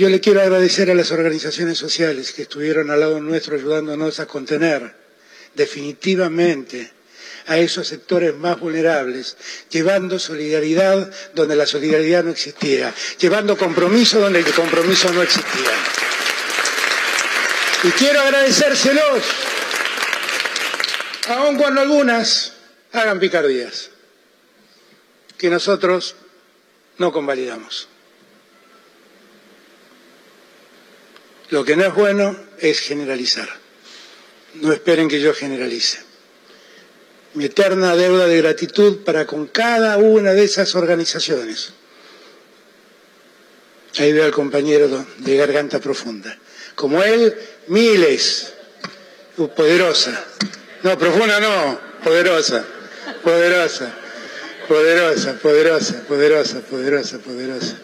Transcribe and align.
Yo 0.00 0.08
le 0.08 0.18
quiero 0.18 0.40
agradecer 0.40 0.90
a 0.90 0.94
las 0.94 1.10
organizaciones 1.10 1.76
sociales 1.76 2.32
que 2.32 2.40
estuvieron 2.40 2.90
al 2.90 3.00
lado 3.00 3.20
nuestro 3.20 3.54
ayudándonos 3.54 4.18
a 4.18 4.24
contener 4.24 4.94
definitivamente 5.54 6.90
a 7.46 7.58
esos 7.58 7.88
sectores 7.88 8.34
más 8.34 8.58
vulnerables, 8.58 9.36
llevando 9.68 10.18
solidaridad 10.18 11.12
donde 11.34 11.54
la 11.54 11.66
solidaridad 11.66 12.24
no 12.24 12.30
existía, 12.30 12.94
llevando 13.18 13.58
compromiso 13.58 14.18
donde 14.20 14.38
el 14.38 14.46
compromiso 14.54 15.12
no 15.12 15.20
existía. 15.20 15.70
Y 17.82 17.90
quiero 17.90 18.22
agradecérselos, 18.22 19.22
aun 21.28 21.58
cuando 21.58 21.82
algunas 21.82 22.54
hagan 22.92 23.20
picardías, 23.20 23.90
que 25.36 25.50
nosotros 25.50 26.16
no 26.96 27.12
convalidamos. 27.12 27.89
Lo 31.50 31.64
que 31.64 31.76
no 31.76 31.84
es 31.84 31.94
bueno 31.94 32.36
es 32.58 32.80
generalizar. 32.80 33.48
No 34.54 34.72
esperen 34.72 35.08
que 35.08 35.20
yo 35.20 35.34
generalice. 35.34 35.98
Mi 37.34 37.44
eterna 37.44 37.94
deuda 37.94 38.26
de 38.26 38.38
gratitud 38.38 39.04
para 39.04 39.26
con 39.26 39.46
cada 39.46 39.96
una 39.98 40.32
de 40.32 40.44
esas 40.44 40.74
organizaciones. 40.74 41.72
Ahí 43.98 44.12
veo 44.12 44.24
al 44.24 44.32
compañero 44.32 45.04
de 45.18 45.36
garganta 45.36 45.80
profunda. 45.80 46.36
Como 46.74 47.02
él, 47.02 47.34
miles. 47.66 48.54
Poderosa. 49.56 50.24
No, 50.82 50.98
profunda 50.98 51.40
no, 51.40 51.80
poderosa. 52.02 52.64
Poderosa. 53.22 53.94
Poderosa, 54.68 55.32
poderosa, 55.42 56.04
poderosa, 56.06 56.60
poderosa, 56.60 57.18
poderosa. 57.18 57.76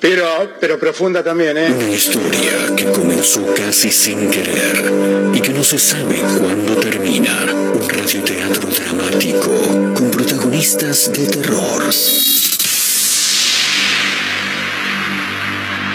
Pero, 0.00 0.26
pero 0.60 0.78
profunda 0.78 1.22
también, 1.24 1.56
¿eh? 1.56 1.72
Una 1.72 1.90
historia 1.90 2.74
que 2.76 2.84
comenzó 2.86 3.42
casi 3.54 3.90
sin 3.90 4.30
querer 4.30 4.92
y 5.34 5.40
que 5.40 5.50
no 5.50 5.64
se 5.64 5.78
sabe 5.78 6.16
cuándo 6.38 6.76
termina. 6.76 7.46
Un 7.74 7.88
radioteatro 7.88 8.68
dramático 8.68 9.50
con 9.94 10.10
protagonistas 10.10 11.12
de 11.12 11.26
terror. 11.26 11.82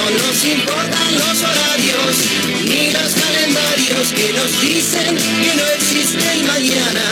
No 0.00 0.08
nos 0.08 0.44
importan 0.46 1.12
los 1.12 1.42
horarios 1.42 2.16
ni 2.64 2.90
los 2.90 3.12
calendarios 3.12 4.12
que 4.16 4.32
nos 4.32 4.60
dicen 4.62 5.14
que 5.14 5.54
no 5.54 5.66
existe 5.76 6.24
el 6.32 6.44
mañana. 6.44 7.04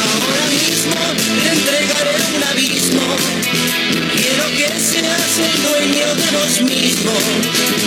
Ahora 0.00 0.46
mismo 0.48 0.96
te 1.42 1.48
entregaré 1.52 2.16
un 2.36 2.42
abismo. 2.42 3.04
Quiero 4.16 4.46
que 4.56 4.68
seas 4.80 5.32
el 5.44 5.62
dueño 5.62 6.14
de 6.14 6.28
vos 6.38 6.62
mismo. 6.62 7.12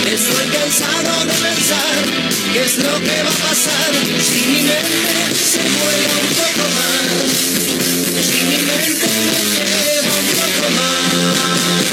Estoy 0.05 0.45
cansado 0.59 1.25
de 1.25 1.33
pensar 1.33 1.98
qué 2.53 2.61
es 2.66 2.77
lo 2.77 2.94
que 3.00 3.17
va 3.23 3.33
a 3.33 3.48
pasar 3.50 3.92
si 4.22 4.45
mi 4.45 4.61
mente 4.61 5.17
se 5.33 5.64
vuela 5.73 6.14
un 6.22 6.30
poco 6.38 6.66
más. 6.77 7.33
Si 8.30 8.39
mi 8.45 8.58
mente 8.61 9.08
me 9.25 9.42
lleva 9.65 10.14
un 10.21 10.27
poco 10.38 10.70
más 10.77 11.92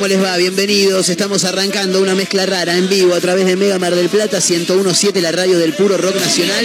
¿Cómo 0.00 0.08
les 0.08 0.22
va? 0.24 0.34
Bienvenidos. 0.38 1.10
Estamos 1.10 1.44
arrancando 1.44 2.00
una 2.00 2.14
mezcla 2.14 2.46
rara 2.46 2.74
en 2.74 2.88
vivo 2.88 3.14
a 3.14 3.20
través 3.20 3.44
de 3.44 3.54
Mega 3.54 3.78
Mar 3.78 3.94
del 3.94 4.08
Plata 4.08 4.38
1017, 4.40 5.20
la 5.20 5.30
radio 5.30 5.58
del 5.58 5.74
puro 5.74 5.98
rock 5.98 6.14
nacional. 6.14 6.64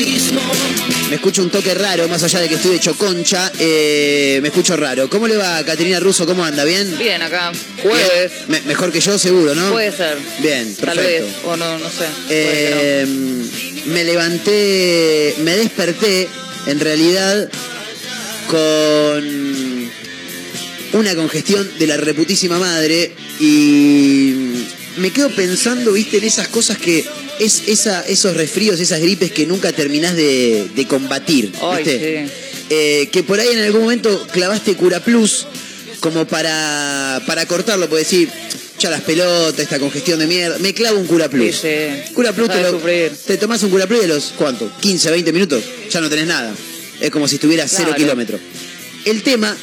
Me 1.10 1.16
escucho 1.18 1.42
un 1.44 1.50
toque 1.50 1.74
raro, 1.74 2.08
más 2.08 2.24
allá 2.24 2.40
de 2.40 2.48
que 2.48 2.56
estoy 2.56 2.78
hecho 2.78 2.96
concha, 2.98 3.52
eh, 3.60 4.40
me 4.42 4.48
escucho 4.48 4.78
raro. 4.78 5.10
¿Cómo 5.10 5.28
le 5.28 5.36
va, 5.36 5.62
Caterina 5.66 6.00
Russo? 6.00 6.26
¿Cómo 6.26 6.46
anda? 6.46 6.64
¿Bien? 6.64 6.98
Bien, 6.98 7.22
acá. 7.22 7.52
Jueves. 7.84 8.32
Me- 8.48 8.62
mejor 8.62 8.94
que 8.94 9.02
yo, 9.02 9.20
seguro, 9.20 9.54
¿no? 9.54 9.70
Puede 9.74 9.92
ser. 9.92 10.18
Bien, 10.40 10.74
Tal 10.74 10.98
vez. 10.98 11.24
perfecto. 11.24 11.50
O 11.50 11.58
no, 11.58 11.78
no 11.78 11.90
sé. 11.90 12.06
Eh, 12.30 13.06
me 13.88 14.04
levanté, 14.06 15.36
me 15.40 15.58
desperté, 15.58 16.30
en 16.68 16.80
realidad, 16.80 17.50
con 18.48 19.45
una 21.00 21.16
congestión 21.16 21.70
de 21.78 21.88
la 21.88 21.98
reputísima 21.98 22.58
madre 22.60 23.12
y 23.40 24.34
me 24.98 25.12
quedo 25.12 25.30
pensando, 25.36 25.92
viste, 25.94 26.18
en 26.18 26.24
esas 26.24 26.48
cosas 26.48 26.78
que 26.78 27.04
es 27.40 27.64
esa, 27.68 28.02
esos 28.08 28.36
resfríos, 28.38 28.80
esas 28.80 29.02
gripes 29.02 29.32
que 29.32 29.46
nunca 29.46 29.72
terminás 29.74 30.16
de, 30.16 30.68
de 30.76 30.88
combatir, 30.88 31.52
no. 31.54 31.72
Ay, 31.74 31.84
¿viste? 31.84 32.28
sí. 32.28 32.34
Eh, 32.70 33.10
que 33.12 33.22
por 33.24 33.40
ahí 33.40 33.50
en 33.50 33.60
algún 33.60 33.82
momento 33.82 34.26
clavaste 34.32 34.74
Cura 34.76 35.00
Plus 35.00 35.46
como 36.00 36.26
para, 36.26 37.22
para 37.28 37.46
cortarlo, 37.46 37.88
puedes 37.90 38.10
decir, 38.10 38.30
ya 38.80 38.90
las 38.90 39.02
pelotas, 39.02 39.60
esta 39.60 39.80
congestión 39.80 40.18
de 40.20 40.28
mierda, 40.28 40.58
me 40.60 40.74
clavo 40.74 41.00
un 41.00 41.06
Cura 41.08 41.30
Plus. 41.30 41.56
Sí, 41.58 41.68
sí. 42.08 42.14
Cura 42.14 42.32
Plus 42.34 42.50
te, 42.50 42.62
lo- 42.62 42.80
te 42.80 43.38
tomás 43.38 43.62
un 43.64 43.70
Cura 43.70 43.86
Plus 43.86 44.02
de 44.02 44.08
los, 44.08 44.34
¿cuánto? 44.38 44.72
15, 44.82 45.12
20 45.12 45.34
minutos, 45.34 45.64
ya 45.92 46.02
no 46.02 46.10
tenés 46.10 46.26
nada. 46.28 46.56
Es 47.02 47.12
como 47.12 47.28
si 47.28 47.36
estuvieras 47.36 47.70
cero 47.70 47.90
Claro. 47.90 48.02
kilómetros. 48.02 48.42
El 49.04 49.22
tema 49.22 49.56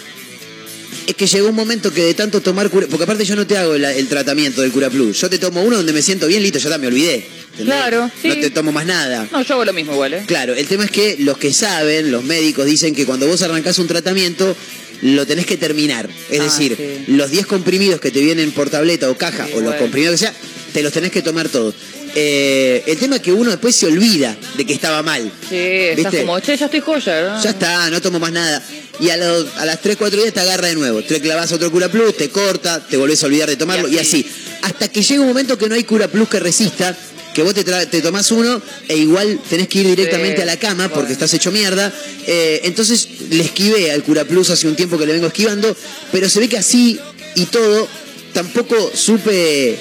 es 1.07 1.15
que 1.15 1.27
llegó 1.27 1.49
un 1.49 1.55
momento 1.55 1.93
que 1.93 2.03
de 2.03 2.15
tanto 2.15 2.41
tomar 2.41 2.71
cura, 2.71 2.87
porque 2.91 3.05
aparte 3.05 3.25
yo 3.25 3.37
no 3.37 3.47
te 3.47 3.57
hago 3.59 3.75
el 3.75 4.09
tratamiento 4.09 4.61
del 4.63 4.71
Cura 4.73 4.91
Plus, 4.91 5.21
yo 5.21 5.29
te 5.31 5.39
tomo 5.39 5.63
uno 5.63 5.77
donde 5.79 5.93
me 5.93 6.03
siento 6.03 6.27
bien, 6.27 6.43
listo, 6.43 6.59
ya 6.59 6.69
está, 6.69 6.79
me 6.79 6.87
olvidé. 6.87 7.27
¿entendés? 7.53 7.65
Claro, 7.75 8.11
sí. 8.21 8.29
No 8.29 8.35
te 8.35 8.51
tomo 8.51 8.73
más 8.73 8.87
nada. 8.87 9.29
No, 9.31 9.43
yo 9.43 9.55
hago 9.55 9.65
lo 9.65 9.73
mismo 9.73 9.93
igual, 9.93 10.15
¿eh? 10.15 10.25
Claro, 10.27 10.55
el 10.55 10.67
tema 10.67 10.85
es 10.85 10.91
que 10.91 11.17
los 11.21 11.37
que 11.39 11.53
saben, 11.53 12.11
los 12.11 12.25
médicos 12.25 12.65
dicen 12.67 12.95
que 12.95 13.05
cuando 13.07 13.27
vos 13.27 13.43
arrancás 13.43 13.79
un 13.79 13.87
tratamiento, 13.89 14.57
lo 15.03 15.27
tenés 15.27 15.47
que 15.47 15.57
terminar. 15.57 16.09
Es 16.31 16.41
Ah, 16.41 16.45
decir, 16.45 16.77
sí. 16.77 17.13
los 17.13 17.31
10 17.31 17.47
comprimidos 17.47 18.01
que 18.01 18.11
te 18.11 18.21
vienen 18.21 18.53
por 18.53 18.71
tableta 18.71 19.11
o 19.11 19.17
caja, 19.17 19.47
Sí, 19.47 19.53
o 19.53 19.57
los 19.57 19.65
bueno. 19.65 19.79
comprimidos 19.81 20.13
que 20.15 20.19
sea, 20.27 20.35
te 20.73 20.83
los 20.83 20.93
tenés 20.93 21.11
que 21.11 21.23
tomar 21.23 21.49
todos. 21.49 21.75
Eh, 22.15 22.83
el 22.87 22.99
tema 22.99 23.17
es 23.17 23.23
que 23.23 23.33
uno 23.33 23.51
después 23.51 23.75
se 23.75 23.87
olvida 23.87 24.37
de 24.57 24.65
que 24.67 24.75
estaba 24.75 25.03
mal. 25.03 25.23
Sí, 25.49 25.57
estás 25.57 26.13
¿Viste? 26.13 26.21
como, 26.27 26.41
che, 26.41 26.57
ya 26.57 26.67
estoy 26.67 26.81
joya, 26.81 27.23
¿no? 27.37 27.43
Ya 27.43 27.51
está, 27.51 27.91
no 27.91 28.01
tomo 28.03 28.19
más 28.21 28.33
nada. 28.33 28.63
Y 29.03 29.11
a, 29.11 29.17
los- 29.17 29.49
a 29.57 29.67
las 29.67 29.81
3, 29.83 29.97
4 29.97 30.21
días 30.21 30.33
te 30.33 30.41
agarra 30.41 30.69
de 30.69 30.75
nuevo. 30.77 31.03
Te 31.03 31.21
clavas 31.21 31.51
otro 31.53 31.71
Cura 31.71 31.91
Plus, 31.91 32.17
te 32.17 32.29
corta, 32.31 32.87
te 32.87 32.97
volvés 32.97 33.23
a 33.23 33.27
olvidar 33.27 33.49
de 33.49 33.57
tomarlo 33.57 33.89
y 33.89 33.97
Y 33.97 33.99
así. 33.99 34.25
Hasta 34.63 34.89
que 34.89 35.03
llega 35.03 35.21
un 35.23 35.29
momento 35.29 35.59
que 35.59 35.69
no 35.69 35.75
hay 35.75 35.85
Cura 35.85 36.07
Plus 36.09 36.29
que 36.29 36.39
resista, 36.39 36.97
que 37.35 37.43
vos 37.43 37.53
te, 37.55 37.65
te 37.65 38.01
tomás 38.03 38.31
uno 38.31 38.61
e 38.89 38.97
igual 38.97 39.41
tenés 39.51 39.67
que 39.69 39.81
ir 39.81 39.87
directamente 39.89 40.37
Sí, 40.37 40.43
a 40.43 40.47
la 40.47 40.57
cama 40.57 40.85
porque 40.85 41.01
bueno. 41.01 41.13
estás 41.15 41.35
hecho 41.35 41.51
mierda. 41.51 41.93
Eh, 42.27 42.61
entonces 42.65 43.09
le 43.31 43.43
esquivé 43.43 43.91
al 43.91 44.03
Cura 44.05 44.25
Plus 44.25 44.51
hace 44.51 44.69
un 44.69 44.77
tiempo 44.77 44.97
que 44.99 45.07
le 45.07 45.15
vengo 45.15 45.27
esquivando, 45.27 45.75
pero 46.13 46.29
se 46.29 46.39
ve 46.41 46.49
que 46.49 46.59
así 46.59 47.01
y 47.35 47.47
todo 47.47 47.89
tampoco 48.33 48.93
supe 48.95 49.77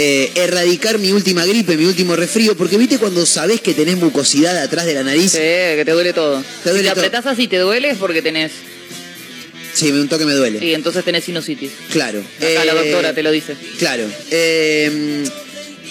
eh, 0.00 0.30
erradicar 0.36 0.98
mi 0.98 1.10
última 1.10 1.44
gripe, 1.44 1.76
mi 1.76 1.84
último 1.84 2.14
resfrío, 2.14 2.56
porque 2.56 2.76
viste 2.76 2.98
cuando 2.98 3.26
sabés 3.26 3.60
que 3.60 3.74
tenés 3.74 3.96
mucosidad 3.96 4.56
atrás 4.56 4.86
de 4.86 4.94
la 4.94 5.02
nariz. 5.02 5.32
Sí, 5.32 5.38
que 5.38 5.82
te 5.84 5.90
duele 5.90 6.12
todo. 6.12 6.40
Te 6.62 6.70
duele 6.70 6.84
si 6.84 6.88
te 6.88 6.94
todo. 6.94 7.04
apretás 7.06 7.26
así 7.26 7.48
te 7.48 7.58
duele 7.58 7.90
es 7.90 7.98
porque 7.98 8.22
tenés. 8.22 8.52
Sí, 9.74 9.90
un 9.90 10.08
toque 10.08 10.24
me 10.24 10.34
duele. 10.34 10.64
Y 10.64 10.74
entonces 10.74 11.04
tenés 11.04 11.24
sinusitis. 11.24 11.72
Claro. 11.90 12.20
Acá 12.20 12.64
la 12.64 12.72
Eh, 12.72 12.74
doctora 12.74 13.12
te 13.12 13.22
lo 13.24 13.30
dice. 13.32 13.56
Claro. 13.78 14.04
Eh, 14.30 15.24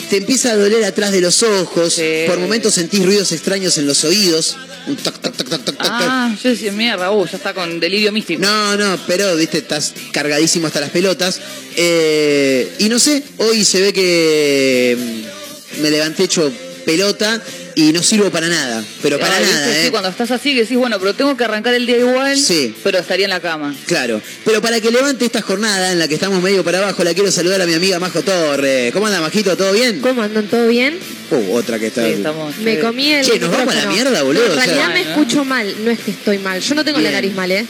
te 0.09 0.17
empieza 0.17 0.51
a 0.51 0.55
doler 0.55 0.83
atrás 0.85 1.11
de 1.11 1.19
los 1.21 1.43
ojos. 1.43 1.93
Sí. 1.95 2.23
Por 2.27 2.37
momentos 2.39 2.73
sentís 2.75 3.05
ruidos 3.05 3.31
extraños 3.33 3.77
en 3.77 3.87
los 3.87 4.03
oídos. 4.05 4.55
Un 4.87 4.95
toc, 4.95 5.19
toc, 5.19 5.35
toc, 5.35 5.49
toc, 5.49 5.65
toc. 5.65 5.75
Ah, 5.79 6.33
yo 6.41 6.49
decía, 6.49 6.71
mierda, 6.71 7.11
uh, 7.11 7.25
ya 7.25 7.37
está 7.37 7.53
con 7.53 7.79
delirio 7.79 8.11
místico. 8.11 8.41
No, 8.41 8.77
no, 8.77 8.97
pero 9.05 9.35
viste, 9.35 9.57
estás 9.57 9.93
cargadísimo 10.11 10.67
hasta 10.67 10.79
las 10.79 10.91
pelotas. 10.91 11.41
Eh, 11.75 12.73
y 12.79 12.87
no 12.89 12.97
sé, 12.97 13.21
hoy 13.37 13.65
se 13.65 13.81
ve 13.81 13.93
que 13.93 14.97
mm, 14.97 15.81
me 15.81 15.91
levanté 15.91 16.23
hecho 16.23 16.51
pelota 16.85 17.41
y 17.77 17.93
no 17.93 18.01
sirvo 18.01 18.31
para 18.31 18.47
nada. 18.47 18.83
Pero 19.03 19.19
para 19.19 19.35
Ah, 19.35 19.39
¿viste? 19.39 19.53
nada, 19.53 19.67
Sí, 19.73 19.87
¿eh? 19.87 19.91
cuando 19.91 20.09
estás 20.09 20.31
así 20.31 20.53
que 20.55 20.61
decís, 20.61 20.77
bueno, 20.77 20.97
pero 20.99 21.13
tengo 21.13 21.37
que 21.37 21.43
arrancar 21.43 21.75
el 21.75 21.85
día 21.85 21.97
igual, 21.99 22.35
Sí. 22.37 22.73
pero 22.83 22.97
estaría 22.97 23.25
en 23.25 23.29
la 23.29 23.39
cama. 23.39 23.75
Claro, 23.85 24.19
pero 24.43 24.61
para 24.61 24.81
que 24.81 24.89
levante 24.89 25.25
esta 25.25 25.41
jornada 25.43 25.91
en 25.91 25.99
la 25.99 26.07
que 26.07 26.15
estamos 26.15 26.41
medio 26.41 26.63
para 26.63 26.79
abajo, 26.79 27.03
la 27.03 27.13
quiero 27.13 27.31
saludar 27.31 27.61
a 27.61 27.67
mi 27.67 27.75
amiga 27.75 27.99
Majo 27.99 28.21
Torres. 28.23 28.91
¿Cómo 28.91 29.05
anda, 29.05 29.21
Majito? 29.21 29.55
¿Todo 29.55 29.71
bien? 29.73 29.99
¿Cómo 30.01 30.23
andan? 30.23 30.47
¿Todo 30.47 30.67
bien? 30.67 30.97
Uh, 31.29 31.53
otra 31.55 31.77
que 31.77 31.87
está. 31.87 32.03
Sí, 32.05 32.13
estamos. 32.13 32.57
Me 32.57 32.75
sí. 32.75 32.81
comí 32.81 33.11
el. 33.11 33.23
Che, 33.25 33.37
nos 33.39 33.51
vamos 33.51 33.75
a 33.75 33.85
la 33.85 33.91
mierda, 33.91 34.23
boludo, 34.23 34.45
en 34.45 34.51
o 34.51 34.55
sea- 34.55 34.63
realidad 34.65 34.93
me 34.93 35.01
escucho 35.01 35.45
mal, 35.45 35.75
no 35.83 35.91
es 35.91 35.99
que 35.99 36.11
estoy 36.11 36.39
mal. 36.39 36.59
Yo 36.61 36.73
no 36.73 36.83
tengo 36.83 36.97
Bien. 36.97 37.11
la 37.11 37.17
nariz 37.17 37.33
mal, 37.35 37.51
¿eh? 37.51 37.65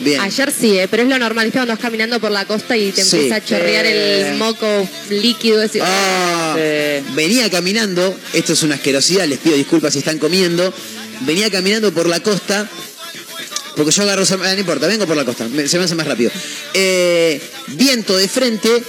Bien. 0.00 0.20
Ayer 0.20 0.52
sí, 0.52 0.78
¿eh? 0.78 0.88
pero 0.88 1.02
es 1.04 1.08
lo 1.08 1.18
normal. 1.18 1.46
¿Viste 1.46 1.58
cuando 1.58 1.72
vas 1.74 1.80
caminando 1.82 2.20
por 2.20 2.30
la 2.30 2.44
costa 2.44 2.76
y 2.76 2.92
te 2.92 3.02
Sí. 3.02 3.16
empieza 3.16 3.36
a 3.36 3.44
chorrear 3.44 3.86
el 3.86 4.36
moco 4.36 4.66
líquido? 5.10 5.62
Ese... 5.62 5.80
Ah, 5.82 6.54
Sí. 6.56 7.04
venía 7.14 7.50
caminando, 7.50 8.18
esto 8.32 8.52
es 8.52 8.62
una 8.62 8.74
asquerosidad, 8.76 9.26
les 9.26 9.38
pido 9.38 9.56
disculpas 9.56 9.92
si 9.92 10.00
están 10.00 10.18
comiendo. 10.18 10.72
Venía 11.20 11.50
caminando 11.50 11.92
por 11.92 12.06
la 12.08 12.20
costa, 12.20 12.68
porque 13.74 13.90
yo 13.90 14.02
agarro, 14.02 14.24
ah, 14.30 14.36
no 14.54 14.58
importa, 14.60 14.86
vengo 14.86 15.06
por 15.06 15.16
la 15.16 15.24
costa, 15.24 15.46
se 15.66 15.78
me 15.78 15.84
hace 15.84 15.94
más 15.94 16.06
rápido. 16.06 16.30
Eh, 16.74 17.40
viento 17.68 18.16
de 18.16 18.28
frente, 18.28 18.82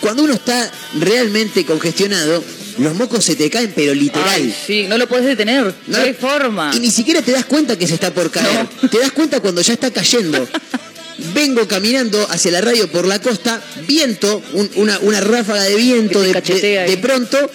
cuando 0.00 0.22
uno 0.22 0.32
está 0.34 0.70
realmente 0.98 1.64
congestionado, 1.66 2.42
los 2.80 2.94
mocos 2.94 3.24
se 3.24 3.36
te 3.36 3.48
caen, 3.50 3.72
pero 3.74 3.94
literal. 3.94 4.28
Ay, 4.28 4.54
sí, 4.66 4.86
no 4.88 4.96
lo 4.98 5.06
puedes 5.08 5.26
detener. 5.26 5.74
No, 5.86 5.98
hay 5.98 6.14
forma. 6.14 6.70
Y 6.74 6.80
ni 6.80 6.90
siquiera 6.90 7.22
te 7.22 7.32
das 7.32 7.44
cuenta 7.44 7.76
que 7.78 7.86
se 7.86 7.94
está 7.94 8.12
por 8.12 8.30
caer. 8.30 8.66
Te 8.90 8.98
das 8.98 9.12
cuenta 9.12 9.40
cuando 9.40 9.60
ya 9.62 9.72
está 9.74 9.90
cayendo. 9.90 10.48
Vengo 11.34 11.68
caminando 11.68 12.26
hacia 12.30 12.50
la 12.50 12.62
radio 12.62 12.88
por 12.90 13.06
la 13.06 13.20
costa, 13.20 13.62
viento, 13.86 14.42
un- 14.54 14.70
una, 14.76 14.98
una 15.00 15.20
ráfaga 15.20 15.64
de 15.64 15.76
viento 15.76 16.22
de 16.22 16.98
pronto. 17.00 17.50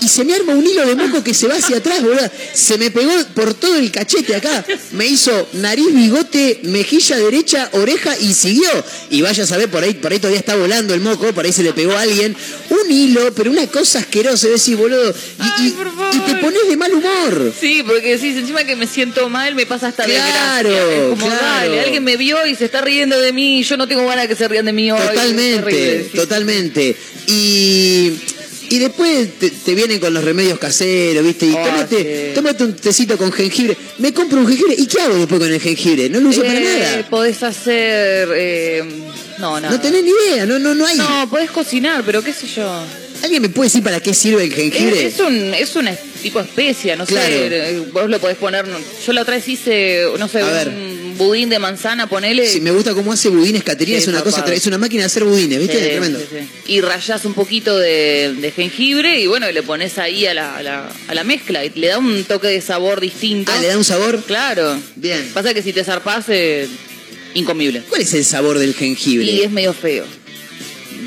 Y 0.00 0.08
se 0.08 0.24
me 0.24 0.34
arma 0.34 0.52
un 0.54 0.66
hilo 0.66 0.84
de 0.84 0.96
moco 0.96 1.22
que 1.22 1.32
se 1.32 1.46
va 1.46 1.54
hacia 1.54 1.76
atrás, 1.76 2.02
boludo. 2.02 2.28
Se 2.54 2.76
me 2.76 2.90
pegó 2.90 3.12
por 3.36 3.54
todo 3.54 3.76
el 3.76 3.92
cachete 3.92 4.34
acá. 4.34 4.64
Me 4.92 5.06
hizo 5.06 5.48
nariz, 5.52 5.94
bigote, 5.94 6.58
mejilla 6.64 7.18
derecha, 7.18 7.68
oreja 7.74 8.18
y 8.18 8.34
siguió. 8.34 8.68
Y 9.10 9.22
vaya 9.22 9.44
a 9.44 9.46
saber, 9.46 9.70
por 9.70 9.84
ahí, 9.84 9.94
por 9.94 10.10
ahí 10.10 10.18
todavía 10.18 10.40
está 10.40 10.56
volando 10.56 10.92
el 10.92 11.00
moco, 11.02 11.32
por 11.32 11.44
ahí 11.44 11.52
se 11.52 11.62
le 11.62 11.72
pegó 11.72 11.92
a 11.92 12.00
alguien. 12.00 12.34
Un 12.84 12.90
hilo, 12.90 13.32
pero 13.34 13.50
una 13.50 13.66
cosa 13.66 14.00
asquerosa, 14.00 14.48
decís, 14.48 14.76
boludo. 14.76 15.10
Y, 15.10 15.14
Ay, 15.38 15.66
y- 15.68 15.70
por 15.70 15.86
y 15.86 15.90
favor. 15.90 16.26
te 16.26 16.34
pones 16.36 16.68
de 16.68 16.76
mal 16.76 16.92
humor. 16.92 17.52
Sí, 17.58 17.82
porque 17.86 18.16
decís, 18.16 18.36
encima 18.36 18.64
que 18.64 18.76
me 18.76 18.86
siento 18.86 19.28
mal, 19.28 19.54
me 19.54 19.66
pasa 19.66 19.88
hasta 19.88 20.04
Claro, 20.04 20.68
desgracia. 20.68 20.94
Es 21.02 21.08
como, 21.10 21.26
claro. 21.26 21.42
dale, 21.70 21.80
alguien 21.80 22.04
me 22.04 22.16
vio 22.16 22.46
y 22.46 22.54
se 22.54 22.64
está 22.64 22.80
riendo 22.80 23.18
de 23.20 23.32
mí, 23.32 23.60
y 23.60 23.62
yo 23.62 23.76
no 23.76 23.86
tengo 23.86 24.06
ganas 24.06 24.22
de 24.24 24.28
que 24.28 24.36
se 24.36 24.48
rían 24.48 24.64
de 24.66 24.72
mí 24.72 24.90
hoy. 24.90 24.98
Totalmente, 25.00 26.04
sí. 26.10 26.16
totalmente. 26.16 26.96
Y, 27.26 28.12
y 28.70 28.78
después 28.78 29.38
te, 29.38 29.50
te 29.50 29.74
vienen 29.74 29.98
con 30.00 30.12
los 30.14 30.24
remedios 30.24 30.58
caseros, 30.58 31.24
¿viste? 31.24 31.46
Y 31.46 31.54
Ah, 31.56 31.64
tómate, 31.64 32.28
sí. 32.28 32.34
tómate 32.34 32.64
un 32.64 32.74
tecito 32.74 33.16
con 33.18 33.30
jengibre. 33.32 33.76
Me 33.98 34.12
compro 34.12 34.38
un 34.40 34.48
jengibre. 34.48 34.74
¿Y 34.78 34.86
qué 34.86 35.00
hago 35.00 35.16
después 35.16 35.40
con 35.40 35.52
el 35.52 35.60
jengibre? 35.60 36.08
No 36.08 36.20
lo 36.20 36.30
uso 36.30 36.40
para 36.42 36.58
Eh, 36.58 36.64
nada. 36.80 37.08
Podés 37.10 37.42
hacer. 37.42 38.28
Eh, 38.34 38.82
no, 39.42 39.60
no. 39.60 39.70
No 39.70 39.80
tenés 39.80 40.02
ni 40.04 40.10
idea, 40.10 40.46
no, 40.46 40.58
no, 40.58 40.74
no 40.74 40.86
hay. 40.86 40.96
No, 40.96 41.28
podés 41.28 41.50
cocinar, 41.50 42.02
pero 42.06 42.22
qué 42.22 42.32
sé 42.32 42.46
yo. 42.46 42.84
¿Alguien 43.22 43.40
me 43.42 43.48
puede 43.50 43.68
decir 43.68 43.84
para 43.84 44.00
qué 44.00 44.14
sirve 44.14 44.44
el 44.44 44.52
jengibre? 44.52 45.06
Es, 45.06 45.14
es 45.14 45.20
un, 45.20 45.54
es 45.54 45.76
una 45.76 45.94
tipo 46.22 46.40
especia, 46.40 46.96
no 46.96 47.06
Claro. 47.06 47.28
sé. 47.28 47.46
eh, 47.70 47.82
Vos 47.92 48.08
lo 48.10 48.18
podés 48.18 48.36
poner. 48.36 48.64
Yo 49.06 49.12
la 49.12 49.22
otra 49.22 49.34
vez 49.36 49.46
hice, 49.48 50.06
no 50.18 50.26
sé, 50.26 50.40
A 50.40 50.46
ver. 50.50 50.68
un 50.68 51.14
budín 51.18 51.48
de 51.48 51.60
manzana, 51.60 52.08
ponele. 52.08 52.48
Sí, 52.48 52.60
me 52.60 52.72
gusta 52.72 52.94
cómo 52.94 53.12
hace 53.12 53.28
budines 53.28 53.62
Caterina, 53.62 53.98
Sí, 53.98 54.02
es 54.04 54.08
una 54.08 54.22
cosa, 54.22 54.38
zarpado. 54.38 54.54
tra- 54.54 54.56
es 54.56 54.66
una 54.66 54.78
máquina 54.78 55.02
de 55.02 55.06
hacer 55.06 55.22
budines, 55.22 55.58
¿viste? 55.60 55.78
Sí, 55.78 55.84
Tremendo. 55.84 56.18
sí. 56.18 56.48
Y 56.72 56.80
rayás 56.80 57.24
un 57.24 57.34
poquito 57.34 57.78
de, 57.78 58.34
de 58.40 58.50
jengibre 58.50 59.20
y 59.20 59.28
bueno, 59.28 59.48
y 59.48 59.52
le 59.52 59.62
pones 59.62 59.98
ahí 59.98 60.26
a 60.26 60.34
la, 60.34 60.56
a, 60.56 60.62
la, 60.64 60.88
a 61.06 61.14
la 61.14 61.22
mezcla 61.22 61.64
y 61.64 61.70
le 61.76 61.88
da 61.88 61.98
un 61.98 62.24
toque 62.24 62.48
de 62.48 62.60
sabor 62.60 63.00
distinto. 63.00 63.52
Ah, 63.54 63.60
le 63.60 63.68
da 63.68 63.78
un 63.78 63.84
sabor. 63.84 64.20
Claro. 64.26 64.76
Bien. 64.96 65.30
Pasa 65.32 65.54
que 65.54 65.62
si 65.62 65.72
te 65.72 65.84
zarpás, 65.84 66.24
eh, 66.28 66.66
incomible. 67.34 67.82
¿Cuál 67.88 68.02
es 68.02 68.12
el 68.14 68.24
sabor 68.24 68.58
del 68.58 68.74
jengibre? 68.74 69.26
Y 69.26 69.40
es 69.42 69.50
medio 69.50 69.72
feo. 69.72 70.04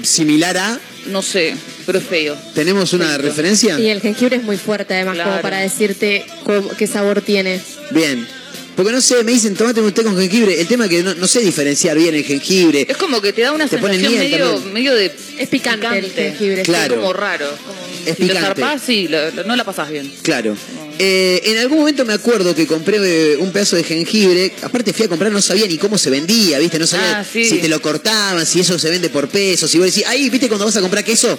Similar 0.04 0.58
a. 0.58 0.80
No 1.08 1.22
sé, 1.22 1.56
pero 1.86 2.00
es 2.00 2.06
feo. 2.06 2.36
¿Tenemos 2.56 2.94
una 2.94 3.18
referencia? 3.18 3.80
Y 3.80 3.88
el 3.88 4.02
jengibre 4.02 4.38
es 4.38 4.44
muy 4.44 4.58
fuerte, 4.58 4.96
además, 4.96 5.16
Claro. 5.16 5.30
como 5.32 5.42
para 5.42 5.60
decirte 5.60 6.26
cómo- 6.44 6.70
qué 6.70 6.88
sabor 6.88 7.22
tiene. 7.22 7.62
Bien. 7.92 8.28
Porque 8.76 8.92
no 8.92 9.00
sé, 9.00 9.24
me 9.24 9.32
dicen, 9.32 9.56
tomate 9.56 9.80
un 9.80 9.94
té 9.94 10.04
con 10.04 10.18
jengibre. 10.18 10.60
El 10.60 10.68
tema 10.68 10.86
es 10.86 10.90
que 10.90 11.02
no, 11.04 11.14
no 11.16 11.28
sé 11.28 11.40
diferenciar 11.42 11.98
bien 11.98 12.14
el 12.14 12.24
jengibre. 12.26 12.86
Es 12.90 12.98
como 12.98 13.22
que 13.22 13.32
te 13.32 13.42
da 13.44 13.54
una 13.54 13.66
Te 13.68 13.78
sensación 13.80 14.02
miel 14.12 14.20
medio, 14.32 14.60
medio 14.74 14.94
de. 14.96 15.16
Es 15.40 15.48
picante 15.48 15.88
el 15.98 16.12
jengibre. 16.12 16.64
Claro. 16.64 16.96
Es 16.96 17.00
como 17.00 17.14
raro. 17.14 17.48
Como, 17.66 17.80
Es 18.06 18.18
si 18.18 18.24
picante. 18.24 18.34
te 18.34 18.40
zarpás, 18.62 18.82
sí, 18.82 19.08
lo- 19.08 19.32
lo- 19.32 19.44
no 19.46 19.56
la 19.56 19.64
pasás 19.64 19.90
bien. 19.90 20.12
Claro. 20.24 20.58
Eh, 20.98 21.42
en 21.46 21.58
algún 21.58 21.80
momento 21.80 22.06
me 22.06 22.14
acuerdo 22.14 22.56
que 22.56 22.66
compré 22.68 22.98
eh, 23.34 23.38
un 23.38 23.52
pedazo 23.52 23.76
de 23.76 23.84
jengibre. 23.84 24.54
Aparte 24.62 24.94
fui 24.94 25.06
a 25.06 25.10
comprar, 25.10 25.32
no 25.32 25.42
sabía 25.42 25.68
ni 25.68 25.78
cómo 25.78 25.98
se 25.98 26.10
vendía, 26.10 26.58
¿viste? 26.60 26.80
No 26.80 26.88
sabía 26.88 27.20
Ah, 27.20 27.26
sí. 27.30 27.46
si 27.50 27.58
te 27.58 27.68
lo 27.68 27.82
cortaban, 27.82 28.46
si 28.46 28.62
eso 28.62 28.80
se 28.80 28.90
vende 28.90 29.10
por 29.10 29.28
pesos. 29.28 29.70
Si 29.70 29.78
vos 29.78 29.88
decís, 29.88 30.04
ahí, 30.08 30.30
¿viste 30.30 30.48
cuando 30.48 30.66
vas 30.66 30.76
a 30.78 30.82
comprar 30.82 31.04
queso? 31.04 31.38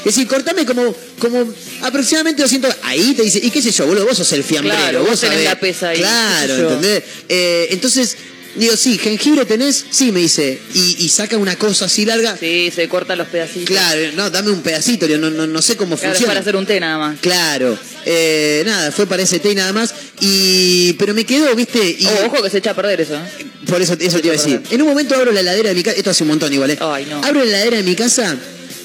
Es 0.00 0.04
decir, 0.14 0.26
cortame 0.28 0.64
como, 0.64 0.94
como 1.18 1.52
aproximadamente 1.82 2.42
200. 2.42 2.76
Ahí 2.82 3.14
te 3.14 3.22
dice, 3.22 3.40
¿y 3.42 3.50
qué 3.50 3.60
sé 3.62 3.70
yo, 3.72 3.86
boludo? 3.86 4.06
Vos 4.06 4.16
sos 4.16 4.32
el 4.32 4.44
fiambrero. 4.44 4.76
Claro, 4.78 5.00
vos 5.04 5.20
tenés 5.20 5.36
sabés. 5.36 5.44
la 5.44 5.60
pesa 5.60 5.88
ahí, 5.88 5.98
Claro. 5.98 6.54
¿entendés? 6.54 7.02
Eh, 7.28 7.68
entonces, 7.70 8.16
digo, 8.58 8.76
sí, 8.76 8.98
jengibre 8.98 9.44
tenés, 9.44 9.84
sí, 9.90 10.12
me 10.12 10.20
dice. 10.20 10.58
Y, 10.74 10.96
y 10.98 11.08
saca 11.08 11.36
una 11.36 11.56
cosa 11.56 11.86
así 11.86 12.04
larga. 12.04 12.36
Sí, 12.36 12.70
se 12.74 12.88
cortan 12.88 13.18
los 13.18 13.28
pedacitos. 13.28 13.66
Claro, 13.68 14.00
no, 14.16 14.30
dame 14.30 14.50
un 14.50 14.60
pedacito, 14.62 15.06
yo 15.06 15.18
no, 15.18 15.30
no, 15.30 15.46
no 15.46 15.62
sé 15.62 15.76
cómo 15.76 15.96
Claro, 15.96 16.12
es 16.12 16.18
funciona. 16.18 16.30
para 16.30 16.40
hacer 16.40 16.56
un 16.56 16.66
té 16.66 16.80
nada 16.80 16.98
más. 16.98 17.18
Claro, 17.20 17.78
eh, 18.04 18.62
nada, 18.66 18.92
fue 18.92 19.06
para 19.06 19.22
ese 19.22 19.38
té 19.38 19.52
y 19.52 19.54
nada 19.54 19.72
más. 19.72 19.94
Y, 20.20 20.92
pero 20.94 21.14
me 21.14 21.24
quedó, 21.24 21.54
viste, 21.54 21.78
y 21.98 22.06
Oh, 22.06 22.26
ojo 22.26 22.42
que 22.42 22.50
se 22.50 22.58
echa 22.58 22.70
a 22.70 22.74
perder 22.74 23.00
eso. 23.00 23.14
¿eh? 23.14 23.46
por 23.68 23.80
eso, 23.82 23.94
eso 23.98 24.18
te 24.18 24.26
iba 24.26 24.34
a 24.34 24.38
decir. 24.38 24.62
En 24.70 24.82
un 24.82 24.88
momento 24.88 25.14
abro 25.14 25.30
la 25.32 25.40
heladera 25.40 25.68
de 25.70 25.74
mi 25.74 25.82
casa, 25.82 25.96
esto 25.96 26.10
hace 26.10 26.22
un 26.24 26.28
montón 26.30 26.52
igual, 26.52 26.70
¿eh? 26.70 26.78
Ay, 26.80 27.06
no. 27.08 27.22
Abro 27.22 27.40
la 27.44 27.50
heladera 27.50 27.76
de 27.78 27.82
mi 27.82 27.94
casa 27.94 28.36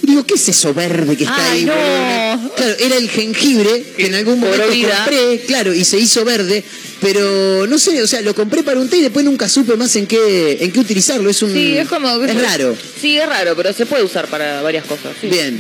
digo, 0.04 0.26
¿qué 0.26 0.36
es 0.36 0.50
eso 0.50 0.74
verde 0.74 1.16
que 1.16 1.24
está 1.24 1.52
Ay, 1.52 1.60
ahí? 1.60 1.66
no. 1.66 2.52
Claro, 2.56 2.76
era 2.80 2.96
el 2.98 3.10
jengibre 3.10 3.84
que 3.98 4.06
en 4.08 4.16
algún 4.16 4.40
momento 4.40 4.64
compré, 4.68 5.42
claro, 5.48 5.74
y 5.74 5.84
se 5.84 5.98
hizo 5.98 6.24
verde, 6.26 6.64
pero 7.02 7.66
no 7.68 7.78
sé, 7.80 8.02
o 8.02 8.08
sea, 8.08 8.22
lo 8.22 8.34
compré 8.36 8.64
para 8.64 8.80
un 8.80 8.90
té 8.90 8.98
y 8.98 9.02
después 9.02 9.26
nunca 9.26 9.50
supe 9.50 9.76
más 9.76 9.96
en 9.96 10.06
qué, 10.08 10.58
en 10.62 10.72
qué 10.72 10.80
utilizarlo. 10.80 11.30
Es 11.30 11.42
un, 11.42 11.54
Sí, 11.54 11.78
es 11.78 11.88
como. 11.88 12.24
es 12.24 12.42
raro. 12.42 12.76
Sí, 13.02 13.18
es 13.18 13.28
raro, 13.28 13.56
pero 13.56 13.74
se 13.74 13.86
puede 13.86 14.04
usar 14.04 14.28
para 14.28 14.62
varias 14.62 14.86
cosas. 14.86 15.14
sí. 15.20 15.28
Bien. 15.28 15.60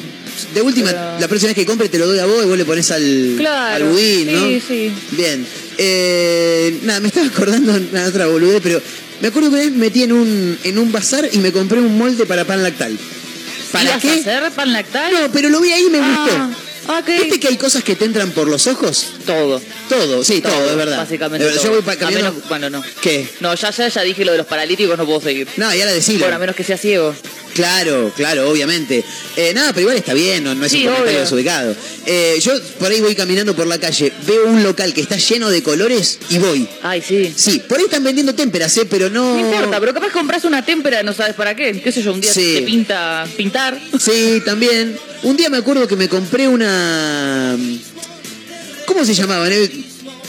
De 0.55 0.61
última, 0.63 0.89
Pero- 0.89 1.19
la 1.19 1.27
próxima 1.27 1.49
vez 1.49 1.55
que 1.55 1.65
compre 1.65 1.89
te 1.89 1.99
lo 1.99 2.07
doy 2.07 2.17
a 2.17 2.25
vos 2.25 2.43
y 2.43 2.47
vos 2.47 2.57
le 2.57 2.65
pones 2.65 2.89
al, 2.89 3.35
Claro, 3.37 3.85
al 3.85 3.91
budín, 3.91 4.31
¿no? 4.33 4.47
sí, 4.47 4.61
sí. 4.67 4.91
Bien. 5.11 5.45
Eh, 5.77 6.79
nada, 6.83 6.99
me 7.01 7.07
estaba 7.09 7.27
acordando 7.27 7.71
una 7.91 8.05
otra 8.07 8.25
boludez, 8.25 8.59
pero 8.63 8.81
me 9.21 9.27
acuerdo 9.27 9.49
que 9.49 9.55
una 9.55 9.63
vez 9.65 9.71
me 9.73 9.77
metí 9.77 10.01
en 10.03 10.11
un, 10.11 10.57
en 10.63 10.77
un 10.79 10.91
bazar 10.91 11.29
y 11.31 11.37
me 11.37 11.51
compré 11.51 11.79
un 11.79 11.97
molde 11.99 12.25
para 12.25 12.45
pan 12.45 12.63
lactal. 12.63 12.97
¿Para 13.73 13.83
¿Ibas 13.85 14.01
qué? 14.01 14.11
hacer 14.11 14.51
pan 14.51 14.71
lactal? 14.71 15.11
No, 15.11 15.31
pero 15.33 15.49
lo 15.49 15.59
vi 15.59 15.73
ahí 15.73 15.85
y 15.87 15.89
me 15.89 15.97
Ah, 16.01 16.27
gustó. 16.85 16.93
ok. 16.99 17.07
¿Viste 17.23 17.39
que 17.41 17.47
hay 17.49 17.57
cosas 17.57 17.83
que 17.83 17.95
te 17.95 18.05
entran 18.05 18.31
por 18.31 18.47
los 18.47 18.67
ojos? 18.67 19.15
Todo. 19.25 19.61
Todo, 19.89 20.23
sí, 20.23 20.39
todo, 20.41 20.69
es 20.69 20.75
verdad. 20.77 20.97
Básicamente. 20.97 21.45
Todo. 21.45 21.61
Yo 21.63 21.71
voy 21.71 21.81
pa- 21.81 21.91
A 21.93 21.95
cambiando. 21.97 22.31
menos- 22.31 22.47
bueno, 22.49 22.69
no. 22.69 22.83
¿Qué? 23.01 23.27
No, 23.41 23.53
ya, 23.55 23.71
ya, 23.71 23.87
ya 23.89 24.01
dije 24.03 24.23
lo 24.23 24.31
de 24.31 24.37
los 24.37 24.47
paralíticos, 24.47 24.97
no 24.97 25.05
puedo 25.05 25.19
seguir. 25.21 25.47
No, 25.57 25.73
ya 25.75 25.85
la 25.85 25.91
decilo. 25.91 26.19
Bueno, 26.21 26.35
a 26.35 26.39
menos 26.39 26.55
que 26.55 26.63
sea 26.63 26.77
ciego. 26.77 27.13
Claro, 27.53 28.11
claro, 28.15 28.49
obviamente. 28.49 29.03
Eh, 29.35 29.53
nada, 29.53 29.69
pero 29.73 29.81
igual 29.81 29.97
está 29.97 30.13
bien, 30.13 30.43
no, 30.43 30.55
no 30.55 30.65
es 30.65 30.71
Sí, 30.71 30.79
un 30.79 30.83
comentario 30.85 31.11
obvio. 31.11 31.21
desubicado. 31.21 31.75
Eh, 32.05 32.39
yo 32.41 32.53
por 32.79 32.91
ahí 32.91 32.99
voy 33.01 33.15
caminando 33.15 33.55
por 33.55 33.67
la 33.67 33.79
calle, 33.79 34.11
veo 34.27 34.45
un 34.47 34.63
local 34.63 34.93
que 34.93 35.01
está 35.01 35.17
lleno 35.17 35.49
de 35.49 35.61
colores 35.63 36.19
y 36.29 36.37
voy. 36.39 36.67
Ay, 36.81 37.01
sí. 37.01 37.33
Sí, 37.35 37.61
por 37.67 37.77
ahí 37.77 37.85
están 37.85 38.03
vendiendo 38.03 38.33
témperas, 38.35 38.75
¿eh? 38.77 38.85
pero 38.89 39.09
no... 39.09 39.35
No 39.35 39.39
importa, 39.39 39.79
pero 39.79 39.93
capaz 39.93 40.11
compras 40.11 40.43
una 40.45 40.65
témpera, 40.65 41.03
no 41.03 41.13
sabes 41.13 41.35
para 41.35 41.55
qué. 41.55 41.79
¿Qué 41.81 41.91
sé 41.91 42.01
yo? 42.01 42.13
Un 42.13 42.21
día 42.21 42.33
Sí. 42.33 42.55
te 42.55 42.61
pinta 42.63 43.27
pintar. 43.37 43.79
Sí, 43.99 44.41
también. 44.45 44.97
Un 45.23 45.37
día 45.37 45.49
me 45.49 45.57
acuerdo 45.57 45.87
que 45.87 45.95
me 45.95 46.09
compré 46.09 46.47
una... 46.47 47.55
¿Cómo 48.85 49.05
se 49.05 49.13
llamaban? 49.13 49.51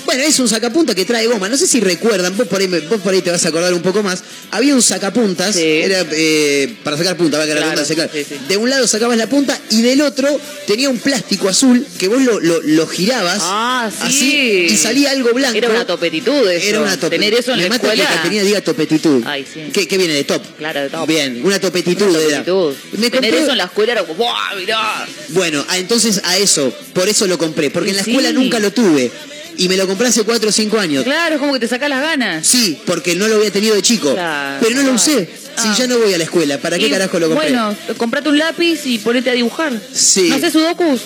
Bueno, 0.04 0.22
es 0.22 0.38
un 0.38 0.48
sacapunta 0.48 0.94
que 0.94 1.04
trae 1.04 1.26
goma. 1.26 1.48
No 1.48 1.56
sé 1.56 1.66
si 1.66 1.80
recuerdan, 1.80 2.36
vos 2.36 2.46
por 2.46 2.60
ahí, 2.60 2.66
vos 2.66 3.00
por 3.00 3.14
ahí 3.14 3.22
te 3.22 3.30
vas 3.30 3.44
a 3.44 3.48
acordar 3.48 3.72
un 3.72 3.82
poco 3.82 4.02
más. 4.02 4.22
Había 4.50 4.74
un 4.74 4.82
sacapuntas, 4.82 5.54
Sí. 5.56 5.62
era 5.62 6.04
eh, 6.12 6.74
para 6.84 6.96
sacar 6.96 7.16
punta, 7.16 7.38
va 7.38 7.44
a 7.44 7.46
Claro, 7.46 7.60
redundancia, 7.62 7.94
claro. 7.94 8.10
sí, 8.12 8.24
sí. 8.28 8.36
De 8.48 8.56
un 8.56 8.68
lado 8.70 8.86
sacabas 8.86 9.16
la 9.16 9.26
punta 9.28 9.58
y 9.70 9.82
del 9.82 10.02
otro 10.02 10.28
tenía 10.66 10.90
un 10.90 10.98
plástico 10.98 11.48
azul 11.48 11.84
que 11.98 12.08
vos 12.08 12.20
lo, 12.22 12.38
lo- 12.40 12.60
lo 12.62 12.86
girabas 12.86 13.38
Ah, 13.42 13.90
sí. 13.90 14.04
así 14.06 14.66
y 14.74 14.76
salía 14.76 15.10
algo 15.10 15.32
blanco. 15.32 15.56
Era 15.56 15.70
una 15.70 15.86
topetitud 15.86 16.48
eso. 16.50 16.66
Era 16.66 16.80
una 16.80 16.96
tope- 16.98 17.10
Tener 17.10 17.34
eso 17.34 17.52
en 17.52 17.56
Me 17.58 17.62
la 17.64 17.68
mata 17.70 17.86
escuela. 17.92 18.10
que 18.22 18.28
tenía 18.28 18.42
diga 18.44 18.60
topetitud. 18.60 19.22
Ay, 19.26 19.46
sí. 19.52 19.60
¿Qué, 19.72 19.88
qué 19.88 19.96
viene 19.98 20.14
de 20.14 20.24
top? 20.24 20.42
Claro, 20.58 20.80
de 20.82 20.90
top. 20.90 21.06
Bien, 21.08 21.40
una 21.44 21.58
topetitud. 21.60 22.06
Una 22.08 22.18
topetitud. 22.18 22.74
Me 22.98 23.10
Tener 23.10 23.32
compré- 23.32 23.42
eso 23.42 23.52
en 23.52 23.58
la 23.58 23.64
escuela 23.64 23.92
era 23.92 24.02
como, 24.02 24.14
¡buah, 24.24 24.54
mirá! 24.56 25.06
bueno, 25.30 25.64
ah, 25.68 25.78
entonces 25.78 26.20
a 26.24 26.36
eso, 26.36 26.72
por 26.92 27.08
eso 27.08 27.26
lo 27.26 27.38
compré, 27.38 27.70
porque 27.70 27.90
en 27.90 27.96
la 27.96 28.02
escuela 28.02 28.32
nunca 28.32 28.58
lo 28.60 28.70
tuve. 28.72 29.10
Y 29.56 29.68
me 29.68 29.76
lo 29.76 29.86
compré 29.86 30.08
hace 30.08 30.22
4 30.24 30.48
o 30.48 30.52
5 30.52 30.78
años. 30.78 31.04
Claro, 31.04 31.34
es 31.36 31.40
como 31.40 31.52
que 31.52 31.60
te 31.60 31.68
saca 31.68 31.88
las 31.88 32.00
ganas. 32.02 32.46
Sí, 32.46 32.78
porque 32.86 33.14
no 33.14 33.28
lo 33.28 33.36
había 33.36 33.50
tenido 33.50 33.74
de 33.74 33.82
chico. 33.82 34.12
Claro. 34.14 34.58
Pero 34.60 34.76
no 34.76 34.82
lo 34.88 34.92
usé. 34.94 35.28
Si 35.56 35.68
Ah. 35.68 35.76
ya 35.78 35.86
no 35.86 35.98
voy 35.98 36.12
a 36.12 36.18
la 36.18 36.24
escuela, 36.24 36.58
¿para 36.58 36.76
qué 36.78 36.86
Y, 36.88 36.90
carajo 36.90 37.18
lo 37.20 37.28
compré? 37.28 37.50
Bueno, 37.50 37.76
comprate 37.96 38.28
un 38.28 38.38
lápiz 38.38 38.80
y 38.86 38.98
ponete 38.98 39.30
a 39.30 39.34
dibujar. 39.34 39.72
Sí. 39.92 40.28
¿No 40.28 40.34
haces 40.36 40.52
sudokus? 40.52 41.00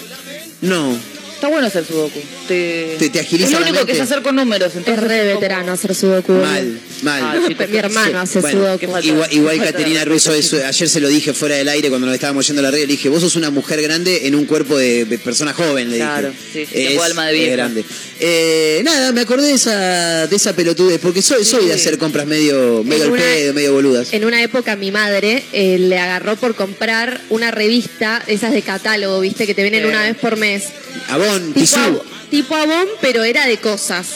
No. 0.62 0.96
Está 1.38 1.46
bueno 1.46 1.68
hacer 1.68 1.84
sudoku. 1.86 2.20
Te, 2.48 2.96
Te- 2.98 3.10
te 3.10 3.20
agiliza 3.20 3.46
Es 3.46 3.52
lo 3.54 3.60
la 3.60 3.70
único 3.70 3.86
que 3.86 3.92
es 3.92 4.00
hacer 4.00 4.22
con 4.22 4.34
números. 4.34 4.70
Es 4.72 4.76
Entonces 4.78 5.04
re 5.04 5.18
como- 5.20 5.34
veterano 5.40 5.70
hacer 5.72 5.94
sudoku. 5.94 6.32
Mal, 6.32 6.80
mal. 7.02 7.22
Ah, 7.22 7.38
sí, 7.46 7.54
Mi 7.70 7.76
hermano 7.76 8.08
Sí, 8.10 8.16
hace 8.16 8.40
bueno, 8.40 8.58
sudoku. 8.76 8.84
Igual, 9.06 9.32
igual 9.32 9.58
Caterina 9.62 10.04
Russo, 10.04 10.34
eso- 10.34 10.56
ayer 10.66 10.88
se 10.88 10.98
lo 10.98 11.08
dije 11.08 11.32
fuera 11.34 11.54
del 11.54 11.68
aire 11.68 11.90
cuando 11.90 12.08
nos 12.08 12.14
estábamos 12.16 12.44
yendo 12.44 12.58
a 12.58 12.64
la 12.64 12.70
red, 12.72 12.80
le 12.80 12.86
dije, 12.88 13.08
vos 13.08 13.20
sos 13.20 13.36
una 13.36 13.50
mujer 13.50 13.80
grande 13.82 14.26
en 14.26 14.34
un 14.34 14.46
cuerpo 14.46 14.76
de, 14.76 15.04
de 15.04 15.18
persona 15.18 15.52
joven, 15.54 15.90
le 15.92 15.98
Claro, 15.98 16.30
dije. 16.30 16.66
sí, 16.66 16.66
sí, 16.66 16.86
tengo 16.88 17.02
alma 17.04 17.26
de 17.26 17.32
es 17.34 17.38
vieja. 17.38 17.52
grande. 17.56 17.84
Eh, 18.18 18.80
nada, 18.84 19.12
me 19.12 19.20
acordé 19.20 19.46
de 19.46 19.54
esa, 19.54 20.26
de 20.26 20.34
esa 20.34 20.52
pelotudez, 20.56 20.98
porque 21.00 21.22
soy, 21.22 21.44
soy 21.44 21.66
de 21.66 21.74
hacer 21.74 21.98
compras 21.98 22.26
medio, 22.26 22.82
medio 22.82 23.04
al 23.04 23.12
pedo, 23.12 23.54
medio 23.54 23.72
boludas. 23.74 24.12
En 24.12 24.24
una 24.24 24.42
época 24.42 24.74
mi 24.74 24.90
madre 24.90 25.44
eh, 25.52 25.78
le 25.78 25.98
agarró 26.00 26.34
por 26.34 26.56
comprar 26.56 27.20
una 27.30 27.52
revista, 27.52 28.20
esas 28.26 28.50
de 28.52 28.62
catálogo, 28.62 29.20
viste, 29.20 29.46
que 29.46 29.54
te 29.54 29.62
vienen 29.62 29.86
una 29.86 30.02
vez 30.02 30.16
por 30.16 30.36
mes. 30.36 30.64
Avon, 31.08 31.52
Tipo, 31.54 32.04
tipo 32.30 32.54
Avon, 32.54 32.86
pero 33.00 33.24
era 33.24 33.46
de 33.46 33.56
cosas. 33.58 34.06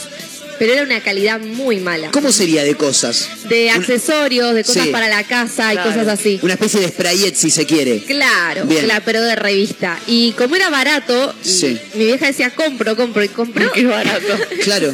Pero 0.59 0.75
era 0.75 0.83
una 0.85 1.01
calidad 1.01 1.41
muy 1.41 1.79
mala. 1.81 2.11
¿Cómo 2.13 2.31
sería 2.31 2.63
de 2.63 2.77
cosas? 2.77 3.27
De 3.49 3.71
accesorios, 3.71 4.55
de 4.55 4.63
cosas 4.63 4.85
Sí. 4.85 4.91
para 4.91 5.09
la 5.09 5.25
casa 5.25 5.73
y 5.73 5.77
Claro. 5.77 5.91
cosas 5.91 6.07
así. 6.09 6.39
Una 6.43 6.53
especie 6.53 6.79
de 6.81 6.89
sprayet, 6.89 7.35
si 7.35 7.51
se 7.51 7.67
quiere. 7.67 8.01
Claro, 8.05 8.65
Bien. 8.67 8.85
claro, 8.85 9.03
pero 9.05 9.23
de 9.23 9.35
revista. 9.35 9.99
Y 10.07 10.33
como 10.33 10.55
era 10.55 10.71
barato, 10.71 11.35
Sí. 11.43 11.77
mi 11.95 12.05
vieja 12.05 12.27
decía 12.27 12.51
compro, 12.51 12.95
compro 12.97 13.25
y 13.25 13.29
compró. 13.29 13.73
Qué 13.73 13.85
barato. 13.87 14.39
Claro. 14.63 14.93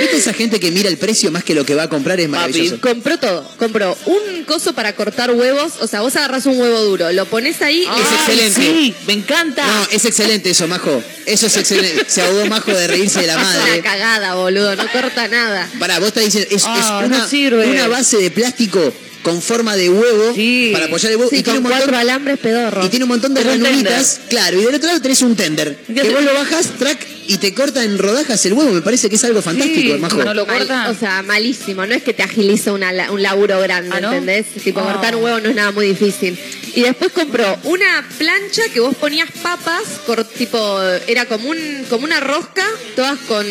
¿Viste 0.00 0.16
esa 0.16 0.32
gente 0.32 0.58
que 0.60 0.70
mira 0.70 0.88
el 0.88 0.96
precio 0.98 1.30
más 1.30 1.44
que 1.44 1.54
lo 1.54 1.64
que 1.64 1.74
va 1.74 1.84
a 1.84 1.88
comprar? 1.88 2.18
Es 2.20 2.28
maravilloso. 2.28 2.80
Compró 2.80 3.18
todo. 3.18 3.48
Compró 3.58 3.96
un 4.06 4.44
coso 4.44 4.72
para 4.74 4.94
cortar 4.94 5.30
huevos. 5.30 5.74
O 5.80 5.86
sea, 5.86 6.00
vos 6.00 6.14
agarrás 6.16 6.46
un 6.46 6.58
huevo 6.60 6.80
duro, 6.82 7.12
lo 7.12 7.26
pones 7.26 7.62
ahí. 7.62 7.82
Es 7.82 7.88
Ay, 7.90 8.02
excelente. 8.18 8.60
Sí, 8.60 8.94
me 9.06 9.12
encanta. 9.14 9.66
No, 9.66 9.86
es 9.90 10.04
excelente 10.04 10.50
eso, 10.50 10.66
Majo. 10.68 11.02
Eso 11.26 11.46
es 11.46 11.56
excelente. 11.56 12.04
Se 12.08 12.22
ahogó 12.22 12.46
Majo 12.46 12.72
de 12.72 12.86
reírse 12.88 13.20
de 13.20 13.26
la 13.28 13.34
Es 13.34 13.38
una 13.40 13.58
madre. 13.58 13.80
cagada, 13.82 14.34
boludo. 14.34 14.74
No 14.76 14.90
corta 14.92 15.28
nada. 15.28 15.68
Pará, 15.78 15.98
vos 15.98 16.08
estás 16.08 16.24
diciendo, 16.24 16.48
es, 16.50 16.56
es 16.62 16.64
Ah, 16.66 16.98
no 17.02 17.06
una, 17.16 17.28
sirve. 17.28 17.66
una 17.70 17.88
base 17.88 18.16
de 18.18 18.30
plástico 18.30 18.92
con 19.24 19.42
forma 19.42 19.74
de 19.74 19.90
huevo 19.90 20.32
Sí. 20.34 20.70
para 20.72 20.84
apoyar 20.86 21.10
el 21.10 21.16
huevo 21.18 21.30
Sí, 21.30 21.38
y, 21.38 21.42
tiene 21.42 21.58
con 21.58 21.66
un 21.66 21.70
montón, 21.72 21.80
cuatro 21.90 21.98
alambres 21.98 22.38
y 22.84 22.88
tiene 22.90 23.04
un 23.04 23.08
montón 23.08 23.34
de 23.34 23.42
ranulitas. 23.42 24.20
Claro, 24.28 24.60
y 24.60 24.64
del 24.64 24.74
otro 24.76 24.86
lado 24.86 25.00
tenés 25.00 25.22
un 25.22 25.34
tender. 25.34 25.76
¿Qué 25.88 25.94
Que 25.94 26.10
vos 26.10 26.22
lo 26.22 26.32
bajás, 26.34 26.68
track, 26.78 26.98
y 27.26 27.38
te 27.38 27.52
corta 27.54 27.82
en 27.82 27.98
rodajas 27.98 28.44
el 28.46 28.52
huevo. 28.52 28.70
Me 28.72 28.82
parece 28.82 29.08
que 29.08 29.16
es 29.16 29.24
algo 29.24 29.40
fantástico, 29.42 29.94
Sí, 29.94 29.98
Majo. 29.98 30.22
no 30.22 30.34
lo 30.34 30.46
Mal- 30.46 30.58
corta. 30.58 30.90
o 30.90 30.94
sea, 30.94 31.22
malísimo. 31.22 31.84
No 31.86 31.94
es 31.94 32.02
que 32.02 32.12
te 32.12 32.22
agiliza 32.22 32.72
una 32.72 32.92
un 33.10 33.22
laburo 33.22 33.58
grande, 33.60 33.90
¿Ah, 33.96 34.00
no? 34.00 34.12
¿entendés? 34.12 34.46
Tipo, 34.62 34.80
Ah. 34.80 34.92
cortar 34.92 35.16
un 35.16 35.24
huevo 35.24 35.40
no 35.40 35.48
es 35.48 35.56
nada 35.56 35.72
muy 35.72 35.88
difícil. 35.88 36.38
Y 36.76 36.82
después 36.82 37.10
compró 37.12 37.56
una 37.64 38.06
plancha 38.18 38.62
que 38.72 38.80
vos 38.80 38.94
ponías 38.96 39.30
papas, 39.42 39.82
cor- 40.06 40.24
tipo, 40.24 40.80
era 41.06 41.24
como, 41.26 41.48
un, 41.50 41.58
como 41.88 42.04
una 42.04 42.20
rosca, 42.20 42.64
todas 42.94 43.18
con 43.20 43.46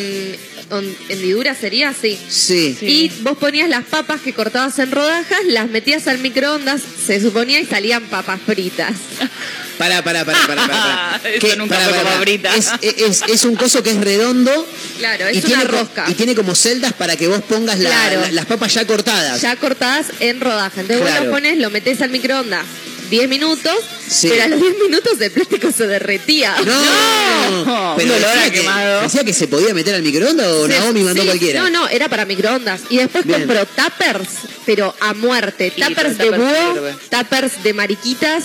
hendidura, 0.80 1.53
sería 1.56 1.89
así. 1.89 2.18
Sí. 2.30 2.75
Sí. 2.80 2.86
Y 2.86 3.10
vos 3.22 3.38
ponías 3.38 3.70
las 3.70 3.84
papas 3.86 4.22
que 4.22 4.34
cortabas 4.34 4.80
en 4.80 4.92
rodajas, 4.92 5.39
las 5.48 5.70
metías 5.70 6.08
al 6.08 6.20
microondas, 6.20 6.82
se 7.06 7.20
suponía, 7.22 7.60
y 7.60 7.65
salían 7.65 8.03
papas 8.06 8.39
fritas. 8.46 8.94
Pará, 9.77 10.03
pará, 10.03 10.24
pará, 10.24 10.38
pará, 10.46 10.68
pará. 10.68 11.22
Eso 11.34 11.56
nunca 11.56 11.80
fue 11.80 11.94
papa 11.94 12.20
frita. 12.22 12.56
Es, 12.56 12.70
es- 12.82 13.24
es 13.27 13.44
un 13.44 13.56
coso 13.56 13.82
que 13.82 13.89
es 13.89 13.98
redondo. 13.98 14.68
Claro, 15.00 15.25
es 15.27 15.38
y 15.38 15.39
una 15.39 15.48
tiene, 15.48 15.63
co- 15.65 15.72
rosca. 15.72 16.06
Y 16.10 16.13
tiene 16.13 16.36
como 16.36 16.53
celdas 16.53 16.94
para 16.94 17.15
que 17.15 17.27
vos 17.27 17.42
pongas 17.42 17.80
la- 17.80 17.89
Claro. 17.89 18.22
la- 18.22 18.32
las 18.32 18.46
papas 18.46 18.72
ya 18.75 18.86
cortadas. 18.86 19.42
ya 19.42 19.56
cortadas 19.56 20.08
en 20.20 20.39
rodaja. 20.42 20.80
Entonces 20.82 21.01
Claro. 21.01 21.15
vos 21.22 21.25
lo 21.25 21.32
pones, 21.32 21.58
lo 21.58 21.72
metés 21.72 22.01
al 22.03 22.12
microondas 22.12 22.63
10 23.13 23.29
minutos, 23.29 23.75
Sí. 24.10 24.27
pero 24.29 24.43
a 24.43 24.48
los 24.48 24.60
10 24.60 24.74
minutos 24.79 25.22
el 25.22 25.32
plástico 25.32 25.72
se 25.72 25.86
derretía. 25.88 26.55
No, 26.65 27.65
No, 27.65 27.93
pero 27.96 28.13
decía 28.13 28.46
que, 28.51 28.60
quemado. 28.62 29.01
decía 29.03 29.24
que 29.24 29.34
se 29.34 29.48
podía 29.48 29.74
meter 29.74 29.93
al 29.96 30.01
microondas 30.01 30.48
o 30.48 30.67
Se- 30.67 30.79
Naomi 30.79 31.01
mandó 31.03 31.22
sí, 31.22 31.27
cualquiera. 31.27 31.62
No, 31.62 31.70
no, 31.70 31.88
era 31.89 32.10
para 32.10 32.25
microondas. 32.25 32.82
Y 32.89 32.98
después 32.98 33.25
Bien. 33.25 33.41
compró 33.46 33.65
tuppers, 33.67 34.29
pero 34.65 34.96
a 35.00 35.13
muerte. 35.13 35.72
Sí, 35.75 35.82
tuppers 35.84 36.17
de 36.17 36.29
búho, 36.32 36.89
tuppers 37.12 37.62
de 37.63 37.74
mariquitas. 37.74 38.43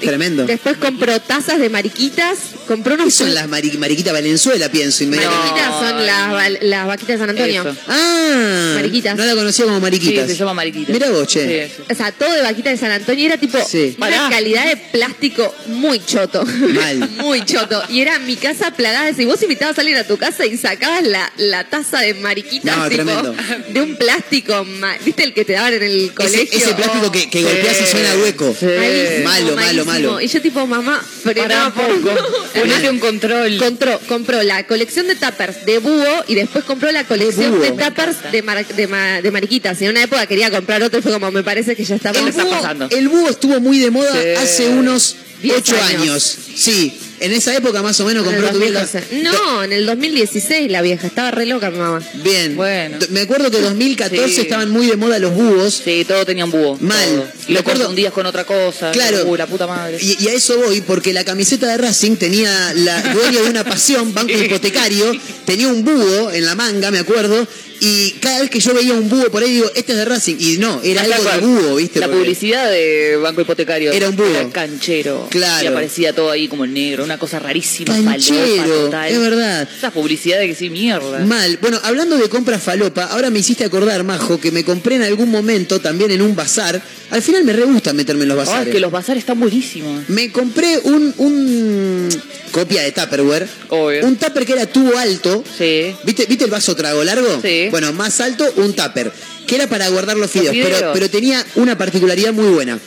Tremendo. 0.00 0.44
Después 0.46 0.76
compró 0.76 1.18
tazas 1.20 1.58
de 1.58 1.68
mariquitas. 1.68 2.38
Compró 2.68 2.94
unos... 2.94 3.06
¿Qué 3.06 3.10
son 3.12 3.34
las 3.34 3.48
mari- 3.48 3.76
mariquitas 3.78 4.12
Valenzuela, 4.12 4.68
pienso 4.70 5.02
inmediatamente? 5.04 5.50
Mariquitas 5.60 5.80
son 5.80 6.06
las, 6.06 6.62
las 6.62 6.86
vaquitas 6.86 7.08
de 7.08 7.18
San 7.18 7.30
Antonio. 7.30 7.62
Eso. 7.62 7.76
Ah, 7.88 8.72
Mariquitas. 8.76 9.16
No 9.16 9.24
la 9.24 9.34
conocía 9.34 9.64
como 9.64 9.80
mariquitas. 9.80 10.26
Sí, 10.26 10.32
se 10.32 10.38
llama 10.38 10.54
mariquita. 10.54 10.92
Mirá 10.92 11.10
vos, 11.10 11.26
che. 11.26 11.68
Sí. 11.68 11.82
O 11.90 11.94
sea, 11.94 12.12
todo 12.12 12.32
de 12.32 12.42
vaquita 12.42 12.70
de 12.70 12.76
San 12.76 12.90
Antonio 12.92 13.26
era 13.26 13.36
tipo 13.38 13.58
Sí. 13.66 13.94
una 13.98 14.06
Pará. 14.06 14.28
calidad 14.30 14.66
de 14.66 14.76
plástico 14.76 15.54
muy 15.66 16.04
choto. 16.04 16.44
Mal. 16.44 17.10
muy 17.18 17.44
choto. 17.44 17.82
Y 17.88 18.00
era 18.00 18.18
mi 18.20 18.36
casa 18.36 18.70
plagada 18.72 19.12
si 19.14 19.24
vos 19.24 19.42
invitabas 19.42 19.76
a 19.78 19.80
alguien 19.80 19.98
a 19.98 20.04
tu 20.04 20.16
casa 20.16 20.46
y 20.46 20.56
sacabas 20.56 21.02
la, 21.04 21.32
la 21.38 21.68
taza 21.68 22.00
de 22.00 22.14
mariquitas 22.14 22.76
No, 22.76 22.88
tipo, 22.88 23.02
tremendo. 23.04 23.34
de 23.70 23.80
un 23.82 23.96
plástico, 23.96 24.64
¿viste 25.04 25.24
el 25.24 25.34
que 25.34 25.44
te 25.44 25.54
daban 25.54 25.74
en 25.74 25.82
el 25.82 26.12
colegio? 26.14 26.42
ese 26.58 26.74
plástico 26.74 27.10
que, 27.10 27.28
que 27.28 27.38
Sí. 27.38 27.44
golpeas 27.44 27.76
y 27.82 27.86
suena 27.90 28.14
hueco. 28.22 28.54
Sí. 28.58 28.66
Malísimo, 28.66 29.24
Malo, 29.24 29.56
malo, 29.66 29.84
malo. 29.84 30.20
Y 30.20 30.28
yo 30.28 30.40
tipo, 30.42 30.66
mamá, 30.66 31.00
frená 31.22 31.66
un 31.68 31.72
poco. 31.72 32.10
Ponete 32.54 32.90
un 32.90 32.98
control. 32.98 33.56
Compró, 33.58 33.98
compró 34.08 34.42
la 34.42 34.66
colección 34.66 35.06
de 35.06 35.14
tuppers 35.16 35.64
de 35.66 35.78
búho 35.78 36.24
y 36.28 36.34
después 36.34 36.64
compró 36.64 36.90
la 36.92 37.04
colección 37.04 37.60
de, 37.60 37.70
tuppers 37.72 38.30
de, 38.32 38.42
mar- 38.42 38.66
de, 38.66 38.86
ma- 38.86 39.20
de 39.22 39.30
mariquitas. 39.30 39.80
Y 39.80 39.84
en 39.86 39.92
una 39.92 40.02
época 40.02 40.26
quería 40.26 40.50
comprar 40.50 40.82
otro 40.82 40.98
y 40.98 41.02
fue 41.02 41.12
como, 41.12 41.30
me 41.30 41.42
parece 41.42 41.74
que 41.76 41.84
ya 41.84 41.96
está 41.96 42.10
El 42.10 42.28
está 42.28 42.44
búho, 42.44 42.52
pasando? 42.52 42.88
el 42.90 43.08
búho 43.08 43.28
estuvo 43.30 43.60
muy 43.60 43.78
de 43.78 43.90
moda 43.90 44.12
Sí. 44.12 44.28
hace 44.42 44.68
unos 44.68 45.16
Diez 45.42 45.56
8 45.58 45.76
años. 45.82 46.00
años. 46.02 46.36
Sí, 46.54 46.96
en 47.22 47.32
esa 47.32 47.56
época 47.56 47.82
más 47.82 47.98
o 48.00 48.04
menos 48.04 48.24
compró 48.24 48.48
tu 48.50 48.58
vieja. 48.58 48.80
2012. 48.80 49.22
No, 49.22 49.62
en 49.64 49.72
el 49.72 49.86
2016 49.86 50.70
la 50.70 50.82
vieja. 50.82 51.06
Estaba 51.06 51.30
re 51.30 51.46
loca 51.46 51.70
mi 51.70 51.78
mamá. 51.78 52.00
Bien. 52.22 52.56
Bueno. 52.56 52.98
Me 53.10 53.20
acuerdo 53.22 53.50
que 53.50 53.58
en 53.58 53.64
2014 53.64 54.28
Sí. 54.34 54.40
estaban 54.42 54.70
muy 54.70 54.86
de 54.86 54.96
moda 54.96 55.18
los 55.18 55.32
búhos. 55.34 55.80
Sí, 55.84 56.04
todo 56.06 56.24
tenía 56.26 56.44
un 56.44 56.50
búho. 56.50 56.76
Mal. 56.80 57.04
todo. 57.08 57.26
Y 57.48 57.52
lo 57.54 57.60
acuerdo- 57.60 57.80
confundías 57.80 58.12
con 58.12 58.26
otra 58.26 58.44
cosa. 58.44 58.90
Claro. 58.92 59.24
Uh, 59.26 59.36
la 59.36 59.46
puta 59.46 59.66
madre. 59.66 59.98
Y, 60.00 60.22
y 60.24 60.28
a 60.28 60.32
eso 60.34 60.56
voy, 60.58 60.80
porque 60.80 61.12
la 61.12 61.24
camiseta 61.24 61.66
de 61.68 61.78
Racing 61.78 62.16
tenía 62.16 62.72
la 62.74 63.00
dueña 63.12 63.40
de 63.42 63.50
una 63.50 63.64
pasión, 63.64 64.12
banco 64.14 64.32
hipotecario, 64.36 65.12
tenía 65.44 65.68
un 65.68 65.84
búho 65.84 66.30
en 66.30 66.44
la 66.44 66.54
manga, 66.54 66.90
me 66.90 66.98
acuerdo, 67.00 67.46
y 67.84 68.12
cada 68.20 68.38
vez 68.38 68.48
que 68.48 68.60
yo 68.60 68.72
veía 68.74 68.94
un 68.94 69.08
búho 69.08 69.28
por 69.32 69.42
ahí 69.42 69.54
digo, 69.54 69.68
este 69.74 69.90
es 69.90 69.98
de 69.98 70.04
Racing, 70.04 70.36
y 70.38 70.58
no, 70.58 70.80
era 70.84 71.02
algo 71.02 71.24
de 71.24 71.38
búho, 71.38 71.74
¿viste? 71.74 71.98
La 71.98 72.06
publicidad 72.06 72.70
de 72.70 73.16
Banco 73.16 73.40
Hipotecario. 73.40 73.90
Era 73.90 74.08
un 74.08 74.14
búho. 74.14 74.28
Era 74.28 74.48
canchero. 74.50 75.26
Claro. 75.28 75.64
Y 75.64 75.66
aparecía 75.66 76.14
todo 76.14 76.30
ahí 76.30 76.46
como 76.46 76.64
negro. 76.64 77.02
Una 77.02 77.18
cosa 77.18 77.40
rarísima. 77.40 77.92
falopa 77.92 78.12
Canchero, 78.12 78.84
total. 78.84 79.10
es 79.10 79.18
verdad. 79.18 79.68
Esa 79.76 79.90
publicidad 79.90 80.38
de 80.38 80.46
que 80.46 80.54
sí, 80.54 80.70
mierda. 80.70 81.26
Mal. 81.26 81.58
Bueno, 81.60 81.80
hablando 81.82 82.16
de 82.16 82.28
compras 82.28 82.62
falopa, 82.62 83.06
ahora 83.06 83.30
me 83.30 83.40
hiciste 83.40 83.64
acordar, 83.64 84.04
Majo, 84.04 84.38
que 84.38 84.52
me 84.52 84.62
compré 84.62 84.94
en 84.94 85.02
algún 85.02 85.32
momento 85.32 85.80
también 85.80 86.12
en 86.12 86.22
un 86.22 86.36
bazar. 86.36 86.80
Al 87.12 87.22
final 87.22 87.44
me 87.44 87.52
re 87.52 87.64
gusta 87.64 87.92
meterme 87.92 88.22
en 88.24 88.28
los 88.30 88.38
Ay, 88.38 88.44
bazares. 88.46 88.66
es 88.68 88.72
que 88.74 88.80
los 88.80 88.90
bazares 88.90 89.20
están 89.20 89.38
buenísimos. 89.38 90.08
Me 90.08 90.32
compré 90.32 90.78
un, 90.84 91.14
un 91.18 92.08
copia 92.52 92.82
de 92.82 92.92
Tupperware. 92.92 93.46
Obvio. 93.68 94.06
Un 94.06 94.16
tupper 94.16 94.44
que 94.46 94.52
era 94.54 94.66
tubo 94.66 94.96
alto. 94.98 95.44
Sí. 95.56 95.94
¿Viste, 96.04 96.26
¿Viste 96.26 96.44
el 96.44 96.50
vaso 96.50 96.74
trago 96.74 97.04
largo? 97.04 97.40
Sí. 97.42 97.68
Bueno, 97.70 97.92
más 97.92 98.20
alto, 98.20 98.50
un 98.56 98.72
tupper. 98.74 99.12
Que 99.46 99.56
era 99.56 99.66
para 99.68 99.88
guardar 99.90 100.16
los 100.16 100.30
fideos. 100.30 100.52
fideos. 100.52 100.70
Pero, 100.72 100.92
pero 100.94 101.10
tenía 101.10 101.44
una 101.56 101.76
particularidad 101.78 102.32
muy 102.32 102.48
buena. 102.48 102.78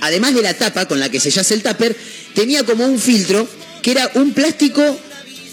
además 0.00 0.34
de 0.34 0.42
la 0.42 0.54
tapa 0.54 0.86
con 0.88 0.98
la 0.98 1.10
que 1.10 1.20
sellás 1.20 1.50
el 1.52 1.62
tupper, 1.62 1.94
tenía 2.34 2.64
como 2.64 2.84
un 2.86 2.98
filtro 2.98 3.46
que 3.82 3.90
era 3.92 4.10
un 4.14 4.32
plástico 4.32 4.98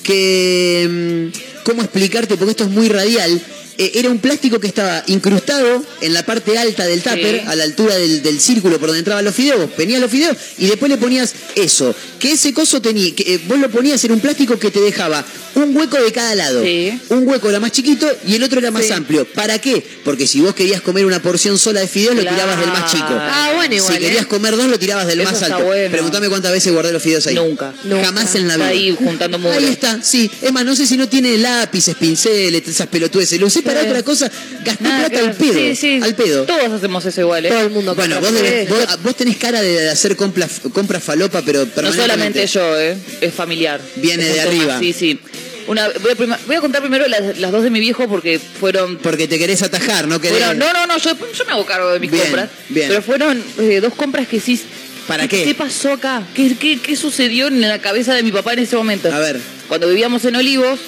que... 0.04 1.30
mm, 1.34 1.64
¿Cómo 1.64 1.82
explicarte? 1.84 2.36
Porque 2.38 2.52
esto 2.52 2.64
es 2.64 2.70
muy 2.70 2.88
radial. 2.90 3.40
Eh, 3.82 3.92
era 3.96 4.10
un 4.10 4.20
plástico 4.20 4.60
que 4.60 4.68
estaba 4.68 5.04
incrustado 5.08 5.84
en 6.02 6.14
la 6.14 6.24
parte 6.26 6.58
alta 6.58 6.86
del 6.86 7.02
tupper, 7.02 7.40
Sí. 7.42 7.48
a 7.48 7.56
la 7.56 7.64
altura 7.64 7.96
del, 7.96 8.22
del 8.22 8.40
círculo 8.42 8.78
por 8.78 8.90
donde 8.90 9.00
entraban 9.00 9.24
los 9.24 9.34
fideos. 9.34 9.70
Venían 9.78 10.02
los 10.02 10.12
fideos 10.12 10.36
y 10.58 10.68
después 10.68 10.92
le 10.92 10.98
ponías 10.98 11.34
eso. 11.56 11.96
Que 12.20 12.34
ese 12.34 12.54
coso 12.54 12.82
tenía, 12.82 13.16
que 13.16 13.36
eh, 13.36 13.40
vos 13.48 13.58
lo 13.58 13.70
ponías 13.72 14.04
en 14.04 14.12
un 14.12 14.20
plástico 14.20 14.60
que 14.60 14.70
te 14.70 14.82
dejaba 14.82 15.26
un 15.56 15.76
hueco 15.76 15.98
de 15.98 16.12
cada 16.12 16.36
lado. 16.36 16.62
Sí. 16.64 17.00
Un 17.10 17.26
hueco 17.28 17.50
era 17.50 17.60
más 17.62 17.72
chiquito 17.72 18.06
y 18.28 18.36
el 18.36 18.44
otro 18.44 18.60
era 18.60 18.70
más 18.72 18.86
Sí. 18.86 18.92
amplio. 18.92 19.26
¿Para 19.34 19.60
qué? 19.60 19.82
Porque 20.04 20.28
si 20.28 20.42
vos 20.42 20.54
querías 20.54 20.82
comer 20.82 21.06
una 21.06 21.22
porción 21.22 21.58
sola 21.58 21.80
de 21.80 21.88
fideos, 21.88 22.16
lo 22.16 22.22
tirabas 22.22 22.60
del 22.60 22.70
más 22.70 22.92
chico. 22.92 23.06
Ah, 23.10 23.54
bueno, 23.56 23.76
igual. 23.76 23.94
Si 23.94 24.00
querías 24.00 24.24
¿eh? 24.24 24.28
comer 24.28 24.58
dos, 24.58 24.68
lo 24.68 24.78
tirabas 24.78 25.08
del 25.08 25.22
Eso 25.22 25.32
más 25.32 25.42
alto. 25.44 25.64
bueno. 25.64 25.92
Pregúntame 25.92 26.28
cuántas 26.28 26.52
veces 26.52 26.74
guardé 26.74 26.92
los 26.92 27.02
fideos 27.02 27.26
ahí. 27.28 27.36
Nunca. 27.36 27.74
Nunca. 27.86 28.06
Jamás 28.06 28.36
en 28.36 28.48
la 28.50 28.58
vida. 28.58 28.68
ahí 28.68 28.96
juntando 28.98 29.40
mugre. 29.40 29.58
Ahí 29.58 29.66
está, 29.66 30.02
sí. 30.04 30.30
Es 30.42 30.52
más, 30.52 30.66
no 30.66 30.76
sé 30.76 30.86
si 30.86 30.98
no 30.98 31.08
tiene 31.08 31.38
lápices, 31.38 31.96
pinceles, 31.96 32.68
esas 32.68 32.88
pelotudes. 32.88 33.32
Lo 33.40 33.48
usé 33.48 33.62
para 33.74 33.88
otra 33.88 34.04
cosa. 34.04 34.32
Gasté 34.64 34.84
Nada 34.84 35.00
plata 35.08 35.10
que 35.22 35.28
al 35.28 35.34
pedo. 35.36 35.54
Sí, 35.54 35.76
sí. 35.76 36.00
Al 36.04 36.16
pedo. 36.16 36.44
Todos 36.46 36.72
hacemos 36.72 37.06
eso 37.06 37.22
igual, 37.22 37.46
¿eh? 37.46 37.50
Todo 37.50 37.62
el 37.62 37.70
mundo. 37.72 37.96
Bueno, 37.96 38.16
compra. 38.20 38.32
vos, 38.32 38.40
Sí. 38.50 38.66
vos, 38.70 39.04
vos 39.04 39.16
tenés 39.16 39.38
cara 39.38 39.62
de 39.62 39.90
hacer 39.90 40.16
compras 40.16 40.62
compras 40.74 41.04
falopa, 41.04 41.42
pero 41.46 41.66
No 41.82 41.94
solamente 41.94 42.46
yo, 42.48 42.80
¿eh? 42.80 42.98
Es 43.22 43.34
familiar. 43.34 43.82
Viene 43.98 44.28
Es 44.28 44.34
de 44.36 44.42
arriba. 44.42 44.80
Sí, 44.80 44.94
sí. 44.94 45.20
Una, 45.68 45.88
voy, 46.02 46.14
a 46.14 46.16
prima- 46.16 46.40
voy 46.48 46.56
a 46.56 46.62
contar 46.62 46.82
primero 46.82 47.08
las, 47.08 47.38
las 47.38 47.52
dos 47.52 47.62
de 47.64 47.70
mi 47.70 47.80
viejo 47.80 48.08
porque 48.08 48.40
fueron... 48.40 48.98
Porque 48.98 49.28
te 49.28 49.38
querés 49.38 49.62
atajar, 49.62 50.08
no 50.08 50.20
querés. 50.20 50.40
fueron- 50.40 50.58
no, 50.58 50.74
no, 50.74 50.88
no, 50.88 50.98
yo, 50.98 51.12
yo 51.12 51.46
me 51.46 51.52
hago 51.52 51.64
cargo 51.66 51.92
de 51.92 52.00
mis 52.00 52.10
Bien, 52.10 52.24
compras. 52.24 52.50
bien. 52.70 52.88
Pero 52.90 53.02
fueron 53.04 53.44
eh, 53.60 53.80
dos 53.80 53.94
compras 53.94 54.28
que 54.28 54.40
sí... 54.40 54.60
¿Para 55.08 55.28
qué? 55.28 55.44
¿Qué 55.44 55.54
pasó 55.56 55.94
acá? 55.94 56.24
¿Qué, 56.36 56.56
qué, 56.60 56.80
qué 56.80 56.96
sucedió 56.96 57.48
en 57.48 57.62
la 57.62 57.80
cabeza 57.80 58.14
de 58.16 58.22
mi 58.24 58.32
papá 58.32 58.54
en 58.54 58.60
ese 58.60 58.76
momento? 58.76 59.12
A 59.14 59.20
ver. 59.20 59.40
Cuando 59.68 59.88
vivíamos 59.90 60.24
en 60.26 60.36
Olivos, 60.36 60.80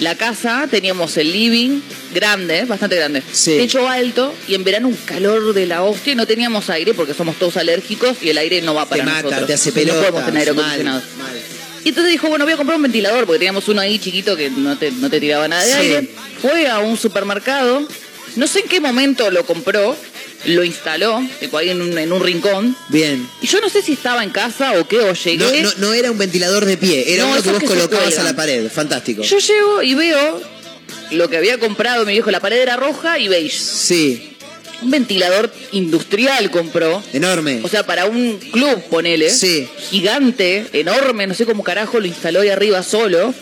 la 0.00 0.14
casa, 0.14 0.66
teníamos 0.70 1.16
el 1.16 1.32
living 1.32 1.80
grande, 2.14 2.64
bastante 2.64 2.96
grande, 2.96 3.22
Sí. 3.32 3.56
techo 3.56 3.88
alto 3.88 4.34
y 4.48 4.54
en 4.54 4.62
verano 4.64 4.88
un 4.88 4.94
calor 4.96 5.54
de 5.54 5.66
la 5.66 5.82
hostia 5.82 6.12
y 6.12 6.16
no 6.16 6.26
teníamos 6.26 6.68
aire 6.70 6.92
porque 6.94 7.14
somos 7.14 7.36
todos 7.36 7.56
alérgicos 7.56 8.18
y 8.22 8.28
el 8.30 8.38
aire 8.38 8.60
no 8.62 8.74
va 8.74 8.86
para 8.86 9.02
te 9.02 9.06
mata, 9.10 9.22
nosotros. 9.22 9.46
te 9.46 9.54
hace 9.54 9.70
No 9.86 9.94
podemos 9.94 10.24
tener 10.26 10.40
aire 10.40 10.50
acondicionado. 10.52 11.00
Mal, 11.00 11.18
mal. 11.32 11.36
Y 11.84 11.88
entonces 11.90 12.10
dijo, 12.12 12.28
bueno, 12.28 12.44
voy 12.44 12.52
a 12.54 12.56
comprar 12.56 12.76
un 12.76 12.82
ventilador 12.82 13.26
porque 13.26 13.38
teníamos 13.38 13.68
uno 13.68 13.80
ahí 13.80 13.98
chiquito 13.98 14.36
que 14.36 14.50
no 14.50 14.76
te, 14.76 14.90
no 14.90 15.08
te 15.08 15.20
tiraba 15.20 15.46
nada 15.48 15.64
de 15.64 15.72
Sí. 15.72 15.78
aire. 15.78 16.10
Fue 16.42 16.68
a 16.68 16.80
un 16.80 16.96
supermercado, 16.96 17.86
no 18.34 18.46
sé 18.46 18.60
en 18.60 18.68
qué 18.68 18.80
momento 18.80 19.30
lo 19.30 19.46
compró, 19.46 19.96
lo 20.44 20.62
instaló, 20.64 21.20
tipo 21.40 21.58
ahí 21.58 21.70
en 21.70 21.82
un, 21.82 21.96
en 21.98 22.12
un 22.12 22.22
rincón. 22.22 22.76
Bien. 22.88 23.26
Y 23.42 23.46
yo 23.46 23.60
no 23.60 23.68
sé 23.68 23.82
si 23.82 23.94
estaba 23.94 24.22
en 24.22 24.30
casa 24.30 24.78
o 24.78 24.86
qué, 24.86 25.00
o 25.00 25.12
llegué. 25.12 25.62
No, 25.62 25.70
no, 25.70 25.74
no 25.88 25.94
era 25.94 26.10
un 26.10 26.18
ventilador 26.18 26.64
de 26.64 26.76
pie, 26.76 27.14
era 27.14 27.24
No, 27.24 27.32
uno 27.32 27.42
que 27.42 27.50
vos 27.50 27.60
que 27.60 27.66
colocabas 27.66 28.18
a 28.18 28.22
la 28.22 28.36
pared. 28.36 28.68
Fantástico. 28.70 29.22
Yo 29.22 29.38
llego 29.38 29.82
y 29.82 29.94
veo 29.94 30.40
lo 31.12 31.28
que 31.28 31.36
había 31.36 31.58
comprado 31.58 32.04
mi 32.04 32.12
viejo, 32.12 32.30
la 32.30 32.40
pared 32.40 32.58
era 32.60 32.76
roja 32.76 33.18
y 33.18 33.28
beige. 33.28 33.58
Sí, 33.58 34.32
Un 34.82 34.90
ventilador 34.90 35.50
industrial 35.72 36.50
compró. 36.50 37.02
enorme. 37.12 37.60
O 37.62 37.68
sea, 37.68 37.86
para 37.86 38.04
un 38.06 38.38
club, 38.52 38.82
ponele. 38.90 39.30
Sí. 39.30 39.66
Gigante, 39.90 40.66
enorme, 40.74 41.26
no 41.26 41.32
sé 41.34 41.46
cómo 41.46 41.64
carajo 41.64 41.98
lo 41.98 42.06
instaló 42.06 42.40
ahí 42.42 42.48
arriba 42.50 42.82
solo. 42.82 43.32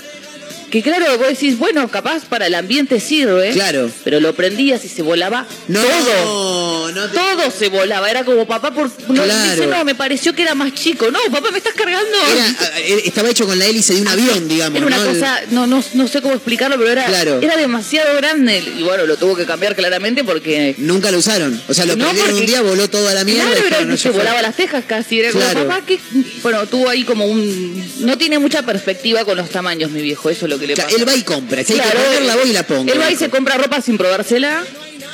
Que 0.74 0.82
claro, 0.82 1.16
vos 1.18 1.28
decís, 1.28 1.56
bueno, 1.56 1.86
capaz 1.88 2.24
para 2.24 2.48
el 2.48 2.54
ambiente 2.56 2.98
sirve. 2.98 3.50
Claro. 3.52 3.88
Pero 4.02 4.18
lo 4.18 4.34
prendías 4.34 4.84
y 4.84 4.88
se 4.88 5.02
volaba 5.02 5.46
no, 5.68 5.80
todo. 5.80 6.90
no 6.90 7.08
te- 7.08 7.16
Todo 7.16 7.50
se 7.56 7.68
volaba. 7.68 8.10
Era 8.10 8.24
como, 8.24 8.44
papá, 8.44 8.72
por... 8.74 8.90
no, 9.08 9.22
Claro. 9.22 9.52
dice, 9.54 9.66
no, 9.68 9.84
me 9.84 9.94
pareció 9.94 10.34
que 10.34 10.42
era 10.42 10.56
más 10.56 10.74
chico. 10.74 11.12
No, 11.12 11.20
papá, 11.30 11.52
me 11.52 11.58
estás 11.58 11.74
cargando. 11.74 12.10
Era- 12.32 12.78
era- 12.86 13.00
estaba 13.04 13.30
hecho 13.30 13.46
con 13.46 13.56
la 13.56 13.66
hélice 13.66 13.94
de 13.94 14.00
un 14.00 14.08
avión, 14.08 14.48
digamos. 14.48 14.76
Era 14.76 14.86
una 14.88 14.98
¿no? 14.98 15.06
cosa, 15.12 15.40
no, 15.52 15.66
no, 15.68 15.84
no 15.94 16.08
sé 16.08 16.20
cómo 16.20 16.34
explicarlo, 16.34 16.76
pero 16.76 16.90
era, 16.90 17.04
Claro. 17.06 17.38
era 17.40 17.56
demasiado 17.56 18.16
grande. 18.16 18.58
Y 18.76 18.82
bueno, 18.82 19.06
lo 19.06 19.16
tuvo 19.16 19.36
que 19.36 19.46
cambiar 19.46 19.76
claramente 19.76 20.24
porque. 20.24 20.74
Nunca 20.78 21.12
lo 21.12 21.18
usaron. 21.18 21.62
O 21.68 21.74
sea, 21.74 21.84
lo 21.84 21.94
No, 21.94 22.06
prendieron 22.06 22.34
un 22.36 22.46
día, 22.46 22.62
voló 22.62 22.90
toda 22.90 23.14
la 23.14 23.22
mierda. 23.22 23.44
Claro, 23.62 23.78
que 23.78 23.84
no, 23.84 23.96
se 23.96 24.10
volaba 24.10 24.42
las 24.42 24.56
tejas 24.56 24.84
casi. 24.88 25.20
Era 25.20 25.30
como, 25.30 25.44
papá, 25.44 25.82
que. 25.86 26.00
Bueno, 26.42 26.66
tuvo 26.66 26.88
ahí 26.88 27.04
como 27.04 27.26
un. 27.26 27.84
No 28.00 28.18
tiene 28.18 28.40
mucha 28.40 28.62
perspectiva 28.62 29.24
con 29.24 29.36
los 29.36 29.50
tamaños, 29.50 29.92
mi 29.92 30.02
viejo. 30.02 30.30
Eso 30.30 30.46
es 30.46 30.50
lo 30.50 30.58
que 30.58 30.63
le 30.66 30.76
pasa. 30.76 30.88
él 30.96 31.06
va 31.08 31.14
y 31.16 31.22
compra. 31.22 31.62
Si 31.64 31.72
hay 31.74 31.80
que 31.80 31.96
ponerla, 31.96 32.36
voy 32.36 32.50
y 32.50 32.52
la 32.52 32.62
pongo. 32.66 32.92
Él 32.92 33.00
va 33.00 33.10
y 33.10 33.16
se 33.16 33.28
compra 33.30 33.56
ropa 33.56 33.80
sin 33.80 33.96
probársela 33.98 34.64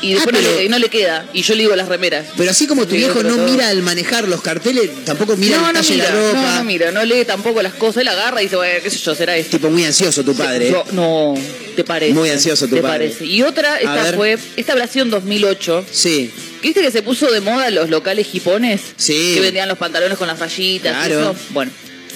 y 0.03 0.15
después 0.15 0.35
Ah, 0.35 0.41
no, 0.43 0.57
le, 0.61 0.69
no 0.69 0.79
le 0.79 0.89
queda. 0.89 1.27
Y 1.35 1.43
yo 1.43 1.55
le 1.55 1.63
digo 1.65 1.77
las 1.77 1.89
remeras. 1.89 2.27
Pero 2.37 2.51
así 2.51 2.67
como 2.67 2.87
tu 2.87 2.95
viejo 2.95 3.23
no 3.23 3.37
todo. 3.37 3.47
mira 3.49 3.69
al 3.69 3.83
manejar 3.83 4.27
los 4.29 4.41
carteles, 4.41 4.91
tampoco 5.05 5.37
mira 5.37 5.59
no, 5.59 5.69
el 5.69 5.75
no 5.75 5.81
talle 5.81 5.95
mira, 5.95 6.07
de 6.07 6.13
la 6.15 6.21
ropa. 6.29 6.41
no, 6.43 6.59
no 6.59 6.65
mira, 6.65 6.91
no 6.93 7.05
lee 7.05 7.25
tampoco 7.27 7.61
las 7.63 7.75
cosas. 7.75 8.03
Él 8.03 8.09
agarra 8.09 8.41
y 8.41 8.47
dice, 8.47 8.57
bueno, 8.57 8.81
qué 8.83 8.91
sé 8.91 8.99
yo, 8.99 9.15
será 9.15 9.37
esto. 9.37 9.57
Tipo 9.59 9.69
muy 9.71 9.85
ansioso 9.85 10.25
tu 10.25 10.35
padre. 10.35 10.71
Yo- 10.71 10.85
no, 10.93 11.35
te 11.77 11.85
parece. 11.85 12.15
Muy 12.15 12.31
ansioso 12.31 12.67
tu 12.67 12.77
te 12.77 12.83
padre. 12.83 13.09
parece. 13.09 13.27
Y 13.27 13.43
otra, 13.43 13.77
esta 13.79 14.13
fue, 14.15 14.39
esta 14.57 14.73
habrá 14.73 14.87
sido 14.87 15.05
en 15.05 15.11
2008. 15.11 15.85
Sí, 15.91 16.31
¿Viste 16.63 16.83
que 16.83 16.91
se 16.91 17.03
puso 17.03 17.31
de 17.33 17.41
moda 17.41 17.71
los 17.71 17.89
locales 17.89 18.27
jipones? 18.27 18.81
Sí. 18.97 19.33
Que 19.35 19.41
vendían 19.41 19.67
los 19.67 19.79
pantalones 19.79 20.19
con 20.19 20.29
las 20.29 20.39
rayitas. 20.39 20.93
y 20.93 21.09
Claro. 21.09 21.21
eso? 21.33 21.37
Bueno, 21.51 21.73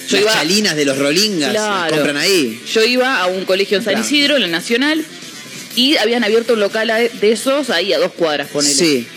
yo 0.07 0.17
las 0.17 0.21
iba, 0.23 0.33
chalinas 0.33 0.75
de 0.75 0.85
los 0.85 0.97
rolingas 0.97 1.51
Claro. 1.51 1.95
compran 1.95 2.17
ahí. 2.17 2.61
yo 2.73 2.83
iba 2.83 3.19
a 3.21 3.27
un 3.27 3.45
colegio 3.45 3.77
en 3.77 3.83
San 3.83 3.93
Claro. 3.93 4.05
Isidro, 4.07 4.37
en 4.37 4.43
el 4.43 4.51
Nacional, 4.51 5.05
y 5.75 5.97
habían 5.97 6.23
abierto 6.23 6.53
un 6.53 6.59
local 6.61 6.87
de 6.87 7.31
esos 7.31 7.69
ahí 7.69 7.91
a 7.93 7.97
dos 7.99 8.11
cuadras, 8.13 8.47
ponele. 8.49 8.73
Sí, 8.73 9.07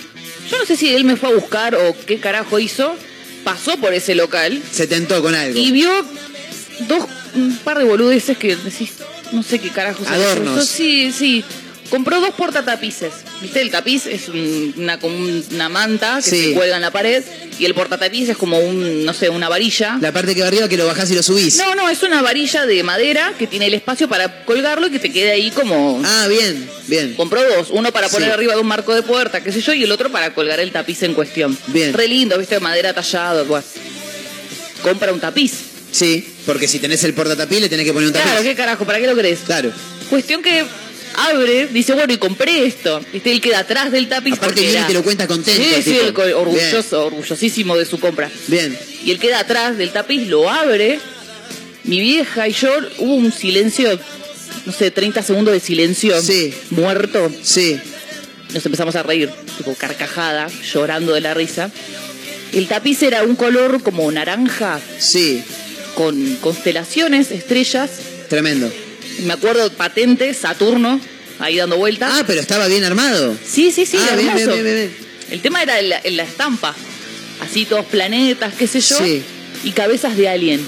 Yo 0.51 0.59
no 0.59 0.65
sé 0.65 0.77
si 0.77 0.89
él 0.95 1.05
me 1.05 1.17
fue 1.17 1.29
a 1.31 1.33
buscar 1.35 1.75
o 1.75 1.95
qué 2.07 2.19
carajo 2.19 2.59
hizo. 2.59 2.95
Pasó 3.45 3.77
por 3.79 3.95
ese 3.95 4.15
local 4.15 4.61
se 4.73 4.87
tentó 4.87 5.23
con 5.23 5.35
algo. 5.35 5.59
y 5.59 5.71
vio 5.71 5.91
dos, 6.89 7.05
un 7.35 7.57
par 7.59 7.79
de 7.79 7.85
boludeces 7.85 8.37
que 8.37 8.57
decís, 8.57 8.91
no 9.33 9.43
sé 9.43 9.59
qué 9.59 9.69
carajo 9.71 10.03
se 10.05 10.11
Adornos. 10.11 10.59
puso. 10.61 10.67
Sí, 10.67 11.13
sí. 11.17 11.45
Compró 11.91 12.21
dos 12.21 12.35
portatapices. 12.35 13.13
¿Viste? 13.41 13.61
El 13.63 13.71
tapiz 13.71 14.07
es 14.07 14.29
un- 14.29 14.75
una, 14.77 14.99
como 14.99 15.17
una 15.17 15.69
manta 15.69 16.17
que 16.23 16.31
Sí. 16.31 16.45
se 16.45 16.53
cuelga 16.55 16.77
en 16.77 16.83
la 16.83 16.91
pared 16.91 17.23
y 17.59 17.65
el 17.65 17.73
portatapiz 17.75 18.29
es 18.29 18.37
como 18.37 18.59
un, 18.59 19.05
no 19.07 19.15
sé, 19.15 19.31
una 19.31 19.49
varilla. 19.49 19.97
La 20.01 20.13
parte 20.13 20.35
que 20.35 20.43
va 20.43 20.49
arriba 20.49 20.69
que 20.69 20.77
lo 20.77 20.87
bajás 20.87 21.11
y 21.11 21.15
lo 21.15 21.23
subís. 21.23 21.57
No, 21.57 21.75
no, 21.75 21.89
es 21.89 22.03
una 22.03 22.21
varilla 22.21 22.67
de 22.67 22.83
madera 22.83 23.33
que 23.39 23.47
tiene 23.47 23.67
el 23.67 23.75
espacio 23.75 24.09
para 24.09 24.45
colgarlo 24.45 24.89
y 24.89 24.91
que 24.91 24.99
te 24.99 25.11
quede 25.13 25.31
ahí 25.31 25.51
como... 25.51 26.01
Ah, 26.05 26.27
bien, 26.29 26.69
bien. 26.89 27.15
Compró 27.15 27.43
dos, 27.43 27.69
uno 27.71 27.91
para 27.93 28.09
poner 28.09 28.29
Sí. 28.29 28.35
arriba 28.35 28.55
de 28.55 28.61
un 28.61 28.67
marco 28.67 28.95
de 28.95 29.03
puerta, 29.03 29.43
qué 29.43 29.51
sé 29.53 29.61
yo, 29.63 29.73
y 29.73 29.85
el 29.85 29.91
otro 29.93 30.11
para 30.13 30.35
colgar 30.35 30.61
el 30.61 30.71
tapiz 30.73 31.03
en 31.05 31.15
cuestión. 31.15 31.57
Bien. 31.69 31.95
Re 31.95 32.07
lindo, 32.09 32.37
viste, 32.39 32.61
madera 32.61 32.93
tallado, 32.93 33.45
bueno. 33.47 33.65
Compra 34.83 35.13
un 35.13 35.21
tapiz. 35.21 35.53
Sí, 35.91 36.35
porque 36.47 36.69
si 36.69 36.79
tenés 36.79 37.03
el 37.05 37.15
portatapiz 37.15 37.61
le 37.61 37.69
tenés 37.69 37.87
que 37.87 37.93
poner 37.93 38.09
un 38.09 38.13
tapiz. 38.13 38.31
Claro, 38.31 38.43
qué 38.45 38.55
carajo, 38.55 38.85
¿para 38.85 38.99
qué 39.01 39.07
lo 39.07 39.17
crees? 39.17 39.41
Claro. 39.47 39.73
Cuestión 40.11 40.43
que 40.43 40.65
abre, 41.27 41.67
dice, 41.69 41.93
bueno, 41.95 42.13
y 42.13 42.19
compré 42.19 42.67
esto. 42.67 43.01
Viste, 43.13 43.33
él 43.33 43.41
queda 43.41 43.61
atrás 43.61 43.91
del 43.93 44.09
tapiz. 44.09 44.35
Aparte 44.35 44.47
porque 44.55 44.61
viene 44.71 44.81
y 44.85 44.87
te 44.89 44.95
lo 44.95 45.03
cuenta 45.03 45.27
contento, 45.27 45.63
Sí, 45.63 45.83
sí, 45.83 45.99
tipo. 46.07 46.23
orgulloso, 46.23 47.07
orgullosísimo 47.07 47.77
de 47.77 47.85
su 47.85 47.99
compra. 48.01 48.31
Bien. 48.47 48.77
Y 49.05 49.11
él 49.11 49.19
queda 49.19 49.41
atrás 49.41 49.77
del 49.79 49.91
tapiz, 49.91 50.27
lo 50.29 50.49
abre. 50.51 50.99
Mi 51.85 52.01
vieja 52.01 52.49
y 52.49 52.53
yo, 52.53 52.71
hubo 52.99 53.15
un 53.15 53.33
silencio, 53.33 53.99
no 54.67 54.73
sé, 54.73 54.91
30 54.91 55.23
segundos 55.23 55.55
de 55.55 55.61
silencio. 55.61 56.21
Sí. 56.21 56.53
Muerto. 56.71 57.31
Sí. 57.43 57.79
Nos 58.53 58.65
empezamos 58.65 58.95
a 58.97 59.03
reír, 59.03 59.31
tipo 59.57 59.75
carcajada, 59.75 60.49
llorando 60.73 61.15
de 61.15 61.21
la 61.21 61.35
risa. 61.35 61.71
El 62.53 62.67
tapiz 62.67 63.03
era 63.03 63.23
un 63.23 63.37
color 63.37 63.83
como 63.83 64.11
naranja, 64.11 64.81
Sí. 64.99 65.43
con 65.95 66.37
constelaciones, 66.37 67.31
estrellas. 67.31 67.91
Tremendo. 68.29 68.71
Me 69.25 69.33
acuerdo 69.33 69.71
patente, 69.73 70.33
Saturno, 70.35 71.01
ahí 71.39 71.57
dando 71.57 71.77
vueltas. 71.77 72.11
Ah, 72.15 72.25
pero 72.27 72.41
estaba 72.41 72.67
bien 72.69 72.85
armado. 72.85 73.37
Sí, 73.47 73.71
sí, 73.73 73.87
sí, 73.87 73.97
Ah, 73.99 74.17
bien. 74.17 74.91
El 75.31 75.41
tema 75.41 75.63
era 75.63 75.79
en 75.81 75.89
la, 75.91 76.01
la 76.05 76.23
estampa. 76.23 76.75
Así 77.41 77.65
todos 77.67 77.85
planetas, 77.87 78.55
qué 78.55 78.67
sé 78.67 78.81
yo. 78.81 78.99
Sí. 78.99 79.23
Y 79.65 79.73
cabezas 79.73 80.17
de 80.17 80.29
alien. 80.29 80.67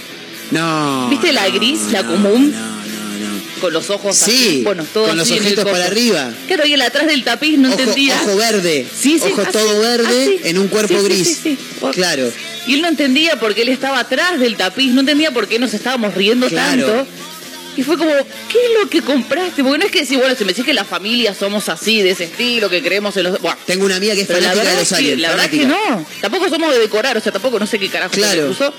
No. 0.51 1.09
¿Viste 1.09 1.33
la 1.33 1.49
no, 1.49 1.55
gris, 1.55 1.81
la 1.93 2.05
común? 2.05 2.51
No, 2.53 2.59
no, 2.59 2.75
no. 2.77 3.61
Con 3.61 3.73
los 3.73 3.89
ojos 3.91 4.17
Sí, 4.17 4.31
así. 4.31 4.61
Bueno, 4.65 4.85
todo 4.93 5.07
con 5.09 5.17
los 5.17 5.29
así 5.31 5.39
ojitos 5.39 5.65
para 5.65 5.87
arriba. 5.87 6.31
Claro, 6.47 6.67
y 6.67 6.73
el 6.75 6.83
atrás 6.83 7.07
del 7.07 7.25
tapiz 7.25 7.59
no 7.59 7.71
ojo, 7.71 7.79
entendía. 7.81 8.21
ojo 8.23 8.37
verde. 8.37 8.87
Sí, 8.93 9.19
sí, 9.19 9.31
ojo 9.33 9.43
así, 9.43 9.53
todo 9.53 9.81
verde 9.81 10.39
así. 10.39 10.49
en 10.49 10.59
un 10.59 10.69
cuerpo 10.69 11.03
gris. 11.03 11.39
sí, 11.43 11.57
sí. 11.57 11.59
Claro. 11.93 12.31
Y 12.67 12.75
él 12.75 12.83
no 12.83 12.89
entendía 12.89 13.39
por 13.41 13.55
qué 13.55 13.63
él 13.63 13.69
estaba 13.71 13.99
atrás 14.01 14.39
del 14.39 14.57
tapiz, 14.57 14.93
no 14.93 15.01
entendía 15.01 15.31
por 15.33 15.49
qué 15.49 15.59
nos 15.59 15.73
estábamos 15.75 16.15
riendo 16.15 16.47
Claro. 16.49 16.87
tanto. 16.87 17.07
Y 17.77 17.83
fue 17.83 17.97
como, 17.97 18.11
¿qué 18.11 18.59
es 18.59 18.81
lo 18.83 18.91
que 18.91 19.01
compraste? 19.01 19.63
Porque 19.63 19.79
no 19.79 19.85
es 19.87 19.93
que 19.93 20.01
decir, 20.01 20.19
bueno, 20.19 20.35
si 20.35 20.45
me 20.45 20.49
decís 20.49 20.65
que 20.65 20.75
la 20.75 20.85
familia 20.85 21.35
somos 21.35 21.69
así, 21.69 22.03
de 22.03 22.11
ese 22.11 22.25
estilo, 22.25 22.69
que 22.69 22.83
creemos 22.83 23.17
en 23.17 23.23
los... 23.25 23.41
Bueno, 23.41 23.57
Tengo 23.65 23.85
una 23.87 23.97
amiga 23.97 24.15
que 24.15 24.23
es 24.23 24.27
fanática 24.27 24.55
verdad, 24.55 24.73
de 24.73 24.79
los 24.81 24.93
aliens. 24.93 25.21
la 25.21 25.31
verdad 25.31 25.51
que 25.51 25.65
no. 25.67 26.07
Tampoco 26.21 26.49
somos 26.49 26.73
de 26.73 26.81
decorar, 26.81 27.17
o 27.17 27.21
sea, 27.21 27.33
tampoco 27.33 27.59
no 27.59 27.67
sé 27.67 27.79
qué 27.79 27.89
carajo 27.89 28.13
se 28.15 28.21
Claro. 28.21 28.43
le 28.43 28.49
puso. 28.49 28.75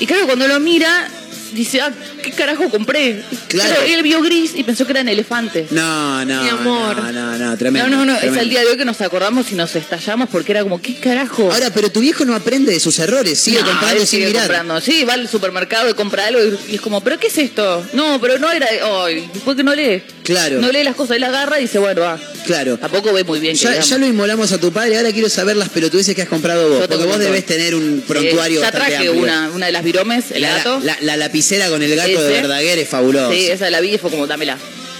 Y 0.00 0.06
claro, 0.06 0.26
cuando 0.26 0.46
lo 0.48 0.60
mira, 0.60 1.08
dice, 1.52 1.80
ah, 1.80 1.92
¿qué 2.22 2.30
carajo 2.32 2.68
compré? 2.70 3.22
Claro. 3.48 3.74
Pero 3.80 3.94
él 3.96 4.02
vio 4.02 4.22
gris 4.22 4.52
y 4.54 4.62
pensó 4.64 4.84
que 4.86 4.92
eran 4.92 5.08
elefantes. 5.08 5.70
No, 5.72 6.24
no, 6.24 6.42
Mi 6.42 6.48
amor. 6.48 6.96
no, 6.96 7.12
no, 7.12 7.38
no, 7.38 7.56
tremendo. 7.56 7.88
No, 7.88 8.04
no, 8.04 8.12
no, 8.12 8.18
es 8.18 8.36
el 8.36 8.48
día 8.48 8.60
de 8.60 8.66
hoy 8.66 8.76
que 8.76 8.84
nos 8.84 9.00
acordamos 9.00 9.50
y 9.52 9.54
nos 9.54 9.74
estallamos 9.76 10.28
porque 10.30 10.52
era 10.52 10.62
como, 10.62 10.80
¿qué 10.80 10.94
carajo? 10.96 11.50
Ahora, 11.52 11.70
pero 11.70 11.90
tu 11.90 12.00
viejo 12.00 12.24
no 12.24 12.34
aprende 12.34 12.72
de 12.72 12.80
sus 12.80 12.98
errores, 12.98 13.38
sigue 13.38 13.60
No, 13.60 13.66
comprando 13.66 14.00
él 14.02 14.06
sin 14.06 14.18
sigue 14.20 14.26
mirar. 14.28 14.42
comprando. 14.46 14.80
Sí, 14.80 15.04
va 15.04 15.14
al 15.14 15.28
supermercado 15.28 15.88
y 15.90 15.94
compra 15.94 16.26
algo 16.26 16.40
y, 16.68 16.74
es 16.74 16.80
como, 16.80 17.00
¿pero 17.02 17.18
qué 17.18 17.28
es 17.28 17.38
esto? 17.38 17.84
No, 17.92 18.20
pero 18.20 18.38
no 18.38 18.50
era. 18.50 18.66
Ay, 19.04 19.28
¿por 19.44 19.56
qué 19.56 19.62
no 19.64 19.74
lee? 19.74 20.02
Claro. 20.24 20.60
No 20.60 20.70
lee 20.70 20.84
las 20.84 20.94
cosas, 20.94 21.16
él 21.16 21.24
agarra 21.24 21.58
y 21.58 21.62
dice, 21.62 21.78
bueno, 21.78 22.02
va. 22.02 22.18
Claro. 22.46 22.78
Tampoco 22.78 23.12
ve 23.12 23.24
muy 23.24 23.40
bien. 23.40 23.54
que 23.54 23.60
Ya, 23.62 23.70
digamos. 23.70 23.88
ya 23.90 23.98
lo 23.98 24.06
inmolamos 24.06 24.52
a 24.52 24.58
tu 24.58 24.72
padre, 24.72 24.96
ahora 24.96 25.12
quiero 25.12 25.28
saber 25.28 25.56
las 25.56 25.68
pelotudeces 25.68 26.14
que 26.14 26.22
has 26.22 26.28
comprado 26.28 26.68
vos. 26.68 26.86
Porque 26.86 27.04
vos 27.04 27.18
debes 27.18 27.44
tener 27.46 27.74
un 27.74 27.98
Eh, 27.98 28.02
prontuario 28.06 28.60
ya 28.60 28.66
bastante 28.66 28.88
traje 28.90 29.08
amplio. 29.08 29.22
una, 29.22 29.50
una 29.50 29.66
de 29.66 29.72
las 29.72 29.82
viromes, 29.84 30.30
el 30.30 30.42
la, 30.42 30.56
gato. 30.56 30.80
la- 30.82 30.96
la 31.00 31.16
lapicera 31.40 31.68
con 31.70 31.82
el 31.82 31.96
gato 31.96 32.22
de. 32.22 32.32
Verdaguer 32.32 32.78
es 32.78 32.88
fabulosa. 32.88 33.32
Sí, 33.32 33.46
esa 33.48 33.70
la 33.70 33.80
vi 33.80 33.94
y 33.94 33.98
fue 33.98 34.10
como, 34.10 34.26
dámela. 34.26 34.56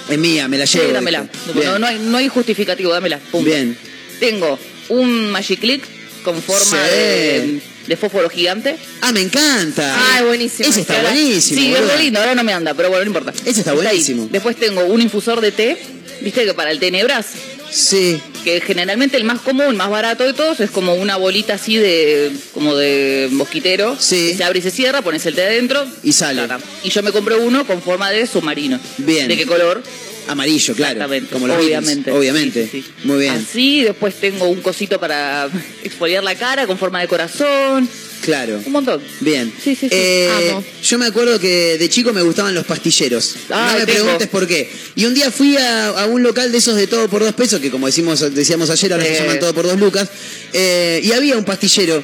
Es 0.09 0.19
mía, 0.19 0.49
me 0.49 0.57
la 0.59 0.67
Sí, 0.67 0.79
llevo. 0.79 0.93
dámela. 0.93 1.27
dijo. 1.55 1.63
No, 1.65 1.79
no 1.79 1.87
hay, 1.87 1.99
no 1.99 2.17
hay 2.19 2.29
justificativo, 2.29 2.93
dámela. 2.93 3.19
Punto. 3.31 3.49
Bien. 3.51 3.77
Tengo 4.19 4.59
un 4.89 5.31
Magic 5.31 5.61
Click 5.61 5.83
con 6.25 6.43
forma 6.43 6.83
Sí. 6.89 6.95
de, 6.97 7.61
de 7.87 7.97
fósforo 7.97 8.29
gigante. 8.29 8.77
Ah, 9.03 9.13
me 9.13 9.21
encanta. 9.21 10.17
Ay, 10.17 10.25
buenísimo. 10.25 10.69
Ese 10.69 10.81
está 10.81 10.97
ahora- 10.97 11.11
buenísimo. 11.13 11.61
Sí, 11.61 11.75
es 11.75 12.01
lindo, 12.01 12.19
ahora 12.21 12.35
no 12.35 12.43
me 12.43 12.53
anda, 12.53 12.75
pero 12.75 12.89
bueno, 12.89 13.05
no 13.05 13.11
importa. 13.11 13.33
Ese 13.45 13.61
está 13.61 13.73
buenísimo. 13.73 14.29
Después 14.33 14.57
tengo 14.57 14.85
un 14.85 15.01
infusor 15.01 15.41
de 15.41 15.53
té. 15.53 15.79
Viste 16.23 16.45
que 16.45 16.55
para 16.55 16.71
el 16.71 16.79
té 16.81 16.91
nebras, 16.91 17.27
Sí. 17.71 18.21
Que 18.41 18.61
generalmente 18.61 19.17
el 19.17 19.25
más 19.25 19.41
común, 19.41 19.77
más 19.77 19.91
barato 19.91 20.25
de 20.25 20.33
todos, 20.33 20.61
es 20.61 20.71
como 20.71 20.95
una 20.95 21.17
bolita 21.17 21.55
así 21.55 21.77
de 21.77 22.33
como 22.53 22.77
de 22.77 23.29
mosquitero. 23.33 23.97
Sí. 23.99 24.31
que 24.31 24.37
Se 24.37 24.45
abre 24.45 24.59
y 24.59 24.63
se 24.63 24.71
cierra, 24.71 25.03
pones 25.03 25.25
el 25.27 25.35
té 25.35 25.45
adentro. 25.45 25.87
Y 26.03 26.13
sale. 26.13 26.43
Tata. 26.43 26.61
Y 26.83 26.91
yo 26.91 27.03
me 27.03 27.13
compré 27.13 27.37
uno 27.37 27.67
con 27.67 27.83
forma 27.83 28.11
de 28.11 28.27
submarino. 28.27 28.81
Bien. 28.99 29.29
¿De 29.29 29.37
qué 29.37 29.47
color? 29.47 29.83
Amarillo, 30.29 30.75
claro. 30.75 30.93
Exactamente. 30.93 31.33
Como 31.33 31.47
los 31.47 31.57
obviamente. 31.57 32.11
Beatles, 32.11 32.17
Obviamente. 32.19 32.65
Sí, 32.65 32.83
sí, 32.83 32.83
sí. 32.83 33.07
Muy 33.07 33.19
bien. 33.19 33.35
Así, 33.35 33.83
después 33.83 34.15
tengo 34.15 34.49
un 34.49 34.61
cosito 34.61 35.01
para 35.01 35.49
exfoliar 35.85 36.23
la 36.23 36.35
cara 36.35 36.67
con 36.67 36.79
forma 36.79 37.01
de 37.01 37.09
corazón. 37.09 37.89
Claro. 38.23 38.61
Un 38.65 38.73
montón. 38.73 39.03
Bien. 39.21 39.53
Sí, 39.63 39.75
sí, 39.75 39.89
sí. 39.89 39.91
Eh, 39.91 40.51
Amo. 40.53 40.65
Yo 40.83 40.99
me 40.99 41.07
acuerdo 41.07 41.39
que 41.41 41.79
de 41.79 41.89
chico 41.89 42.13
me 42.13 42.23
gustaban 42.23 42.55
los 42.55 42.65
pastilleros. 42.67 43.37
Ah, 43.51 43.71
no 43.73 43.79
me 43.81 43.87
tengo. 43.87 44.01
preguntes 44.05 44.29
por 44.29 44.47
qué. 44.47 44.71
Y 44.97 45.05
un 45.07 45.15
día 45.15 45.31
fui 45.31 45.57
a, 45.57 45.89
a 45.89 46.07
un 46.07 46.23
local 46.23 46.53
de 46.53 46.59
esos 46.59 46.77
de 46.77 46.87
todo 46.87 47.09
por 47.09 47.23
dos 47.23 47.33
pesos, 47.35 47.61
que 47.61 47.71
como 47.71 47.87
decimos, 47.87 48.21
decíamos 48.35 48.69
ayer, 48.71 48.93
ahora 48.93 49.05
se 49.05 49.15
Sí. 49.17 49.21
llaman 49.23 49.39
todo 49.41 49.55
por 49.55 49.67
dos 49.67 49.79
lucas. 49.81 50.09
eh, 50.53 51.01
y 51.03 51.13
había 51.13 51.37
un 51.37 51.45
pastillero. 51.45 52.03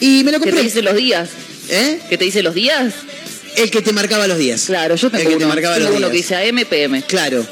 Y 0.00 0.22
me 0.24 0.32
lo 0.32 0.38
¿Qué 0.38 0.46
te 0.46 0.50
compré. 0.50 0.62
dice 0.64 0.82
los 0.82 0.96
días? 0.96 1.28
¿Eh? 1.70 1.98
¿Qué 2.10 2.18
te 2.18 2.24
dice 2.24 2.42
los 2.42 2.54
días? 2.54 2.92
El 3.56 3.70
que 3.70 3.80
te 3.82 3.92
marcaba 3.92 4.26
los 4.26 4.36
días. 4.36 4.64
Claro, 4.66 4.96
yo 4.96 5.10
tengo 5.10 5.22
El 5.22 5.28
que 5.28 5.36
te 5.36 5.44
uno, 5.44 5.48
marcaba 5.48 5.76
tengo 5.76 5.88
los 5.90 5.98
uno 5.98 6.10
que 6.10 6.16
dice 6.16 6.34
AM, 6.36 6.64
PM. 6.68 7.02
Claro. 7.06 7.46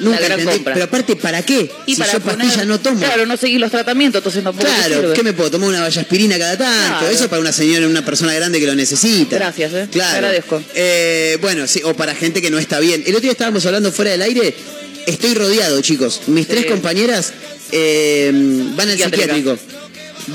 Nunca 0.00 0.18
gran 0.20 0.32
entendí. 0.38 0.54
compra. 0.58 0.74
Pero 0.74 0.84
aparte, 0.86 1.16
¿para 1.16 1.42
qué? 1.42 1.70
Y 1.86 1.94
si 1.94 2.00
para 2.00 2.12
yo 2.12 2.20
poner- 2.20 2.38
pastillas 2.46 2.66
no 2.66 2.78
tomo. 2.80 2.98
Claro, 3.00 3.26
no 3.26 3.36
seguís 3.36 3.60
los 3.60 3.70
tratamientos, 3.70 4.20
entonces 4.20 4.42
tampoco 4.44 4.66
te 4.68 4.74
Claro, 4.74 5.00
sirve. 5.02 5.14
¿qué 5.14 5.22
me 5.22 5.32
puedo 5.32 5.50
tomar 5.50 5.68
una 5.70 5.80
vallaspirina 5.80 6.38
cada 6.38 6.56
tanto? 6.58 6.98
Claro. 7.00 7.08
Eso 7.08 7.28
para 7.28 7.40
una 7.40 7.52
señora, 7.52 7.86
una 7.86 8.04
persona 8.04 8.32
grande 8.34 8.60
que 8.60 8.66
lo 8.66 8.74
necesita. 8.74 9.36
Gracias, 9.36 9.72
eh. 9.74 9.88
Claro. 9.90 10.10
Te 10.10 10.16
agradezco. 10.16 10.62
Eh, 10.74 11.38
bueno, 11.40 11.66
sí, 11.66 11.80
o 11.84 11.94
para 11.94 12.14
gente 12.14 12.40
que 12.42 12.50
no 12.50 12.58
está 12.58 12.80
bien. 12.80 13.02
El 13.06 13.12
otro 13.12 13.22
día 13.22 13.32
estábamos 13.32 13.64
hablando 13.66 13.90
fuera 13.92 14.10
del 14.12 14.22
aire. 14.22 14.54
Estoy 15.06 15.34
rodeado, 15.34 15.80
chicos. 15.80 16.20
Mis 16.26 16.46
Sí. 16.46 16.52
tres 16.52 16.66
compañeras 16.66 17.32
eh, 17.72 18.30
van 18.76 18.88
al 18.88 18.96
Psiquiátrica. 18.96 19.34
psiquiátrico. 19.34 19.58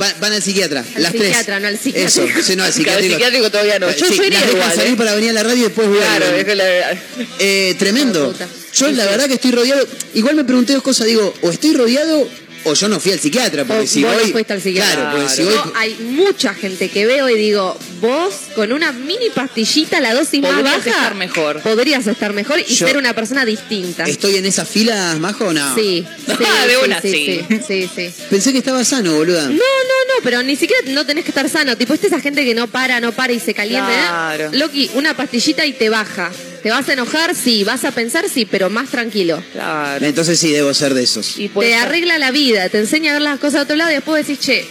Va- 0.01 0.13
van 0.19 0.33
al 0.33 0.41
psiquiatra, 0.41 0.83
Al 0.95 1.01
las 1.03 1.11
psiquiatra, 1.11 1.43
tres. 1.57 1.61
no 1.61 1.67
al 1.67 1.77
psiquiátrico. 1.77 2.07
Eso, 2.07 2.43
sí, 2.43 2.55
no, 2.55 2.63
al 2.63 2.73
Claro, 2.73 2.73
psiquiátrico. 2.73 2.95
al 2.95 3.03
psiquiátrico 3.03 3.51
todavía 3.51 3.79
no. 3.79 3.91
Yo 3.91 4.05
Sí, 4.07 4.15
sería 4.17 4.29
las 4.31 4.41
dejan 4.41 4.55
igual, 4.55 4.75
salir 4.75 4.93
¿eh? 4.93 4.97
para 4.97 5.15
venir 5.15 5.29
a 5.29 5.33
la 5.33 5.43
radio 5.43 5.59
y 5.59 5.63
después 5.63 5.87
vuelven. 5.87 6.07
Claro, 6.07 6.25
es 6.35 6.45
que 6.45 6.55
la- 6.55 6.91
Eh, 7.39 7.75
tremendo. 7.79 8.33
Yo 8.37 8.87
Sí, 8.87 8.93
la 8.95 9.03
sí. 9.03 9.09
verdad 9.09 9.27
que 9.27 9.33
estoy 9.35 9.51
rodeado. 9.51 9.87
Igual 10.15 10.35
me 10.35 10.43
pregunté 10.45 10.73
dos 10.73 10.81
cosas. 10.83 11.05
Digo, 11.07 11.33
o 11.41 11.51
estoy 11.51 11.73
rodeado 11.73 12.27
o 12.65 12.73
yo 12.73 12.87
no 12.87 12.99
fui 12.99 13.11
al 13.11 13.19
psiquiatra. 13.19 13.65
Porque 13.65 13.83
O 13.83 13.87
si 13.87 14.03
vos 14.03 14.13
no 14.13 14.19
voy. 14.21 14.31
fuiste 14.31 14.53
al 14.53 14.61
psiquiatra. 14.61 14.95
Claro, 14.95 15.17
porque 15.17 15.29
si 15.35 15.43
voy. 15.43 15.53
Yo, 15.53 15.73
hay 15.75 15.95
mucha 15.95 16.53
gente 16.53 16.89
que 16.89 17.05
veo 17.05 17.29
y 17.29 17.35
digo, 17.37 17.77
vos 18.01 18.33
con 18.55 18.71
una 18.71 18.91
mini 18.91 19.29
pastillita, 19.33 19.99
la 19.99 20.13
dosis 20.13 20.41
más 20.41 20.51
Podrías 20.51 20.77
baja, 20.77 20.89
estar 20.89 21.15
mejor. 21.15 21.61
podrías 21.61 22.07
estar 22.07 22.33
mejor 22.33 22.59
y 22.59 22.65
Yo- 22.73 22.87
ser 22.87 22.97
una 22.97 23.13
persona 23.13 23.45
distinta. 23.45 24.03
¿Estoy 24.05 24.37
en 24.37 24.45
esas 24.45 24.67
filas, 24.69 25.19
Majo, 25.19 25.45
o 25.45 25.53
no? 25.53 25.75
Sí, 25.75 26.05
sí, 26.25 26.33
Ah, 26.45 26.65
de 26.65 26.73
sí, 26.73 26.79
una, 26.85 27.01
sí, 27.01 27.11
sí. 27.11 27.45
sí, 27.49 27.59
sí, 27.67 27.89
sí. 27.95 28.23
Pensé 28.29 28.51
que 28.51 28.57
estaba 28.59 28.83
sano, 28.83 29.13
boluda. 29.15 29.43
No, 29.43 29.49
no, 29.49 29.57
no, 29.57 30.23
pero 30.23 30.41
ni 30.43 30.55
siquiera 30.55 30.81
no 30.87 31.05
tenés 31.05 31.23
que 31.25 31.31
estar 31.31 31.49
sano. 31.49 31.75
Tipo, 31.77 31.93
esta 31.93 32.07
esa 32.07 32.19
gente 32.19 32.43
que 32.45 32.53
no 32.53 32.67
para, 32.67 32.99
no 32.99 33.11
para 33.11 33.33
y 33.33 33.39
se 33.39 33.53
calienta. 33.53 33.91
¿eh? 33.91 34.07
Claro. 34.07 34.49
Loki, 34.53 34.89
una 34.95 35.15
pastillita 35.15 35.65
y 35.65 35.73
te 35.73 35.89
baja. 35.89 36.31
¿Te 36.63 36.69
vas 36.69 36.87
a 36.87 36.93
enojar? 36.93 37.35
Sí. 37.35 37.65
¿Vas 37.65 37.83
a 37.83 37.91
pensar? 37.91 38.29
Sí, 38.29 38.45
pero 38.45 38.69
más 38.69 38.89
tranquilo. 38.89 39.43
Claro. 39.51 40.05
Entonces 40.05 40.39
sí, 40.39 40.49
debo 40.53 40.73
ser 40.73 40.93
de 40.93 41.03
esos. 41.03 41.37
Y 41.37 41.49
te 41.49 41.75
arregla 41.75 42.17
la 42.17 42.31
vida, 42.31 42.69
te 42.69 42.79
enseña 42.79 43.11
a 43.11 43.13
ver 43.15 43.21
las 43.21 43.37
cosas 43.37 43.53
de 43.55 43.61
otro 43.61 43.75
lado 43.75 43.91
y 43.91 43.95
después 43.95 44.25
decís, 44.25 44.43
che, 44.43 44.65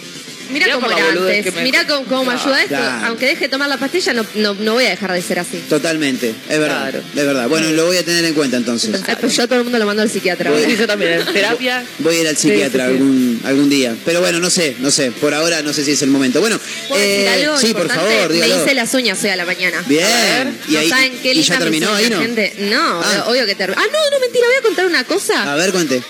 mira 0.51 0.73
cómo 0.73 0.89
era 0.91 1.09
antes, 1.09 1.43
que 1.43 1.51
me- 1.51 1.63
mira 1.63 1.85
cómo, 1.87 2.03
cómo 2.05 2.23
me 2.25 2.33
Claro, 2.33 2.41
ayuda 2.43 2.61
esto. 2.63 2.75
claro. 2.75 3.05
Aunque 3.07 3.25
deje 3.27 3.41
de 3.45 3.49
tomar 3.49 3.69
la 3.69 3.77
pastilla, 3.77 4.13
no, 4.13 4.25
no, 4.35 4.53
no 4.55 4.73
voy 4.73 4.85
a 4.85 4.89
dejar 4.89 5.11
de 5.13 5.21
ser 5.21 5.39
así. 5.39 5.57
Totalmente, 5.69 6.33
es 6.49 6.59
verdad. 6.59 6.81
Claro. 6.91 6.99
Es 7.15 7.25
verdad. 7.25 7.47
Bueno, 7.47 7.69
lo 7.71 7.85
voy 7.85 7.97
a 7.97 8.03
tener 8.03 8.23
en 8.25 8.33
cuenta 8.33 8.57
entonces. 8.57 9.01
Ay, 9.07 9.15
pues 9.19 9.35
yo 9.35 9.43
a 9.43 9.47
todo 9.47 9.59
el 9.59 9.63
mundo 9.63 9.79
lo 9.79 9.85
mando 9.85 10.01
al 10.01 10.09
psiquiatra. 10.09 10.51
Voy- 10.51 10.75
yo 10.75 10.87
también. 10.87 11.23
Terapia. 11.33 11.83
Voy 11.99 12.15
a 12.15 12.21
ir 12.21 12.27
al 12.27 12.37
psiquiatra 12.37 12.87
Sí, 12.87 12.91
sí, 12.93 12.97
sí. 12.97 13.03
Algún, 13.03 13.41
algún 13.45 13.69
día. 13.69 13.95
Pero 14.05 14.19
bueno, 14.21 14.39
no 14.39 14.49
sé, 14.49 14.75
no 14.79 14.91
sé. 14.91 15.11
Por 15.11 15.33
ahora 15.33 15.61
no 15.61 15.73
sé 15.73 15.83
si 15.85 15.91
es 15.91 16.01
el 16.01 16.09
momento. 16.09 16.39
Bueno, 16.41 16.59
¿Puedo 16.87 17.01
decir 17.01 17.25
eh, 17.25 17.29
algo 17.43 17.57
sí, 17.57 17.73
por 17.73 17.87
favor, 17.89 18.31
dígalo. 18.31 18.55
Me 18.55 18.61
hice 18.63 18.73
las 18.73 18.93
uñas 18.93 19.23
hoy 19.23 19.29
a 19.29 19.35
la 19.35 19.45
mañana. 19.45 19.83
Bien. 19.87 20.05
A 20.05 20.43
ver, 20.43 20.47
Y 20.67 20.73
no 20.73 20.79
ahí- 20.79 20.89
saben 20.89 21.13
qué 21.21 21.33
y 21.33 21.43
ya 21.43 21.57
terminó 21.59 21.93
ahí, 21.93 22.09
¿no? 22.09 22.19
gente. 22.21 22.53
No, 22.59 23.01
Ah. 23.01 23.25
obvio 23.27 23.45
que 23.45 23.55
terminó. 23.55 23.81
Ah, 23.81 23.85
no, 23.91 24.15
no, 24.15 24.19
mentira, 24.19 24.45
voy 24.47 24.55
a 24.57 24.61
contar 24.61 24.85
una 24.85 25.03
cosa. 25.03 25.51
A 25.51 25.55
ver, 25.55 25.71
cuente. 25.71 26.01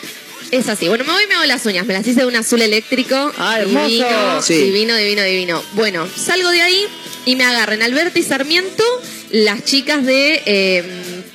Es 0.53 0.69
así. 0.69 0.87
Bueno, 0.87 1.03
me 1.03 1.11
voy 1.13 1.23
y 1.23 1.27
me 1.27 1.35
hago 1.35 1.45
las 1.45 1.65
uñas. 1.65 1.85
Me 1.85 1.93
las 1.93 2.05
hice 2.07 2.21
de 2.21 2.25
un 2.27 2.35
azul 2.35 2.61
eléctrico. 2.61 3.31
Ah, 3.37 3.59
hermoso. 3.59 3.87
Divino, 3.87 4.41
Sí. 4.41 4.53
divino, 4.55 4.95
divino, 4.95 5.23
divino. 5.23 5.63
Bueno, 5.73 6.07
salgo 6.15 6.49
de 6.49 6.61
ahí 6.61 6.85
y 7.25 7.35
me 7.35 7.43
agarran 7.43 7.81
Alberto 7.81 8.19
y 8.19 8.23
Sarmiento, 8.23 8.83
las 9.31 9.63
chicas 9.65 10.05
de 10.05 10.41
eh, 10.45 10.83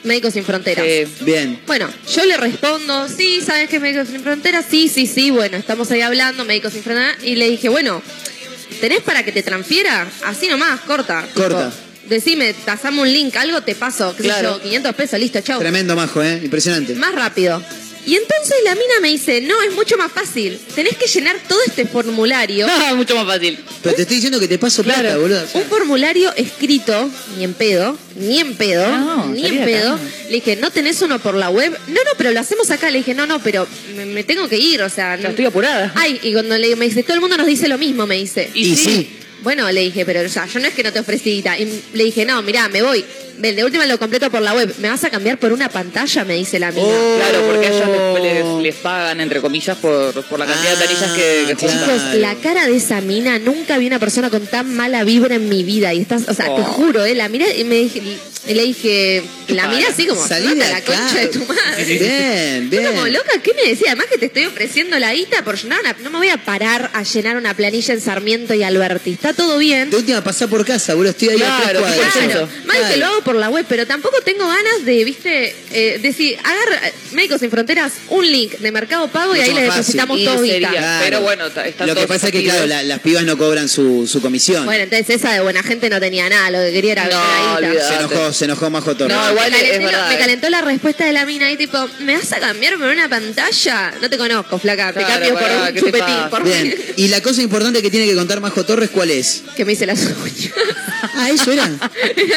Médicos 0.04 0.34
Sin 0.34 0.44
Fronteras. 0.44 0.84
Sí. 0.86 1.24
Bien. 1.24 1.60
Bueno, 1.66 1.88
yo 2.14 2.24
le 2.26 2.36
respondo, 2.36 3.08
sí, 3.08 3.40
¿sabes 3.44 3.68
qué 3.68 3.76
es 3.76 3.82
Médicos 3.82 4.08
Sin 4.08 4.22
Fronteras? 4.22 4.64
Sí, 4.70 4.88
sí, 4.88 5.06
sí, 5.06 5.30
bueno, 5.30 5.56
estamos 5.56 5.90
ahí 5.90 6.00
hablando, 6.02 6.44
Médicos 6.44 6.72
Sin 6.74 6.82
Fronteras. 6.82 7.16
Y 7.24 7.34
le 7.34 7.48
dije, 7.50 7.68
bueno, 7.68 8.00
¿tenés 8.80 9.00
para 9.00 9.24
que 9.24 9.32
te 9.32 9.42
transfiera? 9.42 10.06
Así 10.26 10.46
nomás, 10.48 10.80
corta. 10.82 11.26
Corta. 11.34 11.70
Tipo, 11.70 12.08
decime, 12.14 12.54
tasame 12.64 13.00
un 13.02 13.12
link, 13.12 13.34
algo 13.36 13.62
te 13.62 13.74
paso, 13.74 14.14
qué 14.16 14.22
sé 14.22 14.28
Claro. 14.28 14.56
yo, 14.58 14.62
500 14.62 14.94
pesos, 14.94 15.18
listo, 15.18 15.40
chau. 15.40 15.58
Tremendo 15.58 15.96
majo, 15.96 16.22
¿eh? 16.22 16.40
Impresionante. 16.44 16.94
Más 16.94 17.14
rápido. 17.14 17.60
Y 18.06 18.14
entonces 18.14 18.56
la 18.64 18.74
mina 18.74 19.00
me 19.02 19.08
dice, 19.08 19.40
no, 19.42 19.60
es 19.62 19.74
mucho 19.74 19.96
más 19.98 20.10
fácil. 20.10 20.58
Tenés 20.74 20.96
que 20.96 21.06
llenar 21.06 21.36
todo 21.48 21.58
este 21.66 21.84
formulario. 21.86 22.66
No, 22.88 22.96
mucho 22.96 23.14
más 23.16 23.26
fácil. 23.26 23.58
Pero 23.82 23.94
te 23.94 24.02
estoy 24.02 24.16
diciendo 24.16 24.40
que 24.40 24.48
te 24.48 24.58
paso 24.58 24.82
plata, 24.82 25.00
Claro. 25.00 25.20
boludo. 25.20 25.44
Un 25.54 25.64
formulario 25.64 26.32
escrito, 26.36 27.10
ni 27.36 27.44
en 27.44 27.54
pedo, 27.54 27.96
ni 28.16 28.38
en 28.40 28.56
pedo, 28.56 28.88
No, 28.88 29.26
ni 29.26 29.46
en 29.46 29.64
pedo. 29.64 29.94
acá. 29.94 30.02
Le 30.28 30.34
dije, 30.36 30.56
¿no 30.56 30.70
tenés 30.70 31.00
uno 31.02 31.18
por 31.18 31.34
la 31.34 31.50
web? 31.50 31.76
No, 31.88 31.94
no, 31.94 32.10
pero 32.16 32.30
lo 32.32 32.40
hacemos 32.40 32.70
acá. 32.70 32.90
Le 32.90 32.98
dije, 32.98 33.14
no, 33.14 33.26
no, 33.26 33.42
pero 33.42 33.66
me, 33.94 34.06
me 34.06 34.24
tengo 34.24 34.48
que 34.48 34.56
ir, 34.56 34.80
o 34.82 34.88
sea... 34.88 35.16
Ya 35.16 35.24
no- 35.24 35.28
estoy 35.30 35.44
apurada. 35.44 35.92
Ay, 35.94 36.18
y 36.22 36.32
cuando 36.32 36.56
le, 36.56 36.74
me 36.76 36.86
dice, 36.86 37.02
todo 37.02 37.14
el 37.14 37.20
mundo 37.20 37.36
nos 37.36 37.46
dice 37.46 37.68
lo 37.68 37.76
mismo, 37.78 38.06
me 38.06 38.16
dice. 38.16 38.50
Y 38.54 38.74
sí. 38.76 39.10
Bueno, 39.42 39.70
le 39.70 39.82
dije, 39.82 40.04
pero 40.04 40.20
o 40.22 40.28
sea, 40.28 40.46
yo 40.46 40.58
no 40.60 40.66
es 40.66 40.74
que 40.74 40.82
no 40.82 40.92
te 40.92 40.98
ofrecí 41.00 41.30
guita. 41.30 41.58
Y 41.58 41.82
le 41.92 42.04
dije, 42.04 42.24
no, 42.24 42.42
mirá, 42.42 42.68
me 42.68 42.82
voy. 42.82 43.04
Ven, 43.38 43.54
de 43.56 43.64
última 43.64 43.86
lo 43.86 43.98
completo 43.98 44.30
por 44.30 44.40
la 44.42 44.52
web. 44.54 44.74
¿Me 44.78 44.88
vas 44.88 45.02
a 45.04 45.10
cambiar 45.10 45.38
por 45.38 45.52
una 45.52 45.68
pantalla? 45.68 46.24
Me 46.24 46.34
dice 46.34 46.58
la 46.58 46.70
mina. 46.72 46.86
Oh. 46.86 47.16
Claro, 47.18 47.46
porque 47.46 47.66
a 47.66 47.70
ellos 47.70 47.88
después 47.90 48.22
les, 48.22 48.62
les 48.62 48.74
pagan, 48.76 49.20
entre 49.20 49.40
comillas, 49.40 49.76
por, 49.78 50.12
por 50.24 50.38
la 50.38 50.46
cantidad 50.46 50.72
Ah, 50.74 50.76
de 50.76 50.84
planillas 50.86 51.10
que, 51.12 51.44
que 51.48 51.54
claro. 51.56 51.78
juntan. 51.78 51.96
Chicos, 51.98 52.14
la 52.20 52.34
cara 52.36 52.66
de 52.66 52.76
esa 52.76 53.00
mina, 53.00 53.38
nunca 53.38 53.78
vi 53.78 53.86
una 53.86 53.98
persona 53.98 54.28
con 54.30 54.46
tan 54.46 54.74
mala 54.74 55.04
vibra 55.04 55.36
en 55.36 55.48
mi 55.48 55.62
vida. 55.62 55.94
Y 55.94 56.00
estás, 56.02 56.22
o 56.28 56.34
sea, 56.34 56.46
te 56.46 56.60
Oh. 56.60 56.64
juro, 56.64 57.04
eh, 57.04 57.14
la 57.14 57.28
miré 57.28 57.56
y 57.58 57.64
me 57.64 57.76
dije, 57.76 58.02
y 58.48 58.54
le 58.54 58.62
dije, 58.64 59.22
la 59.48 59.68
miré 59.68 59.86
así 59.86 60.06
como, 60.06 60.26
Salí 60.26 60.46
"Andate 60.48 60.64
de 60.66 60.70
la 60.72 60.76
acá". 60.78 60.92
concha 60.92 61.20
de 61.20 61.26
tu 61.28 61.38
madre. 61.44 61.84
Bien, 61.84 62.70
bien. 62.70 62.86
como 62.86 63.06
loca, 63.06 63.30
¿qué 63.42 63.52
me 63.54 63.68
decía? 63.70 63.88
Además 63.88 64.06
que 64.10 64.18
te 64.18 64.26
estoy 64.26 64.46
ofreciendo 64.46 64.98
la 64.98 65.12
guita 65.14 65.44
por 65.44 65.56
llenar 65.60 65.80
una... 65.80 65.94
No 66.02 66.10
me 66.10 66.18
voy 66.18 66.28
a 66.30 66.36
parar 66.44 66.90
a 66.94 67.02
llenar 67.02 67.36
una 67.36 67.54
planilla 67.54 67.94
en 67.94 68.00
Sarmiento 68.00 68.54
y 68.54 68.62
Alberti. 68.62 69.12
Está 69.12 69.32
todo 69.32 69.58
bien. 69.58 69.90
De 69.90 69.96
última, 69.96 70.22
pasá 70.24 70.46
por 70.48 70.64
casa, 70.64 70.94
boludo. 70.94 71.10
Estoy 71.10 71.28
ahí 71.30 71.42
a 71.42 71.56
tres 71.56 71.62
Claro, 71.62 71.80
cuadras. 71.80 72.12
¿qué 72.14 72.24
Claro, 72.26 72.48
más 72.66 72.76
que 72.76 72.82
Claro. 72.82 72.96
lo 72.98 73.06
hago 73.06 73.20
por 73.28 73.36
la 73.36 73.50
web, 73.50 73.66
pero 73.68 73.86
tampoco 73.86 74.16
tengo 74.24 74.46
ganas 74.46 74.86
de, 74.86 75.04
viste, 75.04 75.54
eh, 75.70 75.98
decir, 76.00 76.38
agarra 76.42 76.80
Médicos 77.12 77.40
Sin 77.40 77.50
Fronteras, 77.50 77.92
un 78.08 78.24
link 78.26 78.52
de 78.52 78.72
Mercado 78.72 79.06
Pago 79.08 79.36
y 79.36 79.40
ahí 79.40 79.52
le 79.52 79.64
depositamos 79.64 80.24
todo. 80.24 80.42
Claro. 80.42 81.04
Pero 81.04 81.20
bueno, 81.20 81.46
está- 81.46 81.84
Lo 81.84 81.94
que 81.94 82.06
pasa 82.06 82.28
es 82.28 82.32
que, 82.32 82.42
claro, 82.42 82.64
la- 82.66 82.82
las 82.84 83.00
pibas 83.00 83.24
no 83.24 83.36
cobran 83.36 83.68
su, 83.68 84.06
su 84.06 84.22
comisión. 84.22 84.64
Bueno, 84.64 84.84
entonces 84.84 85.16
esa 85.16 85.30
de 85.34 85.40
buena 85.40 85.62
gente 85.62 85.90
no 85.90 86.00
tenía 86.00 86.26
nada, 86.30 86.50
lo 86.50 86.58
que 86.60 86.72
quería 86.72 86.92
era 86.92 87.04
No, 87.04 87.58
se 87.86 87.94
enojó, 87.96 88.32
se 88.32 88.44
enojó 88.46 88.70
Majo 88.70 88.96
Torres. 88.96 89.14
No, 89.14 89.22
me 89.26 89.30
igual 89.32 89.52
es 89.52 89.60
calenté, 89.60 89.78
verdad, 89.84 90.08
me 90.08 90.14
eh. 90.14 90.18
calentó 90.18 90.48
la 90.48 90.60
respuesta 90.62 91.04
de 91.04 91.12
la 91.12 91.26
mina 91.26 91.50
y 91.52 91.58
tipo, 91.58 91.86
¿me 92.00 92.16
vas 92.16 92.32
a 92.32 92.40
cambiar 92.40 92.78
por 92.78 92.86
una 92.88 93.10
pantalla? 93.10 93.92
No 94.00 94.08
te 94.08 94.16
conozco, 94.16 94.58
flaca, 94.58 94.94
te 94.94 95.00
Claro, 95.00 95.12
cambio 95.26 95.34
por 95.38 95.50
un 95.50 95.66
¿qué 95.66 95.72
te 95.74 95.80
chupetín, 95.80 96.30
por 96.30 96.44
Bien. 96.44 96.74
Y 96.96 97.08
la 97.08 97.20
cosa 97.20 97.42
importante 97.42 97.82
que 97.82 97.90
tiene 97.90 98.06
que 98.06 98.14
contar 98.14 98.40
Majo 98.40 98.64
Torres, 98.64 98.88
¿cuál 98.90 99.10
es? 99.10 99.42
que 99.54 99.66
me 99.66 99.74
hice 99.74 99.84
las 99.84 100.00
uñas. 100.00 100.50
Ah, 101.14 101.30
eso 101.30 101.52
era. 101.52 101.68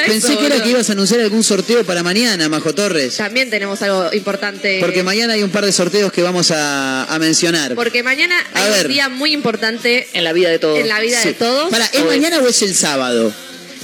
Pensé 0.08 0.34
eso, 0.34 0.40
que 0.40 0.46
era 0.48 0.62
que 0.64 0.70
iba 0.70 0.80
anunciar 0.90 1.20
algún 1.22 1.44
sorteo 1.44 1.84
para 1.86 2.04
mañana, 2.04 2.50
Majo 2.50 2.74
Torres. 2.74 3.16
También 3.18 3.50
tenemos 3.50 3.82
algo 3.82 4.10
importante. 4.14 4.80
Porque 4.82 5.04
mañana 5.04 5.34
hay 5.34 5.44
un 5.44 5.50
par 5.52 5.66
de 5.66 5.72
sorteos 5.72 6.12
que 6.12 6.22
vamos 6.24 6.52
a, 6.52 7.04
a 7.06 7.20
mencionar. 7.20 7.76
Porque 7.76 8.04
mañana 8.04 8.36
A 8.54 8.64
hay 8.66 8.72
ver. 8.72 8.86
un 8.88 8.92
día 8.94 9.10
muy 9.10 9.34
importante 9.34 10.08
En 10.14 10.24
la 10.24 10.34
vida 10.34 10.50
de 10.50 10.60
todos. 10.60 10.80
en 10.80 10.88
la 10.88 11.00
vida 11.00 11.24
de 11.24 11.34
todos. 11.34 11.70
Para, 11.70 11.86
¿es 11.86 12.06
mañana 12.06 12.40
o 12.40 12.48
es 12.48 12.62
el 12.62 12.74
sábado? 12.76 13.34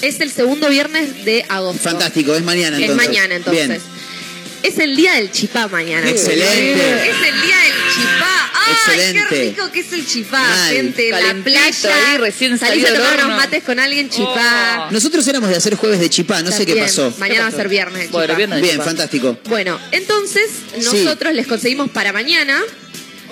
Es 0.02 0.20
el 0.22 0.32
segundo 0.32 0.70
viernes 0.70 1.26
de 1.26 1.44
agosto. 1.50 1.82
Fantástico, 1.82 2.36
es 2.36 2.44
mañana 2.44 2.78
Es 2.78 2.84
entonces. 2.84 3.08
mañana 3.08 3.36
entonces. 3.36 3.68
Bien. 3.68 3.82
Es 4.64 4.78
el 4.80 4.96
día 4.96 5.14
del 5.14 5.32
chipá 5.32 5.68
mañana. 5.68 6.10
Excelente. 6.10 7.10
Es 7.10 7.16
el 7.16 7.42
día 7.42 7.58
del 7.58 7.74
chipá. 7.94 8.52
¡Ay, 8.68 8.74
Excelente. 8.74 9.26
qué 9.30 9.42
rico 9.50 9.72
que 9.72 9.80
es 9.80 9.94
el 9.94 10.06
chipá, 10.06 10.42
Mal. 10.42 10.74
gente! 10.74 11.06
En 11.06 11.12
la 11.12 11.20
Calentito 11.20 11.44
playa. 11.52 12.12
ahí, 12.12 12.18
recién 12.18 12.58
salís 12.60 12.84
a 12.84 12.88
salido 12.88 12.88
del 13.04 13.12
tomar 13.12 13.26
unos 13.26 13.38
mates 13.38 13.64
con 13.64 13.80
alguien 13.80 14.10
chipá. 14.10 14.88
Oh. 14.88 14.92
Nosotros 14.92 15.26
éramos 15.28 15.50
de 15.50 15.56
hacer 15.56 15.76
jueves 15.76 16.00
de 16.02 16.10
chipá, 16.10 16.42
no 16.42 16.52
sé 16.52 16.60
qué 16.66 16.74
También. 16.74 16.86
pasó. 16.88 17.14
Mañana 17.18 17.42
va 17.44 17.48
a 17.48 17.52
ser 17.52 17.70
viernes. 17.70 18.12
Bueno, 18.12 18.26
chipá. 18.28 18.38
viernes. 18.38 18.62
Bien, 18.62 18.74
chipá. 18.74 18.84
fantástico. 18.86 19.38
Bueno, 19.46 19.80
entonces 19.92 20.50
Sí. 20.80 20.84
nosotros 20.84 21.34
les 21.34 21.48
conseguimos 21.48 21.90
para 21.92 22.12
mañana 22.12 22.62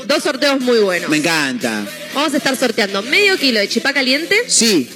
dos 0.08 0.24
sorteos 0.24 0.62
muy 0.62 0.78
buenos. 0.80 1.10
Me 1.10 1.18
encanta. 1.18 1.86
Vamos 2.14 2.34
a 2.34 2.38
estar 2.38 2.56
sorteando 2.56 3.02
medio 3.04 3.38
kilo 3.38 3.60
de 3.60 3.68
chipá 3.68 3.92
caliente 3.92 4.38
Sí, 4.48 4.90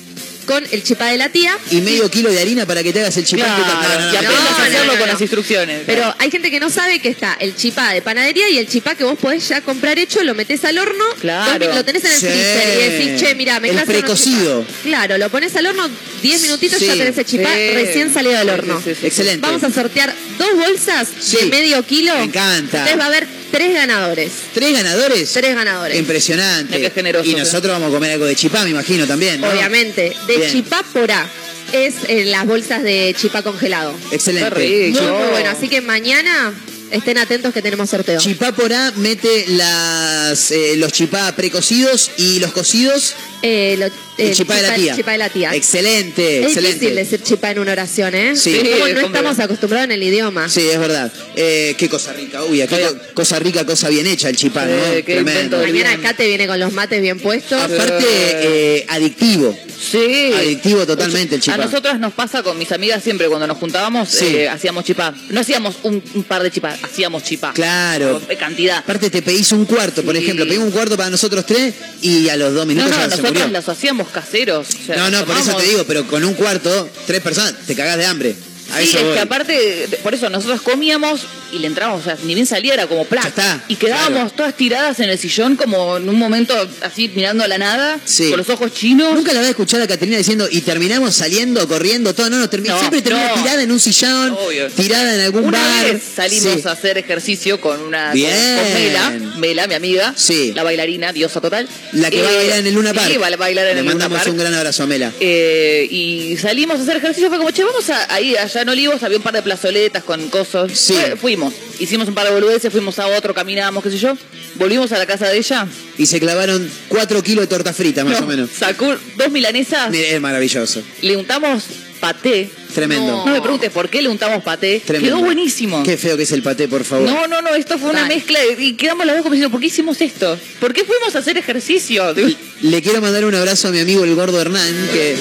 con 0.49 0.65
el 0.71 0.81
chipá 0.83 1.05
de 1.11 1.17
la 1.17 1.29
tía. 1.29 1.55
y 1.69 1.79
medio 1.81 2.09
kilo 2.09 2.31
de 2.31 2.39
harina 2.39 2.65
para 2.65 2.81
que 2.81 2.91
te 2.91 3.01
hagas 3.01 3.15
el 3.17 3.23
chipá. 3.23 3.45
Claro, 3.45 3.99
No, 3.99 4.07
no, 4.07 4.13
y 4.13 4.15
aprendas 4.17 4.43
no, 4.43 4.49
a 4.57 4.65
hacerlo 4.65 4.83
no, 4.85 4.89
con 4.93 4.99
no. 5.01 5.05
las 5.13 5.21
instrucciones. 5.21 5.83
Pero 5.85 6.15
hay 6.17 6.31
gente 6.31 6.49
que 6.49 6.59
no 6.59 6.71
sabe 6.71 6.97
que 6.99 7.09
está 7.09 7.37
el 7.39 7.55
chipá 7.55 7.93
de 7.93 8.01
panadería 8.01 8.49
y 8.49 8.57
el 8.57 8.67
chipá 8.67 8.95
que 8.95 9.03
vos 9.03 9.15
podés 9.19 9.47
ya 9.47 9.61
comprar 9.61 9.99
hecho, 9.99 10.23
lo 10.23 10.33
metés 10.33 10.65
al 10.65 10.79
horno, 10.79 11.03
Claro. 11.21 11.67
vos 11.67 11.75
lo 11.75 11.85
tenés 11.85 12.03
en 12.05 12.11
el 12.13 12.17
Sí. 12.17 12.25
freezer 12.25 12.79
y 12.79 12.91
decís, 13.05 13.21
che, 13.21 13.35
mira, 13.35 13.59
me 13.59 13.69
El 13.69 13.77
precocido. 13.83 14.65
Claro, 14.81 15.19
lo 15.19 15.29
pones 15.29 15.55
al 15.55 15.67
horno, 15.67 15.87
10 16.23 16.41
minutitos 16.41 16.79
Sí. 16.79 16.87
ya 16.87 16.93
tenés 16.93 17.15
el 17.17 17.25
chipá 17.25 17.53
Sí. 17.53 17.69
recién 17.75 18.11
salido 18.11 18.33
del 18.39 18.47
Sí, 18.47 18.53
horno. 18.53 18.81
sí, 18.83 18.89
sí, 18.89 18.97
sí. 19.01 19.05
Excelente. 19.07 19.45
Vamos 19.45 19.63
a 19.63 19.71
sortear 19.71 20.13
dos 20.39 20.55
bolsas 20.55 21.09
Sí. 21.19 21.37
de 21.37 21.45
medio 21.45 21.83
kilo. 21.85 22.15
Me 22.17 22.23
encanta. 22.23 22.77
Entonces 22.79 22.97
va 22.99 23.03
a 23.03 23.07
haber 23.07 23.27
tres 23.51 23.73
ganadores. 23.73 24.31
¿Tres 24.53 24.73
ganadores? 24.73 25.31
Tres 25.33 25.55
ganadores. 25.55 25.97
Impresionante. 25.97 26.77
Mira 26.77 26.89
qué 26.89 26.95
generoso 26.95 27.29
y 27.29 27.35
nosotros 27.35 27.71
vamos 27.73 27.89
a 27.89 27.93
comer 27.93 28.11
algo 28.13 28.25
de 28.25 28.35
chipá, 28.35 28.63
me 28.63 28.69
imagino 28.71 29.05
también. 29.07 29.41
¿no? 29.41 29.49
Obviamente. 29.49 30.15
De 30.27 30.37
Bien. 30.37 30.51
chipá 30.51 30.83
por 30.93 31.11
A. 31.11 31.27
Es 31.71 31.95
eh, 32.07 32.25
las 32.25 32.45
bolsas 32.47 32.81
de 32.83 33.15
chipá 33.19 33.41
congelado. 33.43 33.93
Excelente. 34.11 34.49
Qué 34.55 34.87
rico. 34.91 35.01
Muy, 35.01 35.29
bueno. 35.29 35.49
Así 35.51 35.67
que 35.69 35.81
mañana 35.81 36.51
estén 36.91 37.17
atentos 37.19 37.53
que 37.53 37.61
tenemos 37.61 37.89
sorteo. 37.89 38.19
Chipá 38.19 38.51
por 38.53 38.73
A 38.73 38.91
mete 38.95 39.45
las, 39.49 40.49
eh, 40.51 40.75
los 40.77 40.91
chipá 40.91 41.35
precocidos 41.35 42.09
y 42.17 42.39
los 42.39 42.51
cocidos, 42.53 43.13
Eh, 43.43 43.75
lo- 43.77 44.08
el 44.19 44.27
el 44.29 44.35
chipá 44.35 44.55
de 44.55 44.61
la 44.63 44.75
tía. 44.75 44.95
chipá 44.95 45.11
de 45.11 45.17
la 45.17 45.29
tía. 45.29 45.55
Excelente, 45.55 46.39
Es 46.39 46.45
excelente. 46.47 46.73
difícil 46.79 46.95
decir 46.95 47.21
chipá 47.23 47.51
en 47.51 47.59
una 47.59 47.71
oración, 47.71 48.15
¿eh? 48.15 48.35
Sí. 48.35 48.53
Como 48.55 48.63
Sí, 48.65 48.69
no 48.79 48.85
hombre. 48.85 49.05
estamos 49.05 49.39
acostumbrados 49.39 49.85
en 49.85 49.91
el 49.93 50.03
idioma. 50.03 50.49
Sí, 50.49 50.67
es 50.69 50.79
verdad. 50.79 51.11
Eh, 51.35 51.75
qué 51.77 51.87
cosa 51.89 52.13
rica, 52.13 52.43
uy, 52.43 52.65
co- 52.67 52.75
cosa 53.13 53.39
rica, 53.39 53.65
cosa 53.65 53.89
bien 53.89 54.05
hecha 54.07 54.29
el 54.29 54.35
chipá, 54.35 54.65
¿no? 54.65 54.97
Invento 54.97 55.59
del 55.59 55.71
Mañana 55.71 55.91
acá 55.93 56.13
te 56.15 56.27
viene 56.27 56.47
con 56.47 56.59
los 56.59 56.71
mates 56.73 57.01
bien 57.01 57.19
puestos. 57.19 57.61
Aparte, 57.61 58.05
eh, 58.07 58.85
adictivo. 58.89 59.57
Sí. 59.79 60.31
Adictivo 60.35 60.85
totalmente 60.85 61.35
el 61.35 61.41
chipá. 61.41 61.55
A 61.55 61.57
nosotras 61.57 61.99
nos 61.99 62.11
pasa 62.13 62.43
con 62.43 62.57
mis 62.57 62.71
amigas 62.73 63.01
siempre 63.01 63.27
cuando 63.29 63.47
nos 63.47 63.57
juntábamos, 63.57 64.09
Sí. 64.09 64.25
eh, 64.35 64.49
hacíamos 64.49 64.83
chipá. 64.83 65.13
No 65.29 65.39
hacíamos 65.39 65.77
un, 65.83 66.03
un 66.15 66.23
par 66.23 66.43
de 66.43 66.51
chipá, 66.51 66.77
hacíamos 66.83 67.23
chipá. 67.23 67.53
Claro. 67.53 68.21
Cantidad. 68.37 68.79
Aparte 68.79 69.09
te 69.09 69.21
pedís 69.21 69.51
un 69.53 69.65
cuarto, 69.65 70.03
por 70.03 70.15
Sí. 70.17 70.23
ejemplo, 70.23 70.45
pedí 70.45 70.57
un 70.57 70.71
cuarto 70.71 70.97
para 70.97 71.09
nosotros 71.09 71.45
tres 71.45 71.73
y 72.01 72.27
a 72.29 72.35
los 72.35 72.53
dos 72.53 72.65
No, 72.65 72.73
minutos 72.73 72.91
no, 72.91 72.97
ya 72.97 73.03
se 73.03 73.09
nosotros 73.11 73.33
murió. 73.43 73.47
los 73.47 73.69
hacíamos 73.69 74.08
caseros. 74.09 74.67
o 74.69 74.85
sea, 74.85 74.97
No, 74.97 75.09
no, 75.09 75.25
por 75.25 75.37
eso 75.37 75.55
te 75.55 75.63
digo, 75.65 75.83
pero 75.87 76.05
con 76.07 76.23
un 76.23 76.33
cuarto, 76.33 76.89
tres 77.07 77.21
personas, 77.21 77.55
te 77.65 77.75
cagás 77.75 77.97
de 77.97 78.05
hambre. 78.05 78.35
A 78.73 78.77
Sí, 78.79 78.89
eso 78.89 78.97
es 78.99 79.03
voy. 79.05 79.13
que 79.15 79.19
aparte, 79.19 79.87
por 80.03 80.13
eso 80.13 80.29
nosotros 80.29 80.61
comíamos 80.61 81.21
y 81.51 81.59
le 81.59 81.67
entrábamos, 81.67 82.01
o 82.01 82.03
sea, 82.03 82.17
ni 82.23 82.33
bien 82.35 82.45
saliera 82.45 82.75
era 82.75 82.87
como 82.87 83.05
plato. 83.05 83.27
Ya 83.27 83.29
está, 83.29 83.63
Y 83.67 83.75
quedábamos 83.75 84.11
claro. 84.19 84.31
todas 84.35 84.55
tiradas 84.55 84.99
en 84.99 85.09
el 85.09 85.17
sillón 85.17 85.55
como 85.55 85.97
en 85.97 86.07
un 86.07 86.17
momento 86.17 86.53
así 86.81 87.11
mirando 87.15 87.43
a 87.43 87.47
la 87.47 87.57
nada, 87.57 87.99
Sí. 88.05 88.29
con 88.29 88.37
los 88.37 88.49
ojos 88.49 88.73
chinos. 88.73 89.13
Nunca 89.13 89.33
la 89.33 89.39
voy 89.39 89.47
a 89.47 89.51
escuchar 89.51 89.81
a 89.81 89.87
Caterina 89.87 90.17
diciendo 90.17 90.47
y 90.49 90.61
terminamos 90.61 91.15
saliendo, 91.15 91.67
corriendo, 91.67 92.13
todo. 92.13 92.29
No, 92.29 92.37
no, 92.39 92.49
termi- 92.49 92.67
No, 92.67 92.79
siempre 92.79 93.01
termina 93.01 93.29
no. 93.29 93.41
tirada 93.41 93.61
en 93.63 93.71
un 93.71 93.79
sillón, 93.79 94.33
Obvio. 94.33 94.67
tirada 94.69 95.15
en 95.15 95.21
algún 95.21 95.45
Una 95.45 95.59
bar. 95.59 95.85
vez 95.93 96.03
salimos 96.15 96.61
Sí. 96.61 96.67
a 96.67 96.71
hacer 96.71 96.97
ejercicio 96.97 97.59
con 97.59 97.79
una 97.81 98.11
Bien. 98.13 98.29
con, 98.57 98.73
Mela, 98.73 99.11
Mela, 99.37 99.67
mi 99.67 99.73
amiga, 99.73 100.13
Sí. 100.15 100.53
la 100.55 100.63
bailarina, 100.63 101.11
diosa 101.13 101.41
total. 101.41 101.67
La 101.93 102.09
que 102.11 102.21
va 102.21 102.29
a 102.29 102.33
bailar 102.35 102.59
en 102.59 102.67
el 102.67 102.73
Luna 102.73 102.93
Park. 102.93 103.09
Sí, 103.11 103.17
va 103.17 103.27
a 103.27 103.35
bailar 103.35 103.67
en 103.67 103.73
Le 103.75 103.79
el 103.79 103.85
Luna 103.85 103.93
mandamos 103.95 104.17
Park. 104.19 104.31
un 104.31 104.37
gran 104.37 104.53
abrazo 104.53 104.83
a 104.83 104.85
Mela. 104.87 105.11
Eh, 105.19 105.87
y 105.89 106.37
salimos 106.37 106.79
a 106.79 106.83
hacer 106.83 106.97
ejercicio, 106.97 107.29
fue 107.29 107.37
como, 107.37 107.51
che, 107.51 107.63
vamos 107.63 107.89
a, 107.89 108.13
ahí, 108.13 108.35
allá 108.35 108.61
en 108.61 108.69
Olivos, 108.69 109.01
había 109.03 109.17
un 109.17 109.23
par 109.23 109.33
de 109.33 109.41
plazoletas 109.41 110.03
con 110.03 110.29
cosas. 110.29 110.71
Sí. 110.77 110.93
Fue- 110.93 111.15
fuimos, 111.17 111.38
hicimos 111.79 112.07
un 112.07 112.13
par 112.13 112.25
de 112.27 112.31
boludeces, 112.33 112.71
fuimos 112.71 112.97
a 112.99 113.07
otro, 113.07 113.33
caminamos, 113.33 113.83
qué 113.83 113.91
sé 113.91 113.97
yo. 113.97 114.15
Volvimos 114.55 114.91
a 114.91 114.97
la 114.97 115.05
casa 115.05 115.27
de 115.27 115.37
ella. 115.37 115.67
Y 115.97 116.05
se 116.05 116.19
clavaron 116.19 116.69
cuatro 116.87 117.21
kilos 117.23 117.43
de 117.43 117.47
torta 117.47 117.71
frita, 117.73 118.03
más 118.03 118.19
No, 118.19 118.25
o 118.25 118.29
menos. 118.29 118.49
Sacó 118.57 118.95
dos 119.17 119.31
milanesas, 119.31 119.93
Es 119.93 120.19
maravilloso. 120.19 120.81
le 121.01 121.15
untamos 121.17 121.63
paté. 121.99 122.49
Tremendo. 122.73 123.25
No 123.25 123.33
me 123.33 123.41
preguntes 123.41 123.71
por 123.71 123.89
qué 123.89 124.01
le 124.01 124.09
untamos 124.09 124.43
paté. 124.43 124.81
Tremendo. 124.85 125.15
Quedó 125.17 125.25
buenísimo. 125.25 125.83
Qué 125.83 125.97
feo 125.97 126.15
que 126.17 126.23
es 126.23 126.31
el 126.31 126.43
paté, 126.43 126.67
por 126.67 126.83
favor. 126.83 127.09
No, 127.09 127.27
no, 127.27 127.41
no, 127.41 127.55
esto 127.55 127.77
fue 127.79 127.89
una 127.89 128.01
Dale. 128.03 128.15
mezcla 128.15 128.39
de- 128.39 128.63
y 128.63 128.73
quedamos 128.73 129.05
las 129.05 129.15
dos 129.15 129.23
como 129.23 129.33
diciendo, 129.33 129.51
¿por 129.51 129.59
qué 129.59 129.67
hicimos 129.67 129.99
esto? 130.01 130.37
¿Por 130.59 130.73
qué 130.73 130.83
fuimos 130.85 131.15
a 131.15 131.19
hacer 131.19 131.37
ejercicio? 131.37 132.13
Le 132.61 132.81
quiero 132.81 133.01
mandar 133.01 133.25
un 133.25 133.33
abrazo 133.35 133.69
a 133.69 133.71
mi 133.71 133.79
amigo 133.79 134.03
el 134.03 134.13
gordo 134.15 134.39
Hernán, 134.39 134.89
que 134.93 135.17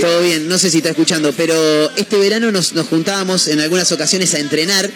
todo 0.00 0.22
bien, 0.22 0.48
no 0.48 0.58
sé 0.58 0.70
si 0.70 0.78
está 0.78 0.90
escuchando, 0.90 1.32
pero 1.36 1.90
este 1.96 2.16
verano 2.18 2.50
nos, 2.50 2.72
nos 2.72 2.88
juntábamos 2.88 3.46
en 3.48 3.60
algunas 3.60 3.90
ocasiones 3.92 4.34
a 4.34 4.38
entrenar 4.40 4.90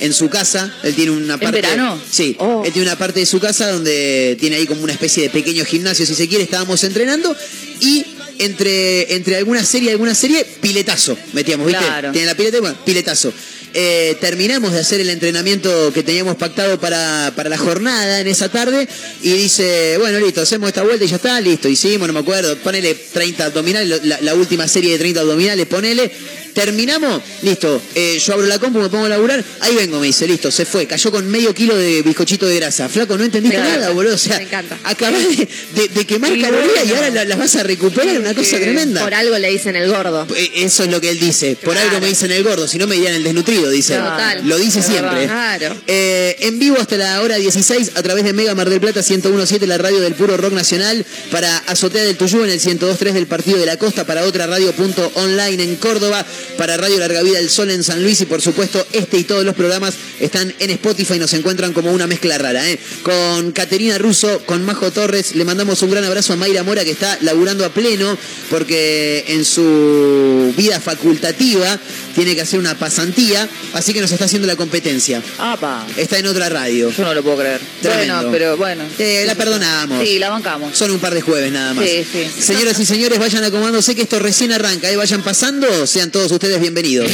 en 0.00 0.12
su 0.12 0.28
casa. 0.28 0.72
Él 0.82 0.94
tiene 0.94 1.10
una 1.12 1.38
parte. 1.38 1.60
verano? 1.60 2.00
Sí, 2.10 2.36
Oh. 2.38 2.62
él 2.64 2.72
tiene 2.72 2.88
una 2.88 2.96
parte 2.98 3.20
de 3.20 3.26
su 3.26 3.40
casa 3.40 3.70
donde 3.72 4.36
tiene 4.38 4.56
ahí 4.56 4.66
como 4.66 4.82
una 4.82 4.92
especie 4.92 5.24
de 5.24 5.30
pequeño 5.30 5.64
gimnasio, 5.64 6.06
si 6.06 6.14
se 6.14 6.28
quiere, 6.28 6.44
estábamos 6.44 6.82
entrenando 6.84 7.34
y 7.80 8.04
entre, 8.38 9.14
entre 9.14 9.36
alguna 9.36 9.64
serie 9.64 9.88
y 9.88 9.92
alguna 9.92 10.14
serie, 10.14 10.44
piletazo, 10.60 11.16
metíamos, 11.32 11.66
¿viste? 11.66 11.84
Claro. 11.84 12.12
Tiene 12.12 12.26
la 12.26 12.34
pileta, 12.34 12.60
bueno, 12.60 12.76
piletazo. 12.84 13.32
Eh, 13.74 14.18
terminamos 14.20 14.72
de 14.72 14.80
hacer 14.80 15.00
el 15.00 15.08
entrenamiento 15.08 15.92
que 15.94 16.02
teníamos 16.02 16.36
pactado 16.36 16.78
para, 16.78 17.32
para 17.34 17.48
la 17.48 17.56
jornada 17.56 18.20
en 18.20 18.26
esa 18.26 18.50
tarde 18.50 18.86
y 19.22 19.30
dice, 19.30 19.96
bueno, 19.98 20.18
listo, 20.20 20.42
hacemos 20.42 20.68
esta 20.68 20.82
vuelta 20.82 21.04
y 21.06 21.08
ya 21.08 21.16
está, 21.16 21.40
listo, 21.40 21.68
hicimos, 21.70 22.06
no 22.06 22.12
me 22.12 22.20
acuerdo, 22.20 22.54
ponele 22.58 22.94
30 22.94 23.46
abdominales, 23.46 24.04
la, 24.04 24.20
la 24.20 24.34
última 24.34 24.68
serie 24.68 24.92
de 24.92 24.98
30 24.98 25.20
abdominales, 25.20 25.66
ponele, 25.66 26.12
terminamos, 26.54 27.22
listo, 27.42 27.80
eh, 27.94 28.18
yo 28.24 28.32
abro 28.34 28.46
la 28.46 28.58
compu, 28.58 28.78
me 28.78 28.88
pongo 28.88 29.06
a 29.06 29.08
laburar, 29.08 29.42
ahí 29.60 29.74
vengo, 29.74 29.98
me 30.00 30.06
dice, 30.06 30.26
listo, 30.26 30.50
se 30.50 30.64
fue, 30.64 30.86
cayó 30.86 31.10
con 31.10 31.28
medio 31.30 31.54
kilo 31.54 31.76
de 31.76 32.02
bizcochito 32.02 32.46
de 32.46 32.56
grasa, 32.56 32.88
flaco, 32.88 33.16
no 33.16 33.24
entendiste 33.24 33.56
Me 33.58 33.62
encanta, 33.64 33.80
nada, 33.80 33.92
boludo, 33.94 34.14
o 34.14 34.18
sea, 34.18 34.36
me 34.38 34.44
encanta. 34.44 34.78
acabás 34.84 35.22
de, 35.36 35.48
de- 35.74 35.88
de 35.88 36.06
quemar 36.06 36.30
calorías 36.40 36.86
y 36.86 36.90
ahora 36.92 37.10
la- 37.10 37.24
las 37.24 37.38
vas 37.38 37.56
a 37.56 37.62
recuperar, 37.62 38.18
una 38.18 38.34
cosa 38.34 38.58
tremenda. 38.58 39.02
Por 39.02 39.14
algo 39.14 39.38
le 39.38 39.50
dicen 39.50 39.76
el 39.76 39.88
gordo. 39.90 40.26
Eh, 40.36 40.50
Eso 40.56 40.84
es 40.84 40.90
lo 40.90 41.00
que 41.00 41.10
él 41.10 41.18
dice. 41.20 41.56
Por 41.56 41.72
Claro. 41.74 41.88
algo 41.88 42.00
me 42.00 42.08
dicen 42.08 42.30
el 42.30 42.42
gordo, 42.44 42.66
si 42.68 42.78
no 42.78 42.86
me 42.86 42.94
dirían 42.96 43.14
el 43.14 43.22
desnutrido, 43.24 43.70
dice. 43.70 43.94
Total. 43.96 44.40
Lo 44.46 44.58
dice 44.58 44.82
siempre. 44.82 45.24
Claro. 45.26 45.76
Eh, 45.86 46.36
en 46.40 46.58
vivo 46.58 46.76
hasta 46.80 46.96
la 46.96 47.20
hora 47.22 47.36
16 47.36 47.92
a 47.94 48.02
través 48.02 48.24
de 48.24 48.32
Mega 48.32 48.54
Mar 48.54 48.68
del 48.68 48.80
Plata 48.80 49.00
1017, 49.00 49.66
la 49.66 49.78
radio 49.78 50.00
del 50.00 50.14
puro 50.14 50.36
rock 50.36 50.52
nacional, 50.52 51.04
para 51.30 51.56
Azotea 51.66 52.04
del 52.04 52.16
Tuyú 52.16 52.42
en 52.44 52.50
el 52.50 52.60
1023 52.60 53.14
del 53.14 53.26
Partido 53.26 53.58
de 53.58 53.66
la 53.66 53.76
Costa, 53.76 54.04
para 54.06 54.24
otra 54.24 54.46
radio 54.46 54.72
punto 54.72 55.10
online 55.14 55.62
en 55.62 55.76
Córdoba, 55.76 56.24
para 56.56 56.76
Radio 56.76 56.98
Larga 56.98 57.22
Vida 57.22 57.38
del 57.38 57.50
Sol 57.50 57.70
en 57.70 57.82
San 57.82 58.02
Luis 58.02 58.20
y 58.20 58.26
por 58.26 58.40
supuesto 58.40 58.86
este 58.92 59.18
y 59.18 59.24
todos 59.24 59.44
los 59.44 59.54
programas 59.54 59.94
están 60.20 60.54
en 60.58 60.70
Spotify 60.70 61.14
y 61.14 61.18
nos 61.18 61.32
encuentran 61.34 61.72
como 61.72 61.92
una 61.92 62.06
mezcla 62.06 62.38
rara. 62.38 62.68
¿eh? 62.70 62.78
Con 63.02 63.52
Caterina 63.52 63.98
Russo, 63.98 64.42
con 64.46 64.64
Majo 64.64 64.90
Torres, 64.90 65.34
le 65.34 65.44
mandamos 65.44 65.82
un 65.82 65.90
gran 65.90 66.04
abrazo 66.04 66.32
a 66.32 66.36
Mayra 66.36 66.62
Mora 66.62 66.84
que 66.84 66.90
está 66.90 67.18
laburando 67.22 67.64
a 67.64 67.70
pleno 67.70 68.16
porque 68.50 69.24
en 69.28 69.44
su 69.44 70.52
vida 70.56 70.80
facultativa 70.80 71.78
tiene 72.14 72.34
que 72.34 72.42
hacer 72.42 72.58
una 72.58 72.76
pasantía, 72.78 73.48
así 73.74 73.92
que 73.92 74.00
nos 74.00 74.12
está 74.12 74.24
haciendo 74.26 74.46
la 74.46 74.56
competencia. 74.56 75.22
Apa, 75.38 75.86
Está 75.96 76.18
en 76.18 76.26
otra 76.26 76.48
radio. 76.48 76.90
yo 76.90 77.04
no 77.04 77.14
lo 77.14 77.22
puedo 77.22 77.38
creer. 77.38 77.60
Tremendo. 77.80 78.14
Bueno, 78.14 78.30
pero 78.32 78.56
bueno. 78.56 78.84
Eh, 78.98 79.24
la 79.26 79.34
perdonamos. 79.34 80.06
Sí, 80.06 80.18
la 80.18 80.30
bancamos. 80.30 80.76
Son 80.76 80.90
un 80.90 80.98
par 80.98 81.14
de 81.14 81.20
jueves 81.20 81.52
nada 81.52 81.74
más. 81.74 81.84
Sí, 81.84 82.04
sí. 82.10 82.42
Señoras 82.42 82.78
y 82.78 82.86
señores, 82.86 83.18
vayan 83.18 83.44
acomodándose 83.44 83.94
que 83.94 84.02
esto 84.02 84.18
recién 84.18 84.52
arranca. 84.52 84.90
¿eh? 84.90 84.96
Vayan 84.96 85.22
pasando, 85.22 85.86
sean 85.86 86.10
todos 86.10 86.30
ustedes 86.32 86.60
bienvenidos. 86.60 87.10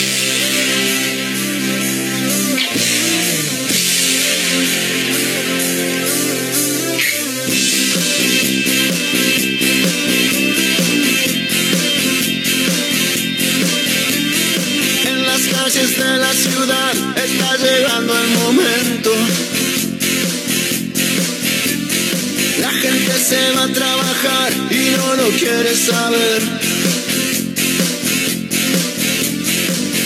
quieres 25.48 25.78
saber. 25.78 26.42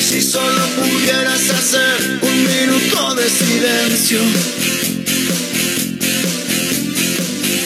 Si 0.09 0.23
solo 0.23 0.63
pudieras 0.81 1.51
hacer 1.51 2.19
un 2.23 2.39
minuto 2.45 3.15
de 3.15 3.29
silencio, 3.29 4.21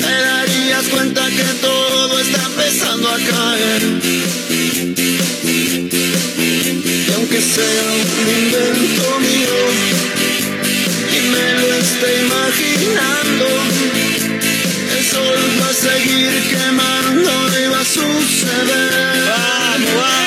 te 0.01 0.15
darías 0.31 0.85
cuenta 0.91 1.29
que 1.29 1.45
todo 1.61 2.19
está 2.19 2.43
empezando 2.47 3.09
a 3.11 3.17
caer. 3.17 3.83
Y 7.07 7.13
aunque 7.15 7.41
sea 7.41 7.87
un 8.21 8.29
invento 8.43 9.21
mío, 9.21 9.57
y 11.13 11.19
me 11.33 11.47
lo 11.61 11.69
esté 11.75 12.11
imaginando 12.25 14.06
sol 15.17 15.39
va 15.61 15.69
a 15.69 15.73
seguir 15.73 16.33
quemando 16.51 17.33
y 17.59 17.67
va 17.69 17.81
a 17.81 17.85
suceder. 17.85 19.25
Vamos, 19.29 19.95
vamos. 19.95 20.26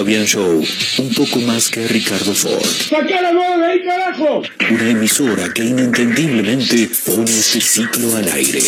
Fabián 0.00 0.24
Show 0.24 0.64
un 0.96 1.12
poco 1.12 1.40
más 1.40 1.68
que 1.68 1.86
Ricardo 1.86 2.32
Ford. 2.32 2.64
Una 4.70 4.88
emisora 4.88 5.52
que 5.52 5.62
inentendiblemente 5.62 6.88
pone 7.04 7.30
este 7.30 7.60
ciclo 7.60 8.16
al 8.16 8.26
aire. 8.28 8.62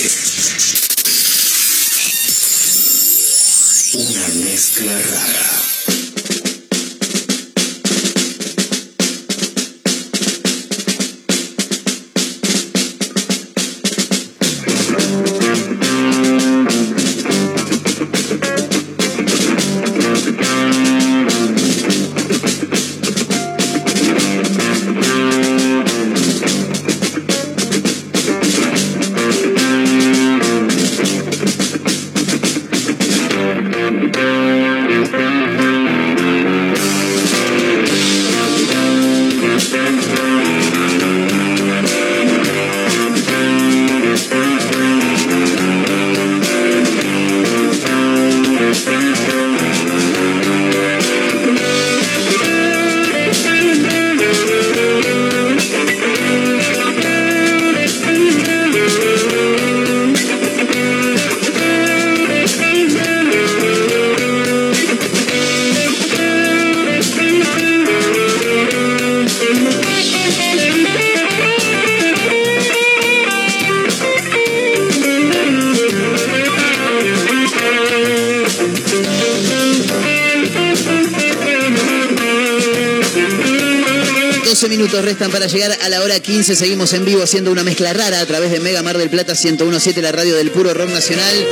Para 85.31 85.47
llegar 85.47 85.77
a 85.83 85.89
la 85.89 86.03
hora 86.03 86.19
15. 86.21 86.57
Seguimos 86.57 86.93
en 86.93 87.05
vivo 87.05 87.23
haciendo 87.23 87.51
una 87.53 87.63
mezcla 87.63 87.93
rara 87.93 88.21
a 88.21 88.27
través 88.27 88.51
de 88.51 88.61
Mega 88.61 88.83
Mar 88.83 88.99
del 88.99 89.11
Plata 89.11 89.35
1017, 89.35 90.03
la 90.03 90.13
radio 90.13 90.35
del 90.35 90.51
puro 90.51 90.75
rock 90.75 90.91
nacional. 90.91 91.47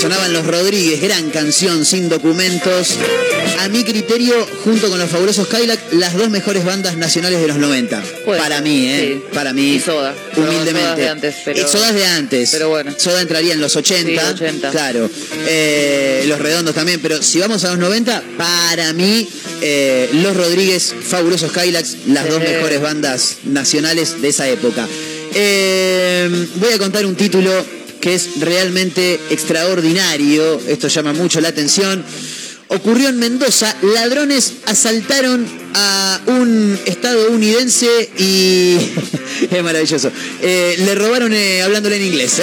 Sonaban 0.00 0.32
los 0.32 0.46
Rodríguez, 0.46 1.00
gran 1.00 1.30
canción, 1.30 1.84
sin 1.84 2.08
documentos. 2.08 2.96
A 3.60 3.68
mi 3.68 3.84
criterio, 3.84 4.34
junto 4.64 4.88
con 4.90 4.98
los 4.98 5.08
fabulosos 5.08 5.46
Cadillac, 5.48 5.80
las 5.92 6.14
dos 6.16 6.28
mejores 6.28 6.64
bandas 6.64 6.96
nacionales 6.96 7.40
de 7.40 7.46
los 7.48 7.56
90. 7.56 8.02
Puede 8.24 8.40
para 8.40 8.60
mí, 8.60 8.86
¿eh? 8.86 9.20
sí. 9.22 9.34
Para 9.34 9.52
mí. 9.52 9.74
Y 9.76 9.80
Soda. 9.80 10.14
Humildemente. 10.36 10.72
Sodas 10.82 10.96
de 10.96 11.08
antes, 11.08 11.34
pero- 11.44 11.68
Sodas 11.68 11.94
de 11.94 12.06
antes. 12.06 12.50
Pero 12.50 12.68
bueno. 12.68 12.92
Soda 12.98 13.20
entraría 13.22 13.54
en 13.54 13.60
los 13.60 13.74
80. 13.76 14.20
Sí, 14.22 14.34
80. 14.44 14.70
Claro. 14.70 15.08
Eh, 15.46 16.24
los 16.26 16.38
redondos 16.40 16.74
también. 16.74 17.00
Pero 17.00 17.22
si 17.22 17.38
vamos 17.38 17.64
a 17.64 17.68
los 17.70 17.78
90, 17.78 18.22
para 18.36 18.92
mí, 18.92 19.28
eh, 19.66 20.10
Los 20.22 20.36
Rodríguez, 20.36 20.94
fabulosos 21.08 21.50
Cadillacs, 21.52 21.96
las 22.08 22.24
Sí. 22.24 22.30
dos 22.30 22.40
mejores 22.40 22.80
bandas 22.82 23.36
nacionales 23.44 24.20
de 24.20 24.28
esa 24.28 24.46
época. 24.48 24.86
Eh, 25.34 26.46
voy 26.56 26.72
a 26.72 26.78
contar 26.78 27.06
un 27.06 27.14
título 27.16 27.50
que 28.00 28.14
es 28.14 28.40
realmente 28.40 29.18
extraordinario. 29.30 30.60
Esto 30.68 30.88
llama 30.88 31.12
mucho 31.14 31.40
la 31.40 31.48
atención. 31.48 32.04
Ocurrió 32.68 33.08
en 33.08 33.18
Mendoza, 33.18 33.74
ladrones 33.82 34.52
asaltaron 34.66 35.46
a 35.74 36.20
un 36.26 36.78
estadounidense 36.86 38.10
y... 38.18 38.76
es 39.50 39.62
maravilloso. 39.62 40.10
Eh, 40.42 40.76
le 40.78 40.94
robaron 40.94 41.32
hablándole 41.62 41.96
en 41.96 42.02
inglés. 42.04 42.40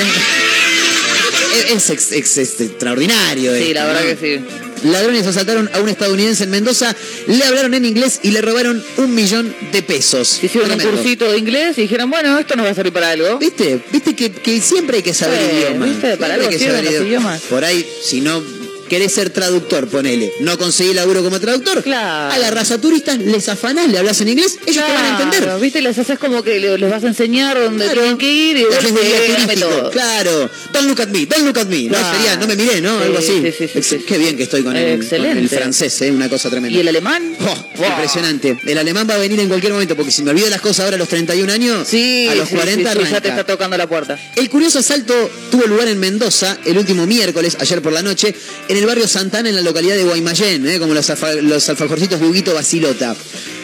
Es, 1.55 1.71
es 1.75 1.89
ex- 1.89 2.11
ex- 2.11 2.37
es 2.37 2.61
extraordinario. 2.61 3.53
Sí, 3.55 3.61
esto, 3.61 3.73
la 3.73 3.85
verdad 3.85 4.01
¿no? 4.01 4.07
que 4.19 4.37
sí. 4.39 4.87
ladrones 4.89 5.27
asaltaron 5.27 5.69
a 5.73 5.79
un 5.79 5.89
estadounidense 5.89 6.43
en 6.45 6.49
Mendoza, 6.51 6.95
le 7.27 7.43
hablaron 7.43 7.73
en 7.73 7.85
inglés 7.85 8.19
y 8.23 8.31
le 8.31 8.41
robaron 8.41 8.83
un 8.97 9.15
millón 9.15 9.53
de 9.71 9.83
pesos. 9.83 10.39
Hicieron 10.43 10.71
un 10.71 10.79
cursito 10.79 11.31
de 11.31 11.37
inglés 11.37 11.77
y 11.77 11.81
dijeron, 11.83 12.09
bueno, 12.09 12.37
esto 12.39 12.55
nos 12.55 12.65
va 12.65 12.69
a 12.71 12.75
servir 12.75 12.93
para 12.93 13.11
algo. 13.11 13.37
¿Viste? 13.37 13.79
¿Viste 13.91 14.15
que, 14.15 14.31
que 14.31 14.61
siempre 14.61 14.97
hay 14.97 15.03
que 15.03 15.13
saber 15.13 15.39
Sí, 15.39 15.57
idiomas? 15.57 15.89
¿viste? 15.89 16.17
Para 16.17 16.33
algo 16.35 16.47
hay 16.47 16.57
que 16.57 16.65
saber 16.65 16.83
los 16.83 16.93
idiomas. 16.93 17.41
Por 17.41 17.63
ahí, 17.63 17.87
si 18.03 18.21
no 18.21 18.41
querés 18.89 19.13
ser 19.13 19.29
traductor, 19.29 19.87
ponele. 19.87 20.33
No 20.41 20.57
conseguí 20.57 20.93
laburo 20.93 21.23
como 21.23 21.39
traductor. 21.39 21.81
Claro. 21.81 22.33
Agarrás 22.33 22.71
a 22.71 22.81
turistas, 22.81 23.17
les 23.19 23.47
afanás, 23.47 23.87
le 23.89 23.97
hablas 23.97 24.19
en 24.19 24.27
inglés, 24.27 24.57
ellos 24.65 24.83
te 24.85 24.91
van 24.93 25.05
a 25.05 25.09
entender. 25.11 25.43
Claro, 25.43 25.59
¿Viste? 25.61 25.81
Les 25.81 25.97
haces 25.97 26.19
como 26.19 26.43
que 26.43 26.59
le- 26.59 26.77
les 26.77 26.91
vas 26.91 27.01
a 27.05 27.07
enseñar 27.07 27.57
dónde 27.57 27.85
Claro. 27.85 28.01
tienen 28.01 28.17
que 28.17 28.29
ir 28.33 28.57
y 28.57 28.63
turístico. 28.65 29.69
todo. 29.69 29.91
Claro. 29.91 30.49
Don't 30.81 30.89
look 30.89 30.99
at 31.01 31.09
me, 31.09 31.25
don't 31.27 31.45
look 31.45 31.57
at 31.59 31.67
me. 31.67 31.83
No 31.83 31.97
sería, 32.11 32.35
no 32.37 32.47
me 32.47 32.55
miré, 32.55 32.81
¿no? 32.81 32.97
Sí, 32.99 33.03
Algo 33.05 33.17
así. 33.19 33.53
sí, 33.57 33.81
sí. 33.83 33.97
Qué 34.07 34.17
bien 34.17 34.35
que 34.35 34.43
estoy 34.43 34.63
con 34.63 34.75
el, 34.75 34.93
con 34.95 35.03
Excelente. 35.03 35.39
el 35.39 35.49
francés, 35.49 36.01
¿eh? 36.01 36.11
Una 36.11 36.27
cosa 36.27 36.49
tremenda. 36.49 36.75
¿Y 36.75 36.81
el 36.81 36.87
alemán? 36.87 37.35
Oh, 37.39 37.67
Wow. 37.77 37.87
Impresionante. 37.91 38.57
El 38.65 38.77
alemán 38.77 39.07
va 39.09 39.15
a 39.15 39.17
venir 39.17 39.39
en 39.39 39.47
cualquier 39.47 39.73
momento, 39.73 39.95
porque 39.95 40.11
si 40.11 40.23
me 40.23 40.31
olvido 40.31 40.49
las 40.49 40.61
cosas 40.61 40.85
ahora 40.85 40.95
a 40.95 40.99
los 40.99 41.07
31 41.07 41.51
años, 41.51 41.87
Sí, 41.87 42.27
a 42.29 42.35
los 42.35 42.49
sí, 42.49 42.55
40 42.55 42.93
sí, 42.93 42.99
sí, 43.05 43.11
ya 43.11 43.21
te 43.21 43.29
está 43.29 43.43
tocando 43.45 43.77
la 43.77 43.87
puerta. 43.87 44.19
El 44.35 44.49
curioso 44.49 44.79
asalto 44.79 45.13
tuvo 45.51 45.65
lugar 45.67 45.87
en 45.87 45.99
Mendoza 45.99 46.57
el 46.65 46.77
último 46.77 47.05
miércoles, 47.05 47.57
ayer 47.59 47.81
por 47.81 47.93
la 47.93 48.01
noche, 48.01 48.33
en 48.67 48.77
el 48.77 48.85
barrio 48.85 49.07
Santana, 49.07 49.49
en 49.49 49.55
la 49.55 49.61
localidad 49.61 49.95
de 49.95 50.03
Guaymallén, 50.03 50.67
¿eh? 50.67 50.79
como 50.79 50.93
los, 50.93 51.09
alfa- 51.09 51.33
los 51.41 51.67
alfajorcitos 51.69 52.19
de 52.19 52.25
Huguito 52.27 52.53
Basilota. 52.53 53.15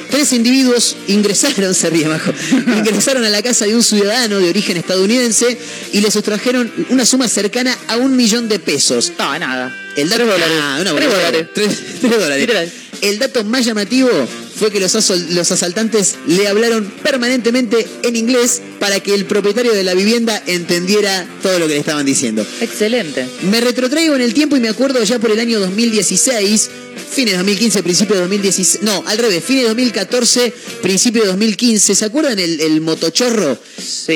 Tres 0.09 0.31
individuos 0.33 0.95
ingresaron, 1.07 1.73
se 1.75 1.89
ríe 1.89 2.07
Majo, 2.07 2.31
ingresaron 2.77 3.23
a 3.23 3.29
la 3.29 3.41
casa 3.41 3.65
de 3.65 3.75
un 3.75 3.83
ciudadano 3.83 4.39
de 4.39 4.49
origen 4.49 4.77
estadounidense 4.77 5.57
y 5.93 6.01
le 6.01 6.09
sustrajeron 6.11 6.71
una 6.89 7.05
suma 7.05 7.27
cercana 7.27 7.77
a 7.87 7.97
un 7.97 8.15
millón 8.15 8.47
de 8.49 8.59
pesos. 8.59 9.11
No, 9.19 9.37
nada. 9.37 9.75
El 9.95 10.09
dato, 10.09 10.23
Tres 10.23 10.33
dólares. 10.33 10.57
Ah, 10.61 10.77
una 10.81 10.95
Tres 10.95 11.09
dólares. 11.11 11.47
Tres- 11.53 11.77
tres 12.01 12.11
dólares. 12.19 12.39
Literal. 12.41 12.71
El 13.01 13.19
dato 13.19 13.43
más 13.43 13.63
llamativo 13.65 14.09
fue 14.55 14.71
que 14.71 14.79
los, 14.79 14.95
asol- 14.95 15.27
los 15.29 15.51
asaltantes 15.51 16.15
le 16.27 16.47
hablaron 16.47 16.85
permanentemente 17.03 17.85
en 18.03 18.15
inglés 18.15 18.61
para 18.79 18.99
que 18.99 19.13
el 19.13 19.25
propietario 19.25 19.71
de 19.73 19.83
la 19.83 19.93
vivienda 19.93 20.41
entendiera 20.47 21.27
todo 21.43 21.59
lo 21.59 21.67
que 21.67 21.73
le 21.73 21.79
estaban 21.79 22.05
diciendo. 22.07 22.45
Excelente. 22.61 23.27
Me 23.43 23.61
retrotraigo 23.61 24.15
en 24.15 24.21
el 24.21 24.33
tiempo 24.33 24.55
y 24.55 24.59
me 24.59 24.69
acuerdo 24.69 25.03
ya 25.03 25.19
por 25.19 25.29
el 25.31 25.39
año 25.39 25.59
2016, 25.59 26.69
fines 26.97 27.33
de 27.33 27.37
2015, 27.37 27.83
principio 27.83 28.15
de 28.15 28.21
2016, 28.21 28.79
no, 28.83 29.03
al 29.07 29.17
revés, 29.17 29.43
fines 29.43 29.63
de 29.63 29.67
2014, 29.69 30.53
principio 30.81 31.21
de 31.23 31.27
2015. 31.29 31.95
¿Se 31.95 32.05
acuerdan 32.05 32.37
el, 32.39 32.59
el 32.61 32.81
motochorro? 32.81 33.57
Sí. 33.77 34.13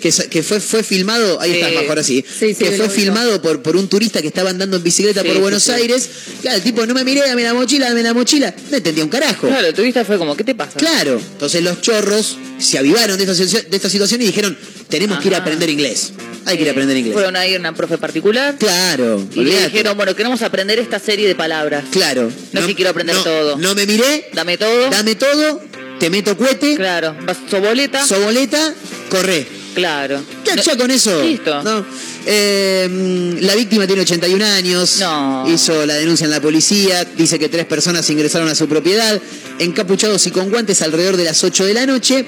Que, 0.00 0.12
que, 0.30 0.42
fue, 0.42 0.60
fue 0.60 0.82
filmado, 0.82 1.40
ahí 1.40 1.52
Sí. 1.52 1.60
está, 1.60 1.80
mejor 1.80 1.98
así, 1.98 2.24
Sí, 2.38 2.54
sí, 2.54 2.64
que 2.64 2.72
fue 2.72 2.88
filmado 2.88 3.42
por, 3.42 3.62
por 3.62 3.76
un 3.76 3.88
turista 3.88 4.22
que 4.22 4.28
estaba 4.28 4.50
andando 4.50 4.76
en 4.76 4.82
bicicleta 4.82 5.22
por 5.24 5.38
Buenos. 5.38 5.68
Aires. 5.68 6.08
Claro, 6.40 6.56
el 6.56 6.62
tipo 6.62 6.84
no 6.86 6.94
me 6.94 7.04
miré, 7.04 7.20
dame 7.26 7.42
la 7.42 7.52
mochila, 7.54 7.88
dame 7.88 8.02
la 8.02 8.14
mochila. 8.14 8.54
No 8.70 8.76
entendía 8.76 9.04
un 9.04 9.10
carajo. 9.10 9.46
Claro, 9.48 9.66
el 9.66 9.74
turista 9.74 10.04
fue 10.04 10.16
como, 10.18 10.36
¿qué 10.36 10.44
te 10.44 10.54
pasa? 10.54 10.78
Claro, 10.78 11.20
entonces 11.32 11.62
los 11.62 11.80
chorros 11.80 12.36
se 12.58 12.78
avivaron 12.78 13.16
de 13.18 13.24
esta, 13.24 13.34
de 13.62 13.76
esta 13.76 13.90
situación 13.90 14.22
y 14.22 14.26
dijeron, 14.26 14.56
tenemos 14.88 15.20
que 15.20 15.28
ir 15.28 15.34
a 15.34 15.38
aprender 15.38 15.68
inglés. 15.70 16.12
Hay 16.46 16.56
que 16.56 16.62
ir 16.62 16.68
a 16.68 16.72
aprender 16.72 16.96
inglés. 16.96 17.14
Fueron 17.14 17.36
ahí 17.36 17.54
una 17.56 17.74
profe 17.74 17.98
particular 17.98 18.56
Claro. 18.58 19.22
y 19.34 19.44
le 19.44 19.64
dijeron, 19.64 19.96
bueno, 19.96 20.14
queremos 20.16 20.42
aprender 20.42 20.78
esta 20.78 20.98
serie 20.98 21.28
de 21.28 21.34
palabras. 21.34 21.84
Claro. 21.90 22.30
No, 22.52 22.66
sí 22.66 22.74
quiero 22.74 22.90
aprender 22.90 23.16
no- 23.16 23.22
todo. 23.22 23.56
No 23.58 23.74
me 23.74 23.86
miré, 23.86 24.28
Dame 24.32 24.56
todo. 24.58 24.90
dame 24.90 25.14
todo, 25.14 25.60
te 25.98 26.10
meto 26.10 26.36
cuete, 26.36 26.76
Claro. 26.76 27.14
Vas 27.26 27.36
soboleta. 27.50 28.06
soboleta, 28.06 28.74
corre. 29.10 29.46
claro. 29.74 30.20
Ya, 30.44 30.56
No- 30.56 30.62
ya 30.62 30.76
con 30.76 30.90
eso. 30.90 31.22
Listo. 31.22 31.62
¿no? 31.62 31.84
Eh, 32.26 32.86
mm, 32.90 33.44
la 33.46 33.54
víctima 33.54 33.86
tiene 33.86 34.02
81 34.02 34.42
años. 34.44 34.98
No. 35.00 35.44
Hizo 35.48 35.86
la 35.86 35.94
denuncia 35.94 36.24
en 36.24 36.30
la 36.30 36.40
policía. 36.40 37.04
Dice 37.16 37.38
que 37.38 37.48
tres 37.48 37.64
personas 37.66 38.08
ingresaron 38.10 38.48
a 38.48 38.54
su 38.54 38.68
propiedad, 38.68 39.20
encapuchados 39.58 40.26
y 40.26 40.30
con 40.30 40.50
guantes 40.50 40.82
alrededor 40.82 41.16
de 41.16 41.24
las 41.24 41.42
8 41.44 41.64
de 41.64 41.74
la 41.74 41.86
noche. 41.86 42.24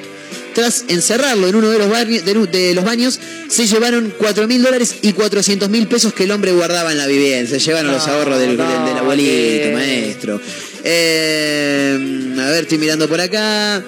Tras 0.54 0.84
encerrarlo 0.88 1.48
en 1.48 1.54
uno 1.56 1.70
de 1.70 1.78
los, 1.78 1.88
barri- 1.88 2.22
de, 2.22 2.34
nu- 2.34 2.46
de 2.46 2.74
los 2.74 2.84
baños, 2.84 3.18
se 3.48 3.66
llevaron 3.66 4.12
4 4.18 4.46
mil 4.46 4.62
dólares 4.62 4.96
y 5.02 5.12
400 5.12 5.68
mil 5.70 5.86
pesos 5.88 6.12
que 6.12 6.24
el 6.24 6.30
hombre 6.30 6.52
guardaba 6.52 6.92
en 6.92 6.98
la 6.98 7.06
vivienda. 7.06 7.48
Se 7.50 7.58
llevaron 7.58 7.90
los 7.92 8.06
ahorros 8.06 8.38
del, 8.38 8.56
del- 8.56 8.58
del 8.58 8.66
no, 8.94 8.98
abuelito, 8.98 9.30
bien. 9.68 9.74
maestro. 9.74 10.40
Eh, 10.84 12.34
a 12.38 12.46
ver, 12.50 12.62
estoy 12.64 12.78
mirando 12.78 13.08
por 13.08 13.20
acá. 13.20 13.82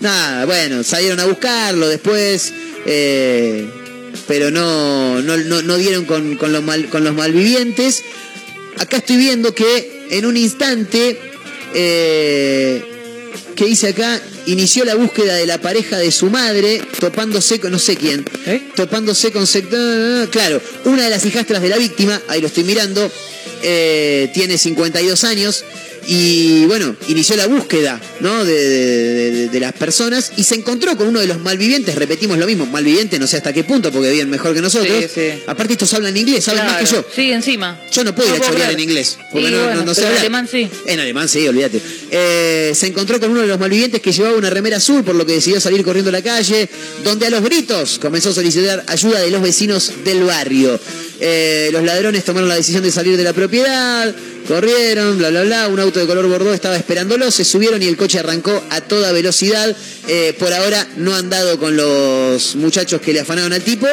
Nada, 0.00 0.44
bueno, 0.46 0.82
salieron 0.84 1.18
a 1.20 1.24
buscarlo 1.26 1.88
después, 1.88 2.52
eh, 2.86 3.66
pero 4.28 4.50
no, 4.50 5.20
no, 5.20 5.36
no, 5.36 5.62
no 5.62 5.76
dieron 5.76 6.04
con, 6.04 6.36
con 6.36 6.52
los 6.52 6.62
mal, 6.62 6.88
con 6.88 7.02
los 7.04 7.14
malvivientes. 7.14 8.02
Acá 8.78 8.98
estoy 8.98 9.16
viendo 9.16 9.54
que 9.54 10.06
en 10.10 10.24
un 10.24 10.36
instante, 10.36 11.18
eh, 11.74 12.84
que 13.58 13.64
dice 13.64 13.88
acá, 13.88 14.22
inició 14.46 14.84
la 14.84 14.94
búsqueda 14.94 15.34
de 15.34 15.44
la 15.44 15.60
pareja 15.60 15.98
de 15.98 16.12
su 16.12 16.30
madre, 16.30 16.80
topándose 17.00 17.58
con 17.58 17.72
no 17.72 17.80
sé 17.80 17.96
quién, 17.96 18.24
¿Eh? 18.46 18.68
topándose 18.76 19.32
con 19.32 19.48
sector, 19.48 20.30
claro, 20.30 20.62
una 20.84 21.02
de 21.02 21.10
las 21.10 21.26
hijastras 21.26 21.60
de 21.60 21.68
la 21.68 21.76
víctima, 21.76 22.22
ahí 22.28 22.40
lo 22.40 22.46
estoy 22.46 22.62
mirando, 22.62 23.10
eh, 23.64 24.30
tiene 24.32 24.58
52 24.58 25.24
años 25.24 25.64
y 26.06 26.64
bueno, 26.66 26.94
inició 27.08 27.36
la 27.36 27.46
búsqueda 27.46 28.00
¿no? 28.20 28.44
de, 28.44 28.52
de- 28.54 29.30
de- 29.32 29.48
de 29.48 29.60
las 29.60 29.72
personas 29.72 30.32
y 30.36 30.44
se 30.44 30.54
encontró 30.54 30.96
con 30.96 31.08
uno 31.08 31.20
de 31.20 31.26
los 31.26 31.38
malvivientes, 31.40 31.94
repetimos 31.94 32.38
lo 32.38 32.46
mismo, 32.46 32.66
malvivientes 32.66 33.18
no 33.18 33.26
sé 33.26 33.36
hasta 33.38 33.52
qué 33.52 33.64
punto 33.64 33.90
porque 33.92 34.10
viven 34.10 34.28
mejor 34.30 34.54
que 34.54 34.60
nosotros, 34.60 34.88
Sí, 35.02 35.08
sí. 35.14 35.42
aparte 35.46 35.72
estos 35.74 35.92
hablan 35.94 36.16
inglés, 36.16 36.44
saben 36.44 36.64
más 36.64 36.78
que 36.78 36.86
yo. 36.86 37.04
Sí, 37.14 37.32
encima. 37.32 37.80
Yo 37.92 38.04
no 38.04 38.14
puedo 38.14 38.34
ir 38.34 38.42
a 38.62 38.70
en 38.70 38.80
inglés, 38.80 39.18
porque 39.32 39.46
Sí, 39.48 39.52
no, 39.52 39.58
bueno, 39.64 39.80
no- 39.80 39.84
no 39.86 39.94
sé 39.94 40.02
pero 40.02 40.12
en 40.14 40.18
alemán 40.20 40.48
sí. 40.50 40.68
En 40.86 41.00
alemán 41.00 41.28
sí, 41.28 41.46
olvídate. 41.48 41.80
Eh, 42.10 42.72
se 42.74 42.86
encontró 42.86 43.18
con 43.20 43.30
uno 43.30 43.40
de 43.40 43.46
los 43.46 43.58
malvivientes 43.58 44.00
que 44.00 44.12
llevaba 44.12 44.36
una 44.36 44.50
remera 44.50 44.76
azul, 44.78 45.02
por 45.04 45.14
lo 45.14 45.24
que 45.26 45.32
decidió 45.34 45.60
salir 45.60 45.82
corriendo 45.84 46.08
a 46.10 46.12
la 46.12 46.22
calle, 46.22 46.68
donde 47.04 47.26
a 47.26 47.30
los 47.30 47.42
gritos 47.42 47.98
comenzó 47.98 48.30
a 48.30 48.34
solicitar 48.34 48.84
ayuda 48.86 49.20
de 49.20 49.30
los 49.30 49.42
vecinos 49.42 49.92
del 50.04 50.22
barrio. 50.24 50.78
Eh, 51.20 51.70
los 51.72 51.82
ladrones 51.82 52.24
tomaron 52.24 52.48
la 52.48 52.54
decisión 52.54 52.82
de 52.82 52.92
salir 52.92 53.16
de 53.16 53.24
la 53.24 53.32
propiedad, 53.32 54.14
corrieron, 54.48 55.18
bla, 55.18 55.30
bla, 55.30 55.42
bla. 55.42 55.68
Un 55.68 55.78
auto 55.78 56.00
de 56.00 56.06
color 56.06 56.26
bordó 56.26 56.52
estaba 56.54 56.76
esperándolo, 56.76 57.30
se 57.30 57.44
subieron 57.44 57.80
y 57.82 57.86
el 57.86 57.96
coche 57.96 58.18
arrancó 58.18 58.60
a 58.70 58.80
toda 58.80 59.12
velocidad. 59.12 59.76
Eh, 60.08 60.34
por 60.38 60.52
ahora 60.52 60.86
no 60.96 61.14
han 61.14 61.28
dado 61.30 61.58
con 61.58 61.76
los 61.76 62.56
muchachos 62.56 63.00
que 63.00 63.12
le 63.12 63.20
afanaron 63.20 63.52
al 63.52 63.62
tipo. 63.62 63.86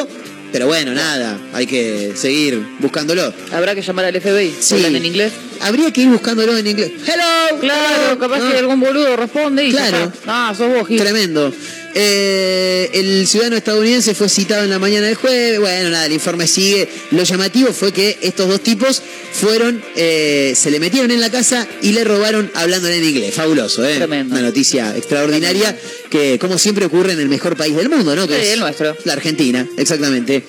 Pero 0.52 0.68
bueno, 0.68 0.94
nada, 0.94 1.38
hay 1.52 1.66
que 1.66 2.12
seguir 2.16 2.64
buscándolo. 2.78 3.34
Habrá 3.52 3.74
que 3.74 3.82
llamar 3.82 4.06
al 4.06 4.18
FBI. 4.20 4.54
Sí. 4.58 4.76
¿Hablan 4.76 4.96
en 4.96 5.04
inglés? 5.04 5.32
Habría 5.60 5.92
que 5.92 6.02
ir 6.02 6.08
buscándolo 6.08 6.56
en 6.56 6.66
inglés. 6.66 6.92
Hello. 7.04 7.60
Claro, 7.60 8.04
hello. 8.12 8.18
capaz 8.18 8.38
No. 8.38 8.50
que 8.50 8.56
algún 8.58 8.80
boludo 8.80 9.16
responde 9.16 9.64
y 9.66 9.72
ya 9.72 9.88
Claro. 9.88 10.04
está. 10.14 10.20
Ah, 10.26 10.54
sos 10.56 10.68
vos, 10.72 10.86
Gil. 10.88 10.98
Tremendo. 10.98 11.52
Eh, 11.98 12.90
el 12.92 13.26
ciudadano 13.26 13.56
estadounidense 13.56 14.14
fue 14.14 14.28
citado 14.28 14.64
en 14.64 14.68
la 14.68 14.78
mañana 14.78 15.06
del 15.06 15.14
jueves. 15.14 15.58
Bueno, 15.58 15.88
nada, 15.88 16.04
el 16.04 16.12
informe 16.12 16.46
sigue. 16.46 16.86
Lo 17.12 17.22
llamativo 17.22 17.72
fue 17.72 17.90
que 17.90 18.18
estos 18.20 18.46
dos 18.50 18.60
tipos 18.60 19.00
fueron, 19.32 19.82
eh, 19.96 20.52
se 20.54 20.70
le 20.70 20.78
metieron 20.78 21.10
en 21.10 21.22
la 21.22 21.30
casa 21.30 21.66
y 21.80 21.92
le 21.92 22.04
robaron 22.04 22.50
hablando 22.52 22.88
en 22.88 23.02
inglés. 23.02 23.34
Fabuloso, 23.34 23.82
¿eh? 23.82 23.94
Tremendo. 23.96 24.34
Una 24.34 24.42
noticia 24.42 24.94
extraordinaria 24.94 25.74
que, 26.10 26.38
como 26.38 26.58
siempre, 26.58 26.84
ocurre 26.84 27.14
en 27.14 27.20
el 27.20 27.30
mejor 27.30 27.56
país 27.56 27.74
del 27.74 27.88
mundo, 27.88 28.14
¿no? 28.14 28.28
Que 28.28 28.34
Sí, 28.34 28.42
es 28.42 28.52
el 28.52 28.60
nuestro. 28.60 28.94
La 29.04 29.14
Argentina, 29.14 29.66
exactamente. 29.78 30.44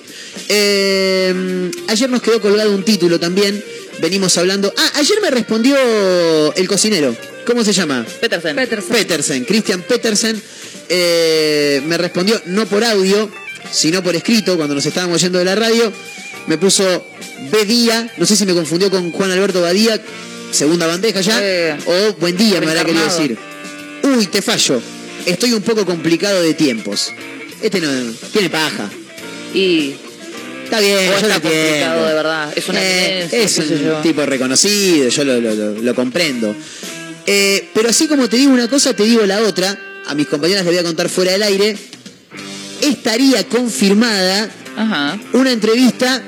Eh, 0.50 1.70
ayer 1.88 2.10
nos 2.10 2.20
quedó 2.20 2.42
colgado 2.42 2.74
un 2.74 2.84
título 2.84 3.18
también. 3.18 3.64
Venimos 4.02 4.36
hablando. 4.36 4.70
Ah, 4.76 4.90
ayer 4.96 5.18
me 5.22 5.30
respondió 5.30 5.74
el 6.54 6.68
cocinero. 6.68 7.16
¿Cómo 7.46 7.64
se 7.64 7.72
llama? 7.72 8.04
Petersen. 8.20 8.54
Peterson. 8.54 8.92
Petersen, 8.92 9.44
Christian 9.46 9.80
Petersen, 9.80 10.42
eh, 10.88 11.82
me 11.86 11.96
respondió 11.98 12.40
no 12.46 12.66
por 12.66 12.84
audio, 12.84 13.30
sino 13.70 14.02
por 14.02 14.14
escrito, 14.16 14.56
cuando 14.56 14.74
nos 14.74 14.86
estábamos 14.86 15.20
yendo 15.20 15.38
de 15.38 15.44
la 15.44 15.54
radio, 15.54 15.92
me 16.46 16.58
puso 16.58 17.06
Bedía, 17.52 18.10
no 18.16 18.26
sé 18.26 18.36
si 18.36 18.44
me 18.46 18.54
confundió 18.54 18.90
con 18.90 19.12
Juan 19.12 19.30
Alberto 19.30 19.60
Badía, 19.62 20.00
segunda 20.50 20.86
bandeja 20.86 21.20
ya, 21.20 21.38
Eh, 21.42 21.76
o 21.86 22.14
buen 22.14 22.36
día 22.36 22.60
me 22.60 22.68
habrá 22.68 22.84
querido 22.84 23.04
decir. 23.04 23.36
Uy, 24.02 24.26
te 24.26 24.42
fallo, 24.42 24.80
estoy 25.26 25.52
un 25.52 25.62
poco 25.62 25.84
complicado 25.86 26.42
de 26.42 26.54
tiempos. 26.54 27.12
Este 27.62 27.80
no, 27.80 27.88
tiene 28.32 28.48
paja. 28.50 28.88
Y 29.54 29.94
Está 30.64 30.80
bien, 30.80 31.10
yo 31.10 31.16
está 31.16 31.40
complicado, 31.40 32.06
de 32.06 32.14
verdad. 32.14 32.52
Es 32.54 32.68
una 32.68 32.78
Eh, 32.82 33.28
Es 33.32 33.58
un 33.58 34.02
tipo 34.02 34.24
reconocido, 34.26 35.08
yo 35.08 35.24
lo, 35.24 35.40
lo- 35.40 35.54
lo- 35.54 35.72
lo 35.82 35.94
comprendo. 35.94 36.54
Eh, 37.26 37.68
pero 37.74 37.88
así 37.88 38.06
como 38.06 38.28
te 38.28 38.36
digo 38.36 38.52
una 38.52 38.68
cosa, 38.68 38.94
te 38.94 39.04
digo 39.04 39.24
la 39.26 39.40
otra. 39.42 39.78
A 40.08 40.14
mis 40.14 40.26
compañeras 40.26 40.64
les 40.64 40.72
voy 40.72 40.78
a 40.80 40.82
contar 40.82 41.08
fuera 41.08 41.32
del 41.32 41.42
aire. 41.42 41.76
Estaría 42.80 43.46
confirmada 43.46 44.48
Ajá. 44.76 45.18
una 45.34 45.52
entrevista, 45.52 46.22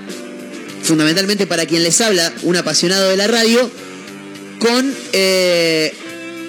fundamentalmente 0.83 1.47
para 1.47 1.64
quien 1.64 1.83
les 1.83 2.01
habla, 2.01 2.31
un 2.43 2.57
apasionado 2.57 3.09
de 3.09 3.16
la 3.16 3.26
radio, 3.26 3.70
con 4.59 4.95
eh, 5.12 5.95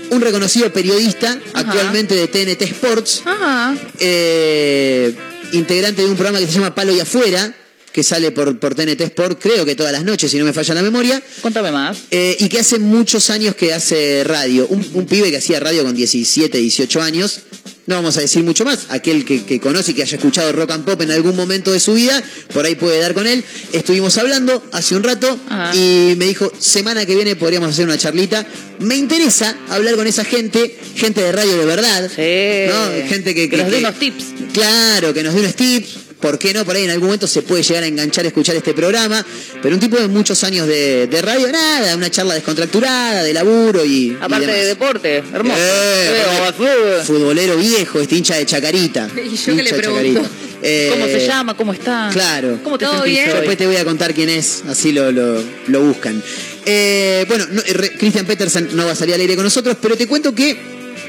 un 0.10 0.20
reconocido 0.20 0.74
periodista, 0.74 1.40
Ajá. 1.54 1.60
actualmente 1.70 2.16
de 2.16 2.28
TNT 2.28 2.64
Sports, 2.64 3.22
Ajá. 3.26 3.76
eh, 4.00 5.16
integrante 5.54 6.02
de 6.02 6.10
un 6.10 6.16
programa 6.16 6.40
que 6.40 6.48
se 6.48 6.54
llama 6.54 6.76
Palo 6.76 6.94
y 6.94 7.00
Afuera, 7.00 7.54
que 7.92 8.04
sale 8.04 8.32
por, 8.32 8.58
por 8.60 8.76
TNT 8.76 9.02
Sport, 9.02 9.40
creo 9.42 9.66
que 9.66 9.76
todas 9.76 9.92
las 9.92 10.04
noches, 10.04 10.32
si 10.32 10.38
no 10.38 10.46
me 10.46 10.54
falla 10.54 10.74
la 10.74 10.82
memoria. 10.82 11.22
Contame 11.42 11.72
más. 11.72 11.98
Eh, 12.12 12.38
y 12.40 12.48
que 12.50 12.60
hace 12.60 12.80
muchos 12.80 13.30
años 13.30 13.56
que 13.56 13.74
hace 13.74 14.24
radio. 14.24 14.68
Un, 14.68 14.86
un 14.94 15.06
pibe 15.06 15.30
que 15.32 15.38
hacía 15.38 15.60
radio 15.60 15.84
con 15.84 15.96
17, 15.96 16.58
18 16.58 17.02
años. 17.02 17.42
No 17.88 17.96
vamos 17.96 18.16
a 18.18 18.22
decir 18.22 18.44
mucho 18.44 18.64
más. 18.64 18.86
Aquel 18.90 19.26
que, 19.26 19.44
que 19.44 19.60
conoce 19.60 19.92
y 19.92 19.94
que 19.96 20.04
haya 20.04 20.16
escuchado 20.16 20.52
rock 20.54 20.72
and 20.72 20.86
pop 20.86 21.02
en 21.02 21.12
algún 21.12 21.36
momento 21.36 21.72
de 21.72 21.80
su 21.80 21.94
vida, 21.96 22.24
por 22.54 22.66
ahí 22.66 22.76
puede 22.76 23.00
dar 23.00 23.14
con 23.14 23.28
él. 23.28 23.44
Estuvimos 23.74 24.18
hablando 24.18 24.64
hace 24.72 24.96
un 24.96 25.04
rato 25.04 25.38
Ajá. 25.50 25.76
y 25.76 26.16
me 26.16 26.26
dijo, 26.26 26.52
semana 26.60 27.06
que 27.06 27.16
viene 27.16 27.36
podríamos 27.36 27.72
hacer 27.72 27.86
una 27.86 27.98
charlita. 27.98 28.46
Me 28.80 28.96
interesa 28.96 29.58
hablar 29.70 29.96
con 29.96 30.08
esa 30.08 30.24
gente, 30.24 30.78
gente 30.96 31.22
de 31.22 31.32
radio 31.32 31.58
de 31.58 31.66
verdad. 31.66 32.10
Sí. 32.16 32.72
¿no? 32.72 33.10
Gente 33.10 33.36
que, 33.36 33.50
Que 33.50 33.58
nos 33.58 33.72
dé 33.72 33.80
unos 33.80 34.00
tips. 34.00 34.26
Claro, 34.54 35.14
que 35.14 35.24
nos 35.24 35.34
dé 35.34 35.40
unos 35.42 35.56
tips. 35.56 35.98
¿Por 36.22 36.38
qué 36.38 36.54
no? 36.54 36.64
Por 36.64 36.76
ahí 36.76 36.84
en 36.84 36.92
algún 36.92 37.08
momento 37.08 37.28
se 37.28 37.42
puede 37.42 37.64
llegar 37.64 37.84
a 37.84 37.88
enganchar 37.88 38.26
a 38.26 38.28
escuchar 38.28 38.56
este 38.56 38.74
programa. 38.74 39.26
Pero 39.62 39.76
un 39.76 39.80
tipo 39.80 39.98
de 39.98 40.08
muchos 40.08 40.44
años 40.44 40.68
de, 40.68 41.08
de 41.08 41.22
radio, 41.22 41.48
nada, 41.52 41.96
una 41.96 42.10
charla 42.10 42.36
descontracturada, 42.36 43.24
de 43.24 43.34
laburo 43.34 43.84
y. 43.84 43.92
y 43.92 44.18
Aparte 44.22 44.48
de 44.48 44.66
deporte, 44.66 45.18
hermoso. 45.18 45.60
Eh, 45.60 46.24
fútbol. 46.56 47.04
Futbolero 47.06 47.58
viejo, 47.58 48.00
este 48.00 48.16
hincha 48.16 48.36
de 48.36 48.46
Chacarita. 48.46 49.10
Y 49.32 49.36
yo 49.36 49.56
que 49.56 49.64
le 49.64 49.74
pregunto. 49.74 50.30
Eh, 50.62 50.90
¿Cómo 50.94 51.06
se 51.06 51.26
llama? 51.26 51.56
¿Cómo 51.56 51.74
está? 51.74 52.10
Claro. 52.12 52.60
¿Cómo 52.64 52.78
te 52.78 52.86
¿Todo 52.86 52.96
sentís 52.98 53.14
bien? 53.14 53.30
Hoy? 53.30 53.36
después 53.36 53.58
te 53.58 53.66
voy 53.66 53.78
a 53.78 53.86
contar 53.86 54.14
quién 54.14 54.30
es, 54.30 54.64
así 54.68 54.92
lo, 54.92 55.12
lo, 55.12 55.44
lo 55.68 55.82
buscan. 55.82 56.22
Eh, 56.66 57.26
bueno, 57.28 57.46
no, 57.52 57.62
eh, 57.62 57.92
Christian 57.98 58.26
Peterson 58.26 58.70
no 58.74 58.86
va 58.86 58.92
a 58.92 58.96
salir 58.96 59.16
al 59.16 59.22
aire 59.22 59.36
con 59.36 59.44
nosotros, 59.44 59.78
pero 59.82 59.96
te 59.96 60.08
cuento 60.08 60.36
que 60.36 60.58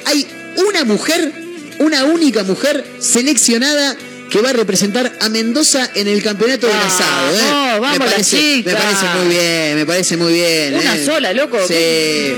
hay 0.07 0.27
una 0.69 0.85
mujer, 0.85 1.33
una 1.79 2.05
única 2.05 2.45
mujer 2.45 2.85
seleccionada 2.99 3.97
que 4.33 4.41
va 4.41 4.49
a 4.49 4.53
representar 4.55 5.13
a 5.21 5.29
Mendoza 5.29 5.91
en 5.95 6.09
el 6.09 6.23
campeonato 6.23 6.67
del 6.67 6.75
Vamos, 6.75 6.95
asado. 6.95 7.37
¿eh? 7.37 7.81
vamos, 7.81 7.99
me, 7.99 7.99
parece, 8.07 8.37
me 8.37 8.43
chicas. 8.43 8.75
parece 8.83 9.07
muy 9.19 9.29
bien, 9.29 9.75
me 9.77 9.87
parece 9.87 10.17
muy 10.17 10.33
bien. 10.33 10.75
Una 10.75 10.97
¿eh? 10.97 11.05
sola, 11.05 11.33
loco. 11.35 11.59
Sí. 11.69 12.33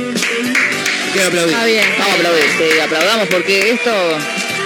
Quiero 1.13 1.29
aplaudir. 1.29 1.55
Está 1.55 1.65
bien. 1.67 1.85
Vamos 1.97 2.13
a 2.13 2.17
aplaudir, 2.17 2.45
sí, 2.59 2.81
aplaudamos 2.81 3.29
porque 3.29 3.71
esto. 3.71 3.93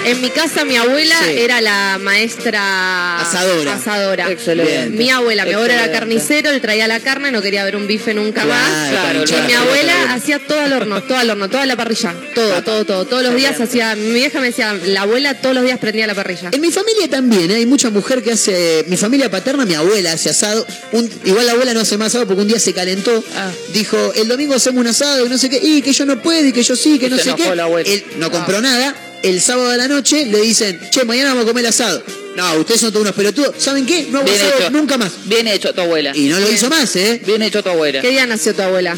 En 0.05 0.23
mi 0.23 0.31
casa 0.31 0.65
mi 0.65 0.75
abuela 0.77 1.15
Sí. 1.23 1.33
era 1.37 1.61
la 1.61 1.99
maestra 2.01 3.21
Asadora. 3.21 3.75
asadora. 3.75 4.31
Excelente. 4.31 4.89
Mi 4.97 5.11
abuela, 5.11 5.45
mi 5.45 5.53
abuela 5.53 5.75
era 5.75 5.93
carnicero, 5.93 6.51
le 6.51 6.61
traía 6.61 6.89
la 6.89 7.01
carne, 7.01 7.31
no 7.31 7.43
quería 7.43 7.63
ver 7.65 7.77
un 7.77 7.87
bife 7.87 8.15
nunca 8.15 8.43
Claro, 8.43 8.49
más. 8.49 8.91
Claro, 8.91 9.21
mi 9.47 9.53
la 9.53 9.61
abuela 9.61 10.13
hacía 10.15 10.39
todo 10.39 10.61
al 10.61 10.73
horno, 10.73 11.03
todo 11.03 11.19
al 11.19 11.29
horno, 11.29 11.51
toda 11.51 11.67
la 11.67 11.77
parrilla, 11.77 12.15
todo, 12.35 12.63
todo, 12.63 12.85
todo. 12.87 13.05
Todos 13.05 13.23
los 13.23 13.35
días 13.35 13.61
hacía, 13.61 13.95
mi 13.97 14.13
vieja 14.15 14.41
me 14.41 14.47
decía, 14.47 14.73
la 14.87 15.03
abuela 15.03 15.35
todos 15.35 15.55
los 15.55 15.65
días 15.65 15.79
prendía 15.79 16.07
la 16.07 16.15
parrilla. 16.15 16.51
En 16.53 16.61
mi 16.61 16.71
familia 16.71 17.09
también, 17.11 17.51
¿eh? 17.51 17.57
hay 17.57 17.67
mucha 17.67 17.91
mujer 17.91 18.23
que 18.23 18.33
hace. 18.33 18.85
Mi 18.89 18.97
familia 18.97 19.31
paterna, 19.31 19.67
mi 19.67 19.75
abuela 19.75 20.13
hace 20.13 20.31
asado. 20.31 20.67
Un- 20.93 21.11
igual 21.27 21.45
la 21.45 21.53
abuela 21.53 21.75
no 21.75 21.81
hace 21.81 21.99
más 21.99 22.09
asado 22.09 22.27
porque 22.27 22.43
un 22.43 22.49
día 22.49 22.59
se 22.61 22.73
calentó. 22.73 23.23
Ah. 23.37 23.51
Dijo, 23.75 24.13
el 24.17 24.27
domingo 24.27 24.55
hacemos 24.55 24.81
un 24.81 24.87
asado 24.87 25.27
y 25.27 25.29
no 25.29 25.37
sé 25.37 25.51
qué. 25.51 25.61
Y 25.63 25.83
que 25.83 25.93
yo 25.93 26.07
no 26.07 26.19
puedo 26.23 26.47
y 26.47 26.53
que 26.53 26.63
yo 26.63 26.77
sí, 26.77 26.99
que 26.99 27.11
no 27.11 27.17
se 27.19 27.25
sé 27.25 27.35
qué. 27.35 27.49
Él 27.49 28.05
no 28.17 28.27
Ah. 28.27 28.31
compró 28.31 28.63
nada. 28.63 28.95
El 29.23 29.41
sábado 29.41 29.71
de 29.71 29.77
la 29.79 29.89
noche 29.89 30.27
le 30.27 30.41
dicen, 30.41 30.79
che, 30.91 31.05
mañana 31.05 31.31
vamos 31.31 31.45
a 31.45 31.49
comer 31.49 31.67
asado. 31.67 32.03
No, 32.37 32.55
ustedes 32.55 32.81
son 32.81 32.91
todos 32.93 33.03
unos 33.03 33.17
pelotudos. 33.17 33.55
¿Saben 33.59 33.85
qué? 33.85 34.07
No 34.11 34.19
hago 34.19 34.27
Bien 34.29 34.41
asado 34.41 34.61
hecho. 34.61 34.71
nunca 34.71 34.97
más. 34.97 35.13
Bien 35.25 35.49
hecho 35.49 35.75
tu 35.75 35.81
abuela. 35.81 36.13
Y 36.15 36.29
no 36.29 36.39
lo 36.39 36.51
hizo 36.51 36.69
más, 36.71 36.95
¿eh? 36.97 37.21
Bien 37.27 37.43
hecho 37.43 37.63
tu 37.63 37.69
abuela. 37.71 38.01
¿Qué 38.01 38.11
día 38.11 38.27
nació 38.27 38.55
tu 38.55 38.63
abuela? 38.63 38.97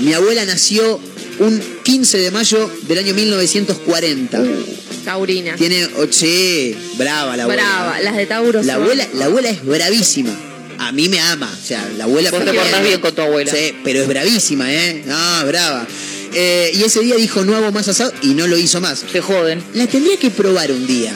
Mi 0.00 0.12
abuela 0.12 0.44
nació 0.44 1.00
un 1.38 1.62
15 1.84 2.18
de 2.18 2.30
mayo 2.32 2.68
del 2.88 2.98
año 2.98 3.14
1940. 3.14 4.42
Taurina. 5.04 5.54
Tiene, 5.54 5.86
oh, 5.98 6.06
sí, 6.10 6.74
brava 6.96 7.36
la 7.36 7.44
abuela. 7.44 7.62
Brava, 7.62 8.00
las 8.00 8.16
de 8.16 8.26
Tauro 8.26 8.62
La 8.62 8.74
son- 8.74 8.82
abuela, 8.82 9.06
la 9.14 9.24
abuela 9.26 9.50
es 9.50 9.64
bravísima. 9.64 10.34
A 10.78 10.90
mí 10.90 11.08
me 11.08 11.20
ama. 11.20 11.48
O 11.62 11.64
sea, 11.66 11.86
la 11.96 12.04
abuela. 12.04 12.30
Vos 12.32 12.44
te 12.44 12.52
portás 12.52 12.82
bien 12.82 13.00
con 13.00 13.14
tu 13.14 13.22
abuela. 13.22 13.52
Sí, 13.52 13.72
pero 13.84 14.00
es 14.02 14.08
bravísima, 14.08 14.72
¿eh? 14.72 15.04
No, 15.06 15.40
es 15.42 15.46
brava. 15.46 15.86
Eh, 16.34 16.72
y 16.74 16.82
ese 16.82 17.00
día 17.00 17.14
dijo, 17.16 17.44
no 17.44 17.56
hago 17.56 17.70
más 17.72 17.88
asado, 17.88 18.12
y 18.22 18.34
no 18.34 18.46
lo 18.46 18.56
hizo 18.58 18.80
más. 18.80 19.02
Te 19.02 19.20
joden. 19.20 19.62
La 19.74 19.86
tendría 19.86 20.16
que 20.18 20.30
probar 20.30 20.70
un 20.72 20.86
día. 20.86 21.12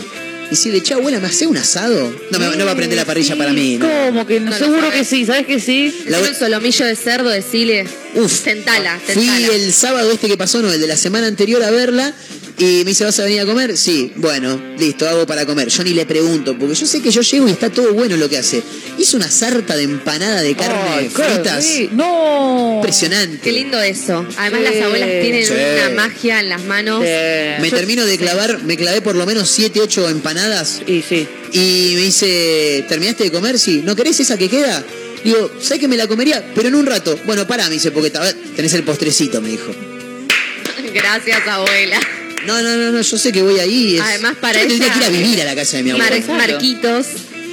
Y 0.46 0.50
decirle, 0.50 0.82
che, 0.82 0.94
abuela, 0.94 1.20
¿me 1.20 1.26
hace 1.26 1.46
un 1.46 1.56
asado? 1.58 2.10
No, 2.30 2.38
me, 2.38 2.56
no 2.56 2.64
va 2.64 2.72
a 2.72 2.74
prender 2.76 2.96
la 2.96 3.04
parrilla 3.04 3.36
para 3.36 3.52
mí. 3.52 3.76
¿no? 3.76 3.86
¿Cómo 4.06 4.26
que 4.26 4.40
no? 4.40 4.46
No 4.46 4.52
lo 4.52 4.56
Seguro 4.64 4.90
que 4.90 5.04
sí, 5.04 5.26
¿sabes 5.26 5.46
que 5.46 5.60
sí? 5.60 5.94
La- 6.06 6.20
un 6.20 6.34
solomillo 6.34 6.86
de 6.86 6.96
cerdo, 6.96 7.28
decile. 7.28 7.86
Uf. 8.14 8.40
Tentala, 8.44 8.98
Fui 9.12 9.26
tentala. 9.26 9.54
el 9.54 9.72
sábado 9.74 10.10
este 10.10 10.26
que 10.28 10.38
pasó, 10.38 10.62
no, 10.62 10.72
el 10.72 10.80
de 10.80 10.86
la 10.86 10.96
semana 10.96 11.26
anterior 11.26 11.62
a 11.62 11.70
verla. 11.70 12.14
Y 12.60 12.78
me 12.84 12.86
dice, 12.90 13.04
¿vas 13.04 13.16
a 13.20 13.24
venir 13.24 13.40
a 13.40 13.46
comer? 13.46 13.76
Sí, 13.76 14.12
bueno, 14.16 14.60
listo, 14.76 15.08
hago 15.08 15.24
para 15.26 15.46
comer. 15.46 15.68
Yo 15.68 15.84
ni 15.84 15.90
le 15.94 16.04
pregunto, 16.06 16.58
porque 16.58 16.74
yo 16.74 16.86
sé 16.86 17.00
que 17.00 17.10
yo 17.12 17.20
llego 17.22 17.48
y 17.48 17.52
está 17.52 17.70
todo 17.70 17.94
bueno 17.94 18.16
lo 18.16 18.28
que 18.28 18.36
hace. 18.36 18.60
Hizo 18.98 19.16
una 19.16 19.30
sarta 19.30 19.76
de 19.76 19.84
empanada 19.84 20.42
de 20.42 20.56
carne 20.56 20.76
Ay, 20.90 21.04
qué 21.08 21.22
fritas. 21.22 21.64
rico. 21.64 21.94
No. 21.94 22.72
Impresionante. 22.78 23.38
Qué 23.42 23.52
lindo 23.52 23.80
eso. 23.80 24.26
Además 24.36 24.60
Sí. 24.66 24.74
las 24.74 24.84
abuelas 24.86 25.08
tienen 25.22 25.46
Sí. 25.46 25.52
una 25.52 25.90
magia 26.02 26.40
en 26.40 26.48
las 26.48 26.62
manos. 26.64 27.00
Sí. 27.04 27.62
Me 27.62 27.70
termino 27.70 28.04
de 28.04 28.18
clavar, 28.18 28.60
me 28.64 28.76
clavé 28.76 29.02
por 29.02 29.14
lo 29.14 29.24
menos 29.24 29.48
7, 29.48 29.80
8 29.80 30.08
empanadas. 30.08 30.82
Y 30.84 31.02
sí. 31.02 31.28
Y 31.52 31.92
me 31.94 32.02
dice, 32.02 32.84
¿terminaste 32.88 33.22
de 33.24 33.30
comer? 33.30 33.56
Sí. 33.60 33.82
¿No 33.84 33.94
querés 33.94 34.18
esa 34.18 34.36
que 34.36 34.48
queda? 34.48 34.82
Digo, 35.22 35.48
¿sabes 35.62 35.78
que 35.78 35.86
me 35.86 35.96
la 35.96 36.08
comería? 36.08 36.44
Pero 36.56 36.66
en 36.68 36.74
un 36.74 36.86
rato. 36.86 37.16
Bueno, 37.24 37.46
pará, 37.46 37.68
me 37.68 37.74
dice, 37.74 37.92
porque 37.92 38.10
ta- 38.10 38.34
tenés 38.56 38.72
el 38.74 38.82
postrecito, 38.82 39.40
me 39.40 39.50
dijo. 39.50 39.72
Gracias, 40.92 41.46
abuela. 41.46 42.00
No, 42.46 42.62
no, 42.62 42.76
no, 42.76 42.92
no, 42.92 43.00
yo 43.00 43.18
sé 43.18 43.32
que 43.32 43.42
voy 43.42 43.58
ahí. 43.58 43.96
es- 43.96 44.00
Además, 44.02 44.34
para 44.40 44.62
yo 44.62 44.68
tendría 44.68 44.86
ella- 44.86 44.94
que 44.94 44.98
ir 45.00 45.04
a 45.04 45.10
vivir 45.10 45.40
a 45.42 45.44
la 45.44 45.54
casa 45.54 45.76
de 45.78 45.82
mi 45.82 45.90
abuela. 45.90 46.10
Mar- 46.26 46.36
Marquitos, 46.48 47.06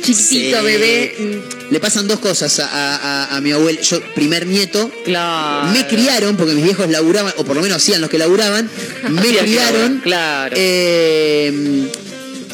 chiquitito, 0.03 0.59
Sí. 0.59 0.65
bebé. 0.65 1.41
Le 1.71 1.79
pasan 1.79 2.07
dos 2.07 2.19
cosas 2.19 2.59
a, 2.59 2.65
a- 2.67 2.95
a- 3.25 3.35
a 3.37 3.41
mi 3.41 3.51
abuelo. 3.51 3.81
Yo, 3.81 3.99
primer 4.13 4.45
nieto, 4.45 4.91
Claro. 5.03 5.71
me 5.73 5.87
criaron, 5.87 6.37
porque 6.37 6.53
mis 6.53 6.63
viejos 6.63 6.89
laburaban, 6.89 7.33
o 7.37 7.43
por 7.43 7.55
lo 7.55 7.61
menos 7.63 7.77
hacían 7.77 8.01
los 8.01 8.09
que 8.09 8.17
laburaban, 8.19 8.69
me 9.09 9.21
criaron. 9.21 9.99
claro. 10.03 10.55
eh, 10.57 11.87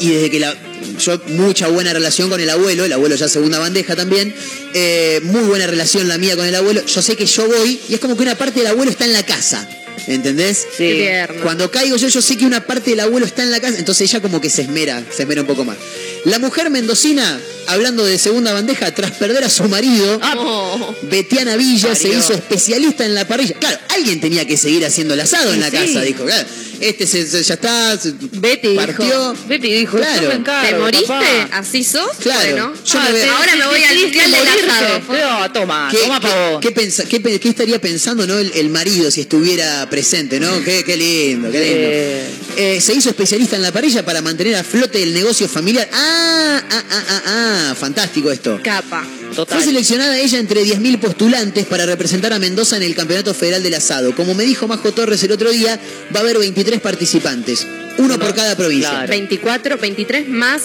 y 0.00 0.08
desde 0.10 0.30
que 0.30 0.40
la. 0.40 0.54
Yo, 0.98 1.20
mucha 1.28 1.68
buena 1.68 1.92
relación 1.92 2.28
con 2.28 2.40
el 2.40 2.50
abuelo, 2.50 2.84
el 2.84 2.92
abuelo 2.92 3.14
ya 3.14 3.28
segunda 3.28 3.58
bandeja 3.58 3.94
también. 3.96 4.34
eh, 4.74 5.20
muy 5.24 5.42
buena 5.42 5.66
relación 5.66 6.08
la 6.08 6.16
mía 6.18 6.34
con 6.34 6.46
el 6.46 6.54
abuelo. 6.54 6.84
Yo 6.86 7.02
sé 7.02 7.14
que 7.16 7.26
yo 7.26 7.46
voy 7.46 7.78
y 7.90 7.94
es 7.94 8.00
como 8.00 8.16
que 8.16 8.22
una 8.22 8.34
parte 8.36 8.60
del 8.60 8.68
abuelo 8.68 8.90
está 8.90 9.04
en 9.04 9.12
la 9.12 9.22
casa. 9.22 9.68
¿Entendés? 10.06 10.66
Sí. 10.76 10.90
Tierno. 10.92 11.42
Cuando 11.42 11.70
caigo 11.70 11.96
yo, 11.96 12.08
yo 12.08 12.22
sé 12.22 12.36
que 12.36 12.46
una 12.46 12.64
parte 12.66 12.90
del 12.90 13.00
abuelo 13.00 13.26
está 13.26 13.42
en 13.42 13.50
la 13.50 13.60
casa, 13.60 13.78
entonces 13.78 14.10
ella 14.10 14.20
como 14.20 14.40
que 14.40 14.50
se 14.50 14.62
esmera, 14.62 15.02
se 15.10 15.22
esmera 15.22 15.42
un 15.42 15.46
poco 15.46 15.64
más. 15.64 15.76
La 16.24 16.38
mujer 16.38 16.70
mendocina, 16.70 17.40
hablando 17.66 18.04
de 18.04 18.18
segunda 18.18 18.52
bandeja, 18.52 18.92
tras 18.94 19.12
perder 19.12 19.44
a 19.44 19.50
su 19.50 19.64
marido, 19.64 20.18
no. 20.34 20.94
Betiana 21.02 21.56
Villa 21.56 21.94
se 21.94 22.08
hizo 22.08 22.32
especialista 22.32 23.04
en 23.04 23.14
la 23.14 23.26
parrilla. 23.26 23.54
Claro, 23.58 23.78
alguien 23.90 24.20
tenía 24.20 24.46
que 24.46 24.56
seguir 24.56 24.84
haciendo 24.84 25.14
el 25.14 25.20
asado 25.20 25.52
en 25.52 25.60
la 25.60 25.70
Sí. 25.70 25.76
casa, 25.76 26.00
dijo. 26.02 26.24
Claro, 26.24 26.46
este 26.80 27.06
se, 27.06 27.26
se- 27.26 27.42
ya 27.42 27.54
está, 27.54 27.98
se- 27.98 28.12
Betty 28.18 28.74
partió. 28.74 29.04
dijo. 29.04 29.34
Betty 29.48 29.72
dijo, 29.72 29.96
Claro. 29.98 30.22
yo 30.22 30.28
me 30.28 30.34
encargo, 30.34 30.68
¿Te 30.70 30.78
moriste? 30.78 31.06
papá. 31.06 31.48
¿Así 31.52 31.84
sos? 31.84 32.10
Claro. 32.20 32.40
Bueno. 32.50 32.72
Yo 32.84 32.98
Ah, 32.98 33.08
me 33.12 33.22
ahora 33.30 33.56
me 33.56 33.66
voy 33.66 33.82
al 33.84 33.98
mundial 33.98 34.30
del 34.30 34.70
asado. 34.70 35.00
No, 35.08 35.52
toma, 35.52 35.88
¿Qué, 35.90 35.98
toma 35.98 36.20
qué- 36.20 36.26
para 36.28 36.50
vos. 36.50 36.60
qué 36.60 36.70
pensa- 36.72 37.04
qué 37.04 37.20
pe- 37.20 37.38
qué 37.40 37.48
estaría 37.48 37.80
pensando 37.80 38.26
¿no? 38.26 38.38
el, 38.38 38.50
el 38.54 38.68
marido 38.70 39.10
si 39.10 39.20
estuviera 39.22 39.88
presente? 39.88 40.40
¿no? 40.40 40.62
Qué, 40.64 40.82
qué 40.84 40.96
lindo, 40.96 41.50
qué 41.50 41.60
lindo. 41.60 41.78
Eh. 41.88 42.28
Eh, 42.56 42.80
se 42.80 42.92
hizo 42.94 43.08
especialista 43.10 43.56
en 43.56 43.62
la 43.62 43.72
parrilla 43.72 44.04
para 44.04 44.20
mantener 44.20 44.56
a 44.56 44.64
flote 44.64 45.02
el 45.02 45.14
negocio 45.14 45.48
familiar. 45.48 45.88
Ah, 45.92 46.62
ah, 46.70 46.82
ah, 46.90 47.04
ah, 47.08 47.22
ah, 47.26 47.51
fantástico 47.78 48.30
esto. 48.30 48.60
Capa. 48.62 49.04
Total. 49.34 49.58
Fue 49.58 49.66
seleccionada 49.66 50.18
ella 50.18 50.38
entre 50.38 50.62
10.000 50.62 50.98
postulantes 50.98 51.64
para 51.66 51.86
representar 51.86 52.32
a 52.32 52.38
Mendoza 52.38 52.76
en 52.76 52.82
el 52.82 52.94
Campeonato 52.94 53.32
Federal 53.34 53.62
del 53.62 53.74
Asado. 53.74 54.14
Como 54.14 54.34
me 54.34 54.44
dijo 54.44 54.68
Majo 54.68 54.92
Torres 54.92 55.22
el 55.24 55.32
otro 55.32 55.50
día, 55.50 55.78
va 56.14 56.20
a 56.20 56.22
haber 56.22 56.38
23 56.38 56.80
participantes, 56.80 57.66
uno 57.98 58.18
por 58.18 58.34
cada 58.34 58.56
provincia. 58.56 58.90
Claro. 58.90 59.08
24, 59.08 59.78
23 59.78 60.28
más, 60.28 60.62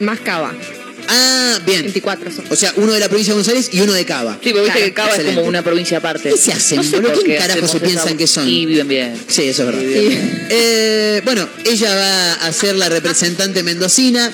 más 0.00 0.20
cava. 0.20 0.54
Ah, 1.08 1.60
bien. 1.64 1.82
24 1.82 2.32
son. 2.32 2.44
O 2.50 2.56
sea, 2.56 2.72
uno 2.76 2.92
de 2.92 2.98
la 2.98 3.08
provincia 3.08 3.32
de 3.32 3.40
Buenos 3.40 3.48
Aires 3.48 3.68
y 3.72 3.80
uno 3.80 3.92
de 3.92 4.04
Cava. 4.04 4.38
Sí, 4.42 4.50
porque 4.50 4.62
viste 4.62 4.72
Claro, 4.72 4.86
que 4.86 4.92
Cava 4.94 5.14
es 5.16 5.24
como 5.36 5.42
una 5.42 5.62
provincia 5.62 5.98
aparte. 5.98 6.30
¿Qué 6.30 6.36
se 6.36 6.52
hacen, 6.52 6.78
No 6.78 6.82
sé 6.82 6.96
boludo? 6.96 7.12
por 7.12 7.22
¿Quién 7.22 7.36
qué 7.36 7.46
carajo 7.46 7.68
se 7.68 7.78
piensan 7.80 8.08
esa- 8.08 8.16
que 8.16 8.26
son? 8.26 8.48
Y 8.48 8.66
viven 8.66 8.88
bien. 8.88 9.14
Sí, 9.28 9.42
eso 9.44 9.62
es 9.62 9.66
verdad. 9.68 9.82
Sí. 9.82 10.18
Eh, 10.50 11.20
bueno, 11.24 11.48
ella 11.64 11.94
va 11.94 12.32
a 12.46 12.52
ser 12.52 12.74
la 12.74 12.88
representante 12.88 13.62
mendocina, 13.62 14.32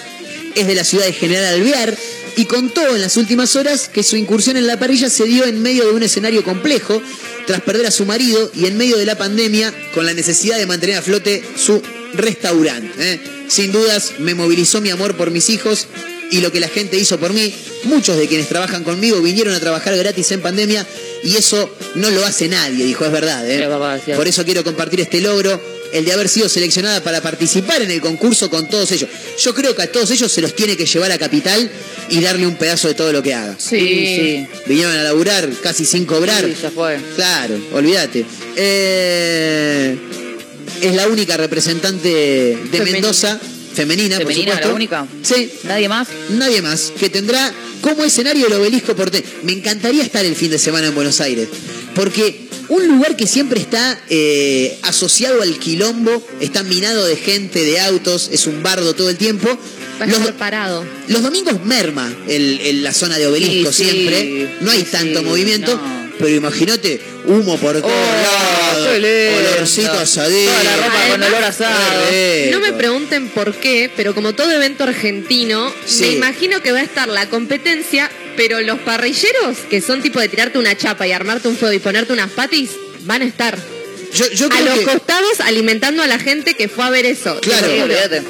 es 0.54 0.66
de 0.66 0.74
la 0.74 0.84
ciudad 0.84 1.04
de 1.04 1.12
General 1.12 1.54
Alvear 1.54 1.96
y 2.36 2.46
contó 2.46 2.94
en 2.94 3.02
las 3.02 3.16
últimas 3.16 3.56
horas 3.56 3.88
que 3.92 4.02
su 4.02 4.16
incursión 4.16 4.56
en 4.56 4.66
la 4.66 4.78
parrilla 4.78 5.10
se 5.10 5.24
dio 5.24 5.44
en 5.44 5.62
medio 5.62 5.84
de 5.84 5.92
un 5.92 6.02
escenario 6.02 6.42
complejo, 6.42 7.02
tras 7.46 7.60
perder 7.60 7.86
a 7.86 7.90
su 7.90 8.06
marido 8.06 8.50
y 8.54 8.66
en 8.66 8.76
medio 8.76 8.96
de 8.96 9.04
la 9.04 9.18
pandemia, 9.18 9.72
con 9.94 10.06
la 10.06 10.14
necesidad 10.14 10.56
de 10.56 10.66
mantener 10.66 10.96
a 10.96 11.02
flote 11.02 11.42
su 11.56 11.82
restaurante. 12.14 12.92
¿eh? 12.98 13.20
Sin 13.48 13.72
dudas, 13.72 14.12
me 14.18 14.34
movilizó 14.34 14.80
mi 14.80 14.90
amor 14.90 15.16
por 15.16 15.30
mis 15.30 15.50
hijos 15.50 15.88
y 16.30 16.40
lo 16.40 16.50
que 16.50 16.60
la 16.60 16.68
gente 16.68 16.96
hizo 16.96 17.18
por 17.18 17.32
mí. 17.32 17.54
Muchos 17.84 18.16
de 18.16 18.28
quienes 18.28 18.48
trabajan 18.48 18.84
conmigo 18.84 19.20
vinieron 19.20 19.54
a 19.54 19.60
trabajar 19.60 19.96
gratis 19.96 20.30
en 20.32 20.40
pandemia 20.40 20.86
y 21.24 21.36
eso 21.36 21.70
no 21.96 22.10
lo 22.10 22.24
hace 22.24 22.48
nadie, 22.48 22.84
dijo, 22.84 23.04
es 23.04 23.12
verdad. 23.12 23.48
¿eh? 23.50 23.68
Por 24.16 24.28
eso 24.28 24.44
quiero 24.44 24.64
compartir 24.64 25.00
este 25.00 25.20
logro 25.20 25.60
el 25.92 26.04
de 26.04 26.12
haber 26.12 26.28
sido 26.28 26.48
seleccionada 26.48 27.02
para 27.02 27.20
participar 27.20 27.82
en 27.82 27.90
el 27.90 28.00
concurso 28.00 28.48
con 28.50 28.68
todos 28.68 28.90
ellos. 28.92 29.08
Yo 29.38 29.54
creo 29.54 29.74
que 29.76 29.82
a 29.82 29.92
todos 29.92 30.10
ellos 30.10 30.30
se 30.32 30.40
los 30.40 30.54
tiene 30.56 30.76
que 30.76 30.86
llevar 30.86 31.12
a 31.12 31.18
Capital 31.18 31.70
y 32.08 32.20
darle 32.20 32.46
un 32.46 32.56
pedazo 32.56 32.88
de 32.88 32.94
todo 32.94 33.12
lo 33.12 33.22
que 33.22 33.34
haga. 33.34 33.56
Sí, 33.58 33.78
sí. 33.78 34.46
Vinieron 34.66 34.92
a 34.96 35.02
laburar 35.02 35.48
casi 35.62 35.84
sin 35.84 36.04
cobrar. 36.06 36.44
Sí, 36.44 36.54
ya 36.62 36.70
fue. 36.70 36.98
Claro, 37.16 37.58
olvídate. 37.72 38.24
Eh, 38.56 39.96
es 40.80 40.94
la 40.94 41.08
única 41.08 41.36
representante 41.36 42.08
de. 42.08 42.80
Mendoza, 42.84 43.38
femenina, 43.74 44.16
por 44.16 44.26
¿Femenina, 44.26 44.52
supuesto. 44.52 44.68
la 44.68 44.74
única? 44.74 45.06
Sí, 45.22 45.50
¿Nadie 45.64 45.88
más? 45.88 46.08
nadie 46.30 46.62
más, 46.62 46.92
que 46.98 47.08
tendrá 47.08 47.52
como 47.80 48.04
escenario 48.04 48.46
el 48.46 48.52
obelisco 48.54 48.94
porteño. 48.94 49.24
Me 49.44 49.52
encantaría 49.52 50.02
estar 50.02 50.24
el 50.24 50.34
fin 50.36 50.50
de 50.50 50.58
semana 50.58 50.88
en 50.88 50.94
Buenos 50.94 51.20
Aires, 51.20 51.48
porque 51.94 52.48
un 52.68 52.86
lugar 52.88 53.16
que 53.16 53.26
siempre 53.26 53.60
está 53.60 54.00
eh, 54.08 54.78
asociado 54.82 55.42
al 55.42 55.58
quilombo, 55.58 56.26
está 56.40 56.62
minado 56.62 57.04
de 57.06 57.16
gente, 57.16 57.62
de 57.64 57.80
autos, 57.80 58.30
es 58.32 58.46
un 58.46 58.62
bardo 58.62 58.94
todo 58.94 59.10
el 59.10 59.16
tiempo. 59.16 59.48
Va 60.00 60.04
a 60.04 60.08
Los, 60.08 60.18
estar 60.18 60.34
parado. 60.34 60.84
los 61.08 61.22
domingos 61.22 61.62
merma 61.64 62.12
el- 62.28 62.60
el- 62.60 62.82
la 62.82 62.92
zona 62.94 63.18
de 63.18 63.26
obelisco 63.26 63.72
Sí, 63.72 63.84
sí, 63.84 63.90
siempre, 63.90 64.56
no 64.62 64.70
hay 64.70 64.80
sí, 64.80 64.86
tanto 64.90 65.20
sí, 65.20 65.24
movimiento, 65.24 65.74
no. 65.76 66.12
pero 66.18 66.30
imagínate, 66.34 67.00
humo 67.26 67.56
por 67.58 67.80
todos 67.80 67.92
Oh, 67.92 68.72
lados, 68.72 68.88
olorcito 69.56 69.92
asadito. 69.92 70.50
Toda 70.50 70.64
la 70.64 70.76
ropa 70.76 71.08
con 71.10 71.22
olor 71.22 71.44
asado. 71.44 71.80
No 72.50 72.60
me 72.60 72.72
pregunten 72.72 73.28
por 73.28 73.54
qué, 73.54 73.90
pero 73.94 74.14
como 74.14 74.32
todo 74.34 74.50
evento 74.50 74.84
argentino, 74.84 75.72
Sí. 75.86 76.04
me 76.04 76.12
imagino 76.12 76.62
que 76.62 76.72
va 76.72 76.78
a 76.80 76.82
estar 76.84 77.06
la 77.08 77.28
competencia, 77.28 78.10
pero 78.36 78.60
los 78.60 78.78
parrilleros, 78.80 79.58
que 79.70 79.80
son 79.80 80.02
tipo 80.02 80.20
de 80.20 80.28
tirarte 80.28 80.58
una 80.58 80.76
chapa 80.76 81.06
y 81.06 81.12
armarte 81.12 81.48
un 81.48 81.56
fuego 81.56 81.74
y 81.74 81.78
ponerte 81.78 82.12
unas 82.12 82.30
patis, 82.30 82.70
van 83.04 83.22
a 83.22 83.24
estar. 83.24 83.58
Yo, 84.14 84.30
yo 84.32 84.46
A 84.52 84.60
los 84.60 84.78
que- 84.78 84.84
costados 84.84 85.40
alimentando 85.40 86.02
a 86.02 86.06
la 86.06 86.18
gente 86.18 86.52
que 86.52 86.68
fue 86.68 86.84
a 86.84 86.90
ver 86.90 87.06
eso. 87.06 87.40
Claro, 87.40 87.66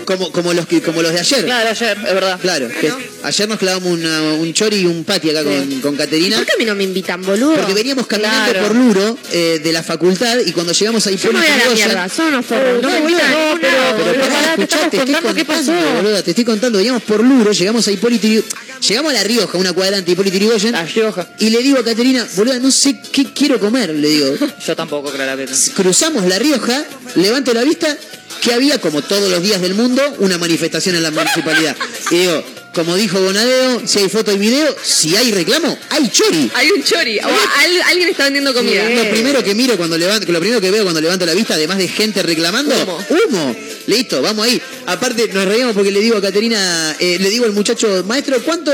como, 0.05 0.31
como, 0.31 0.53
los, 0.55 0.69
que- 0.69 0.81
como 0.81 1.03
los 1.03 1.13
de 1.13 1.19
ayer. 1.19 1.45
Claro, 1.45 1.71
ayer, 1.71 1.97
es 1.99 2.15
verdad. 2.15 2.39
Claro, 2.41 2.69
que 2.69 2.93
ayer 3.25 3.49
nos 3.49 3.59
clavamos 3.59 3.91
una- 3.93 4.23
un 4.35 4.53
chori 4.55 4.77
y 4.77 4.87
un 4.87 5.03
pati 5.03 5.31
acá 5.31 5.43
con, 5.43 5.81
con 5.81 5.95
¿Y 5.95 5.97
Caterina. 5.99 6.37
por 6.37 6.47
qué 6.47 6.53
a 6.53 6.57
mí 6.59 6.65
no 6.67 6.77
me 6.77 6.85
invitan, 6.85 7.21
boludo? 7.23 7.57
Porque 7.57 7.75
veníamos 7.75 8.07
caminando 8.07 8.53
Claro. 8.53 8.69
por 8.69 8.77
Luro 8.77 9.19
eh, 9.33 9.61
de 9.61 9.73
la 9.73 9.83
facultad 9.83 10.39
y 10.47 10.53
cuando 10.53 10.73
llegamos 10.73 11.05
ahí 11.09 11.17
Yo 11.17 11.33
me 11.33 11.41
voy 11.41 11.49
a 11.49 11.57
la 11.57 11.75
mierda, 11.75 12.09
son 12.09 12.27
unos 12.29 12.47
forros. 12.47 12.81
No, 12.81 12.89
boludo, 12.89 13.19
a 13.19 13.29
no, 13.29 13.39
ningún 13.41 13.61
pero- 13.61 13.73
Pero 13.97 14.13
Pero 14.13 14.21
pará, 14.21 14.55
te 14.55 14.63
escuchá, 14.63 14.77
estamos 14.77 14.91
te 14.91 14.97
estoy 14.99 15.15
contando 15.15 15.35
qué 15.35 15.45
pasó. 15.45 15.73
boluda, 15.97 16.23
te 16.23 16.31
estoy 16.31 16.45
contando. 16.45 16.79
Veníamos 16.79 17.03
por 17.03 17.25
Luro, 17.25 17.51
llegamos 17.51 17.89
a 17.89 17.91
Hipólito 17.91 18.27
Yrigoyen- 18.29 18.45
Llegamos 18.89 19.13
a 19.13 19.15
La 19.15 19.23
Rioja, 19.23 19.59
una 19.59 19.73
cuadrante 19.73 20.07
de 20.07 20.13
Hipólito 20.13 20.37
Yrigoyen, 20.37 20.73
La 20.73 20.85
Rioja. 20.85 21.29
Y 21.39 21.51
le 21.51 21.63
digo 21.63 21.79
a 21.79 21.85
Caterina, 21.85 22.27
boluda, 22.35 22.59
no 22.59 22.71
sé 22.73 23.01
qué 23.13 23.33
quiero 23.33 23.61
comer, 23.61 23.91
le 23.91 24.09
digo. 24.09 24.35
Yo 24.67 24.75
tampoco, 24.75 25.11
claramente. 25.11 25.53
Cruzamos 25.75 26.25
La 26.27 26.39
Rioja, 26.39 26.85
levanto 27.15 27.55
la 27.55 27.63
vista, 27.63 27.97
que 28.41 28.53
había, 28.53 28.81
como 28.81 29.01
todos 29.03 29.31
los 29.31 29.41
días 29.41 29.61
del 29.61 29.75
mundo, 29.75 30.03
una 30.19 30.37
manifestación 30.37 30.97
en 30.97 31.05
la 31.05 31.13
municipalidad. 31.13 31.77
Y 32.11 32.17
digo, 32.17 32.45
como 32.75 32.97
dijo 32.97 33.21
Bonadeo, 33.21 33.83
si 33.87 33.99
hay 34.01 34.09
foto 34.09 34.33
y 34.33 34.39
video, 34.39 34.75
si 34.83 35.15
hay 35.17 35.31
reclamo, 35.33 35.79
hay 35.91 36.09
chori. 36.11 36.51
Hay 36.55 36.71
un 36.71 36.83
chori. 36.83 37.19
O 37.19 37.23
al- 37.29 37.83
alguien 37.89 38.09
está 38.09 38.25
vendiendo 38.25 38.55
comida. 38.55 38.89
Lo 38.89 39.11
primero 39.11 39.43
que 39.45 39.55
miro 39.55 39.77
cuando 39.77 39.97
levanto, 39.99 40.31
lo 40.33 40.41
primero 40.41 40.61
que 40.61 40.71
veo 40.71 40.83
cuando 40.83 41.01
levanto 41.01 41.27
la 41.27 41.35
vista, 41.35 41.55
además 41.55 41.79
de 41.79 41.89
gente 41.89 42.23
reclamando, 42.23 42.75
Humo. 42.75 42.99
humo. 43.29 43.57
Listo, 43.87 44.23
vamos 44.23 44.47
ahí. 44.47 44.61
Aparte, 44.87 45.29
nos 45.33 45.45
reíamos 45.45 45.75
porque 45.75 45.91
le 45.91 46.01
digo 46.01 46.17
a 46.17 46.23
Caterina, 46.23 46.97
eh, 46.99 47.19
le 47.21 47.31
digo 47.31 47.45
al 47.45 47.53
muchacho, 47.53 48.05
maestro, 48.07 48.41
¿cuánto, 48.43 48.73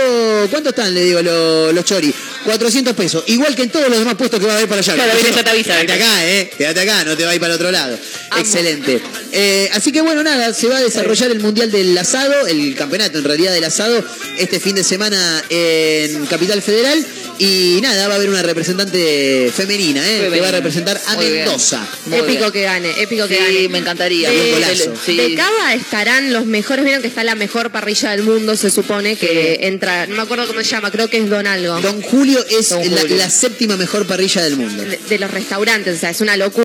cuánto 0.50 0.70
están? 0.70 0.94
Le 0.94 1.02
digo, 1.04 1.22
lo- 1.22 1.72
los 1.72 1.84
chori. 1.84 2.12
400 2.44 2.94
pesos. 2.94 3.24
Igual 3.26 3.54
que 3.54 3.62
en 3.62 3.70
todos 3.70 3.88
los 3.88 3.98
demás 3.98 4.14
puestos 4.14 4.40
que 4.40 4.46
va 4.46 4.52
a 4.52 4.56
haber 4.56 4.68
para 4.68 4.80
allá. 4.80 4.94
Claro, 4.94 5.12
viene, 5.14 5.50
avisa. 5.50 5.80
Quédate 5.80 5.92
acá, 5.92 6.26
eh. 6.26 6.50
Quédate 6.56 6.80
acá, 6.80 7.04
no 7.04 7.16
te 7.16 7.24
va 7.24 7.30
a 7.30 7.34
ir 7.34 7.40
para 7.40 7.52
el 7.52 7.56
otro 7.56 7.70
lado. 7.70 7.98
Excelente. 8.38 9.00
Eh, 9.32 9.70
así 9.72 9.92
que 9.92 10.00
bueno, 10.00 10.22
nada, 10.22 10.52
se 10.54 10.68
va 10.68 10.78
a 10.78 10.80
desarrollar 10.80 11.30
el 11.30 11.40
Mundial 11.40 11.70
del 11.70 11.96
Asado, 11.96 12.46
el 12.46 12.74
campeonato 12.74 13.18
en 13.18 13.24
realidad 13.24 13.52
del 13.52 13.64
asado, 13.64 14.04
este 14.38 14.60
fin 14.60 14.74
de 14.74 14.84
semana 14.84 15.44
en 15.50 16.26
Capital 16.26 16.62
Federal. 16.62 17.04
Y 17.40 17.78
nada, 17.82 18.08
va 18.08 18.14
a 18.14 18.16
haber 18.16 18.28
una 18.30 18.42
representante 18.42 19.52
femenina, 19.54 20.00
eh, 20.04 20.28
que 20.32 20.40
va 20.40 20.48
a 20.48 20.52
representar 20.52 21.00
a 21.06 21.14
Muy. 21.14 21.26
Mendoza. 21.30 21.86
Épico 22.10 22.26
bien. 22.26 22.52
que 22.52 22.62
gane, 22.62 22.90
épico 23.02 23.28
que 23.28 23.36
Sí, 23.36 23.40
gane. 23.54 23.68
me 23.68 23.78
encantaría. 23.78 24.28
De, 24.30 24.52
golazo. 24.52 24.94
Sí. 25.06 25.16
de 25.16 25.34
Cava 25.36 25.74
estarán 25.74 26.32
los 26.32 26.46
mejores, 26.46 26.84
vieron 26.84 27.00
que 27.00 27.06
está 27.08 27.22
la 27.22 27.36
mejor 27.36 27.70
parrilla 27.70 28.10
del 28.10 28.24
mundo, 28.24 28.56
se 28.56 28.70
supone, 28.70 29.14
que 29.16 29.58
entra, 29.68 30.06
no 30.08 30.16
me 30.16 30.22
acuerdo 30.22 30.48
cómo 30.48 30.58
se 30.60 30.66
llama, 30.70 30.90
creo 30.90 31.08
que 31.08 31.18
es 31.18 31.30
Don 31.30 31.46
Algo. 31.46 31.80
Don 31.80 32.02
Julio 32.02 32.44
es 32.50 32.70
Don 32.70 32.90
la, 32.92 33.00
Julio. 33.02 33.16
la 33.16 33.30
séptima 33.30 33.76
mejor 33.76 34.06
parrilla 34.06 34.42
del 34.42 34.56
mundo. 34.56 34.82
de, 34.82 34.96
de 34.96 35.18
los 35.18 35.30
restaurantes, 35.30 35.96
o 35.96 36.00
sea, 36.00 36.10
es 36.10 36.20
una 36.20 36.36
locura. 36.36 36.64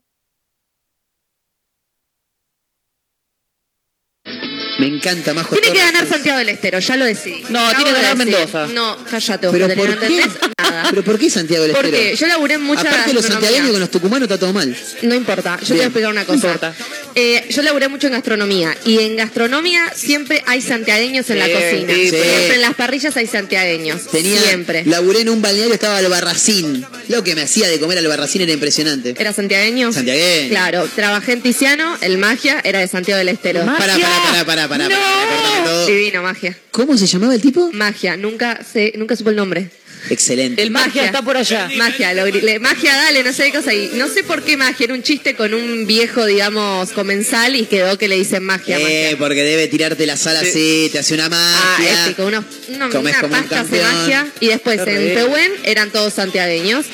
Me 4.79 4.87
encanta 4.87 5.33
Majo 5.33 5.55
Tiene 5.55 5.71
que 5.71 5.79
ganar 5.83 6.07
Santiago 6.07 6.39
del 6.39 6.49
Estero, 6.49 6.79
ya 6.79 6.97
lo 6.97 7.05
decí. 7.05 7.43
No, 7.49 7.59
Acabo 7.59 7.83
tiene 7.83 7.91
que 7.91 7.95
de 7.95 8.01
ganar 8.01 8.17
decir. 8.17 8.33
Mendoza. 8.33 8.67
No, 8.73 8.97
cállate, 9.09 9.49
¿Pero 9.51 9.67
por 9.75 9.89
no 9.89 9.99
qué? 9.99 10.23
Nada. 10.63 10.87
¿Pero 10.89 11.03
por 11.03 11.19
qué 11.19 11.29
Santiago 11.29 11.63
del 11.63 11.71
Estero? 11.71 11.89
Porque 11.91 12.15
yo 12.15 12.27
laburé 12.27 12.55
en 12.55 12.63
mucha 12.63 12.81
Aparte 12.81 13.13
los 13.13 13.25
santiagueños 13.25 13.71
con 13.71 13.79
los 13.79 13.91
tucumanos 13.91 14.23
está 14.27 14.37
todo 14.39 14.53
mal. 14.53 14.75
No 15.01 15.15
importa, 15.15 15.57
yo 15.61 15.67
te 15.67 15.73
voy 15.73 15.81
a 15.81 15.85
explicar 15.85 16.11
una 16.11 16.21
no 16.21 16.27
cosa. 16.27 16.47
importa. 16.47 16.73
Eh, 17.15 17.45
yo 17.49 17.61
laburé 17.61 17.87
mucho 17.89 18.07
en 18.07 18.13
gastronomía 18.13 18.75
y 18.85 18.99
en 18.99 19.15
gastronomía 19.17 19.91
siempre 19.95 20.43
hay 20.47 20.61
santiagueños 20.61 21.29
en 21.29 21.39
la 21.39 21.45
Sí, 21.45 21.51
cocina. 21.53 21.93
sí, 21.93 22.09
Siempre 22.09 22.55
en 22.55 22.61
las 22.61 22.73
parrillas 22.73 23.15
hay 23.17 23.27
santiagueños. 23.27 24.07
Tenía, 24.07 24.41
Siempre. 24.41 24.83
Laburé 24.85 25.21
en 25.21 25.29
un 25.29 25.41
balneario, 25.41 25.73
estaba 25.73 25.97
Albarracín. 25.97 26.85
Lo 27.09 27.23
que 27.23 27.35
me 27.35 27.41
hacía 27.43 27.67
de 27.67 27.79
comer 27.79 27.97
Albarracín 27.99 28.41
era 28.41 28.51
impresionante. 28.51 29.13
¿Era 29.17 29.31
santiagueño? 29.33 29.91
Santiagueño. 29.93 30.49
Claro, 30.49 30.89
trabajé 30.95 31.33
en 31.33 31.41
Tiziano, 31.41 31.97
el 32.01 32.17
Magia 32.17 32.59
era 32.63 32.79
de 32.79 32.87
Santiago 32.87 33.17
del 33.19 33.29
Estero. 33.29 33.59
Pará, 33.65 33.77
pará, 33.97 33.97
pará, 33.97 34.45
pará, 34.45 34.67
pará, 34.67 34.89
¡No! 34.89 34.95
pará, 34.95 35.27
cortame 35.29 35.65
todo. 35.69 35.85
Divino, 35.87 36.23
Magia. 36.23 36.57
¿Cómo 36.71 36.97
se 36.97 37.05
llamaba 37.05 37.35
el 37.35 37.41
tipo? 37.41 37.69
Magia, 37.73 38.17
nunca 38.17 38.59
sé, 38.63 38.93
nunca 38.97 39.15
supo 39.15 39.29
el 39.29 39.35
nombre. 39.35 39.69
Excelente. 40.09 40.61
El 40.61 40.71
magia 40.71 41.05
está 41.05 41.21
por 41.21 41.37
allá. 41.37 41.69
Magia, 41.77 42.13
lo 42.13 42.27
gri- 42.27 42.41
le- 42.41 42.59
magia, 42.59 42.93
dale, 42.95 43.23
no 43.23 43.31
sé 43.33 43.45
qué 43.45 43.57
cosa. 43.57 43.73
Y 43.73 43.91
no 43.95 44.07
sé 44.09 44.23
por 44.23 44.43
qué 44.43 44.57
magia, 44.57 44.83
era 44.85 44.93
un 44.93 45.01
chiste 45.03 45.35
con 45.35 45.53
un 45.53 45.87
viejo, 45.87 46.25
digamos, 46.25 46.89
comensal 46.91 47.55
y 47.55 47.65
quedó 47.65 47.97
que 47.97 48.07
le 48.07 48.15
dicen 48.17 48.43
magia, 48.43 48.77
Eh, 48.79 48.81
magia. 48.83 49.17
porque 49.17 49.43
debe 49.43 49.67
tirarte 49.67 50.05
la 50.05 50.17
sala 50.17 50.41
así, 50.41 50.89
te 50.91 50.99
hace 50.99 51.13
una 51.13 51.27
Ah, 51.27 51.29
magia. 51.77 52.05
épico, 52.05 52.25
unos, 52.25 52.43
uno- 52.67 52.89
Comés 52.89 53.13
una 53.13 53.21
como 53.21 53.33
un 53.35 53.39
pasta 53.41 53.55
de 53.55 53.61
campeón. 53.79 53.93
magia. 54.01 54.27
Y 54.39 54.47
después 54.47 54.81
Qué 54.83 54.91
en. 55.09 55.15
Pehuen 55.15 55.51
eran 55.63 55.89
todos 55.91 56.13
santiagueños. 56.13 56.85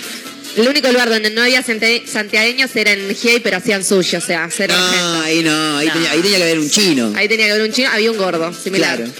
El 0.57 0.67
único 0.67 0.91
lugar 0.91 1.09
donde 1.09 1.29
no 1.29 1.41
había 1.43 1.63
santiagueños 1.63 2.75
era 2.75 2.91
en 2.91 3.15
Giei, 3.15 3.39
pero 3.39 3.57
hacían 3.57 3.85
sushi, 3.85 4.15
o 4.17 4.21
sea, 4.21 4.49
cero 4.51 4.73
no, 4.77 5.21
ahí 5.21 5.41
no, 5.43 5.77
ahí, 5.77 5.87
No. 5.87 5.93
Tenía, 5.93 6.11
ahí 6.11 6.21
tenía 6.21 6.37
que 6.37 6.43
haber 6.43 6.59
un 6.59 6.69
chino. 6.69 7.13
Ahí 7.15 7.27
tenía 7.27 7.45
que 7.45 7.51
haber 7.53 7.65
un 7.67 7.71
chino, 7.71 7.89
había 7.91 8.11
un 8.11 8.17
gordo, 8.17 8.51
similar. 8.53 8.97
claro. 8.97 9.11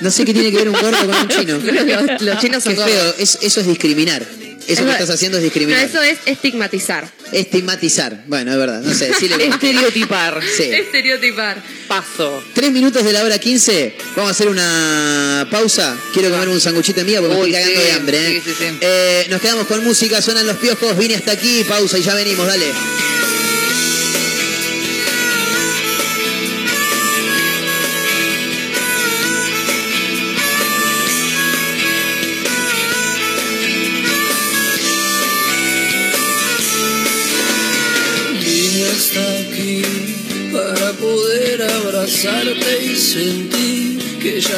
No 0.00 0.10
sé 0.10 0.24
qué 0.24 0.32
tiene 0.34 0.50
que 0.50 0.58
ver 0.58 0.68
un 0.68 0.74
gordo 0.80 0.98
con 1.06 1.14
un 1.16 1.28
chino. 1.28 1.58
Los, 1.62 2.22
los 2.22 2.38
chinos 2.40 2.62
son 2.62 2.74
Qué 2.74 2.80
gordos. 2.80 2.94
feo, 2.96 3.14
es- 3.18 3.38
eso 3.40 3.60
es 3.60 3.66
discriminar. 3.66 4.22
Eso 4.68 4.82
que 4.82 4.88
Es- 4.90 4.94
estás 5.00 5.10
haciendo 5.10 5.38
es 5.38 5.42
No, 5.42 5.44
discriminar. 5.44 5.84
eso 5.84 6.02
es 6.02 6.18
estigmatizar. 6.26 7.08
Estigmatizar. 7.32 8.24
Bueno, 8.26 8.50
es 8.52 8.58
verdad, 8.58 8.80
no 8.82 8.92
sé, 8.92 9.08
decirle 9.08 9.38
como- 9.38 9.54
Estereotipar. 9.54 10.40
Sí. 10.56 10.64
Estereotipar. 10.64 11.62
Paso. 11.86 12.42
Tres 12.52 12.72
minutos 12.72 13.04
de 13.04 13.12
la 13.12 13.22
hora 13.24 13.38
15. 13.38 13.94
Vamos 14.16 14.30
a 14.30 14.32
hacer 14.32 14.48
una 14.48 15.46
pausa. 15.50 15.96
Quiero 16.12 16.30
comer 16.30 16.48
un 16.48 16.60
sanguchito 16.60 17.00
en 17.00 17.06
mía 17.06 17.20
porque 17.20 17.34
me 17.36 17.40
estoy 17.48 17.52
cagando 17.52 17.80
sí, 17.80 17.86
de 17.86 17.92
hambre. 17.92 18.18
¿eh? 18.18 18.42
sí, 18.44 18.50
sí, 18.50 18.56
sí. 18.58 18.76
Eh, 18.80 19.26
nos 19.30 19.40
quedamos 19.40 19.66
con 19.68 19.84
música, 19.84 20.20
suenan 20.20 20.46
los 20.46 20.56
piojos. 20.56 20.96
Vine 20.98 21.14
hasta 21.14 21.32
aquí, 21.32 21.64
pausa 21.68 21.98
y 21.98 22.02
ya 22.02 22.14
venimos, 22.14 22.46
dale. 22.46 22.66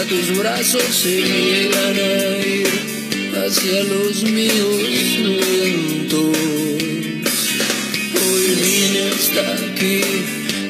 Tus 0.09 0.39
brazos 0.39 0.83
se 0.85 1.21
niegan 1.21 1.97
a 1.97 2.47
ir 2.47 2.69
hacia 3.37 3.85
los 3.85 4.23
míos 4.23 4.83
lentos. 5.19 6.37
Hoy 8.15 8.47
vine 8.63 9.11
hasta 9.13 9.43
aquí 9.67 10.01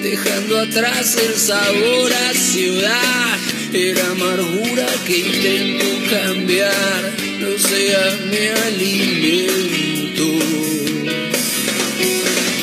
dejando 0.02 0.58
atrás 0.58 1.16
el 1.16 1.34
sabor 1.36 2.12
a 2.12 2.34
ciudad, 2.34 3.38
era 3.72 4.10
amargura 4.10 4.86
que 5.06 5.18
intento 5.18 5.86
cambiar, 6.10 7.12
no 7.38 7.58
sea 7.58 8.18
mi 8.30 8.46
alimento. 8.66 10.24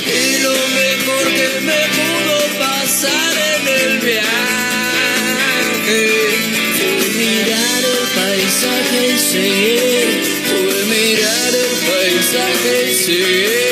Y 0.07 0.43
lo 0.43 0.55
mejor 0.81 1.23
que 1.39 1.49
me 1.69 1.81
pudo 1.95 2.37
pasar 2.59 3.33
en 3.59 3.67
el 3.67 3.99
viaje 3.99 4.64
paisaje 8.65 9.17
Por 10.49 10.73
mirar 10.93 11.51
el 11.63 11.73
paisaje 11.87 12.93
fui. 13.03 13.65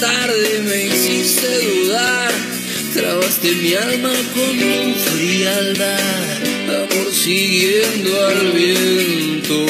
Tarde 0.00 0.60
me 0.60 0.86
hiciste 0.86 1.46
dudar. 1.46 2.53
Trabaste 2.94 3.52
mi 3.56 3.74
alma 3.74 4.12
con 4.34 4.94
frialdad, 4.94 6.42
amor 6.68 7.12
siguiendo 7.12 8.26
al 8.26 8.52
viento. 8.52 9.66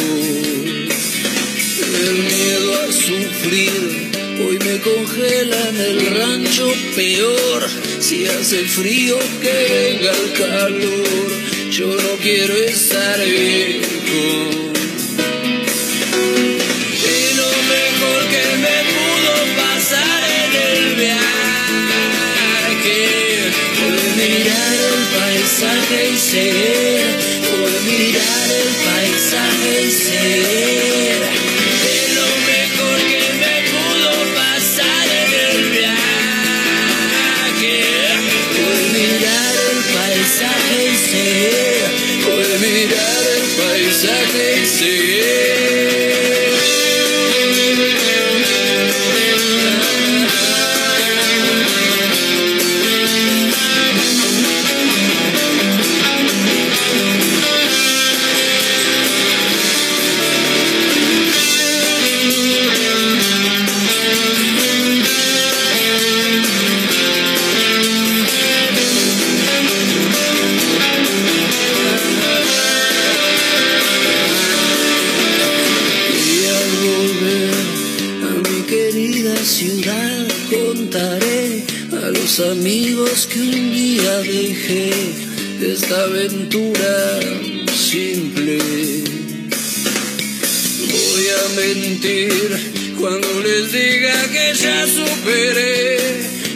El 2.06 2.14
miedo 2.22 2.82
a 2.82 2.92
sufrir 2.92 4.10
hoy 4.46 4.58
me 4.58 4.78
congela 4.80 5.68
en 5.70 5.76
el 5.76 6.06
rancho 6.18 6.70
peor. 6.94 7.66
Si 7.98 8.26
hace 8.26 8.64
frío 8.66 9.18
que 9.40 9.52
venga 9.72 10.12
el 10.12 10.32
calor, 10.34 11.70
yo 11.70 11.86
no 11.86 12.16
quiero 12.20 12.54
estar 12.54 13.24
viejo. 13.24 14.63
Paisaje 25.54 26.10
y 26.10 26.18
ser, 26.18 27.20
fue 27.42 27.92
mirar 27.92 28.50
el 28.50 28.74
paisaje 28.84 29.82
y 29.86 29.90
ser. 29.90 30.73
Aventura 86.02 87.20
simple. 87.74 88.58
Voy 90.90 91.24
a 91.28 91.48
mentir 91.56 92.94
cuando 92.98 93.28
les 93.40 93.72
diga 93.72 94.14
que 94.32 94.54
ya 94.54 94.86
superé, 94.86 95.98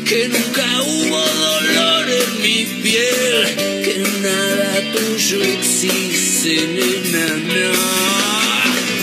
que 0.05 0.29
nunca 0.29 0.83
hubo 0.83 1.21
dolor 1.21 2.07
en 2.09 2.43
mi 2.43 2.65
piel, 2.83 3.83
que 3.85 4.05
nada 4.23 4.93
tuyo 4.93 5.43
existe, 5.43 6.55
nena, 6.77 7.27
no. 7.37 7.73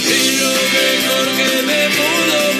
Y 0.08 0.38
lo 0.42 0.54
mejor 0.78 1.26
que 1.40 1.52
me 1.70 1.82
pudo 1.98 2.55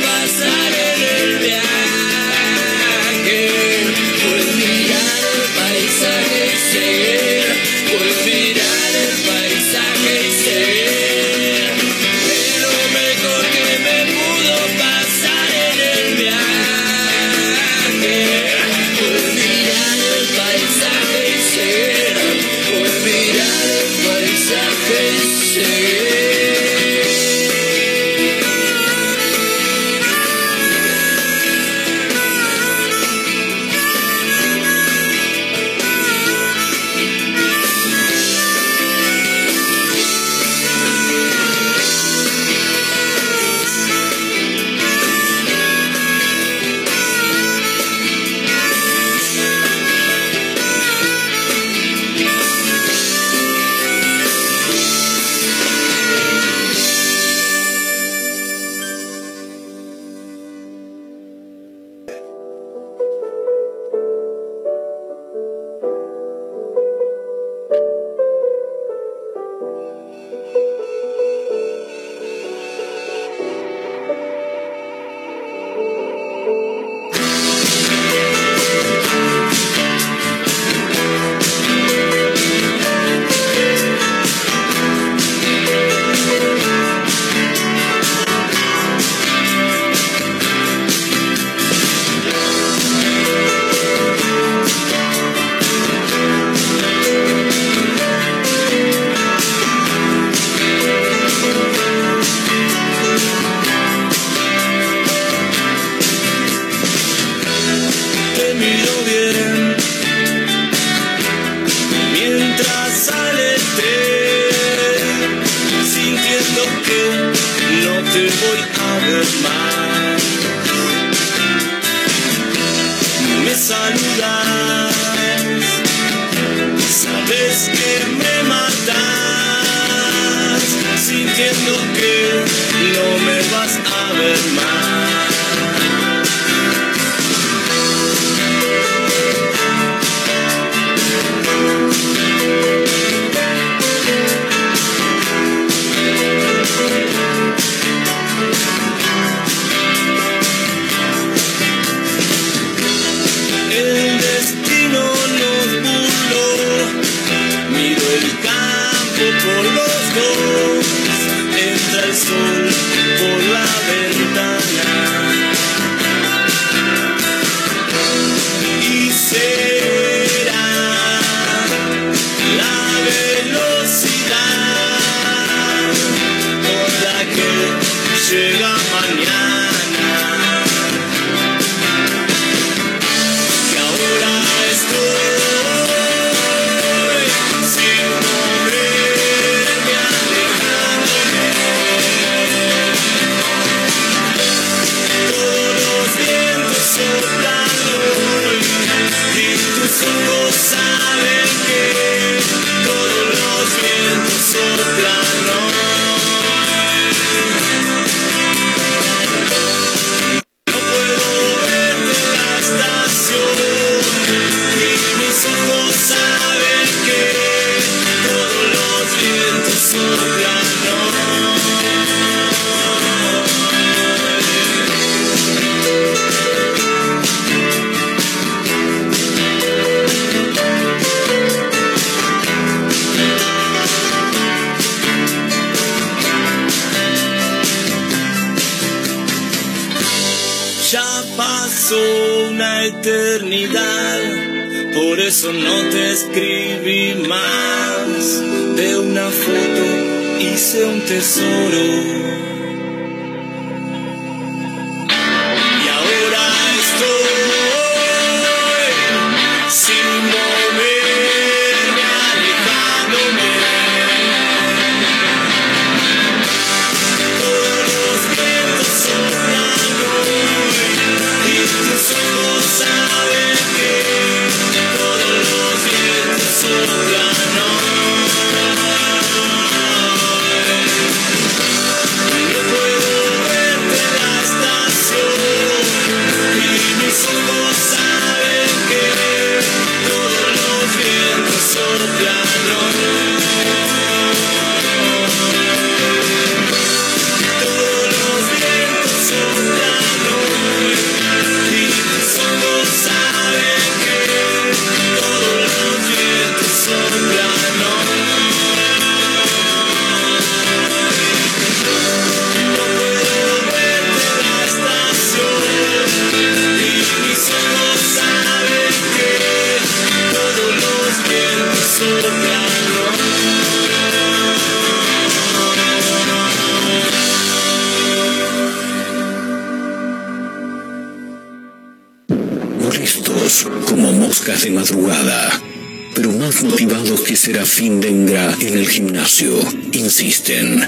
insisten. 339.92 340.80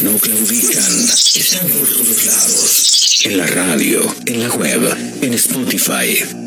No 0.00 0.18
claudican, 0.18 1.08
están 1.34 1.68
por 1.68 1.88
todos 1.88 2.24
lados, 2.24 3.22
en 3.24 3.38
la 3.38 3.46
radio, 3.46 4.14
en 4.26 4.40
la 4.40 4.50
web, 4.50 4.96
en 5.22 5.34
Spotify 5.34 6.39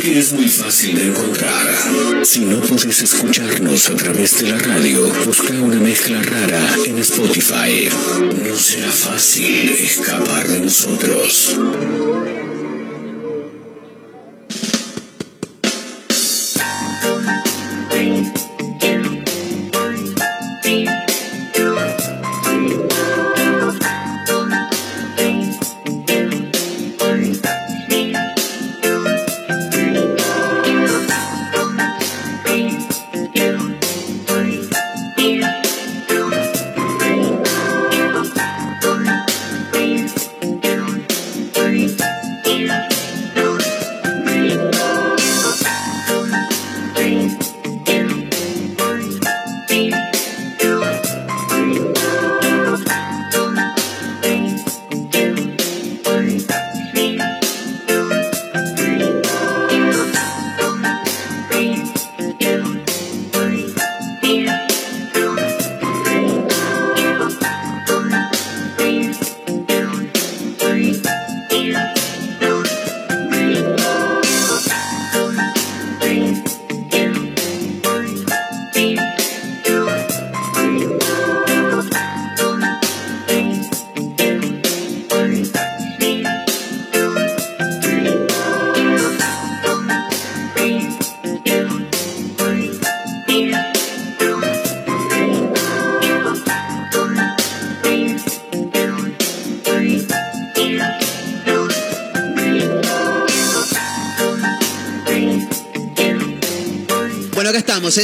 gusta, 0.00 0.08
pero 0.08 0.12
que 0.12 0.18
es 0.18 0.32
muy 0.32 0.48
fácil 0.48 0.94
de 0.94 1.06
encontrar. 1.08 2.24
Si 2.24 2.40
no 2.40 2.60
puedes 2.60 3.02
escucharnos 3.02 3.90
a 3.90 3.96
través 3.96 4.40
de 4.40 4.50
la 4.50 4.58
radio, 4.58 5.08
busca 5.24 5.52
una 5.54 5.80
mezcla 5.80 6.22
rara 6.22 6.74
en 6.86 6.98
Spotify. 6.98 7.88
No 8.42 8.56
será 8.56 8.90
fácil 8.90 9.70
escapar 9.70 10.48
de 10.48 10.60
nosotros. 10.60 11.56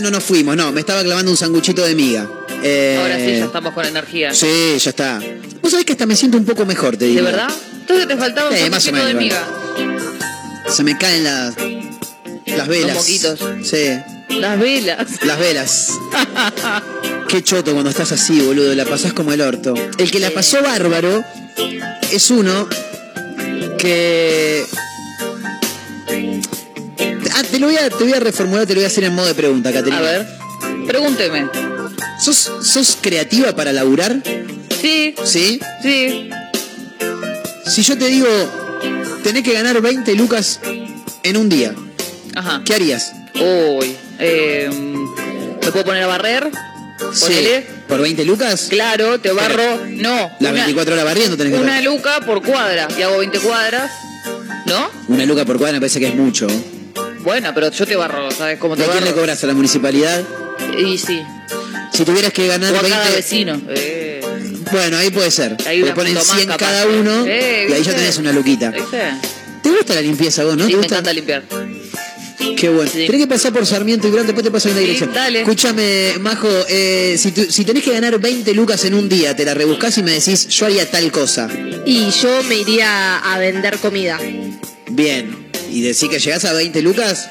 No 0.06 0.12
nos 0.12 0.22
fuimos, 0.22 0.56
no. 0.56 0.70
Me 0.70 0.78
estaba 0.82 1.02
clavando 1.02 1.32
un 1.32 1.36
sanguchito 1.36 1.84
de 1.84 1.96
miga. 1.96 2.28
Eh, 2.62 2.96
Ahora 3.02 3.16
sí, 3.16 3.26
ya 3.40 3.44
estamos 3.46 3.74
con 3.74 3.84
energía. 3.84 4.32
Sí, 4.32 4.76
ya 4.78 4.90
está. 4.90 5.20
Vos 5.60 5.72
sabés 5.72 5.84
que 5.84 5.94
hasta 5.94 6.06
me 6.06 6.14
siento 6.14 6.38
un 6.38 6.44
poco 6.44 6.64
mejor, 6.64 6.96
te 6.96 7.06
digo. 7.06 7.16
¿De 7.16 7.22
verdad? 7.32 7.48
Entonces 7.80 8.06
te 8.06 8.16
faltaba 8.16 8.50
un 8.50 8.56
Sí, 8.56 8.70
más 8.70 8.86
o 8.86 8.92
de 8.92 9.14
miga. 9.14 9.44
Se 10.68 10.84
me 10.84 10.96
caen 10.96 11.24
las, 11.24 11.56
las 12.46 12.68
velas. 12.68 12.94
Los 12.94 13.04
moquitos. 13.04 13.40
Sí, 13.68 13.98
Las 14.38 14.60
velas. 14.60 15.08
las 15.24 15.38
velas. 15.40 15.88
Qué 17.28 17.42
choto 17.42 17.72
cuando 17.72 17.90
estás 17.90 18.12
así, 18.12 18.38
boludo. 18.42 18.72
La 18.76 18.84
pasás 18.84 19.12
como 19.12 19.32
el 19.32 19.40
orto. 19.40 19.74
El 19.98 20.08
que 20.12 20.20
la 20.20 20.30
pasó 20.30 20.62
bárbaro 20.62 21.24
es 22.12 22.30
uno 22.30 22.68
que. 23.76 24.64
Te 27.66 27.72
lo 27.72 27.78
voy 27.80 27.84
a, 27.84 27.90
te 27.90 28.04
voy 28.04 28.12
a 28.12 28.20
reformular, 28.20 28.64
te 28.64 28.74
lo 28.74 28.78
voy 28.78 28.84
a 28.84 28.86
hacer 28.86 29.02
en 29.02 29.12
modo 29.12 29.26
de 29.26 29.34
pregunta, 29.34 29.72
Caterina. 29.72 29.98
A 29.98 30.02
ver, 30.02 30.26
pregúnteme. 30.86 31.46
¿Sos, 32.22 32.48
¿Sos 32.62 32.96
creativa 33.00 33.56
para 33.56 33.72
laburar? 33.72 34.22
Sí, 34.80 35.16
¿Sí? 35.24 35.58
sí. 35.82 36.30
Si 37.66 37.82
yo 37.82 37.98
te 37.98 38.06
digo, 38.06 38.28
tenés 39.24 39.42
que 39.42 39.52
ganar 39.52 39.80
20 39.82 40.14
lucas 40.14 40.60
en 41.24 41.36
un 41.36 41.48
día, 41.48 41.74
Ajá. 42.36 42.62
¿qué 42.64 42.74
harías? 42.74 43.12
Uy. 43.34 43.96
eh, 44.20 44.70
¿Me 45.60 45.72
puedo 45.72 45.84
poner 45.86 46.04
a 46.04 46.06
barrer? 46.06 46.48
Ponele. 47.20 47.66
¿Por 47.88 48.00
20 48.00 48.24
lucas? 48.26 48.66
Claro, 48.70 49.18
te 49.18 49.32
barro. 49.32 49.84
No. 49.88 50.30
Las 50.38 50.52
una- 50.52 50.52
24 50.52 50.94
horas 50.94 51.04
barriendo 51.04 51.36
tenés 51.36 51.52
que 51.52 51.58
Una 51.58 51.80
luca 51.80 52.20
por 52.20 52.42
cuadra 52.44 52.86
y 52.96 53.02
hago 53.02 53.18
20 53.18 53.40
cuadras. 53.40 53.90
¿No? 54.66 54.88
Una 55.08 55.26
luca 55.26 55.44
por 55.44 55.58
cuadra 55.58 55.72
me 55.74 55.80
parece 55.80 55.98
que 55.98 56.06
es 56.06 56.14
mucho. 56.14 56.46
Bueno, 57.26 57.50
pero 57.52 57.72
yo 57.72 57.84
te 57.86 57.96
barro, 57.96 58.30
¿sabes 58.30 58.56
cómo 58.60 58.76
te 58.76 58.82
¿De 58.84 58.88
quién 58.88 59.04
le 59.04 59.12
cobras 59.12 59.42
a 59.42 59.46
la 59.48 59.52
municipalidad? 59.54 60.22
Y 60.78 60.96
sí. 60.96 61.20
Si 61.92 62.04
tuvieras 62.04 62.32
que 62.32 62.46
ganar 62.46 62.72
O 62.72 62.78
a 62.78 62.82
cada 62.82 63.02
20... 63.10 63.16
vecino. 63.16 63.60
Eh. 63.68 64.20
Bueno, 64.70 64.96
ahí 64.96 65.10
puede 65.10 65.32
ser. 65.32 65.56
Ahí 65.66 65.82
Le 65.82 65.92
ponen 65.92 66.14
punto 66.14 66.28
más 66.28 66.36
100 66.36 66.48
capaz. 66.50 66.64
cada 66.66 66.86
uno 66.86 67.24
Eh, 67.26 67.66
y 67.68 67.72
ahí 67.72 67.82
ya 67.82 67.94
tenés 67.96 68.16
una 68.18 68.30
luquita. 68.32 68.70
¿Viste? 68.70 69.00
¿Te 69.60 69.70
gusta 69.70 69.94
la 69.94 70.02
limpieza 70.02 70.44
vos, 70.44 70.56
no? 70.56 70.66
Sí, 70.66 70.70
¿Te 70.70 70.76
me 70.76 70.82
gusta? 70.82 70.94
encanta 70.94 71.12
limpiar. 71.12 71.42
Qué 72.56 72.68
bueno. 72.68 72.88
Sí. 72.92 73.06
Tenés 73.06 73.20
que 73.22 73.26
pasar 73.26 73.52
por 73.52 73.66
Sarmiento 73.66 74.06
y 74.06 74.12
Grande, 74.12 74.28
después 74.28 74.44
te 74.44 74.50
paso 74.52 74.68
en 74.68 74.74
la 74.74 74.80
Sí, 74.80 74.84
dirección. 74.86 75.12
dale. 75.12 75.40
Escúchame, 75.40 76.14
Majo, 76.20 76.48
eh, 76.68 77.16
si, 77.18 77.32
tu- 77.32 77.50
si 77.50 77.64
tenés 77.64 77.82
que 77.82 77.90
ganar 77.92 78.16
20 78.20 78.54
lucas 78.54 78.84
en 78.84 78.94
un 78.94 79.08
día, 79.08 79.34
te 79.34 79.44
la 79.44 79.52
rebuscás 79.54 79.98
y 79.98 80.04
me 80.04 80.12
decís, 80.12 80.46
yo 80.48 80.66
haría 80.66 80.88
tal 80.88 81.10
cosa. 81.10 81.48
Y 81.84 82.08
yo 82.10 82.42
me 82.44 82.54
iría 82.54 83.18
a 83.18 83.36
vender 83.40 83.78
comida. 83.78 84.18
Bien. 84.88 85.45
¿Y 85.70 85.80
decís 85.82 86.08
que 86.08 86.18
llegás 86.18 86.44
a 86.44 86.52
20 86.52 86.82
lucas? 86.82 87.28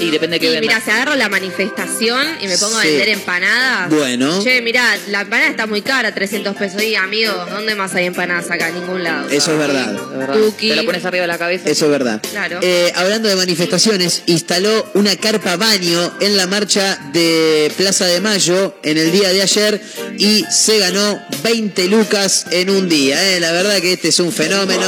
Y 0.00 0.10
depende 0.10 0.36
de 0.36 0.40
qué 0.40 0.46
Y 0.46 0.48
vendas. 0.50 0.62
mira, 0.62 0.80
si 0.84 0.90
agarro 0.90 1.14
la 1.16 1.28
manifestación 1.28 2.26
y 2.40 2.46
me 2.46 2.56
pongo 2.58 2.76
a 2.78 2.84
vender 2.84 3.08
empanadas. 3.10 3.90
Bueno. 3.90 4.42
Che, 4.42 4.62
mira, 4.62 4.96
la 5.08 5.22
empanada 5.22 5.50
está 5.50 5.66
muy 5.66 5.82
cara, 5.82 6.14
300 6.14 6.56
pesos. 6.56 6.82
Y 6.82 6.94
amigos, 6.94 7.50
¿dónde 7.50 7.74
más 7.74 7.94
hay 7.94 8.06
empanadas 8.06 8.50
acá? 8.50 8.68
En 8.68 8.76
ningún 8.80 9.02
lado. 9.04 9.28
Eso 9.28 9.52
es 9.52 9.58
verdad. 9.58 9.96
Tuki. 10.32 10.70
Te 10.70 10.76
la 10.76 10.82
pones 10.84 11.04
arriba 11.04 11.22
de 11.22 11.28
la 11.28 11.38
cabeza. 11.38 11.68
Eso 11.68 11.84
es 11.86 11.90
verdad. 11.90 12.20
Claro. 12.30 12.60
Eh, 12.62 12.92
hablando 12.96 13.28
de 13.28 13.36
manifestaciones, 13.36 14.22
instaló 14.26 14.90
una 14.94 15.14
carpa 15.16 15.56
baño 15.56 16.14
en 16.20 16.36
la 16.36 16.46
marcha 16.46 16.98
de 17.12 17.70
Plaza 17.76 18.06
de 18.06 18.20
Mayo 18.20 18.76
en 18.82 18.96
el 18.98 19.12
día 19.12 19.30
de 19.32 19.42
ayer 19.42 19.80
y 20.18 20.44
se 20.50 20.78
ganó 20.78 21.20
20 21.42 21.86
lucas 21.88 22.46
en 22.50 22.70
un 22.70 22.88
día. 22.88 23.36
eh. 23.36 23.40
La 23.40 23.52
verdad 23.52 23.78
que 23.80 23.92
este 23.92 24.08
es 24.08 24.18
un 24.20 24.32
fenómeno. 24.32 24.82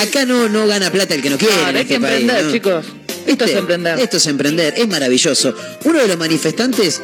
Acá 0.00 0.24
no, 0.24 0.48
no 0.48 0.66
gana 0.66 0.90
plata 0.90 1.14
el 1.14 1.22
que 1.22 1.30
no 1.30 1.38
quiere. 1.38 1.54
Claro, 1.54 1.78
en 1.78 2.30
este 2.30 2.52
chicos. 2.52 2.84
Esto 3.26 3.44
es 3.44 3.52
emprender. 3.52 3.98
Esto 3.98 4.16
es 4.18 4.26
emprender, 4.26 4.74
es 4.76 4.88
maravilloso. 4.88 5.54
Uno 5.84 6.00
de 6.00 6.08
los 6.08 6.18
manifestantes, 6.18 7.00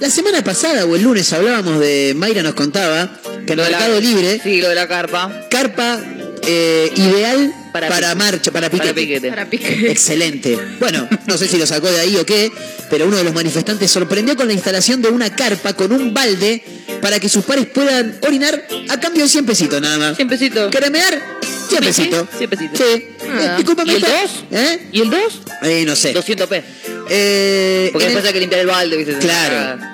la 0.00 0.10
semana 0.10 0.42
pasada 0.44 0.84
o 0.84 0.94
el 0.96 1.02
lunes 1.02 1.32
hablábamos 1.32 1.80
de, 1.80 2.14
Mayra 2.16 2.42
nos 2.42 2.54
contaba, 2.54 3.10
que 3.46 3.52
en 3.52 3.58
la- 3.58 3.64
Mercado 3.68 4.00
Libre, 4.00 4.40
Sí, 4.42 4.60
lo 4.60 4.68
de 4.68 4.74
la 4.74 4.88
carpa. 4.88 5.46
carpa 5.50 6.00
eh, 6.46 6.90
ideal 6.96 7.54
para, 7.72 7.88
Para 7.88 8.14
marcha, 8.14 8.50
para 8.50 8.70
piquete. 8.70 9.28
Para 9.28 9.46
piquete. 9.48 9.76
Para. 9.80 9.90
Excelente. 9.92 10.58
Bueno, 10.80 11.08
no 11.26 11.36
sé 11.36 11.46
si 11.48 11.58
lo 11.58 11.66
sacó 11.66 11.90
de 11.90 12.00
ahí 12.00 12.16
o 12.16 12.24
qué, 12.24 12.50
pero 12.90 13.06
uno 13.06 13.16
de 13.16 13.24
los 13.24 13.34
manifestantes 13.34 13.90
sorprendió 13.90 14.36
con 14.36 14.46
la 14.46 14.52
instalación 14.54 15.02
de 15.02 15.08
una 15.08 15.34
carpa 15.34 15.74
con 15.74 15.92
un 15.92 16.14
balde 16.14 16.62
para 17.02 17.18
que 17.20 17.28
sus 17.28 17.44
pares 17.44 17.66
puedan 17.66 18.18
orinar 18.22 18.66
a 18.88 19.00
cambio 19.00 19.24
de 19.24 19.28
100 19.28 19.44
pesitos 19.46 19.80
nada 19.80 19.98
más. 19.98 20.16
100 20.16 20.28
pesitos. 20.28 20.70
¿Querés 20.70 20.90
mear? 20.90 21.20
100 21.68 21.80
Sí, 21.82 21.86
pesitos. 21.86 22.28
100 22.38 22.50
pesitos. 22.50 22.78
Sí. 22.78 23.06
Nada. 23.26 23.54
Eh, 23.54 23.56
discúlpame, 23.58 23.92
¿Y 23.92 23.96
el 23.96 24.02
esto- 24.04 24.16
2? 24.22 24.44
¿Eh? 24.52 24.86
¿Y 24.92 25.00
el 25.02 25.10
2? 25.10 25.20
Eh, 25.62 25.84
no 25.84 25.96
sé. 25.96 26.12
200 26.12 26.48
p. 26.48 26.62
Eh, 27.10 27.90
Porque 27.92 28.06
en 28.06 28.10
el- 28.10 28.14
después 28.14 28.26
hay 28.26 28.32
que 28.32 28.40
limpiar 28.40 28.60
el 28.62 28.66
balde, 28.68 28.96
¿viste? 28.96 29.18
Claro. 29.18 29.56
Ah, 29.82 29.92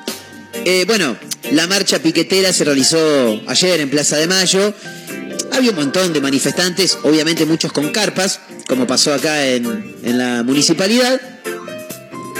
Eh, 0.64 0.84
bueno, 0.86 1.16
la 1.52 1.66
marcha 1.66 1.98
piquetera 1.98 2.52
se 2.52 2.64
realizó 2.64 3.40
ayer 3.48 3.80
en 3.80 3.88
Plaza 3.90 4.16
de 4.18 4.26
Mayo. 4.28 4.74
Había 5.52 5.70
un 5.70 5.76
montón 5.76 6.12
de 6.12 6.20
manifestantes, 6.20 6.98
obviamente 7.02 7.44
muchos 7.46 7.72
con 7.72 7.90
carpas, 7.92 8.40
como 8.68 8.86
pasó 8.86 9.12
acá 9.12 9.46
en, 9.46 9.94
en 10.02 10.18
la 10.18 10.42
municipalidad. 10.42 11.20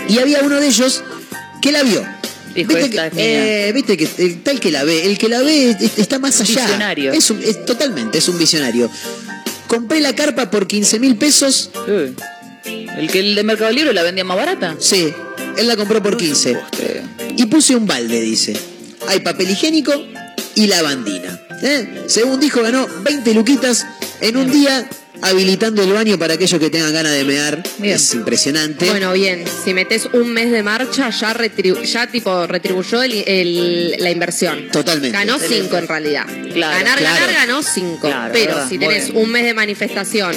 Y 0.09 0.19
había 0.19 0.41
uno 0.43 0.61
de 0.61 0.67
ellos 0.67 1.03
que 1.61 1.73
la 1.73 1.83
vio. 1.83 2.05
Dijo, 2.55 2.75
Viste 2.75 2.85
"Esta 2.91 3.03
que, 3.03 3.07
es 3.09 3.15
mía". 3.15 3.69
eh, 3.69 3.73
viste 3.73 3.97
que 3.97 4.09
el 4.19 4.43
tal 4.43 4.61
que 4.61 4.71
la 4.71 4.85
ve, 4.85 5.07
el 5.07 5.17
que 5.19 5.29
la 5.29 5.41
ve 5.43 5.71
es- 5.79 5.99
está 5.99 6.19
más 6.19 6.41
allá. 6.41 6.63
Visionario. 6.65 7.13
Es, 7.13 7.31
un- 7.31 7.43
es- 7.43 7.65
totalmente, 7.65 8.19
es 8.19 8.29
un 8.29 8.39
visionario. 8.39 8.91
Compré 9.69 10.01
la 10.01 10.15
carpa 10.15 10.51
por 10.51 10.67
15 10.67 10.99
mil 10.99 11.17
pesos. 11.17 11.71
Uy. 11.87 12.15
El 12.97 13.11
que 13.11 13.21
el 13.21 13.35
de 13.35 13.43
Mercado 13.43 13.71
Libre 13.73 13.93
la 13.95 14.03
vendía 14.03 14.25
más 14.25 14.37
barata. 14.37 14.77
Sí, 14.79 15.13
él 15.57 15.67
la 15.67 15.77
compró 15.77 16.03
por 16.03 16.17
15. 16.17 16.59
Y 17.37 17.47
puse 17.47 17.75
un 17.75 17.87
balde, 17.87 18.21
dice. 18.21 18.55
Hay 19.09 19.21
papel 19.21 19.51
higiénico 19.51 19.93
y 20.55 20.67
lavandina. 20.67 21.41
¿Eh? 21.63 22.05
Según 22.07 22.41
dijo, 22.41 22.63
ganó 22.63 22.87
20 23.03 23.35
luquitas 23.35 23.87
en 24.21 24.37
un 24.37 24.51
día 24.51 24.87
habilitando 25.25 25.83
el 25.85 25.93
baño 25.93 26.19
para 26.19 26.35
aquellos 26.35 26.59
que 26.59 26.69
tengan 26.69 26.93
ganas 26.93 27.13
de 27.13 27.25
mear. 27.25 27.63
Bien. 27.79 27.95
Es 27.95 28.13
impresionante. 28.15 28.87
Bueno, 28.91 29.13
bien, 29.13 29.45
si 29.65 29.73
metes 29.73 30.09
un 30.13 30.33
mes 30.33 30.51
de 30.51 30.63
marcha, 30.65 31.11
ya, 31.11 31.33
retribu- 31.35 31.83
ya 31.85 32.09
tipo 32.09 32.47
retribuyó 32.49 33.03
el- 33.03 33.23
el- 33.29 33.97
la 33.99 34.11
inversión. 34.11 34.69
Totalmente. 34.73 35.17
Ganó 35.17 35.39
cinco 35.39 35.77
en 35.79 35.87
realidad. 35.87 36.27
Claro, 36.53 36.77
ganar, 36.77 36.99
claro. 36.99 37.21
ganar, 37.21 37.35
ganó 37.35 37.63
cinco. 37.63 38.09
Claro, 38.09 38.33
pero 38.33 38.53
verdad, 38.57 38.69
si 38.69 38.79
tenés 38.79 39.11
un 39.11 39.31
mes 39.31 39.45
de 39.45 39.55
manifestación 39.55 40.35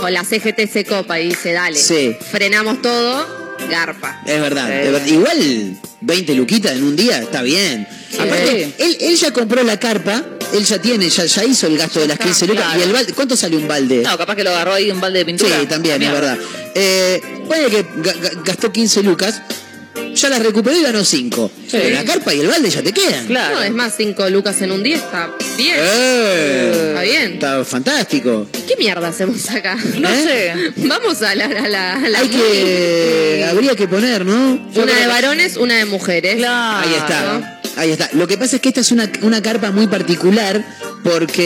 o 0.00 0.08
la 0.08 0.22
CGT 0.22 0.68
se 0.72 0.84
copa 0.84 1.18
y 1.18 1.30
dice, 1.30 1.52
dale, 1.52 1.76
Sí. 1.76 2.14
frenamos 2.30 2.80
todo, 2.80 3.56
garpa. 3.68 4.22
Es 4.24 4.40
verdad, 4.40 4.70
Eh. 4.70 4.86
es 4.86 4.92
verdad. 4.92 5.06
Igual 5.08 5.76
20 6.00 6.34
luquitas 6.36 6.72
en 6.76 6.84
un 6.84 6.94
día 6.94 7.18
está 7.18 7.42
bien. 7.42 7.88
Aparte, 8.16 8.72
él, 8.78 8.96
él 9.00 9.16
ya 9.16 9.32
compró 9.32 9.64
la 9.64 9.80
carpa, 9.80 10.24
él 10.52 10.64
ya 10.64 10.80
tiene, 10.80 11.08
ya, 11.08 11.24
ya 11.24 11.44
hizo 11.44 11.66
el 11.66 11.76
gasto 11.78 12.00
de 12.00 12.06
las 12.08 12.14
está, 12.14 12.24
15 12.26 12.46
lucas. 12.46 12.64
claro. 12.64 12.80
¿Y 12.80 12.82
el 12.84 12.92
balde? 12.92 13.12
¿Cuánto 13.12 13.36
sale 13.36 13.56
un 13.56 13.68
balde? 13.68 14.02
No, 14.02 14.16
capaz 14.18 14.34
que 14.36 14.44
lo 14.44 14.50
agarró 14.50 14.72
ahí 14.74 14.90
un 14.90 15.00
balde 15.00 15.20
de 15.20 15.24
pintura. 15.24 15.58
Sí, 15.60 15.66
también, 15.66 16.02
es 16.02 16.10
verdad. 16.12 16.38
Eh, 16.74 17.20
puede 17.46 17.66
que 17.70 17.84
ga- 17.86 18.14
ga- 18.20 18.42
gastó 18.44 18.72
15 18.72 19.02
lucas, 19.02 19.42
ya 20.14 20.28
las 20.30 20.40
recuperó 20.42 20.76
y 20.76 20.82
ganó 20.82 21.04
5. 21.04 21.50
Sí. 21.54 21.68
Pero 21.72 21.90
la 21.94 22.04
carpa 22.04 22.32
y 22.34 22.40
el 22.40 22.48
balde 22.48 22.70
ya 22.70 22.82
te 22.82 22.92
quedan. 22.92 23.26
Claro. 23.26 23.56
No, 23.56 23.62
es 23.62 23.70
más, 23.72 23.94
cinco 23.96 24.28
lucas 24.30 24.60
en 24.62 24.72
un 24.72 24.82
día 24.82 24.96
está 24.96 25.28
bien. 25.56 25.76
Eh, 25.78 26.84
Está 26.88 27.02
bien. 27.02 27.32
Está 27.34 27.64
fantástico. 27.64 28.48
¿Qué 28.66 28.74
mierda 28.76 29.08
hacemos 29.08 29.48
acá? 29.50 29.76
No 29.98 30.08
¿Eh? 30.08 30.22
sé. 30.22 30.72
Vamos 30.88 31.20
a 31.22 31.34
la, 31.34 31.44
a 31.44 31.68
la, 31.68 31.94
a 31.96 32.08
la 32.08 32.18
Hay 32.20 32.28
que. 32.28 33.46
Habría 33.48 33.76
que 33.76 33.86
poner, 33.86 34.24
¿no? 34.24 34.58
Una 34.74 34.94
de 34.94 35.06
varones, 35.06 35.56
una 35.56 35.74
de 35.76 35.84
mujeres. 35.84 36.36
Claro. 36.36 36.88
Ahí 36.88 36.94
está. 36.94 37.57
Ahí 37.78 37.92
está. 37.92 38.10
Lo 38.12 38.26
que 38.26 38.36
pasa 38.36 38.56
es 38.56 38.62
que 38.62 38.68
esta 38.70 38.80
es 38.80 38.90
una, 38.92 39.08
una 39.22 39.40
carpa 39.40 39.70
muy 39.70 39.86
particular 39.86 40.64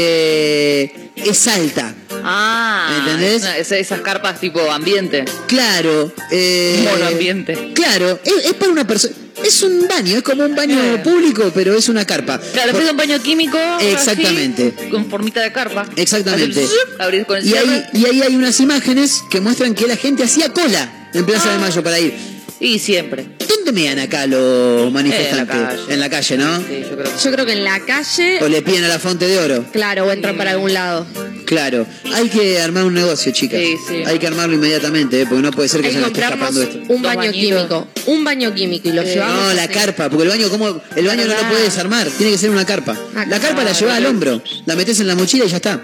porque 0.03 1.11
es 1.17 1.49
alta. 1.49 1.95
Ah, 2.25 2.97
¿Entendés? 3.01 3.43
es 3.45 3.59
es- 3.59 3.73
esas 3.73 4.01
carpas 4.01 4.41
tipo 4.41 4.61
ambiente. 4.71 5.25
Claro. 5.47 6.13
Eh, 6.31 6.87
Monoambiente. 6.91 7.73
Claro. 7.75 8.19
Es, 8.25 8.47
es 8.47 8.55
para 8.55 8.73
una 8.73 8.87
persona. 8.87 9.15
Es 9.45 9.63
un 9.63 9.89
baño, 9.89 10.17
es 10.19 10.23
como 10.23 10.45
un 10.45 10.55
baño 10.55 10.79
Eh. 10.81 10.99
público, 11.03 11.51
pero 11.55 11.75
es 11.77 11.89
una 11.89 12.05
carpa. 12.05 12.39
Claro, 12.53 12.73
Por- 12.73 12.85
de 12.85 12.91
un 12.93 12.97
baño 12.97 13.21
químico. 13.23 13.59
así, 13.59 13.87
Exactamente. 13.87 14.73
con 14.91 15.11
formita 15.11 15.41
de 15.41 15.53
carpa. 15.53 15.85
Exactamente. 15.97 16.65
Abrís 16.99 17.25
con 17.27 17.39
el 17.39 17.47
Y 17.47 17.55
ahí, 17.57 17.85
y 17.93 18.07
ahí 18.07 18.23
hay 18.23 18.37
unas 18.37 18.59
imágenes 18.61 19.23
que 19.31 19.41
muestran 19.41 19.75
que 19.75 19.87
la 19.87 19.97
gente 19.97 20.23
hacía 20.23 20.51
cola 20.51 21.09
en 21.13 21.27
Plaza 21.27 21.49
Ah. 21.51 21.53
de 21.55 21.59
Mayo 21.59 21.83
para 21.83 21.99
ir. 21.99 22.15
Y 22.61 22.79
siempre. 22.79 23.27
¿Dónde 23.49 23.73
mean 23.73 23.99
acá 23.99 24.27
los 24.27 24.91
manifestantes? 24.93 25.57
En 25.57 25.67
la 25.67 25.69
calle. 25.77 25.95
En 25.95 26.01
la 26.01 26.11
calle, 26.11 26.37
¿no? 26.39 26.59
Sí, 26.59 26.65
yo 26.89 26.97
creo 26.97 27.05
que 27.05 27.25
Yo 27.25 27.33
creo 27.33 27.47
que 27.47 27.53
en 27.53 27.65
la 27.65 27.81
calle, 27.81 28.39
O 28.43 28.49
le 28.49 28.63
piden 28.63 28.85
a 28.85 28.89
la 28.89 28.99
fonte 28.99 29.27
de 29.27 29.39
oro. 29.39 29.65
claro, 29.73 30.07
o 30.07 30.11
entran 30.13 30.37
para 30.37 30.53
algún 30.53 30.73
lado. 30.73 31.07
Claro. 31.47 31.87
Hay 32.15 32.29
que 32.31 32.61
armar 32.61 32.85
un 32.85 32.95
negocio, 32.95 33.31
chicas. 33.33 33.61
Sí, 33.61 33.77
sí. 33.87 34.03
Hay 34.07 34.19
que 34.19 34.27
armarlo 34.27 34.55
inmediatamente, 34.55 35.21
¿eh? 35.21 35.27
porque 35.29 35.43
no 35.43 35.51
puede 35.51 35.69
ser 35.69 35.81
que 35.83 35.89
Hay 35.89 35.93
se 35.95 35.99
nos 36.01 36.09
esté 36.09 36.23
escapando 36.23 36.63
esto. 36.63 36.79
un 36.89 37.03
baño 37.03 37.19
bañitos. 37.19 37.41
químico. 37.41 37.89
Un 38.07 38.25
baño 38.25 38.55
químico 38.55 38.89
y 38.89 38.93
lo 38.93 39.03
llevamos. 39.03 39.37
No, 39.49 39.53
la 39.55 39.65
así. 39.65 39.73
carpa, 39.75 40.09
porque 40.09 40.23
el 40.25 40.29
baño, 40.31 40.49
¿cómo? 40.49 40.81
El 40.97 41.07
baño 41.07 41.27
no 41.27 41.35
lo 41.35 41.49
puedes 41.49 41.65
desarmar, 41.65 42.09
tiene 42.09 42.33
que 42.33 42.39
ser 42.39 42.49
una 42.51 42.65
carpa. 42.65 42.97
Ah, 43.15 43.27
La 43.29 43.39
carpa 43.39 43.65
la 43.65 43.73
llevas 43.73 43.97
al 43.99 44.07
hombro, 44.07 44.41
la 44.65 44.77
metes 44.77 44.99
en 45.01 45.09
la 45.09 45.15
mochila 45.15 45.45
y 45.45 45.49
ya 45.49 45.57
está. 45.57 45.81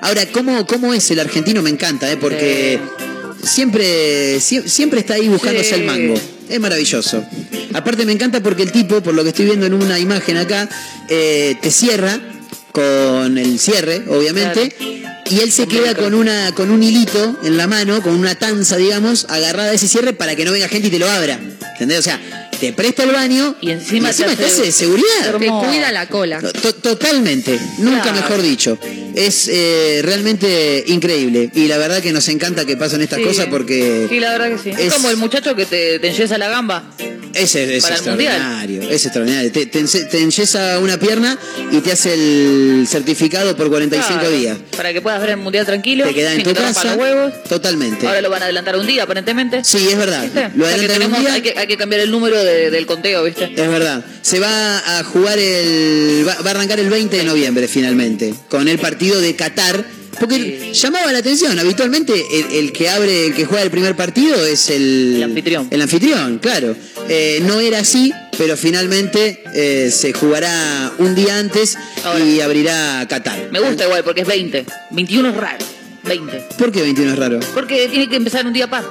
Ahora, 0.00 0.26
¿cómo, 0.32 0.66
cómo 0.66 0.92
es 0.92 1.08
el 1.12 1.20
argentino? 1.20 1.62
Me 1.62 1.70
encanta, 1.70 2.10
¿eh? 2.10 2.16
porque 2.16 2.80
siempre, 3.42 4.38
sie- 4.40 4.66
siempre 4.68 5.00
está 5.00 5.14
ahí 5.14 5.28
buscándose 5.28 5.68
Sí. 5.70 5.74
el 5.74 5.84
mango. 5.84 6.14
Es 6.48 6.60
maravilloso. 6.60 7.24
Aparte 7.72 8.04
me 8.04 8.12
encanta 8.12 8.42
porque 8.42 8.62
el 8.62 8.72
tipo, 8.72 9.00
por 9.02 9.14
lo 9.14 9.22
que 9.22 9.30
estoy 9.30 9.46
viendo 9.46 9.66
en 9.66 9.74
una 9.74 9.98
imagen 9.98 10.36
acá, 10.36 10.68
eh, 11.08 11.54
te 11.62 11.70
cierra 11.70 12.18
con 12.72 13.38
el 13.38 13.58
cierre, 13.58 14.02
obviamente, 14.08 14.74
y 15.30 15.40
él 15.40 15.50
se 15.52 15.66
queda 15.66 15.94
con 15.94 16.14
una 16.14 16.52
con 16.54 16.70
un 16.70 16.82
hilito 16.82 17.38
en 17.44 17.56
la 17.56 17.66
mano, 17.66 18.02
con 18.02 18.14
una 18.14 18.34
tanza, 18.34 18.76
digamos, 18.76 19.26
agarrada 19.28 19.70
a 19.70 19.74
ese 19.74 19.88
cierre 19.88 20.12
para 20.12 20.36
que 20.36 20.44
no 20.44 20.52
venga 20.52 20.68
gente 20.68 20.88
y 20.88 20.90
te 20.90 20.98
lo 20.98 21.08
abra. 21.10 21.38
¿Entendés? 21.72 21.98
O 22.00 22.02
sea, 22.02 22.20
te 22.62 22.72
presta 22.72 23.02
el 23.02 23.10
baño 23.10 23.56
Y 23.60 23.70
encima 23.72 24.10
te 24.12 24.22
te 24.22 24.30
hace- 24.30 24.44
hace 24.44 24.62
de 24.62 24.70
seguridad. 24.72 25.36
Te 25.36 25.46
cuida 25.48 25.90
la 25.90 26.06
cola. 26.06 26.40
To- 26.40 26.72
Totalmente, 26.76 27.58
nunca 27.78 28.02
Claro. 28.02 28.16
mejor 28.20 28.40
dicho. 28.42 28.78
Es 29.16 29.48
eh, 29.52 30.00
realmente 30.04 30.84
increíble 30.86 31.50
y 31.54 31.66
la 31.66 31.76
verdad 31.78 32.00
que 32.00 32.12
nos 32.12 32.28
encanta 32.28 32.64
que 32.64 32.76
pasen 32.76 33.00
estas 33.02 33.18
Sí. 33.18 33.24
cosas 33.24 33.46
porque 33.50 34.06
Sí, 34.08 34.20
la 34.20 34.30
verdad 34.30 34.50
que 34.56 34.58
sí. 34.62 34.70
Es, 34.70 34.78
es- 34.86 34.94
como 34.94 35.10
el 35.10 35.16
muchacho 35.16 35.56
que 35.56 35.66
te, 35.66 35.98
te 35.98 36.08
enyesa 36.08 36.38
la 36.38 36.48
gamba. 36.48 36.84
Ese 37.34 37.76
es 37.76 37.82
para 37.82 37.96
el 37.96 38.02
mundial. 38.04 38.34
extraordinario, 38.36 38.82
es 38.90 39.04
extraordinario. 39.06 39.50
Te, 39.52 39.66
te, 39.66 39.82
te 39.84 40.18
enyesa 40.20 40.78
una 40.80 40.98
pierna 40.98 41.38
y 41.72 41.78
te 41.80 41.90
hace 41.92 42.12
el 42.12 42.86
certificado 42.88 43.56
por 43.56 43.70
45 43.70 44.20
Claro, 44.20 44.30
días. 44.30 44.58
Para 44.76 44.92
que 44.92 45.00
puedas 45.00 45.18
ver 45.20 45.30
el 45.30 45.36
mundial 45.38 45.64
tranquilo. 45.66 46.04
Te 46.04 46.14
quedas 46.14 46.34
en 46.36 46.42
tu 46.42 46.52
casa. 46.54 46.84
los 46.84 46.96
huevos. 46.98 47.32
Totalmente. 47.48 48.06
Ahora 48.06 48.20
lo 48.20 48.28
van 48.30 48.42
a 48.42 48.44
adelantar 48.44 48.76
un 48.76 48.86
día, 48.86 49.04
aparentemente. 49.04 49.64
Sí, 49.64 49.88
es 49.90 49.96
verdad. 49.96 50.22
¿Viste? 50.24 50.50
Lo 50.54 50.64
O 50.64 50.68
sea 50.68 50.76
que 50.76 50.84
adelantan 50.84 51.12
un 51.14 51.20
día. 51.24 51.32
hay, 51.34 51.40
que, 51.42 51.54
hay 51.58 51.66
que 51.66 51.76
cambiar 51.78 52.02
el 52.02 52.10
número 52.10 52.36
de- 52.44 52.51
del 52.52 52.86
conteo, 52.86 53.24
¿viste? 53.24 53.44
Es 53.44 53.68
verdad. 53.68 54.04
Se 54.22 54.38
va 54.40 54.98
a 54.98 55.04
jugar 55.04 55.38
el. 55.38 56.24
Va, 56.28 56.34
va 56.42 56.48
a 56.48 56.54
arrancar 56.54 56.78
el 56.80 56.88
20 56.90 57.16
de 57.16 57.24
noviembre 57.24 57.68
finalmente. 57.68 58.34
Con 58.48 58.68
el 58.68 58.78
partido 58.78 59.20
de 59.20 59.34
Qatar. 59.36 59.84
Porque 60.20 60.72
llamaba 60.74 61.10
la 61.10 61.18
atención. 61.18 61.58
Habitualmente 61.58 62.12
el, 62.12 62.52
el 62.56 62.72
que 62.72 62.88
abre, 62.90 63.26
el 63.26 63.34
que 63.34 63.46
juega 63.46 63.62
el 63.64 63.70
primer 63.70 63.96
partido 63.96 64.44
es 64.46 64.68
el. 64.70 65.14
El 65.16 65.22
anfitrión. 65.22 65.68
El 65.70 65.80
anfitrión, 65.82 66.38
claro. 66.38 66.76
Eh, 67.08 67.40
no 67.44 67.58
era 67.60 67.80
así, 67.80 68.12
pero 68.38 68.56
finalmente 68.56 69.42
eh, 69.54 69.90
se 69.90 70.12
jugará 70.12 70.92
un 70.98 71.14
día 71.14 71.38
antes 71.38 71.76
Ahora. 72.04 72.24
y 72.24 72.40
abrirá 72.40 73.04
Qatar. 73.08 73.48
Me 73.50 73.58
gusta 73.60 73.84
igual 73.86 74.04
porque 74.04 74.20
es 74.20 74.26
20. 74.26 74.64
21 74.90 75.28
es 75.30 75.36
raro. 75.36 75.64
20. 76.04 76.48
¿Por 76.58 76.70
qué 76.70 76.82
21 76.82 77.12
es 77.12 77.18
raro? 77.18 77.40
Porque 77.54 77.88
tiene 77.88 78.08
que 78.08 78.16
empezar 78.16 78.46
un 78.46 78.52
día 78.52 78.68
par. 78.68 78.84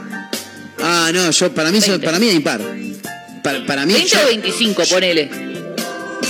Ah, 0.80 1.12
no, 1.14 1.30
yo 1.30 1.54
para 1.54 1.72
mí, 1.72 1.78
eso- 1.78 1.92
20. 1.92 2.06
para 2.06 2.20
mí 2.20 2.28
es 2.30 2.34
impar. 2.36 2.62
Para, 3.44 3.66
para 3.66 3.86
mí. 3.86 3.94
20 3.94 4.10
yo- 4.10 4.22
o 4.24 4.28
25, 4.28 4.84
ponele. 4.90 5.30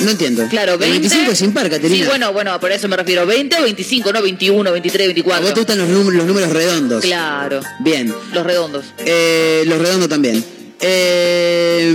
no 0.02 0.10
entiendo. 0.12 0.48
Claro, 0.50 0.74
El 0.74 0.80
20. 0.80 1.00
25 1.00 1.32
es 1.32 1.42
impar, 1.42 1.70
Caterina. 1.70 2.04
Sí, 2.06 2.10
bueno, 2.10 2.34
bueno, 2.34 2.60
por 2.60 2.72
eso 2.72 2.88
me 2.88 2.98
refiero. 2.98 3.26
20 3.26 3.58
o 3.60 3.64
25, 3.64 4.12
no 4.14 4.22
21, 4.22 4.72
23, 4.72 5.06
A 5.06 5.08
24. 5.08 5.44
vos 5.44 5.54
te 5.54 5.60
gustan 5.60 5.78
los, 5.78 5.90
los 6.14 6.26
números 6.26 6.50
redondos. 6.50 7.04
Claro. 7.04 7.62
Bien. 7.80 8.14
Los 8.34 8.46
redondos. 8.46 8.86
Eh, 9.06 9.64
los 9.68 9.78
redondos 9.80 10.10
también. 10.10 10.44
Eh, 10.84 11.92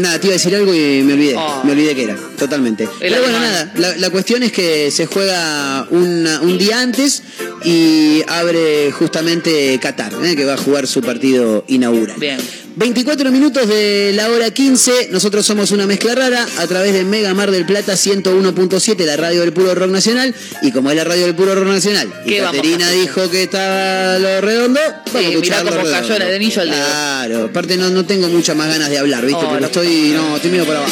nada, 0.00 0.20
te 0.20 0.28
iba 0.28 0.34
a 0.34 0.38
decir 0.38 0.54
algo 0.54 0.72
y 0.72 1.02
me 1.02 1.14
olvidé. 1.14 1.34
Oh. 1.36 1.62
Me 1.64 1.72
olvidé 1.72 1.94
que 1.96 2.04
era, 2.04 2.16
totalmente. 2.38 2.88
Pero 3.00 3.20
bueno, 3.20 3.40
nada, 3.40 3.72
la, 3.76 3.96
la 3.96 4.10
cuestión 4.10 4.42
es 4.44 4.52
que 4.52 4.90
se 4.92 5.06
juega 5.06 5.86
una- 5.90 6.40
un 6.40 6.56
día 6.56 6.80
antes 6.80 7.22
y 7.64 8.22
abre 8.28 8.92
justamente 8.92 9.78
Qatar, 9.82 10.12
eh, 10.24 10.36
que 10.36 10.44
va 10.44 10.54
a 10.54 10.56
jugar 10.56 10.86
su 10.86 11.00
partido 11.00 11.64
inaugural. 11.68 12.16
Bien. 12.20 12.38
24 12.80 13.30
minutos 13.30 13.68
de 13.68 14.10
la 14.14 14.30
hora 14.30 14.50
15, 14.50 15.10
nosotros 15.10 15.44
somos 15.44 15.70
una 15.70 15.86
mezcla 15.86 16.14
rara 16.14 16.46
a 16.56 16.66
través 16.66 16.94
de 16.94 17.04
Mega 17.04 17.34
Mar 17.34 17.50
del 17.50 17.66
Plata 17.66 17.92
101.7, 17.92 19.04
la 19.04 19.18
radio 19.18 19.42
del 19.42 19.52
puro 19.52 19.74
rock 19.74 19.90
nacional. 19.90 20.34
Y 20.62 20.72
como 20.72 20.88
es 20.88 20.96
la 20.96 21.04
radio 21.04 21.26
del 21.26 21.34
puro 21.34 21.54
rock 21.54 21.68
nacional, 21.68 22.10
y 22.24 22.30
¿Qué 22.30 22.40
vamos 22.40 22.54
a 22.54 22.62
Caterina 22.62 22.90
dijo 22.90 23.30
que 23.30 23.42
estaba 23.42 24.18
lo 24.18 24.40
redondo, 24.40 24.80
vamos 24.80 25.14
a 25.14 25.18
mirá 25.18 25.28
escuchar 25.28 25.64
lo 25.66 25.70
cómo 25.72 25.90
cayó 25.90 26.16
el 26.16 26.22
anillo 26.22 26.62
al 26.62 26.70
dedo. 26.70 26.86
Claro, 26.86 27.44
aparte 27.50 27.76
no, 27.76 27.90
no 27.90 28.06
tengo 28.06 28.28
muchas 28.28 28.56
más 28.56 28.68
ganas 28.68 28.88
de 28.88 28.96
hablar, 28.96 29.26
¿viste? 29.26 29.44
Oh, 29.44 29.48
Porque 29.48 29.60
la 29.60 29.66
estoy, 29.66 30.12
no, 30.14 30.36
estoy 30.36 30.50
medio 30.50 30.64
por 30.64 30.76
abajo. 30.76 30.90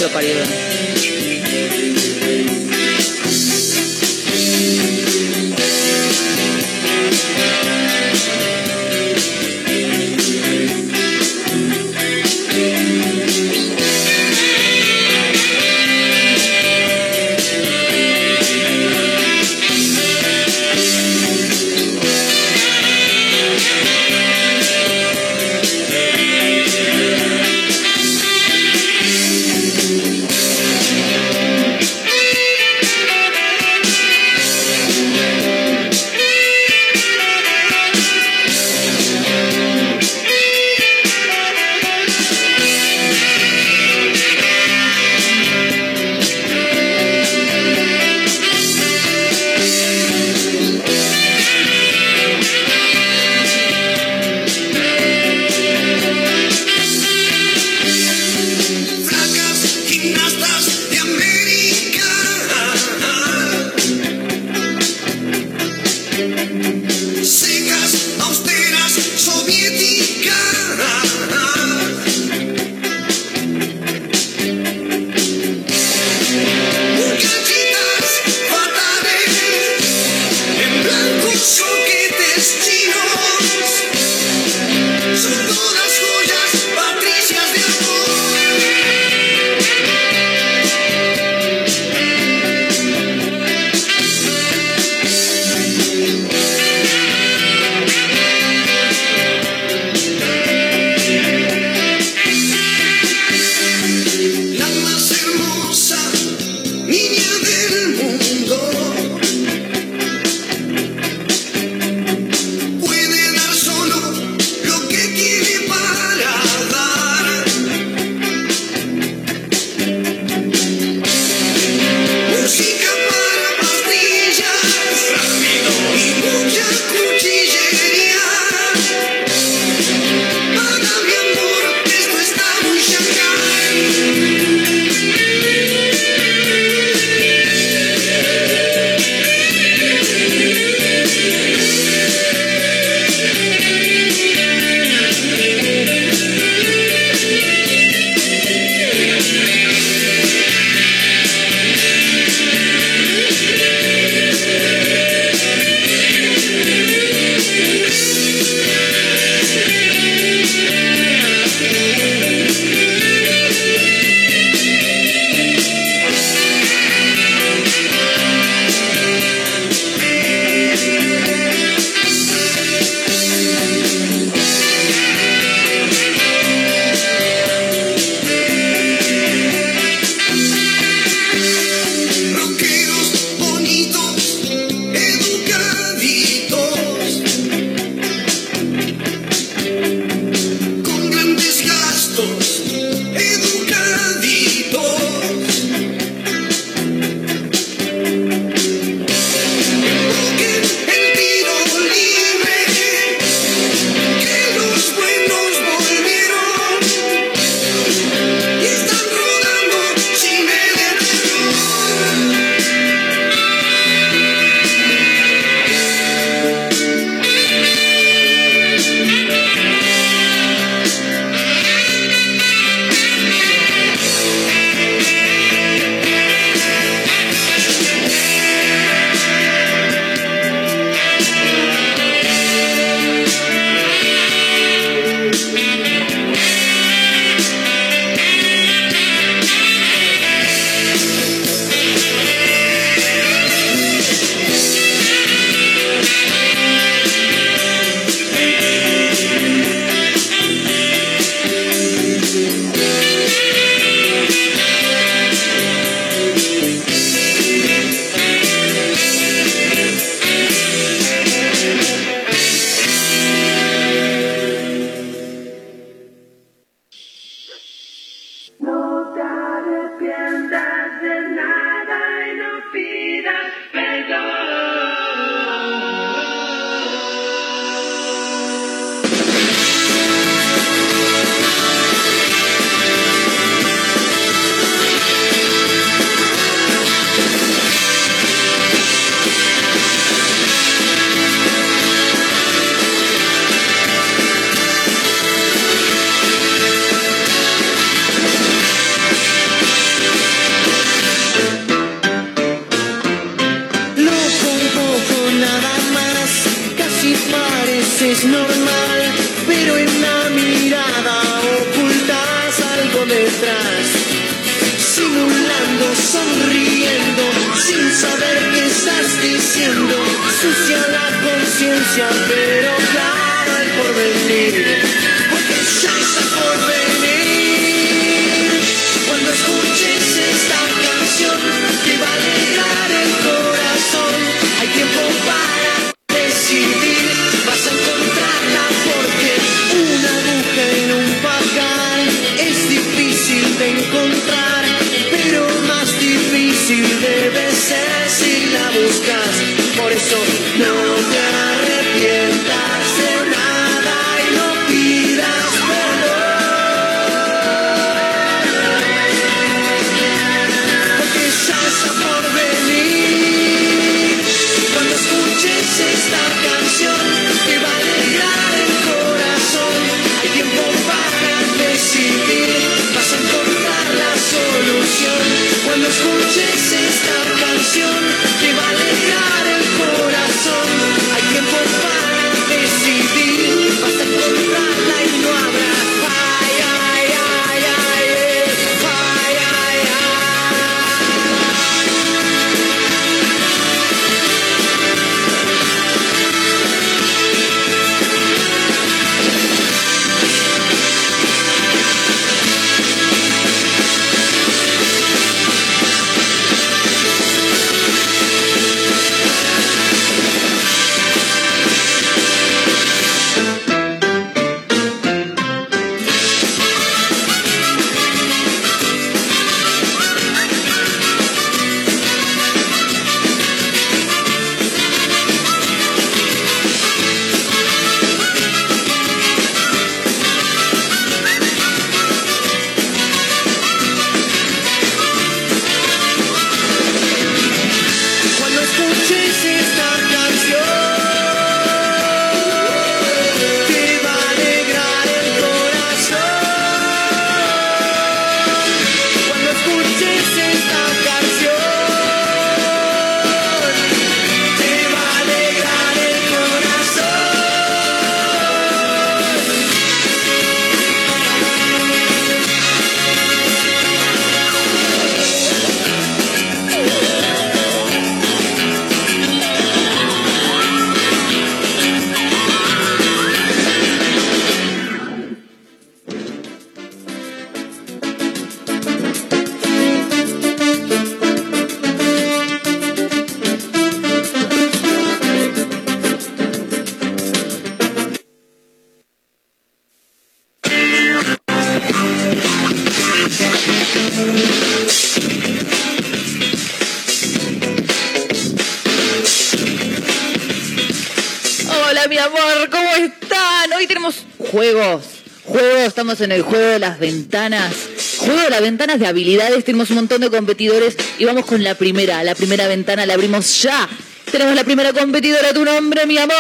Estamos 506.18 506.20
en 506.20 506.32
el 506.32 506.42
juego 506.42 506.66
de 506.66 506.78
las 506.78 506.98
ventanas. 506.98 507.72
Juego 508.18 508.40
de 508.40 508.50
las 508.50 508.60
ventanas 508.60 508.98
de 508.98 509.06
habilidades. 509.06 509.64
Tenemos 509.64 509.90
un 509.90 509.96
montón 509.96 510.20
de 510.20 510.30
competidores 510.30 510.96
y 511.18 511.24
vamos 511.24 511.44
con 511.44 511.62
la 511.62 511.74
primera. 511.74 512.24
La 512.24 512.34
primera 512.34 512.66
ventana 512.66 513.06
la 513.06 513.14
abrimos 513.14 513.62
ya. 513.62 513.88
Tenemos 514.30 514.54
la 514.54 514.64
primera 514.64 514.92
competidora, 514.92 515.54
tu 515.54 515.64
nombre, 515.64 516.06
mi 516.06 516.18
amor. 516.18 516.34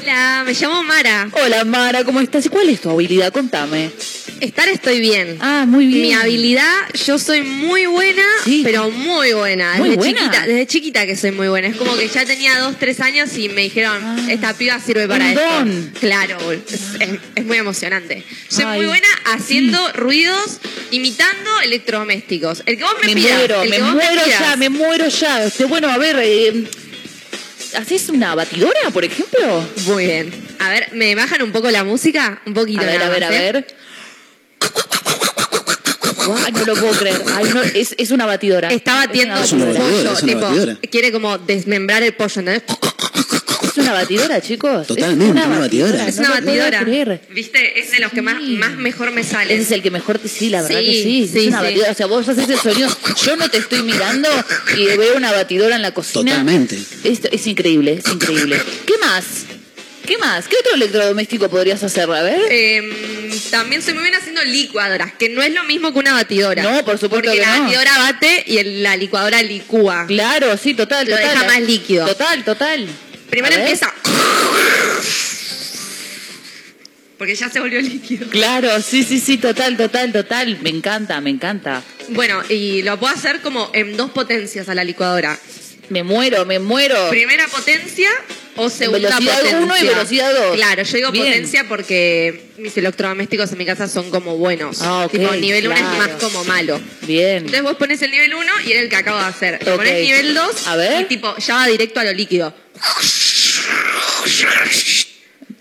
Hola, 0.00 0.44
me 0.46 0.54
llamo 0.54 0.82
Mara. 0.82 1.28
Hola, 1.44 1.64
Mara, 1.64 2.04
¿cómo 2.04 2.20
estás? 2.20 2.46
¿Y 2.46 2.48
cuál 2.48 2.68
es 2.68 2.80
tu 2.80 2.90
habilidad? 2.90 3.32
Contame. 3.32 3.90
Estar 4.40 4.68
estoy 4.68 5.00
bien. 5.00 5.36
Ah, 5.40 5.64
muy 5.68 5.86
bien. 5.86 6.00
Mi 6.02 6.12
habilidad, 6.14 6.72
yo 7.06 7.18
soy 7.18 7.42
muy 7.42 7.84
buena, 7.86 8.22
Sí. 8.44 8.62
pero 8.64 8.90
muy 8.90 9.32
buena. 9.34 9.74
Muy 9.76 9.90
desde 9.90 9.98
buena. 10.00 10.18
chiquita, 10.20 10.46
desde 10.46 10.66
chiquita 10.66 11.06
que 11.06 11.14
soy 11.16 11.32
muy 11.32 11.48
buena. 11.48 11.68
Es 11.68 11.76
como 11.76 11.94
que 11.96 12.08
ya 12.08 12.24
tenía 12.24 12.58
dos, 12.58 12.78
tres 12.78 13.00
años 13.00 13.36
y 13.36 13.50
me 13.50 13.60
dijeron, 13.62 14.30
esta 14.30 14.54
piba 14.54 14.80
sirve 14.80 15.06
para 15.06 15.26
Ah. 15.26 15.30
Esto. 15.32 15.42
don. 15.42 15.92
Claro, 16.00 16.52
es, 16.52 16.62
es- 17.00 17.20
es 17.34 17.44
muy 17.44 17.58
emocionante. 17.58 18.24
Soy 18.48 18.64
Ay. 18.66 18.78
muy 18.78 18.86
buena 18.86 19.08
haciendo 19.26 19.92
ruidos, 19.92 20.58
imitando 20.90 21.60
electrodomésticos. 21.62 22.62
El 22.64 22.78
que 22.78 22.84
vos 22.84 22.94
me, 23.02 23.08
Me 23.08 23.14
pidas, 23.20 23.36
muero, 23.38 23.62
el 23.62 23.70
me 23.70 23.78
vos 23.80 23.90
muero 23.92 24.22
ya, 24.26 24.56
me 24.56 24.68
muero 24.70 25.08
ya. 25.08 25.44
Este, 25.44 25.66
bueno, 25.66 25.88
a 25.90 25.98
ver, 25.98 26.16
eh, 26.22 26.64
¿haces 27.76 28.08
una 28.08 28.34
batidora, 28.34 28.90
por 28.92 29.04
ejemplo? 29.04 29.68
Muy 29.86 30.06
bien. 30.06 30.32
A 30.60 30.70
ver, 30.70 30.88
¿me 30.92 31.14
bajan 31.14 31.42
un 31.42 31.52
poco 31.52 31.70
la 31.70 31.84
música? 31.84 32.40
Un 32.46 32.54
poquito 32.54 32.80
A 32.80 32.84
ver, 32.86 32.96
a 32.96 32.98
nada 33.00 33.10
ver, 33.10 33.24
a 33.24 33.28
¿eh? 33.28 33.52
ver. 33.52 33.66
Ay, 36.44 36.52
no 36.52 36.64
lo 36.64 36.74
puedo 36.74 36.92
creer. 36.92 37.22
Ay, 37.34 37.50
no, 37.52 37.62
es, 37.62 37.94
es 37.98 38.10
una 38.10 38.26
batidora. 38.26 38.68
Está 38.70 38.94
batiendo 38.94 39.36
Es 39.42 39.52
un 39.52 39.62
una 39.62 39.72
batidora, 39.72 39.90
pollo, 39.90 40.12
es 40.12 40.22
una 40.22 40.32
tipo, 40.32 40.40
batidora. 40.46 40.78
quiere 40.90 41.12
como 41.12 41.38
desmembrar 41.38 42.02
el 42.02 42.14
pollo. 42.14 42.20
Es 43.70 43.76
una 43.76 43.92
batidora, 43.92 44.40
chicos. 44.40 44.86
Totalmente, 44.86 45.32
una 45.46 45.58
batidora. 45.60 46.08
Es 46.08 46.18
una 46.18 46.30
batidora. 46.30 46.84
¿Viste? 47.30 47.78
Es 47.80 47.92
de 47.92 48.00
los 48.00 48.10
que 48.12 48.20
más, 48.22 48.36
Sí. 48.40 48.56
más 48.56 48.72
mejor 48.76 49.10
me 49.12 49.22
sale. 49.22 49.54
Ese 49.54 49.62
es 49.62 49.70
el 49.70 49.82
que 49.82 49.90
mejor 49.90 50.18
te 50.18 50.28
sí, 50.28 50.50
la 50.50 50.62
verdad 50.62 50.80
Sí, 50.80 50.86
que 50.86 50.92
sí. 50.92 51.28
sí, 51.32 51.38
es 51.40 51.46
una 51.48 51.58
sí. 51.60 51.64
batidora. 51.66 51.90
O 51.90 51.94
sea, 51.94 52.06
vos 52.06 52.28
haces 52.28 52.48
el 52.48 52.58
sonido. 52.58 52.88
Yo 53.24 53.36
no 53.36 53.48
te 53.48 53.58
estoy 53.58 53.82
mirando 53.82 54.28
y 54.76 54.84
veo 54.96 55.16
una 55.16 55.30
batidora 55.32 55.76
en 55.76 55.82
la 55.82 55.92
cocina. 55.94 56.32
Totalmente. 56.32 56.78
Esto 57.04 57.28
es 57.30 57.46
increíble, 57.46 58.00
es 58.04 58.12
increíble. 58.12 58.60
¿Qué 58.86 58.94
más? 59.00 59.24
¿Qué 60.10 60.18
más? 60.18 60.48
¿Qué 60.48 60.56
otro 60.56 60.74
electrodoméstico 60.74 61.48
podrías 61.48 61.80
hacer? 61.84 62.10
A 62.10 62.20
ver. 62.22 62.40
Em, 62.50 62.90
también 63.52 63.80
soy 63.80 63.94
muy 63.94 64.02
bien 64.02 64.16
haciendo 64.16 64.42
licuadoras, 64.42 65.12
que 65.12 65.28
no 65.28 65.40
es 65.40 65.54
lo 65.54 65.62
mismo 65.62 65.92
que 65.92 66.00
una 66.00 66.14
batidora. 66.14 66.64
No, 66.64 66.84
por 66.84 66.98
supuesto 66.98 67.26
Porque 67.26 67.30
que 67.38 67.46
la 67.46 67.58
no. 67.58 67.62
batidora 67.62 67.96
bate 67.96 68.42
y 68.44 68.58
el- 68.58 68.82
la 68.82 68.96
licuadora 68.96 69.40
licúa. 69.40 70.06
Claro, 70.08 70.56
sí, 70.56 70.74
total, 70.74 71.06
Lo 71.06 71.14
total. 71.14 71.30
deja 71.30 71.44
más 71.46 71.60
líquido. 71.62 72.06
Total, 72.08 72.42
total. 72.44 72.88
Primero 73.30 73.54
A 73.54 73.58
ver. 73.58 73.68
empieza. 73.68 73.94
Porque 77.16 77.36
ya 77.36 77.48
se 77.48 77.60
volvió 77.60 77.80
líquido. 77.80 78.28
Claro, 78.30 78.82
sí, 78.82 79.04
sí, 79.04 79.20
sí, 79.20 79.38
total, 79.38 79.76
total, 79.76 80.10
total. 80.10 80.58
Me 80.60 80.70
encanta, 80.70 81.20
me 81.20 81.30
encanta. 81.30 81.84
Bueno, 82.08 82.42
y 82.48 82.82
lo 82.82 82.98
puedo 82.98 83.14
hacer 83.14 83.42
como 83.42 83.70
en 83.74 83.96
dos 83.96 84.10
potencias 84.10 84.68
a 84.68 84.74
la 84.74 84.82
licuadora. 84.82 85.38
Me 85.90 86.02
muero, 86.04 86.46
me 86.46 86.58
muero. 86.58 87.08
Primera 87.10 87.46
potencia 87.48 88.08
o 88.56 88.70
segunda 88.70 89.08
Velocidad 89.08 89.34
potencia. 89.36 89.58
uno 89.60 89.76
y 89.76 89.86
velocidad 89.86 90.32
dos. 90.34 90.54
Claro, 90.56 90.82
yo 90.84 90.96
digo 90.96 91.10
Bien. 91.10 91.26
potencia 91.26 91.68
porque 91.68 92.46
mis 92.58 92.76
electrodomésticos 92.76 93.50
en 93.52 93.58
mi 93.58 93.66
casa 93.66 93.88
son 93.88 94.08
como 94.10 94.36
buenos. 94.36 94.82
Ah, 94.82 95.04
ok, 95.06 95.10
tipo, 95.12 95.32
nivel 95.34 95.66
1 95.66 95.76
claro. 95.76 95.92
es 95.92 95.98
más 95.98 96.22
como 96.22 96.44
malo. 96.44 96.80
Bien. 97.02 97.38
Entonces 97.38 97.62
vos 97.62 97.76
pones 97.76 98.00
el 98.02 98.10
nivel 98.12 98.32
1 98.34 98.52
y 98.66 98.72
era 98.72 98.80
el 98.82 98.88
que 98.88 98.96
acabo 98.96 99.18
de 99.18 99.24
hacer. 99.24 99.58
Le 99.64 99.70
Ok. 99.72 99.78
Pones 99.78 100.00
nivel 100.00 100.34
2 100.34 100.66
A 100.68 100.76
ver. 100.76 101.00
y 101.02 101.04
tipo, 101.06 101.36
ya 101.38 101.56
va 101.56 101.66
directo 101.66 102.00
a 102.00 102.04
lo 102.04 102.12
líquido. 102.12 102.54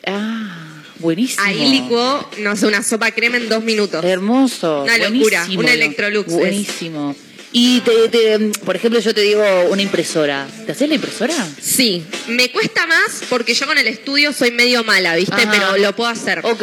Ah, 0.06 0.84
buenísimo. 1.00 1.44
Ahí 1.44 1.70
licuó, 1.70 2.30
no 2.40 2.56
sé, 2.56 2.66
una 2.68 2.84
sopa 2.84 3.12
crema 3.12 3.38
en 3.38 3.50
dos 3.50 3.64
minutos. 3.64 4.04
Hermoso. 4.04 4.84
Una 4.84 4.98
locura, 4.98 5.40
buenísimo, 5.46 5.64
¿no? 5.64 5.70
Electrolux 5.70 6.34
es. 6.34 7.16
Y, 7.52 7.82
te, 7.82 8.10
te- 8.10 8.40
por 8.64 8.76
ejemplo, 8.76 9.00
yo 9.00 9.14
te 9.14 9.22
digo 9.22 9.44
una 9.70 9.82
impresora. 9.82 10.48
¿Te 10.66 10.72
haces 10.72 10.88
la 10.88 10.96
impresora? 10.96 11.34
Sí, 11.62 12.04
me 12.28 12.52
cuesta 12.52 12.86
más 12.86 13.24
porque 13.30 13.54
yo 13.56 13.66
con 13.66 13.78
el 13.78 13.88
estudio 13.88 14.32
soy 14.34 14.52
medio 14.52 14.84
mala, 14.84 15.16
¿viste? 15.16 15.34
Ajá. 15.36 15.50
Pero 15.52 15.78
lo 15.78 15.96
puedo 15.96 16.10
hacer. 16.12 16.42
Ok. 16.44 16.62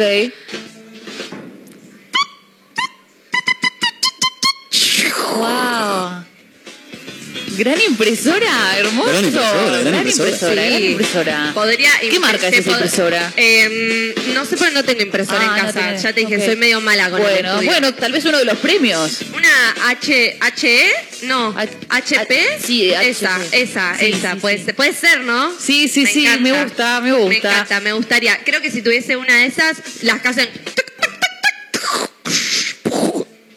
Gran 7.57 7.81
impresora, 7.81 8.77
hermoso. 8.77 9.09
Gran 9.09 9.25
impresora, 9.25 9.77
gran 9.79 9.95
impresora. 9.95 10.29
impresora, 10.29 10.61
Sí. 10.63 10.69
gran 10.69 10.83
impresora. 10.83 11.51
Podría 11.53 11.89
¿Qué 11.99 12.19
marca 12.19 12.47
es 12.47 12.57
esa 12.59 12.71
impresora? 12.71 13.33
Eh, 13.35 14.13
no 14.33 14.45
sé 14.45 14.57
por 14.57 14.67
qué 14.67 14.73
no 14.73 14.83
tengo 14.83 15.01
impresora 15.01 15.39
Ah, 15.41 15.57
en 15.59 15.65
casa. 15.65 15.95
ya 15.95 16.13
te 16.13 16.21
dije, 16.21 16.45
soy 16.45 16.55
medio 16.55 16.79
mala 16.81 17.09
con 17.09 17.19
el 17.21 17.27
Bueno, 17.27 17.49
estudio. 17.53 17.71
bueno, 17.71 17.93
tal 17.95 18.11
vez 18.11 18.25
uno 18.25 18.37
de 18.37 18.45
los 18.45 18.57
premios. 18.59 19.21
Una 19.33 19.89
H, 19.89 20.37
HE, 20.61 20.91
no, 21.23 21.55
H- 21.57 21.69
HP, 21.89 22.59
sí, 22.63 22.91
esa, 22.91 23.35
HP. 23.35 23.61
esa, 23.61 23.97
Sí, 23.97 24.05
esa, 24.05 24.33
sí, 24.33 24.39
puede, 24.39 24.57
sí. 24.59 24.65
ser, 24.65 24.75
puede 24.75 24.93
ser, 24.93 25.21
¿no? 25.21 25.51
Sí, 25.59 25.87
sí, 25.87 26.05
sí, 26.05 26.25
encanta. 26.25 26.41
me 26.41 26.63
gusta, 26.63 27.01
me 27.01 27.11
gusta. 27.13 27.29
Me 27.29 27.37
encanta, 27.37 27.79
me 27.79 27.93
gustaría. 27.93 28.37
Creo 28.43 28.61
que 28.61 28.69
si 28.69 28.81
tuviese 28.81 29.15
una 29.17 29.35
de 29.37 29.45
esas, 29.47 29.77
las 30.03 30.21
que 30.21 30.27
hacen... 30.27 30.49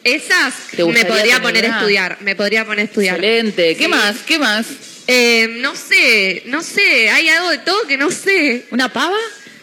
Esas 0.05 0.55
¿Te 0.75 0.85
me 0.85 1.05
podría 1.05 1.43
poner 1.43 1.67
a 1.67 1.77
estudiar, 1.79 2.17
me 2.21 2.35
podría 2.35 2.65
poner 2.65 2.81
a 2.81 2.85
estudiar. 2.85 3.17
Excelente. 3.17 3.77
¿Qué 3.77 3.85
Sí. 3.85 3.91
más? 3.91 4.17
¿Qué 4.27 4.39
más? 4.39 4.67
Eh, 5.07 5.57
no 5.61 5.75
sé, 5.77 6.43
no 6.47 6.63
sé, 6.63 7.11
hay 7.11 7.29
algo 7.29 7.51
de 7.51 7.59
todo 7.59 7.87
que 7.87 7.97
no 7.99 8.11
sé. 8.11 8.65
¿Una 8.71 8.91
pava? 8.93 9.19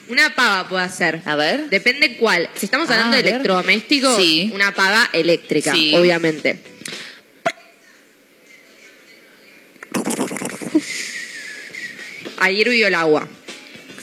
Una 0.10 0.36
pava 0.36 0.70
puedo 0.70 0.82
hacer. 0.84 1.22
A 1.26 1.36
ver. 1.36 1.70
Depende 1.70 2.18
cuál. 2.18 2.50
Si 2.56 2.66
estamos 2.66 2.90
Ah, 2.90 2.94
hablando 2.94 3.16
a 3.16 3.18
de 3.18 3.24
ver. 3.24 3.34
electrodomésticos, 3.34 4.16
Sí. 4.18 4.52
una 4.54 4.74
pava 4.74 5.10
eléctrica, 5.12 5.74
Sí. 5.74 5.94
obviamente. 5.96 6.60
Ahí 12.38 12.62
hirvió 12.62 12.88
el 12.88 12.96
agua. 12.96 13.28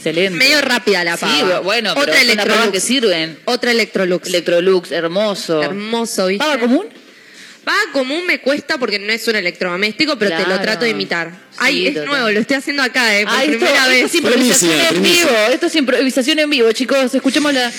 Excelente. 0.08 0.38
Medio 0.38 0.60
rápida 0.60 1.02
la 1.04 1.16
Sí, 1.16 1.24
pava. 1.24 1.60
bueno, 1.60 1.94
pero 1.94 2.02
Otra 2.12 2.18
son 2.24 2.36
las 2.36 2.46
pavas 2.46 2.68
que 2.70 2.80
sirven. 2.80 3.38
Otra 3.46 3.70
Electrolux. 3.70 4.28
Electrolux, 4.28 4.92
hermoso. 4.92 5.62
Hermoso, 5.62 6.26
¿viste? 6.26 6.44
¿Pava 6.44 6.58
común? 6.60 6.86
Pava 7.64 7.78
común 7.92 8.26
me 8.26 8.40
cuesta 8.40 8.76
porque 8.76 8.98
no 8.98 9.10
es 9.10 9.26
un 9.26 9.36
electrodoméstico, 9.36 10.18
pero 10.18 10.36
te 10.36 10.46
lo 10.46 10.60
trato 10.60 10.84
de 10.84 10.90
imitar. 10.90 11.32
Ay, 11.56 11.74
Sí, 11.74 11.86
es 11.86 11.94
total. 11.94 12.08
nuevo, 12.10 12.30
lo 12.30 12.40
estoy 12.40 12.56
haciendo 12.58 12.82
acá, 12.82 13.18
¿eh? 13.18 13.24
Por 13.24 13.32
Ah, 13.34 13.44
esto, 13.44 13.56
primera 13.58 13.76
esto 13.78 13.88
vez. 13.90 14.04
es 14.04 14.14
improvisación 14.16 14.70
Primicia, 14.70 14.88
en 14.88 14.94
primicia. 15.02 15.26
vivo. 15.26 15.36
Esto 15.54 15.66
es 15.66 15.74
improvisación 15.76 16.38
en 16.40 16.50
vivo, 16.50 16.72
chicos. 16.72 17.14
Escuchemos 17.14 17.54
la. 17.54 17.72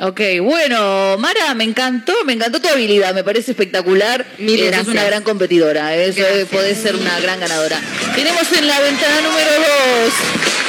Ok, 0.00 0.20
bueno, 0.42 1.16
Mara, 1.18 1.54
me 1.54 1.62
encantó, 1.62 2.12
me 2.24 2.32
encantó 2.32 2.60
tu 2.60 2.68
habilidad, 2.68 3.14
me 3.14 3.22
parece 3.22 3.52
espectacular. 3.52 4.26
Mil 4.38 4.56
Eh, 4.58 4.62
sos 4.64 4.68
gracias. 4.72 4.88
una 4.88 5.04
gran 5.04 5.22
competidora, 5.22 5.94
eso 5.94 6.18
Gracias. 6.20 6.48
podés 6.48 6.78
ser 6.78 6.96
una 6.96 7.20
gran 7.20 7.38
ganadora. 7.38 7.80
Tenemos 8.16 8.42
en 8.58 8.66
la 8.66 8.80
ventana 8.80 9.20
número 9.20 9.50
2, 9.52 10.12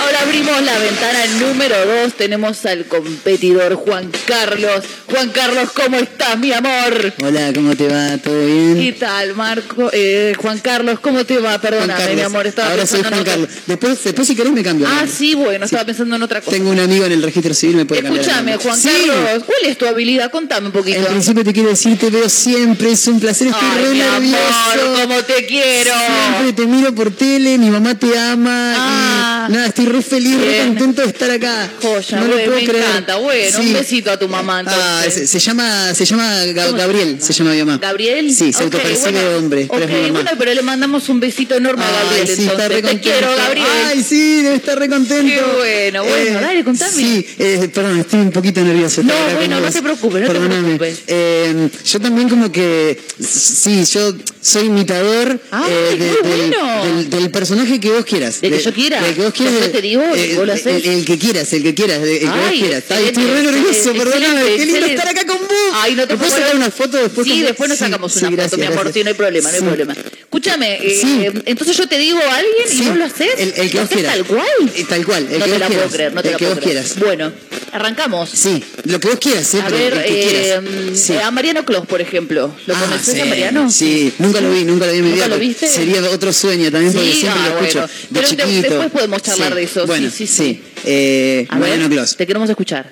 ahora 0.04 0.20
abrimos 0.22 0.62
la 0.62 0.78
ventana 0.78 1.26
número 1.40 1.76
2, 2.04 2.14
tenemos 2.14 2.66
al 2.68 2.86
competidor 2.86 3.74
Juan 3.76 4.12
Carlos. 4.28 4.84
Juan 5.08 5.30
Carlos, 5.32 5.72
¿cómo 5.74 5.98
estás, 5.98 6.38
mi 6.38 6.52
amor? 6.54 7.14
Hola, 7.24 7.52
¿cómo 7.54 7.76
te 7.76 7.88
va? 7.88 8.18
¿Todo 8.20 8.46
bien? 8.46 8.76
¿Qué 8.80 8.94
tal, 8.94 9.34
Marco? 9.34 9.90
Eh, 9.92 10.36
Juan 10.38 10.60
Carlos, 10.60 11.00
¿cómo 11.00 11.26
te 11.26 11.40
va? 11.40 11.60
Perdóname, 11.60 11.94
Carlos. 12.00 12.16
mi 12.16 12.22
amor. 12.22 12.46
Estaba 12.46 12.70
Ahora 12.72 12.86
soy 12.86 13.02
pensando 13.02 13.18
en 13.18 13.22
otra- 13.22 13.34
Carlos. 13.34 13.50
Después, 13.66 14.04
después 14.04 14.28
si 14.28 14.36
querés 14.36 14.52
me 14.54 14.62
cambio. 14.64 14.88
Ah, 14.88 15.06
sí, 15.12 15.34
bueno, 15.34 15.66
estaba 15.66 15.84
pensando 15.84 16.16
en 16.16 16.22
otra 16.22 16.42
cosa. 16.42 16.52
Tengo 16.56 16.70
un 16.70 16.80
amigo 16.80 17.06
en 17.06 17.12
el 17.12 17.24
registro 17.24 17.56
civil, 17.56 17.76
me 17.78 17.86
puede 17.86 18.04
cambiar. 18.04 18.24
el 18.24 18.30
Escúchame, 18.30 18.52
nombre. 18.52 18.70
Juan 18.70 18.80
Sí. 18.80 18.90
Carlos, 18.90 19.15
¿cuál 19.46 19.60
es 19.66 19.78
tu 19.78 19.86
habilidad? 19.86 20.32
Contame 20.32 20.68
un 20.68 20.74
poquito. 20.74 20.98
En 21.00 21.06
principio 21.06 21.44
te 21.44 21.54
quiero 21.54 21.70
decir, 21.70 21.98
te 21.98 22.10
veo 22.10 22.30
siempre, 22.30 22.92
es 22.92 23.08
un 23.08 23.20
placer, 23.20 23.48
estoy 23.48 23.68
Ay, 23.72 23.84
re 23.84 23.90
mi 23.92 24.00
nervioso. 24.00 24.38
amor, 24.38 25.02
cómo 25.02 25.22
te 25.24 25.46
quiero. 25.46 25.92
Siempre 26.36 26.54
te 26.54 26.66
miro 26.70 26.94
por 26.96 27.12
tele, 27.12 27.58
mi 27.58 27.70
mamá 27.70 27.96
te 27.98 28.18
ama 28.18 28.74
Ah. 28.78 29.48
y 29.50 29.54
nada, 29.54 29.68
estoy 29.68 29.86
re 29.86 30.02
feliz, 30.02 30.38
re 30.40 30.48
Bien. 30.48 30.68
contento 30.70 31.02
de 31.02 31.08
estar 31.10 31.30
acá. 31.32 31.70
Joya, 31.82 32.18
no 32.20 32.28
lo 32.28 32.34
bueno, 32.34 32.46
puedo 32.46 32.60
me 32.62 32.68
creer. 32.68 32.84
encanta. 32.86 33.16
Bueno, 33.18 33.58
Sí. 33.60 33.68
un 33.68 33.74
besito 33.74 34.12
a 34.12 34.18
tu 34.20 34.28
mamá 34.28 34.60
entonces. 34.62 34.84
Ah, 34.86 35.04
se, 35.10 35.28
se 35.28 35.40
llama, 35.40 35.94
se 35.94 36.06
llama. 36.06 36.44
Gabriel, 36.46 37.18
se 37.22 37.34
llama 37.34 37.52
mi 37.52 37.60
mamá. 37.60 37.78
¿Gabriel? 37.82 38.30
Sí, 38.34 38.52
se 38.52 38.58
Ok, 38.60 38.64
autopercibe 38.74 39.12
bueno. 39.22 39.38
hombre, 39.38 39.68
pero 39.72 39.84
es 39.86 39.90
mi 39.90 39.96
Ok, 39.96 40.02
mamá. 40.08 40.14
bueno, 40.14 40.32
pero 40.38 40.54
le 40.54 40.62
mandamos 40.62 41.10
un 41.10 41.20
besito 41.20 41.56
enorme 41.56 41.84
a 41.84 41.92
Gabriel 42.04 42.28
Ay, 42.30 42.36
sí, 42.36 42.46
está 42.48 42.68
re 42.68 42.82
Te 42.82 43.00
quiero, 43.00 43.36
Gabriel. 43.36 43.68
Ay, 43.88 44.04
sí, 44.04 44.42
debe 44.42 44.56
estar 44.56 44.78
re 44.80 44.90
contento. 44.90 45.26
Qué 45.34 45.42
bueno, 45.58 46.04
bueno, 46.04 46.42
dale, 46.42 46.64
contame. 46.64 46.92
Sí, 46.92 47.26
eh, 47.40 47.70
perdón, 47.74 48.00
estoy 48.00 48.20
un 48.22 48.32
poquito 48.32 48.62
nervioso. 48.62 49.02
No, 49.06 49.36
bueno, 49.36 49.60
no 49.60 49.66
vos. 49.66 49.74
te 49.74 49.82
preocupes, 49.82 50.22
no 50.22 50.28
te 50.28 50.34
Perdóname. 50.34 50.78
preocupes. 50.78 51.00
Eh, 51.08 51.70
yo 51.86 52.00
también 52.00 52.30
como 52.30 52.52
que, 52.52 53.00
sí, 53.20 53.84
yo 53.86 54.14
soy 54.42 54.66
imitador 54.66 55.40
Ay, 55.52 55.72
eh, 55.72 55.96
de- 55.98 56.30
del, 56.30 56.50
bueno. 56.50 56.86
del- 56.86 57.10
del 57.10 57.32
personaje 57.32 57.80
que 57.80 57.92
vos 57.92 58.06
quieras. 58.06 58.42
¿Del 58.42 58.52
que 58.52 58.58
De- 58.58 58.64
yo 58.64 58.74
quiera? 58.74 59.02
Del 59.02 59.16
que 59.16 59.22
vos 59.22 59.34
quieras. 59.34 59.60
Yo 59.66 59.72
te 59.72 59.82
digo, 59.82 60.02
eh, 60.16 60.34
vos 60.36 60.46
lo 60.48 60.54
el- 60.54 60.60
hacés. 60.60 60.86
El, 60.86 60.92
el 61.00 61.06
que 61.06 61.18
quieras, 61.18 61.52
el 61.54 61.64
que 61.64 61.74
quieras, 61.74 62.00
el 62.04 62.20
que 62.20 62.26
vos 62.26 62.36
Ay, 62.48 62.60
quieras. 62.62 62.84
Ay, 62.90 63.06
estoy 63.06 63.26
re 63.26 63.44
nervioso, 63.44 63.94
perdóname. 63.94 64.56
Qué 64.58 64.66
lindo 64.66 64.86
estar 64.86 65.08
acá 65.08 65.26
con 65.26 65.38
vos. 65.40 65.50
Ay, 65.74 65.96
no 65.96 66.08
te 66.08 66.14
¿Me 66.14 66.18
puedes 66.18 66.34
preocupes. 66.34 66.40
sacar 66.44 66.56
una 66.56 66.72
foto 66.72 66.98
después? 66.98 67.28
Sí, 67.28 67.42
después 67.42 67.70
nos 67.70 67.80
sacamos 67.80 68.12
sí, 68.14 68.20
una 68.20 68.30
foto, 68.30 68.38
gracias, 68.42 68.60
mi 68.60 68.66
amor. 68.68 68.92
Sí, 68.94 69.04
no 69.04 69.10
hay 69.10 69.16
problema, 69.16 69.50
no 69.52 69.56
hay 69.58 69.64
problema. 69.64 69.96
Escúchame, 70.22 70.80
eh, 70.82 71.32
entonces 71.46 71.78
yo 71.78 71.88
te 71.88 71.98
digo 71.98 72.20
a 72.20 72.36
alguien 72.38 72.68
y 72.72 72.82
vos 72.90 72.98
lo 72.98 73.06
haces. 73.06 73.30
El, 73.38 73.54
el 73.56 73.70
que 73.70 73.78
¿Lo 73.78 73.82
vos 73.82 73.92
haces 73.92 73.98
quieras. 73.98 74.14
tal 74.16 74.26
cual? 74.26 74.72
Eh, 74.76 74.86
tal 74.90 75.06
cual, 75.06 75.28
el 75.32 75.40
no 75.40 75.46
que 75.46 75.52
te 75.52 75.58
vos 75.58 75.60
la 75.60 75.68
puedo 75.68 75.90
creer, 75.90 76.14
no 76.14 76.22
te 76.22 76.32
la 76.32 76.38
que 76.38 76.46
puedo 76.46 76.56
vos 76.56 76.64
creer. 76.64 76.86
Bueno, 76.98 77.32
arrancamos. 77.72 78.30
Sí, 78.30 78.64
lo 78.96 79.00
que 79.00 79.08
vos 79.10 79.20
quieras, 79.20 79.54
¿eh? 79.54 79.62
A 79.62 79.66
pero 79.66 79.78
ver, 79.78 80.06
que 80.06 80.24
eh, 80.26 80.60
quieras. 80.62 81.00
Sí. 81.00 81.14
eh, 81.14 81.22
a 81.22 81.32
Mariano 81.32 81.66
Clos, 81.66 81.86
por 81.86 82.02
ejemplo. 82.02 82.56
¿Lo 82.66 82.76
Ah, 82.76 82.80
conoces 82.82 83.14
sí, 83.14 83.22
a 83.22 83.26
Mariano? 83.26 83.70
Sí, 83.70 84.14
nunca 84.20 84.42
lo 84.42 84.52
vi, 84.52 84.64
nunca 84.64 84.86
lo 84.86 84.92
vi 84.94 84.98
en 85.00 85.04
mi 85.06 85.10
¿Nunca 85.12 85.26
vida. 85.26 85.36
lo 85.36 85.40
viste? 85.40 85.68
Sería 85.68 86.02
otro 86.10 86.32
sueño 86.34 86.72
también 86.72 86.94
porque 86.94 87.12
Sí, 87.12 87.20
siempre 87.20 87.42
ah, 87.44 87.50
lo 87.50 87.60
escucho 87.60 87.80
bueno. 87.80 87.94
de 88.10 88.10
Pero 88.14 88.28
chiquito. 88.30 88.70
después 88.70 88.92
podemos 88.92 89.22
charlar 89.22 89.50
Sí, 89.50 89.56
de 89.56 89.64
eso, 89.64 89.82
sí, 89.82 89.88
Bueno, 89.88 90.10
sí, 90.16 90.28
sí. 90.28 90.64
Eh, 90.86 91.46
A 91.50 91.58
Mariano 91.58 91.90
Clos. 91.90 92.16
te 92.16 92.26
queremos 92.26 92.50
escuchar. 92.50 92.92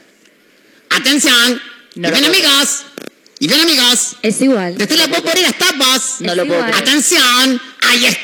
Atención, 0.89 1.61
No 1.95 2.07
y 2.07 2.11
puedo 2.11 2.25
amigos, 2.25 2.83
y 3.39 3.47
bien 3.47 3.59
amigos, 3.61 4.15
Es 4.21 4.41
igual. 4.41 4.77
desde 4.77 4.95
la 4.97 5.07
poner 5.07 5.41
las 5.41 5.57
tapas. 5.57 6.15
No 6.19 6.35
lo 6.35 6.45
puedo 6.45 6.61
creer. 6.61 6.75
Atención, 6.77 7.61
ahí 7.81 8.05
está. 8.05 8.19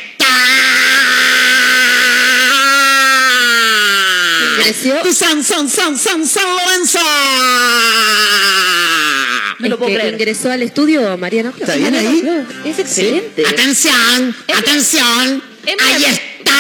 Ingresó. 4.69 5.01
Tu 5.01 5.13
San, 5.13 5.43
San, 5.43 5.67
San, 5.67 5.97
San, 5.97 6.25
San 6.27 6.43
Lorenzo. 6.43 6.99
No 9.59 9.67
lo 9.67 9.77
puedo 9.77 9.89
que 9.89 9.97
creer. 9.97 10.13
ingresó 10.13 10.51
al 10.51 10.61
estudio 10.61 11.17
Mariano. 11.17 11.51
¿Está 11.59 11.75
bien 11.75 11.95
ahí? 11.95 12.23
Es 12.65 12.77
excelente. 12.79 13.45
Atención, 13.47 14.35
atención, 14.55 15.43
Es 15.65 15.75
ahí 15.83 16.05
está. 16.05 16.51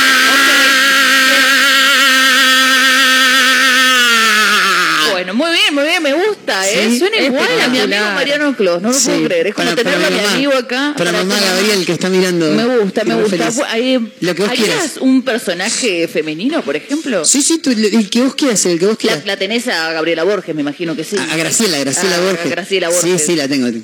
Bueno, 5.11 5.33
muy 5.33 5.51
bien, 5.51 5.73
muy 5.75 5.83
bien, 5.83 6.01
me 6.03 6.13
gusta. 6.13 6.28
¿Eh? 6.67 6.87
Sí. 6.89 6.99
Suena 6.99 7.17
igual 7.17 7.47
a 7.61 7.67
mi 7.69 7.79
amigo. 7.79 8.03
Mariano 8.13 8.55
Clos. 8.55 8.81
No 8.81 8.91
lo 8.91 8.97
puedo 8.97 9.17
Sí. 9.17 9.23
creer. 9.25 9.47
Es 9.47 9.53
como 9.55 9.69
Para- 9.69 9.83
para 9.83 9.95
tenerlo 9.97 10.17
a 10.19 10.21
mi 10.21 10.33
amigo 10.35 10.53
acá. 10.53 10.93
Para 10.97 11.11
mamá 11.11 11.35
tu 11.37 11.45
Gabriel, 11.45 11.85
que 11.85 11.91
está 11.93 12.09
mirando. 12.09 12.51
Me 12.51 12.77
gusta, 12.79 13.03
me 13.03 13.15
gusta. 13.15 13.49
Ahí- 13.69 14.11
Lo 14.21 14.35
que 14.35 14.41
vos 14.41 14.51
¿Harías 14.51 14.65
quieras. 14.67 14.97
un 14.99 15.21
personaje 15.23 16.07
femenino, 16.07 16.61
por 16.61 16.75
ejemplo? 16.75 17.23
Sí, 17.25 17.41
sí, 17.41 17.59
tú, 17.59 17.71
el 17.71 18.09
que 18.09 18.21
vos 18.21 18.35
quieras, 18.35 18.65
el 18.65 18.79
que 18.79 18.85
vos 18.85 18.93
La, 18.95 18.97
quieras. 18.99 19.25
la 19.25 19.37
tenés 19.37 19.67
a 19.67 19.91
Gabriela 19.93 20.23
Borges, 20.23 20.53
me 20.55 20.61
imagino 20.61 20.95
que 20.95 21.03
sí. 21.03 21.15
A, 21.17 21.35
Graciela, 21.37 21.77
Graciela 21.79 22.15
Ah, 22.17 22.21
Borges. 22.21 22.49
Graciela 22.51 22.89
Borges. 22.89 23.21
Sí, 23.21 23.25
sí, 23.27 23.35
la 23.35 23.47
tengo. 23.47 23.67
¿La 23.67 23.77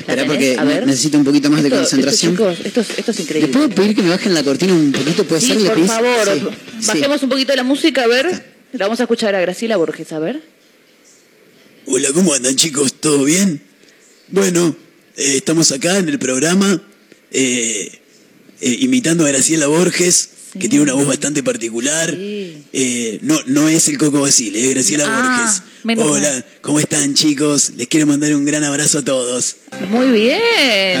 Espera 0.00 0.24
porque 0.26 0.58
necesito 0.86 1.18
un 1.18 1.24
poquito 1.24 1.50
más 1.50 1.62
de 1.62 1.70
concentración. 1.70 2.32
Esto, 2.32 2.50
chicos, 2.52 2.66
esto, 2.66 2.80
es- 2.80 2.98
esto 2.98 3.10
es 3.12 3.16
¿Le 3.18 3.22
increíble. 3.22 3.48
puedo 3.52 3.68
pedir 3.68 3.94
que 3.94 4.02
me 4.02 4.10
bajen 4.10 4.34
la 4.34 4.42
cortina 4.42 4.72
un 4.72 4.90
poquito? 4.90 5.24
¿Puede 5.24 5.40
Sí, 5.40 5.52
por 5.54 5.86
favor. 5.86 6.28
Sí, 6.32 6.40
sí. 6.80 6.86
Bajemos 6.88 7.22
un 7.22 7.28
poquito 7.28 7.54
la 7.54 7.62
música, 7.62 8.02
a 8.02 8.06
ver. 8.08 8.26
La 8.72 8.86
vamos 8.86 8.98
a 8.98 9.04
escuchar 9.04 9.36
a 9.36 9.40
Graciela 9.40 9.76
Borges, 9.76 10.12
a 10.12 10.18
ver. 10.18 10.42
Hola, 11.86 12.08
¿cómo 12.12 12.32
andan 12.34 12.56
chicos? 12.56 12.94
¿Todo 12.94 13.24
bien? 13.24 13.60
Bueno, 14.28 14.74
eh, 15.16 15.34
estamos 15.36 15.70
acá 15.72 15.98
en 15.98 16.08
el 16.08 16.18
programa 16.18 16.80
eh, 17.30 17.90
eh, 18.60 18.76
imitando 18.80 19.24
a 19.26 19.28
Graciela 19.28 19.66
Borges, 19.66 20.30
que 20.58 20.68
tiene 20.68 20.84
una 20.84 20.94
voz 20.94 21.06
bastante 21.06 21.42
particular. 21.42 22.10
Sí. 22.10 23.18
No, 23.22 23.38
no 23.46 23.68
es 23.68 23.88
el 23.88 23.98
Coco 23.98 24.20
Basile, 24.22 24.60
es 24.66 24.70
Graciela 24.74 25.04
Ah, 25.06 25.60
Borges. 25.82 25.98
Hola, 26.02 26.30
mal. 26.30 26.44
¿cómo 26.62 26.80
están 26.80 27.12
chicos? 27.14 27.72
Les 27.76 27.86
quiero 27.88 28.06
mandar 28.06 28.34
un 28.34 28.44
gran 28.46 28.64
abrazo 28.64 29.00
a 29.00 29.04
todos. 29.04 29.56
Muy 29.90 30.06
bien, 30.12 30.40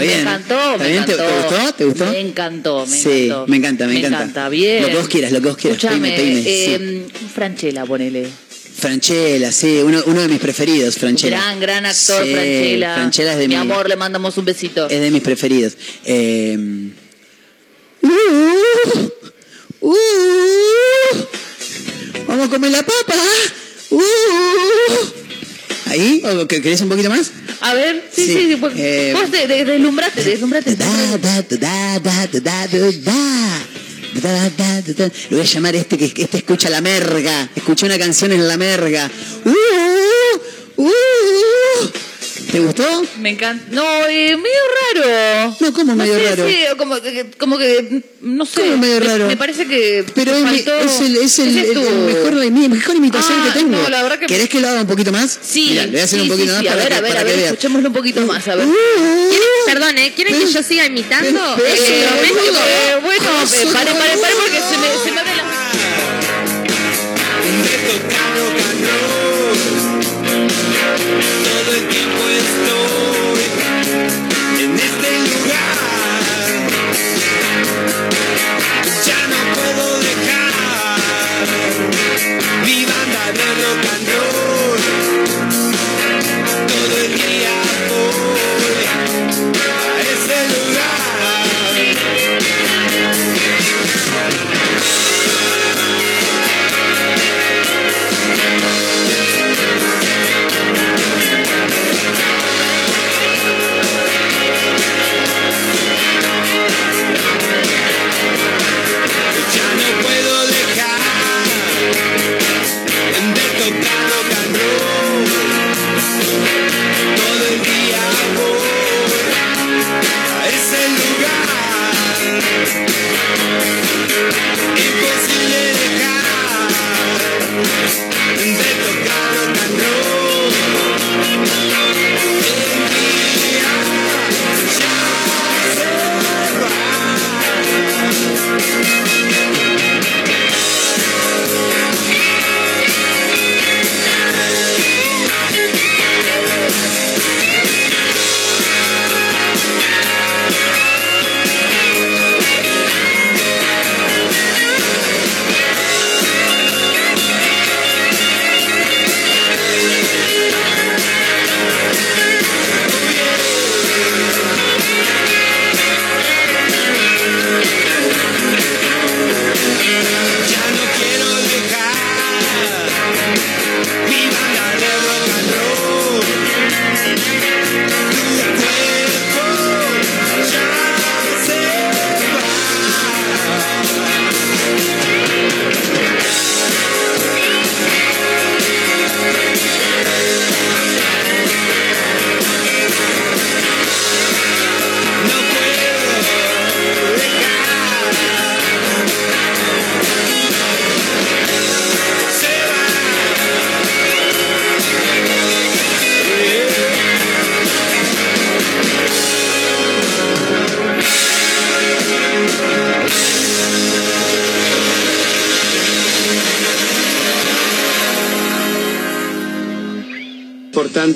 me 0.00 0.20
encantó, 0.20 0.72
¿está 0.72 0.84
me 0.84 0.90
bien? 0.90 1.04
¿Te- 1.06 1.12
encantó. 1.12 1.24
te 1.32 1.54
gustó? 1.56 1.74
¿Te 1.74 1.84
gustó? 1.86 2.04
Me 2.10 2.20
encantó, 2.20 2.86
me 2.86 2.98
Sí, 2.98 3.08
encantó. 3.24 3.46
me 3.46 3.56
encanta, 3.56 3.86
me 3.86 3.98
encanta. 4.06 4.48
bien. 4.50 4.82
Lo 4.82 4.88
que 4.88 4.94
vos 4.96 5.08
quieras, 5.08 5.32
lo 5.32 5.40
que 5.40 5.48
vos 5.48 5.56
quieras. 5.56 5.82
Eh, 5.82 7.06
Franchella, 7.34 7.86
ponele. 7.86 8.28
Franchella, 8.76 9.52
sí, 9.52 9.80
uno, 9.84 10.02
uno 10.06 10.20
de 10.22 10.28
mis 10.28 10.40
preferidos, 10.40 10.96
Franchella. 10.96 11.36
Gran, 11.38 11.60
gran 11.60 11.86
actor, 11.86 12.24
Sí, 12.24 12.32
Franchella. 12.32 12.94
Franchella 12.94 13.32
es 13.32 13.38
de 13.38 13.48
mi 13.48 13.54
mi- 13.54 13.60
amor, 13.60 13.88
le 13.88 13.96
mandamos 13.96 14.36
un 14.36 14.44
besito. 14.44 14.88
Es 14.90 15.00
de 15.00 15.10
mis 15.10 15.22
preferidos. 15.22 15.74
Eh, 16.04 16.56
uh, 18.02 18.08
uh, 19.80 19.94
vamos 22.26 22.46
a 22.46 22.50
comer 22.50 22.70
la 22.72 22.82
papa. 22.82 23.14
Uh, 23.90 24.00
¿Ahí? 25.86 26.22
¿O 26.24 26.46
que- 26.48 26.60
¿Querés 26.60 26.80
un 26.80 26.88
poquito 26.88 27.10
más? 27.10 27.30
A 27.60 27.74
ver, 27.74 28.02
sí, 28.12 28.26
Sí, 28.26 28.34
sí, 28.50 28.56
pues, 28.56 28.74
eh, 28.76 29.12
vos 29.14 29.30
de, 29.30 29.46
de- 29.46 29.64
deslumbrate, 29.64 30.22
deslumbrate. 30.24 30.74
Da, 30.76 31.16
da, 31.18 31.42
da, 31.42 31.98
Lo 34.24 35.36
voy 35.36 35.40
a 35.40 35.44
llamar 35.44 35.76
este 35.76 35.98
que 35.98 36.22
este 36.22 36.38
escucha 36.38 36.70
la 36.70 36.80
merga. 36.80 37.50
Escuché 37.54 37.84
una 37.84 37.98
canción 37.98 38.32
en 38.32 38.48
la 38.48 38.56
merga. 38.56 39.10
Uh, 39.44 40.82
uh. 40.82 40.90
¿Te 42.54 42.60
gustó? 42.60 43.02
Me 43.18 43.30
encanta. 43.30 43.64
No, 43.72 43.82
eh, 44.06 44.36
medio 44.36 44.60
raro. 44.94 45.56
No, 45.58 45.72
¿cómo 45.72 45.96
medio 45.96 46.14
sé, 46.14 46.30
raro? 46.30 46.48
Sí, 46.48 46.56
como, 46.78 47.00
que- 47.02 47.30
como 47.36 47.58
que, 47.58 48.02
no 48.20 48.46
sé. 48.46 48.60
¿Cómo 48.60 48.76
medio 48.76 49.00
me- 49.00 49.06
raro? 49.06 49.26
Me, 49.26 49.36
parece 49.36 49.66
que. 49.66 50.04
Pero 50.14 50.36
es, 50.36 50.42
faltó- 50.44 50.78
es 50.78 51.00
el, 51.00 51.16
es 51.16 51.38
el- 51.40 51.58
el- 51.58 51.76
el 51.76 51.94
mejor, 52.14 52.34
mi 52.52 52.68
mejor 52.68 52.94
imitación 52.94 53.38
Ah, 53.40 53.50
que 53.52 53.58
tengo. 53.58 53.76
no, 53.76 53.88
la 53.88 54.02
verdad 54.04 54.18
que- 54.20 54.26
¿Querés 54.26 54.48
que 54.48 54.60
lo 54.60 54.68
haga 54.68 54.82
un 54.82 54.86
poquito 54.86 55.10
más? 55.10 55.36
Sí, 55.42 55.70
Mirá, 55.70 55.82
le 55.86 55.90
voy 55.90 56.00
a 56.00 56.04
hacer 56.04 56.18
sí, 56.20 56.22
un 56.22 56.28
poquito 56.28 56.48
sí, 56.48 56.52
más 56.54 56.60
sí. 56.62 56.68
para 56.68 56.74
a 56.74 56.84
ver, 56.84 56.88
que, 56.88 56.94
a 56.94 57.00
ver, 57.00 57.08
para 57.10 57.20
a 57.20 57.24
ver, 57.24 57.38
escuchémoslo 57.40 57.88
un 57.88 57.94
poquito 57.94 58.20
más, 58.20 58.46
a 58.48 58.54
ver. 58.54 58.66
¿Quieren, 58.68 59.48
perdón, 59.66 59.98
¿eh? 59.98 60.12
¿Quieren 60.14 60.38
que 60.38 60.46
yo 60.46 60.62
siga 60.62 60.86
imitando? 60.86 61.56
Eh, 61.58 62.96
bueno, 63.02 63.24
pare, 63.72 63.90
pare, 63.94 64.16
pare, 64.18 64.34
porque 64.40 64.60
se 64.60 64.78
me, 64.78 65.04
se 65.04 65.10
me 65.12 65.20
abre 65.20 65.36
la... 65.36 65.53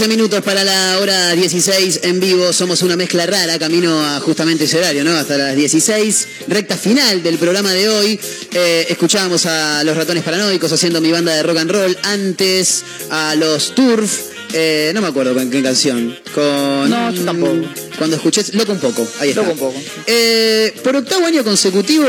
11 0.00 0.16
minutos 0.16 0.40
para 0.42 0.64
la 0.64 0.98
hora 0.98 1.32
16 1.32 2.00
en 2.04 2.20
vivo. 2.20 2.54
Somos 2.54 2.80
una 2.80 2.96
mezcla 2.96 3.26
rara, 3.26 3.58
camino 3.58 4.02
a 4.02 4.18
justamente 4.20 4.64
ese 4.64 4.78
horario, 4.78 5.04
¿no? 5.04 5.10
Hasta 5.10 5.36
las 5.36 5.54
16. 5.54 6.28
Recta 6.48 6.78
final 6.78 7.22
del 7.22 7.36
programa 7.36 7.70
de 7.74 7.86
hoy. 7.90 8.18
Eh, 8.50 8.86
escuchábamos 8.88 9.44
a 9.44 9.84
los 9.84 9.94
ratones 9.94 10.24
paranoicos 10.24 10.72
haciendo 10.72 11.02
mi 11.02 11.12
banda 11.12 11.34
de 11.34 11.42
rock 11.42 11.58
and 11.58 11.70
roll. 11.70 11.98
Antes 12.04 12.82
a 13.10 13.34
los 13.34 13.74
Turf. 13.74 14.10
eh, 14.54 14.90
no 14.94 15.02
me 15.02 15.08
acuerdo 15.08 15.34
con 15.34 15.50
qué 15.50 15.62
canción. 15.62 16.18
Con. 16.34 16.88
No, 16.88 17.10
yo 17.10 17.22
tampoco. 17.22 17.58
Cuando 17.98 18.16
escuché. 18.16 18.42
Loco 18.54 18.72
un 18.72 18.80
poco. 18.80 19.06
Ahí 19.18 19.28
está. 19.28 19.42
Loco 19.42 19.52
un 19.52 19.58
poco. 19.58 19.82
Eh, 20.06 20.72
por 20.82 20.96
octavo 20.96 21.26
año 21.26 21.44
consecutivo. 21.44 22.08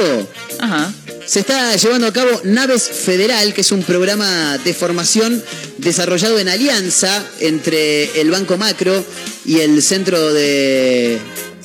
Ajá. 0.59 0.93
Se 1.25 1.41
está 1.41 1.75
llevando 1.75 2.07
a 2.07 2.13
cabo 2.13 2.41
Naves 2.45 2.83
Federal, 2.83 3.53
que 3.53 3.61
es 3.61 3.71
un 3.71 3.83
programa 3.83 4.57
de 4.59 4.73
formación 4.73 5.43
desarrollado 5.81 6.39
en 6.39 6.47
alianza 6.47 7.25
entre 7.39 8.21
el 8.21 8.31
Banco 8.31 8.57
Macro 8.57 9.03
y 9.45 9.59
el 9.59 9.81
Centro 9.81 10.33
de 10.33 11.19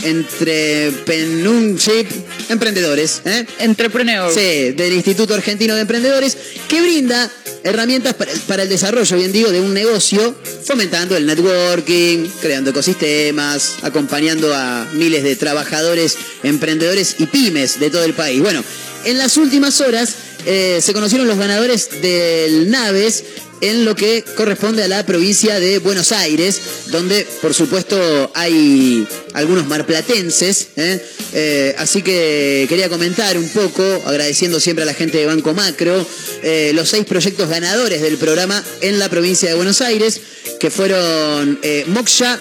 entre 0.05 0.93
Penunchip 1.05 2.06
Emprendedores, 2.48 3.22
¿eh? 3.24 3.47
Entrepreneur. 3.59 4.32
Sí, 4.32 4.72
del 4.72 4.93
Instituto 4.93 5.34
Argentino 5.34 5.74
de 5.74 5.82
Emprendedores, 5.82 6.36
que 6.68 6.80
brinda 6.80 7.30
herramientas 7.64 8.14
para, 8.14 8.32
para 8.47 8.62
el 8.62 8.68
desarrollo, 8.68 9.16
bien 9.16 9.32
digo, 9.32 9.51
de 9.51 9.60
un 9.60 9.74
negocio, 9.74 10.36
fomentando 10.64 11.16
el 11.16 11.26
networking, 11.26 12.28
creando 12.40 12.70
ecosistemas, 12.70 13.76
acompañando 13.82 14.55
a 14.55 14.86
miles 14.93 15.24
de 15.24 15.34
trabajadores, 15.34 16.16
emprendedores 16.43 17.16
y 17.18 17.26
pymes 17.26 17.80
de 17.80 17.90
todo 17.90 18.05
el 18.05 18.14
país. 18.14 18.40
Bueno, 18.40 18.62
en 19.05 19.18
las 19.18 19.36
últimas 19.36 19.80
horas 19.80 20.14
eh, 20.47 20.80
se 20.80 20.93
conocieron 20.93 21.26
los 21.26 21.38
ganadores 21.38 21.90
del 22.02 22.70
Naves 22.70 23.24
en 23.60 23.84
lo 23.84 23.94
que 23.94 24.24
corresponde 24.36 24.82
a 24.82 24.88
la 24.88 25.04
provincia 25.06 25.58
de 25.58 25.78
Buenos 25.78 26.12
Aires, 26.12 26.60
donde 26.88 27.26
por 27.42 27.54
supuesto 27.54 28.30
hay 28.34 29.06
algunos 29.34 29.66
marplatenses, 29.66 30.68
¿eh? 30.76 31.00
Eh, 31.32 31.74
así 31.78 32.02
que 32.02 32.66
quería 32.68 32.88
comentar 32.88 33.36
un 33.36 33.48
poco, 33.48 33.82
agradeciendo 34.06 34.60
siempre 34.60 34.82
a 34.82 34.86
la 34.86 34.94
gente 34.94 35.18
de 35.18 35.26
Banco 35.26 35.54
Macro, 35.54 36.06
eh, 36.42 36.72
los 36.74 36.88
seis 36.88 37.04
proyectos 37.04 37.48
ganadores 37.48 38.02
del 38.02 38.16
programa 38.16 38.62
en 38.80 38.98
la 38.98 39.08
provincia 39.08 39.48
de 39.48 39.54
Buenos 39.54 39.80
Aires, 39.80 40.20
que 40.60 40.70
fueron 40.70 41.58
Moksha, 41.88 42.40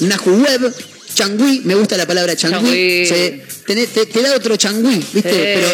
Nahuweb, 0.00 0.72
Changui, 1.14 1.62
me 1.64 1.74
gusta 1.74 1.96
la 1.96 2.06
palabra 2.06 2.34
tenés- 3.66 3.88
te, 3.88 4.06
te 4.06 4.22
da 4.22 4.34
otro 4.34 4.56
changui, 4.56 4.96
¿viste? 5.12 5.30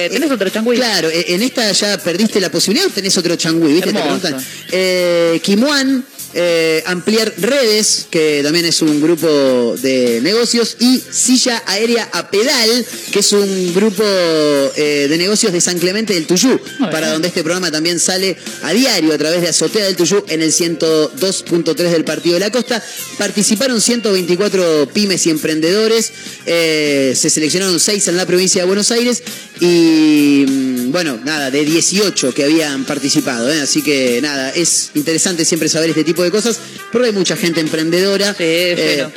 Eh, 0.06 0.08
¿tenés 0.10 0.30
otro 0.30 0.48
changui? 0.50 0.76
Claro, 0.76 1.08
eh, 1.10 1.26
en 1.28 1.42
esta 1.42 1.70
ya 1.72 1.98
perdiste 1.98 2.40
la 2.40 2.50
posibilidad 2.50 2.86
o 2.88 2.90
tenés 2.90 3.16
otro 3.18 3.36
changui, 3.36 3.72
¿viste? 3.74 3.92
Te 3.92 3.98
preguntan. 4.00 4.44
Eh, 4.72 5.40
Kimuan, 5.42 6.04
eh, 6.38 6.82
Ampliar 6.84 7.32
Redes, 7.38 8.06
que 8.10 8.42
también 8.42 8.66
es 8.66 8.82
un 8.82 9.00
grupo 9.00 9.74
de 9.80 10.20
negocios, 10.20 10.76
y 10.78 11.02
Silla 11.10 11.62
Aérea 11.66 12.10
a 12.12 12.30
Pedal, 12.30 12.84
que 13.10 13.20
es 13.20 13.32
un 13.32 13.74
grupo 13.74 14.04
eh, 14.04 15.06
de 15.08 15.16
negocios 15.16 15.50
de 15.52 15.62
San 15.62 15.78
Clemente 15.78 16.12
del 16.12 16.26
Tuyú, 16.26 16.60
para 16.92 17.10
donde 17.10 17.28
este 17.28 17.42
programa 17.42 17.70
también 17.70 17.98
sale 17.98 18.36
a 18.62 18.74
diario 18.74 19.14
a 19.14 19.18
través 19.18 19.40
de 19.40 19.48
Azotea 19.48 19.86
del 19.86 19.96
Tuyú 19.96 20.22
en 20.28 20.42
el 20.42 20.52
102.3 20.52 21.74
del 21.74 22.04
Partido 22.04 22.34
de 22.34 22.40
la 22.40 22.50
Costa. 22.50 22.84
Participaron 23.16 23.80
124 23.80 24.90
pymes 24.92 25.26
y 25.26 25.30
emprendedores, 25.30 26.12
eh, 26.44 27.14
se 27.16 27.30
seleccionaron 27.30 27.80
6 27.80 28.08
en 28.08 28.16
la 28.18 28.26
provincia 28.26 28.60
de 28.60 28.66
Buenos 28.66 28.90
Aires 28.90 29.22
y 29.61 30.45
mm, 30.49 30.93
bueno, 30.93 31.19
nada, 31.24 31.51
de 31.51 31.65
18 31.65 32.33
que 32.35 32.45
habían 32.45 32.85
participado, 32.85 33.51
¿eh? 33.53 33.61
así 33.61 33.83
que 33.83 34.20
nada, 34.23 34.51
es 34.51 34.91
interesante 34.95 35.45
siempre 35.45 35.69
saber 35.69 35.91
este 35.91 36.05
tipo 36.05 36.23
de 36.23 36.31
cosas, 36.31 36.59
porque 36.93 37.09
hay 37.09 37.12
mucha 37.15 37.37
gente 37.37 37.61
emprendedora. 37.61 38.33
Sí, 38.33 38.45
Eh, 38.45 38.74
pero- 38.77 39.12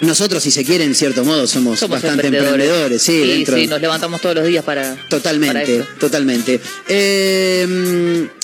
nosotros, 0.00 0.42
si 0.42 0.50
se 0.50 0.64
quiere, 0.64 0.82
en 0.82 0.96
cierto 0.96 1.24
modo, 1.24 1.46
somos, 1.46 1.78
Somos 1.78 2.02
bastante 2.02 2.26
emprendedores. 2.26 2.64
emprendedores, 2.66 3.02
sí, 3.02 3.22
sí, 3.22 3.28
dentro 3.28 3.56
sí, 3.56 3.66
nos 3.68 3.80
levantamos 3.80 4.20
todos 4.20 4.34
los 4.34 4.44
días 4.46 4.64
para. 4.64 4.94
para 4.96 5.08
Totalmente, 5.08 5.76
esto. 5.78 5.88
totalmente. 6.00 6.60
Eh, 6.88 7.66
mm, 7.68 8.42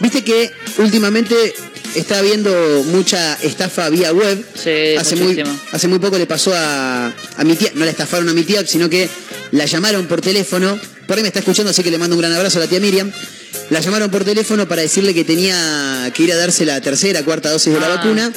Viste 0.00 0.24
que 0.24 0.50
últimamente 0.78 1.54
está 1.94 2.18
habiendo 2.18 2.50
mucha 2.86 3.34
estafa 3.42 3.88
vía 3.90 4.12
web. 4.12 4.44
Sí, 4.54 4.96
hace 4.98 5.16
muy, 5.16 5.42
hace 5.72 5.88
muy 5.88 5.98
poco 5.98 6.18
le 6.18 6.26
pasó 6.26 6.52
a, 6.54 7.06
a 7.36 7.44
mi 7.44 7.54
tía, 7.56 7.70
no 7.74 7.84
la 7.84 7.90
estafaron 7.90 8.28
a 8.28 8.32
mi 8.32 8.42
tía, 8.44 8.66
sino 8.66 8.88
que 8.90 9.08
la 9.52 9.66
llamaron 9.66 10.06
por 10.06 10.20
teléfono. 10.20 10.78
Por 11.06 11.16
ahí 11.16 11.22
me 11.22 11.28
está 11.28 11.40
escuchando, 11.40 11.70
así 11.70 11.82
que 11.82 11.90
le 11.90 11.98
mando 11.98 12.16
un 12.16 12.20
gran 12.22 12.32
abrazo 12.32 12.58
a 12.58 12.62
la 12.62 12.66
tía 12.68 12.80
Miriam. 12.80 13.10
La 13.70 13.80
llamaron 13.80 14.10
por 14.10 14.24
teléfono 14.24 14.66
para 14.68 14.82
decirle 14.82 15.14
que 15.14 15.24
tenía 15.24 16.10
que 16.14 16.22
ir 16.22 16.32
a 16.32 16.36
darse 16.36 16.64
la 16.66 16.80
tercera, 16.80 17.22
cuarta 17.24 17.50
dosis 17.50 17.72
de 17.72 17.80
la 17.80 17.86
Ah. 17.86 17.96
vacuna. 17.96 18.32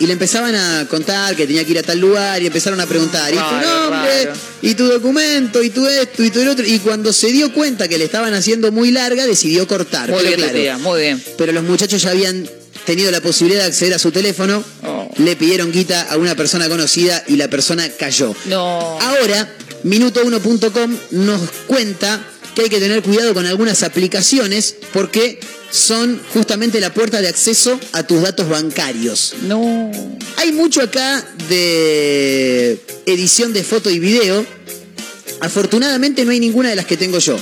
Y 0.00 0.06
le 0.06 0.14
empezaban 0.14 0.52
a 0.56 0.86
contar 0.88 1.36
que 1.36 1.46
tenía 1.46 1.64
que 1.64 1.70
ir 1.72 1.78
a 1.78 1.82
tal 1.84 2.00
lugar 2.00 2.42
y 2.42 2.46
empezaron 2.46 2.80
a 2.80 2.86
preguntar, 2.86 3.32
¿y 3.32 3.36
tu 3.36 3.40
nombre? 3.40 4.24
raro. 4.24 4.32
¿Y 4.60 4.74
tu 4.74 4.86
documento? 4.86 5.62
¿Y 5.62 5.70
tu 5.70 5.86
esto? 5.86 6.24
¿Y 6.24 6.30
tu 6.30 6.40
el 6.40 6.48
otro? 6.48 6.66
Y 6.66 6.80
cuando 6.80 7.12
se 7.12 7.28
dio 7.30 7.52
cuenta 7.52 7.86
que 7.86 7.98
le 7.98 8.04
estaban 8.06 8.34
haciendo 8.34 8.72
muy 8.72 8.90
larga, 8.90 9.26
decidió 9.26 9.68
cortar. 9.68 10.08
Muy 10.10 10.18
Pero 10.18 10.28
bien, 10.28 10.40
claro, 10.40 10.54
tía, 10.58 10.78
muy 10.78 11.00
bien. 11.02 11.22
pero 11.38 11.52
los 11.52 11.62
muchachos 11.62 12.02
ya 12.02 12.10
habían 12.10 12.50
tenido 12.86 13.10
la 13.10 13.20
posibilidad 13.20 13.62
de 13.62 13.68
acceder 13.68 13.94
a 13.94 13.98
su 13.98 14.10
teléfono, 14.10 14.62
Oh. 14.82 15.08
le 15.18 15.36
pidieron 15.36 15.70
guita 15.72 16.02
a 16.10 16.16
una 16.16 16.34
persona 16.34 16.68
conocida 16.68 17.22
y 17.28 17.36
la 17.36 17.48
persona 17.48 17.88
cayó. 17.90 18.34
No. 18.46 18.98
Ahora, 19.00 19.48
minuto1.com 19.84 20.96
nos 21.12 21.40
cuenta 21.66 22.24
que 22.54 22.62
hay 22.62 22.68
que 22.68 22.80
tener 22.80 23.02
cuidado 23.02 23.32
con 23.34 23.46
algunas 23.46 23.82
aplicaciones 23.82 24.74
porque 24.92 25.40
son 25.70 26.20
justamente 26.34 26.80
la 26.80 26.92
puerta 26.92 27.20
de 27.22 27.28
acceso 27.28 27.78
a 27.92 28.02
tus 28.06 28.20
datos 28.22 28.48
bancarios. 28.48 29.34
No. 29.42 29.90
Hay 30.36 30.52
mucho 30.52 30.82
acá 30.82 31.24
de 31.48 32.78
edición 33.06 33.52
de 33.52 33.64
foto 33.64 33.88
y 33.90 33.98
video. 33.98 34.44
Afortunadamente 35.40 36.24
no 36.24 36.30
hay 36.30 36.40
ninguna 36.40 36.68
de 36.70 36.76
las 36.76 36.86
que 36.86 36.96
tengo 36.96 37.18
yo. 37.18 37.36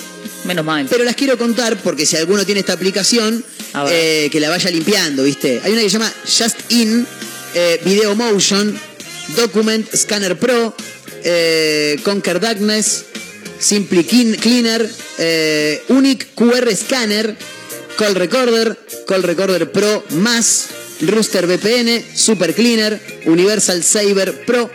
Menos 0.45 0.65
mal. 0.65 0.87
Pero 0.89 1.05
las 1.05 1.17
quiero 1.17 1.37
contar 1.37 1.77
porque 1.83 2.07
si 2.07 2.17
alguno 2.17 2.45
tiene 2.45 2.61
esta 2.61 2.73
aplicación. 2.75 3.45
Eh, 3.91 4.29
que 4.31 4.41
la 4.41 4.51
vaya 4.51 4.71
limpiando, 4.71 5.23
¿viste? 5.25 5.61
Hay 5.63 5.73
una 5.73 5.81
que 5.83 5.89
se 5.91 5.95
llama 5.99 6.13
Just 6.25 6.71
In, 6.73 7.07
eh, 7.55 7.81
Video 7.85 8.15
Motion, 8.15 8.79
Document 9.37 9.87
Scanner 9.95 10.39
Pro, 10.39 10.75
eh, 11.25 11.99
Conquer 12.03 12.41
Darkness, 12.41 13.05
Simply 13.59 14.05
Clean- 14.05 14.37
Cleaner, 14.37 14.89
Unique 15.89 16.27
QR 16.35 16.75
Scanner, 16.75 17.37
Call 17.97 18.15
Recorder, 18.15 18.79
Call 19.07 19.23
Recorder 19.23 19.71
Pro 19.71 20.05
más, 20.11 20.67
Rooster 21.03 21.47
VPN, 21.47 22.03
Super 22.15 22.55
Cleaner, 22.55 22.99
Universal 23.27 23.83
Saber 23.85 24.45
Pro, 24.47 24.71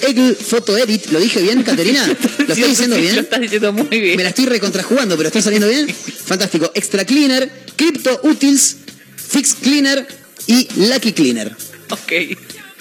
Eagle 0.00 0.34
Photo 0.34 0.76
Edit. 0.76 1.06
¿Lo 1.12 1.20
dije 1.20 1.40
bien, 1.42 1.62
Caterina? 1.62 2.06
¿Lo 2.38 2.54
estoy 2.54 2.70
diciendo 2.70 2.96
Lo 2.96 3.02
bien? 3.02 3.18
estás 3.18 3.40
diciendo 3.40 3.72
muy 3.72 4.00
bien. 4.00 4.16
Me 4.16 4.22
la 4.22 4.30
estoy 4.30 4.46
recontrajugando, 4.46 5.16
pero 5.16 5.28
está 5.28 5.40
saliendo 5.42 5.68
bien. 5.68 5.86
Fantástico. 6.26 6.72
Extra 6.74 7.04
Cleaner, 7.04 7.50
Crypto 7.76 8.20
Utils, 8.24 8.76
Fix 9.16 9.54
Cleaner 9.54 10.06
y 10.46 10.68
Lucky 10.76 11.12
Cleaner. 11.12 11.54
Ok. 11.90 12.12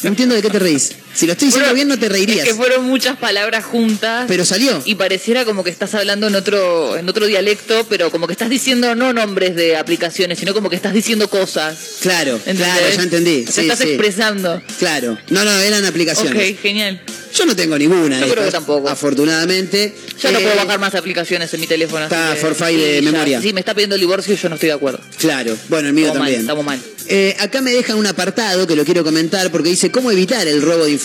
No 0.03 0.09
entiendo 0.09 0.35
de 0.35 0.41
qué 0.41 0.49
te 0.49 0.59
reís. 0.59 0.93
Si 1.13 1.25
lo 1.25 1.33
estoy 1.33 1.47
diciendo 1.47 1.65
Fueron- 1.69 1.75
bien, 1.75 1.87
no 1.87 1.99
te 1.99 2.07
reirías. 2.09 2.39
Es 2.47 2.53
que 2.53 2.55
fueron 2.55 2.85
muchas 2.85 3.17
palabras 3.17 3.65
juntas. 3.65 4.25
Pero 4.27 4.45
salió. 4.45 4.81
Y 4.85 4.95
pareciera 4.95 5.43
como 5.45 5.63
que 5.63 5.69
estás 5.69 5.93
hablando 5.93 6.27
en 6.27 6.35
otro, 6.35 6.95
en 6.97 7.07
otro 7.09 7.25
dialecto, 7.27 7.85
pero 7.89 8.09
como 8.11 8.27
que 8.27 8.33
estás 8.33 8.49
diciendo 8.49 8.95
no 8.95 9.11
nombres 9.13 9.55
de 9.55 9.75
aplicaciones, 9.77 10.39
sino 10.39 10.53
como 10.53 10.69
que 10.69 10.75
estás 10.77 10.93
diciendo 10.93 11.29
cosas. 11.29 11.77
Claro, 12.01 12.35
¿entendés? 12.35 12.65
claro, 12.65 12.85
ya 12.95 13.03
entendí. 13.03 13.43
Te 13.43 13.51
Sí, 13.51 13.61
estás 13.61 13.79
sí. 13.79 13.89
expresando. 13.89 14.61
Claro. 14.79 15.17
No, 15.29 15.43
no, 15.43 15.51
eran 15.59 15.83
aplicaciones. 15.85 16.51
Ok, 16.53 16.59
genial. 16.61 17.01
Yo 17.33 17.45
no 17.45 17.55
tengo 17.55 17.77
ninguna. 17.77 18.19
Yo 18.19 18.25
de 18.25 18.31
creo 18.33 18.45
que 18.45 18.51
tampoco. 18.51 18.89
Afortunadamente. 18.89 19.93
Ya 20.21 20.31
no 20.31 20.39
Eh, 20.39 20.43
puedo 20.43 20.55
bajar 20.57 20.79
más 20.79 20.95
aplicaciones 20.95 21.53
en 21.53 21.61
mi 21.61 21.67
teléfono. 21.67 22.03
está 22.03 22.35
forfait 22.35 22.77
de 22.77 22.99
sí, 22.99 23.05
ya. 23.05 23.11
memoria. 23.11 23.41
Sí, 23.41 23.53
me 23.53 23.61
está 23.61 23.73
pidiendo 23.73 23.95
el 23.95 24.01
divorcio 24.01 24.33
y 24.33 24.37
yo 24.37 24.49
no 24.49 24.55
estoy 24.55 24.67
de 24.67 24.73
acuerdo. 24.73 24.99
Claro. 25.17 25.55
Bueno, 25.69 25.87
el 25.87 25.93
mío 25.93 26.07
Estamos 26.07 26.19
mal, 26.19 26.27
también. 26.27 26.41
estamos 26.41 26.65
mal. 26.65 26.81
Eh, 27.07 27.35
acá 27.39 27.61
me 27.61 27.71
dejan 27.71 27.97
un 27.97 28.05
apartado 28.07 28.67
que 28.67 28.75
lo 28.75 28.85
quiero 28.85 29.03
comentar 29.03 29.49
porque 29.51 29.69
dice 29.69 29.91
cómo 29.91 30.11
evitar 30.11 30.47
el 30.47 30.61
robo 30.61 30.85
de 30.85 30.91
información. 30.91 31.00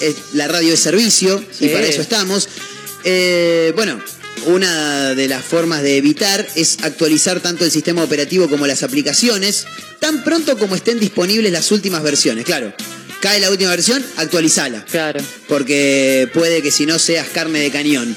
Es- 0.00 0.16
la 0.34 0.48
radio 0.48 0.74
es 0.74 0.80
servicio 0.80 1.42
y 1.60 1.68
para 1.68 1.86
eso 1.86 2.00
estamos. 2.02 2.48
Eh, 3.04 3.72
bueno, 3.76 4.00
una 4.46 5.14
de 5.14 5.28
las 5.28 5.44
formas 5.44 5.82
de 5.82 5.96
evitar 5.96 6.46
es 6.54 6.78
actualizar 6.82 7.40
tanto 7.40 7.64
el 7.64 7.70
sistema 7.70 8.02
operativo 8.02 8.48
como 8.48 8.66
las 8.66 8.82
aplicaciones 8.82 9.66
tan 9.98 10.24
pronto 10.24 10.56
como 10.58 10.74
estén 10.76 10.98
disponibles 10.98 11.52
las 11.52 11.70
últimas 11.72 12.02
versiones. 12.02 12.44
Claro, 12.44 12.72
cae 13.20 13.40
la 13.40 13.50
última 13.50 13.70
versión, 13.70 14.04
actualizala. 14.16 14.84
Claro. 14.90 15.20
Porque 15.48 16.28
puede 16.32 16.62
que 16.62 16.70
si 16.70 16.86
no 16.86 16.98
seas 16.98 17.28
carne 17.28 17.60
de 17.60 17.70
cañón. 17.70 18.16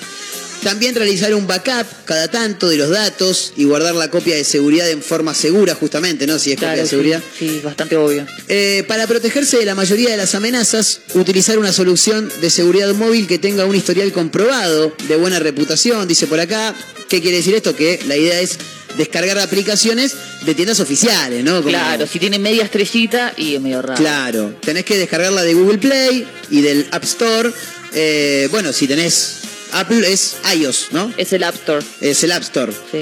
También 0.63 0.95
realizar 0.95 1.33
un 1.35 1.45
backup 1.45 1.85
cada 2.05 2.29
tanto 2.29 2.69
de 2.69 2.77
los 2.77 2.89
datos 2.89 3.53
y 3.57 3.65
guardar 3.65 3.95
la 3.95 4.09
copia 4.09 4.35
de 4.35 4.43
seguridad 4.43 4.89
en 4.89 5.01
forma 5.01 5.33
segura, 5.33 5.75
justamente, 5.75 6.25
¿no? 6.25 6.39
Si 6.39 6.51
es 6.51 6.55
copia 6.57 6.75
de 6.75 6.83
sí, 6.83 6.89
seguridad. 6.89 7.21
sí, 7.37 7.59
bastante 7.63 7.97
obvio. 7.97 8.25
Eh, 8.47 8.85
para 8.87 9.05
protegerse 9.07 9.57
de 9.57 9.65
la 9.65 9.75
mayoría 9.75 10.09
de 10.11 10.17
las 10.17 10.35
amenazas, 10.35 11.01
utilizar 11.15 11.59
una 11.59 11.73
solución 11.73 12.31
de 12.41 12.49
seguridad 12.49 12.93
móvil 12.95 13.27
que 13.27 13.37
tenga 13.39 13.65
un 13.65 13.75
historial 13.75 14.11
comprobado 14.13 14.95
de 15.07 15.15
buena 15.17 15.39
reputación, 15.39 16.07
dice 16.07 16.27
por 16.27 16.39
acá. 16.39 16.73
¿Qué 17.09 17.21
quiere 17.21 17.37
decir 17.37 17.53
esto? 17.55 17.75
Que 17.75 17.99
la 18.07 18.15
idea 18.17 18.39
es 18.39 18.57
descargar 18.97 19.37
aplicaciones 19.39 20.13
de 20.45 20.55
tiendas 20.55 20.79
oficiales, 20.79 21.43
¿no? 21.43 21.57
Como- 21.57 21.69
Claro, 21.69 22.07
si 22.07 22.19
tiene 22.19 22.39
media 22.39 22.63
estrellita 22.63 23.33
y 23.37 23.55
es 23.55 23.61
medio 23.61 23.81
raro. 23.81 24.01
Claro, 24.01 24.55
tenés 24.61 24.85
que 24.85 24.97
descargarla 24.97 25.43
de 25.43 25.53
Google 25.53 25.77
Play 25.77 26.25
y 26.49 26.61
del 26.61 26.87
App 26.91 27.03
Store. 27.03 27.51
Eh, 27.93 28.47
bueno, 28.51 28.71
si 28.73 28.87
tenés 28.87 29.39
Apple 29.73 30.11
es 30.11 30.35
iOS, 30.55 30.87
¿no? 30.91 31.13
Es 31.17 31.33
el 31.33 31.43
App 31.43 31.55
Store. 31.55 31.85
Es 32.01 32.23
el 32.23 32.31
App 32.31 32.43
Store. 32.43 32.71
Sí. 32.91 32.99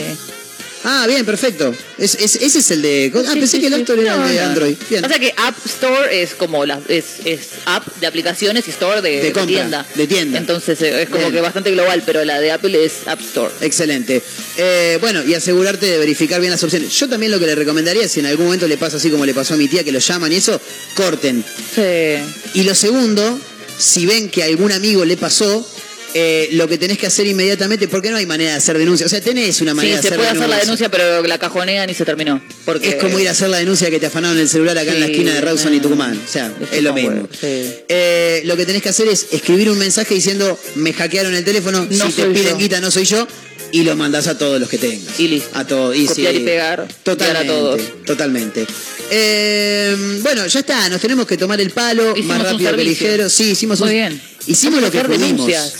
Ah, 0.83 1.05
bien, 1.07 1.23
perfecto. 1.27 1.75
Es, 1.99 2.15
es- 2.15 2.37
ese 2.37 2.57
es 2.57 2.71
el 2.71 2.81
de... 2.81 3.11
Ah, 3.13 3.19
Sí, 3.33 3.39
pensé 3.39 3.57
sí, 3.57 3.61
que 3.61 3.67
el. 3.67 3.73
App 3.75 3.79
Store 3.81 4.01
era 4.01 4.15
No, 4.17 4.25
el 4.25 4.33
de. 4.33 4.39
Android. 4.39 4.75
Bien. 4.89 5.05
O 5.05 5.07
sea 5.07 5.19
que 5.19 5.31
App 5.37 5.55
Store 5.63 6.23
es 6.23 6.33
como 6.33 6.65
la, 6.65 6.81
es, 6.87 7.05
es 7.23 7.39
app 7.65 7.85
de 7.99 8.07
aplicaciones 8.07 8.67
y 8.67 8.71
store 8.71 8.99
de, 9.03 9.21
De 9.21 9.31
compra, 9.31 9.45
tienda. 9.45 9.85
de 9.93 10.07
tienda. 10.07 10.39
Entonces 10.39 10.81
eh, 10.81 11.03
es 11.03 11.09
como 11.09 11.21
Bien. 11.21 11.33
que 11.33 11.41
bastante 11.41 11.69
global, 11.69 12.01
pero 12.03 12.25
la 12.25 12.39
de 12.39 12.51
Apple 12.51 12.83
es 12.83 12.93
App 13.07 13.21
Store. 13.21 13.53
Excelente. 13.61 14.23
Eh, 14.57 14.97
bueno, 15.01 15.21
y 15.23 15.35
asegurarte 15.35 15.85
de 15.85 15.99
verificar 15.99 16.39
bien 16.41 16.49
las 16.51 16.63
opciones. 16.63 16.91
Yo 16.97 17.07
también 17.07 17.31
lo 17.31 17.39
que 17.39 17.45
le 17.45 17.53
recomendaría, 17.53 18.07
si 18.07 18.19
en 18.21 18.25
algún 18.25 18.45
momento 18.45 18.67
le 18.67 18.77
pasa 18.77 18.97
así 18.97 19.11
como 19.11 19.23
le 19.27 19.35
pasó 19.35 19.53
a 19.53 19.57
mi 19.57 19.67
tía, 19.67 19.83
que 19.83 19.91
lo 19.91 19.99
llaman 19.99 20.31
y 20.31 20.37
eso, 20.37 20.59
corten. 20.95 21.45
Sí. 21.75 22.23
Y 22.59 22.63
lo 22.63 22.73
segundo, 22.73 23.39
si 23.77 24.07
ven 24.07 24.29
que 24.31 24.41
a 24.41 24.45
algún 24.47 24.71
amigo 24.71 25.05
le 25.05 25.15
pasó, 25.15 25.63
eh, 26.13 26.49
lo 26.53 26.67
que 26.67 26.77
tenés 26.77 26.97
que 26.97 27.07
hacer 27.07 27.25
inmediatamente, 27.27 27.87
porque 27.87 28.09
no 28.11 28.17
hay 28.17 28.25
manera 28.25 28.51
de 28.51 28.57
hacer 28.57 28.77
denuncia. 28.77 29.05
O 29.05 29.09
sea, 29.09 29.21
tenés 29.21 29.61
una 29.61 29.71
Sí, 29.71 29.75
manera 29.77 29.95
de 29.97 30.01
se 30.01 30.07
hacer 30.09 30.17
puede 30.19 30.29
hacer 30.31 30.49
la 30.49 30.57
denuncia, 30.59 30.89
pero 30.91 31.21
la 31.25 31.37
cajonean 31.39 31.89
y 31.89 31.93
se 31.93 32.05
terminó. 32.05 32.41
Porque 32.65 32.89
Es 32.89 32.95
como 32.95 33.19
ir 33.19 33.27
a 33.27 33.31
hacer 33.31 33.49
la 33.49 33.57
denuncia 33.57 33.89
que 33.89 33.99
te 33.99 34.07
afanaron 34.07 34.37
el 34.37 34.49
celular 34.49 34.77
acá 34.77 34.91
en 34.93 34.99
la 34.99 35.05
Sí, 35.07 35.11
esquina 35.13 35.33
de 35.33 35.41
Rawson 35.41 35.73
y. 35.73 35.79
Tucumán. 35.79 36.21
O 36.27 36.31
sea, 36.31 36.53
es 36.71 36.83
lo 36.83 36.93
mismo. 36.93 37.27
sí. 37.39 37.73
Eh, 37.89 38.41
lo 38.45 38.55
que 38.57 38.65
tenés 38.65 38.81
que 38.81 38.89
hacer 38.89 39.07
es 39.07 39.27
escribir 39.31 39.69
un 39.69 39.77
mensaje 39.77 40.13
diciendo 40.15 40.59
me 40.75 40.93
hackearon 40.93 41.33
el 41.35 41.43
teléfono, 41.45 41.87
No 41.89 42.05
si 42.07 42.11
te 42.13 42.25
piden 42.25 42.51
yo. 42.53 42.57
guita 42.57 42.81
no 42.81 42.91
soy 42.91 43.05
yo, 43.05 43.27
y 43.73 43.83
lo 43.83 43.95
mandás 43.95 44.27
a 44.27 44.37
todos 44.37 44.59
los 44.59 44.67
que 44.69 44.77
tengas. 44.77 45.17
Y 45.19 45.27
listo. 45.29 45.49
A 45.53 45.65
todos. 45.65 45.95
Y 45.95 46.05
Copiar 46.05 46.33
sí, 46.33 46.41
y 46.41 46.43
pegar, 46.45 46.87
Totalmente. 47.03 47.39
enviar 47.39 47.57
a 47.57 47.59
todos. 47.59 47.81
Totalmente. 48.05 48.65
Eh, 49.09 49.95
bueno, 50.21 50.45
ya 50.47 50.59
está, 50.59 50.89
nos 50.89 50.99
tenemos 51.01 51.25
que 51.27 51.37
tomar 51.37 51.59
el 51.61 51.69
palo, 51.71 52.11
Hicimos 52.15 52.37
más 52.37 52.51
rápido 52.51 52.75
que 52.75 52.83
ligero. 52.83 53.29
Sí, 53.29 53.51
hicimos 53.51 53.79
Muy 53.79 53.89
un- 53.89 53.95
bien. 53.95 54.21
Hicimos 54.47 54.81
Vamos 54.81 54.93
lo 54.95 55.01
que 55.01 55.07
pudimos. 55.07 55.45
denuncias. 55.47 55.73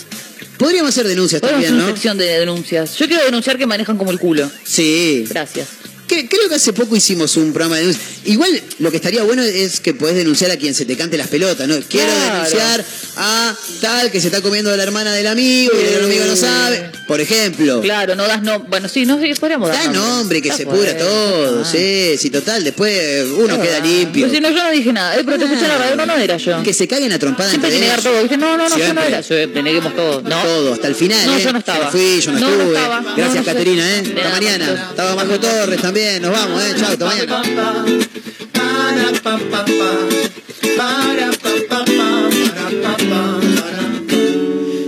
Podríamos 0.62 0.90
hacer 0.90 1.06
denuncias 1.08 1.40
Podemos 1.40 1.58
hacer 1.60 1.70
también, 1.70 1.84
una 1.84 1.90
¿no? 1.90 1.96
sección 1.96 2.18
de 2.18 2.24
denuncias. 2.38 2.96
Yo 2.96 3.06
quiero 3.06 3.24
denunciar 3.24 3.58
que 3.58 3.66
manejan 3.66 3.96
como 3.98 4.10
el 4.10 4.18
culo. 4.18 4.50
Sí. 4.64 5.24
Gracias. 5.28 5.68
Que- 6.12 6.28
creo 6.28 6.48
que 6.48 6.54
hace 6.56 6.72
poco 6.72 6.94
hicimos 6.94 7.36
un 7.36 7.52
programa 7.52 7.76
de 7.76 7.82
denuncia. 7.82 8.02
Igual 8.24 8.62
lo 8.78 8.90
que 8.90 8.96
estaría 8.98 9.22
bueno 9.22 9.42
es 9.42 9.80
que 9.80 9.94
podés 9.94 10.14
denunciar 10.16 10.50
a 10.50 10.56
quien 10.56 10.74
se 10.74 10.84
te 10.84 10.96
cante 10.96 11.16
las 11.16 11.28
pelotas, 11.28 11.66
¿no? 11.66 11.74
Quiero 11.88 12.06
Claro. 12.12 12.34
denunciar 12.34 12.84
a 13.16 13.54
tal 13.80 14.10
que 14.10 14.20
se 14.20 14.26
está 14.28 14.40
comiendo 14.42 14.70
a 14.70 14.76
la 14.76 14.82
hermana 14.82 15.12
del 15.12 15.26
amigo 15.26 15.72
y 15.74 15.94
el 15.94 16.04
amigo 16.04 16.24
no 16.26 16.36
sabe. 16.36 16.90
Por 17.08 17.20
ejemplo. 17.20 17.80
Claro, 17.80 18.14
no 18.14 18.26
das 18.26 18.42
no. 18.42 18.60
Bueno, 18.60 18.88
sí, 18.88 19.04
no 19.06 19.18
podríamos 19.40 19.68
dar. 19.70 19.86
Da 19.86 19.92
nombre, 19.92 20.40
que 20.40 20.48
Ya 20.48 20.56
se 20.56 20.66
pudra 20.66 20.96
todo. 20.96 21.62
está. 21.62 21.72
Sí, 21.72 22.16
sí, 22.18 22.30
total. 22.30 22.62
Después 22.62 23.26
uno 23.36 23.56
Ya 23.56 23.62
queda 23.62 23.80
limpio. 23.80 24.26
Pues 24.26 24.32
si 24.36 24.40
no, 24.40 24.50
yo 24.50 24.62
no 24.62 24.70
dije 24.70 24.92
nada. 24.92 25.16
Eh, 25.16 25.22
pero 25.24 25.38
te 25.38 25.44
escuché 25.44 25.66
la 25.68 25.78
radio, 25.78 25.96
no, 25.96 26.06
no 26.06 26.16
era 26.16 26.36
yo. 26.36 26.62
Que 26.62 26.72
se 26.72 26.86
caguen 26.86 27.12
a 27.12 27.18
trompada 27.18 27.50
Siempre 27.50 27.70
que 27.70 27.76
entre 27.76 27.88
negar 27.88 28.02
todo. 28.02 28.20
¿viste? 28.22 28.36
No, 28.36 28.56
no, 28.56 28.68
no, 28.68 28.78
yo 28.78 28.94
no 28.94 29.02
era. 29.02 29.20
Yo, 29.20 29.34
eh, 29.36 29.46
neguemos 29.62 29.94
todo. 29.96 30.22
No. 30.22 30.42
Todo, 30.42 30.72
hasta 30.74 30.88
el 30.88 30.94
final. 30.94 31.26
No, 31.26 31.36
¿eh? 31.36 31.42
yo 31.42 31.52
no 31.52 31.58
estaba. 31.58 31.86
me 31.86 31.90
fui, 31.90 32.20
yo 32.20 32.32
no, 32.32 32.38
No, 32.40 32.46
no 32.48 32.52
estuve. 32.56 32.74
estaba. 32.76 33.00
No, 33.00 33.16
Gracias, 33.16 33.46
no. 33.46 33.52
Caterina, 33.52 33.90
¿eh? 33.96 34.02
Hasta 34.16 34.28
mañana. 34.30 34.86
Estaba 34.90 35.14
Marco 35.16 35.40
Torres 35.40 35.80
también. 35.82 36.01
Nos 36.02 36.32
vamos, 36.32 36.64
¿eh? 36.64 36.74
Chao, 36.76 36.90
hasta 36.90 37.06
mañana. 37.06 37.44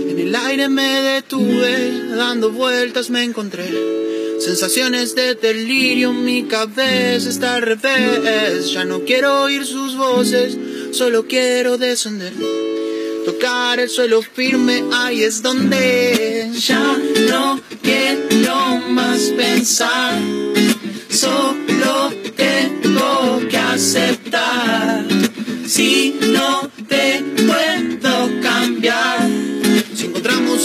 En 0.09 0.19
el 0.19 0.35
aire 0.35 0.67
me 0.67 1.01
detuve, 1.01 2.15
dando 2.17 2.51
vueltas 2.51 3.09
me 3.09 3.23
encontré. 3.23 3.71
Sensaciones 4.41 5.15
de 5.15 5.35
delirio, 5.35 6.11
mi 6.11 6.43
cabeza 6.43 7.29
está 7.29 7.55
al 7.55 7.61
revés. 7.61 8.71
Ya 8.71 8.83
no 8.83 9.05
quiero 9.05 9.43
oír 9.43 9.65
sus 9.65 9.95
voces, 9.95 10.57
solo 10.91 11.27
quiero 11.27 11.77
descender. 11.77 12.33
Tocar 13.25 13.79
el 13.79 13.89
suelo 13.89 14.21
firme, 14.21 14.83
ahí 14.91 15.23
es 15.23 15.41
donde 15.41 16.51
ya 16.59 16.97
no 17.29 17.61
quiero 17.81 18.64
pensar. 19.37 20.19
Solo 21.09 22.11
tengo 22.35 23.39
que 23.49 23.57
aceptar. 23.57 25.05
Si 25.65 26.19
no 26.33 26.69
te 26.87 27.23
puedo 27.47 28.41
cambiar. 28.41 29.64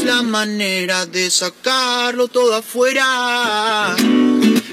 La 0.04 0.22
manera 0.22 1.06
de 1.06 1.30
sacarlo 1.30 2.28
todo 2.28 2.54
afuera. 2.54 3.94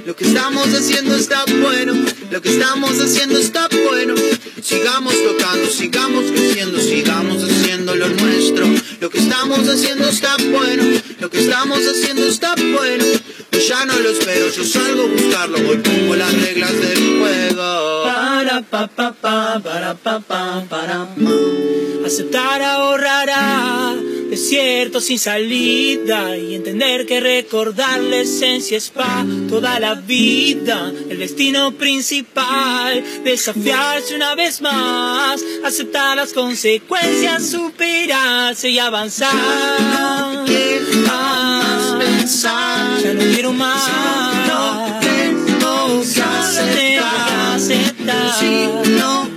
Lo 0.06 0.16
que 0.16 0.26
estamos 0.26 0.68
haciendo 0.74 1.16
está 1.16 1.44
bueno, 1.62 1.94
lo 2.32 2.42
que 2.42 2.50
estamos 2.50 3.00
haciendo 3.00 3.38
está 3.38 3.68
bueno. 3.68 4.16
Sigamos 4.62 5.14
tocando, 5.14 5.70
sigamos 5.70 6.32
creciendo, 6.32 6.80
sigamos 6.80 7.44
haciendo 7.44 7.96
lo 7.96 8.10
nuestro. 8.10 8.66
Lo 9.02 9.10
que 9.10 9.20
estamos 9.20 9.68
haciendo 9.68 10.08
está 10.08 10.36
bueno, 10.50 10.84
lo 11.20 11.30
que 11.30 11.40
estamos 11.42 11.80
haciendo 11.80 12.26
está 12.26 12.56
bueno. 12.56 13.06
Yo 13.52 13.60
ya 13.60 13.86
no 13.86 14.00
lo 14.00 14.10
espero, 14.10 14.50
yo 14.50 14.64
salgo 14.64 15.04
a 15.04 15.08
buscarlo, 15.08 15.58
hoy 15.70 15.78
pongo 15.78 16.16
las 16.16 16.34
reglas 16.34 16.74
del 16.80 17.20
juego. 17.20 18.04
Para 18.06 18.62
pa 18.62 18.88
pa 18.88 19.14
pa 19.14 19.60
para 19.60 19.94
pa 19.94 20.20
pa 20.20 20.64
para 20.70 21.06
pa. 21.06 22.06
Aceptar 22.06 22.62
ahorrará 22.62 23.96
desierto 24.30 25.02
sin 25.02 25.20
salida 25.20 26.38
y 26.38 26.56
entender 26.56 27.06
que 27.06 27.20
recordar 27.20 28.00
la 28.00 28.18
esencia 28.18 28.78
es 28.78 28.90
pa' 28.90 29.26
toda 29.50 29.80
la 29.80 29.96
vida. 29.96 30.92
El 31.10 31.20
destino 31.20 31.72
principal, 31.74 33.04
desafiarse 33.24 34.16
una 34.16 34.36
vez 34.36 34.62
más, 34.62 35.44
aceptar 35.64 36.18
las 36.18 36.34
consecuencias, 36.34 37.50
superarse 37.50 38.70
y 38.70 38.80
avanzar. 38.80 39.34
Ya 39.34 40.34
no 40.34 40.46
quiero 40.46 40.98
más 41.08 41.96
pensar, 41.98 43.02
ya 43.02 43.14
no 43.14 43.34
quiero 43.34 43.54
más. 43.54 43.90
No 44.48 45.00
tengo 45.02 46.02
que 46.02 46.22
aceptar, 46.22 47.60
si 47.60 48.68
no 48.92 49.37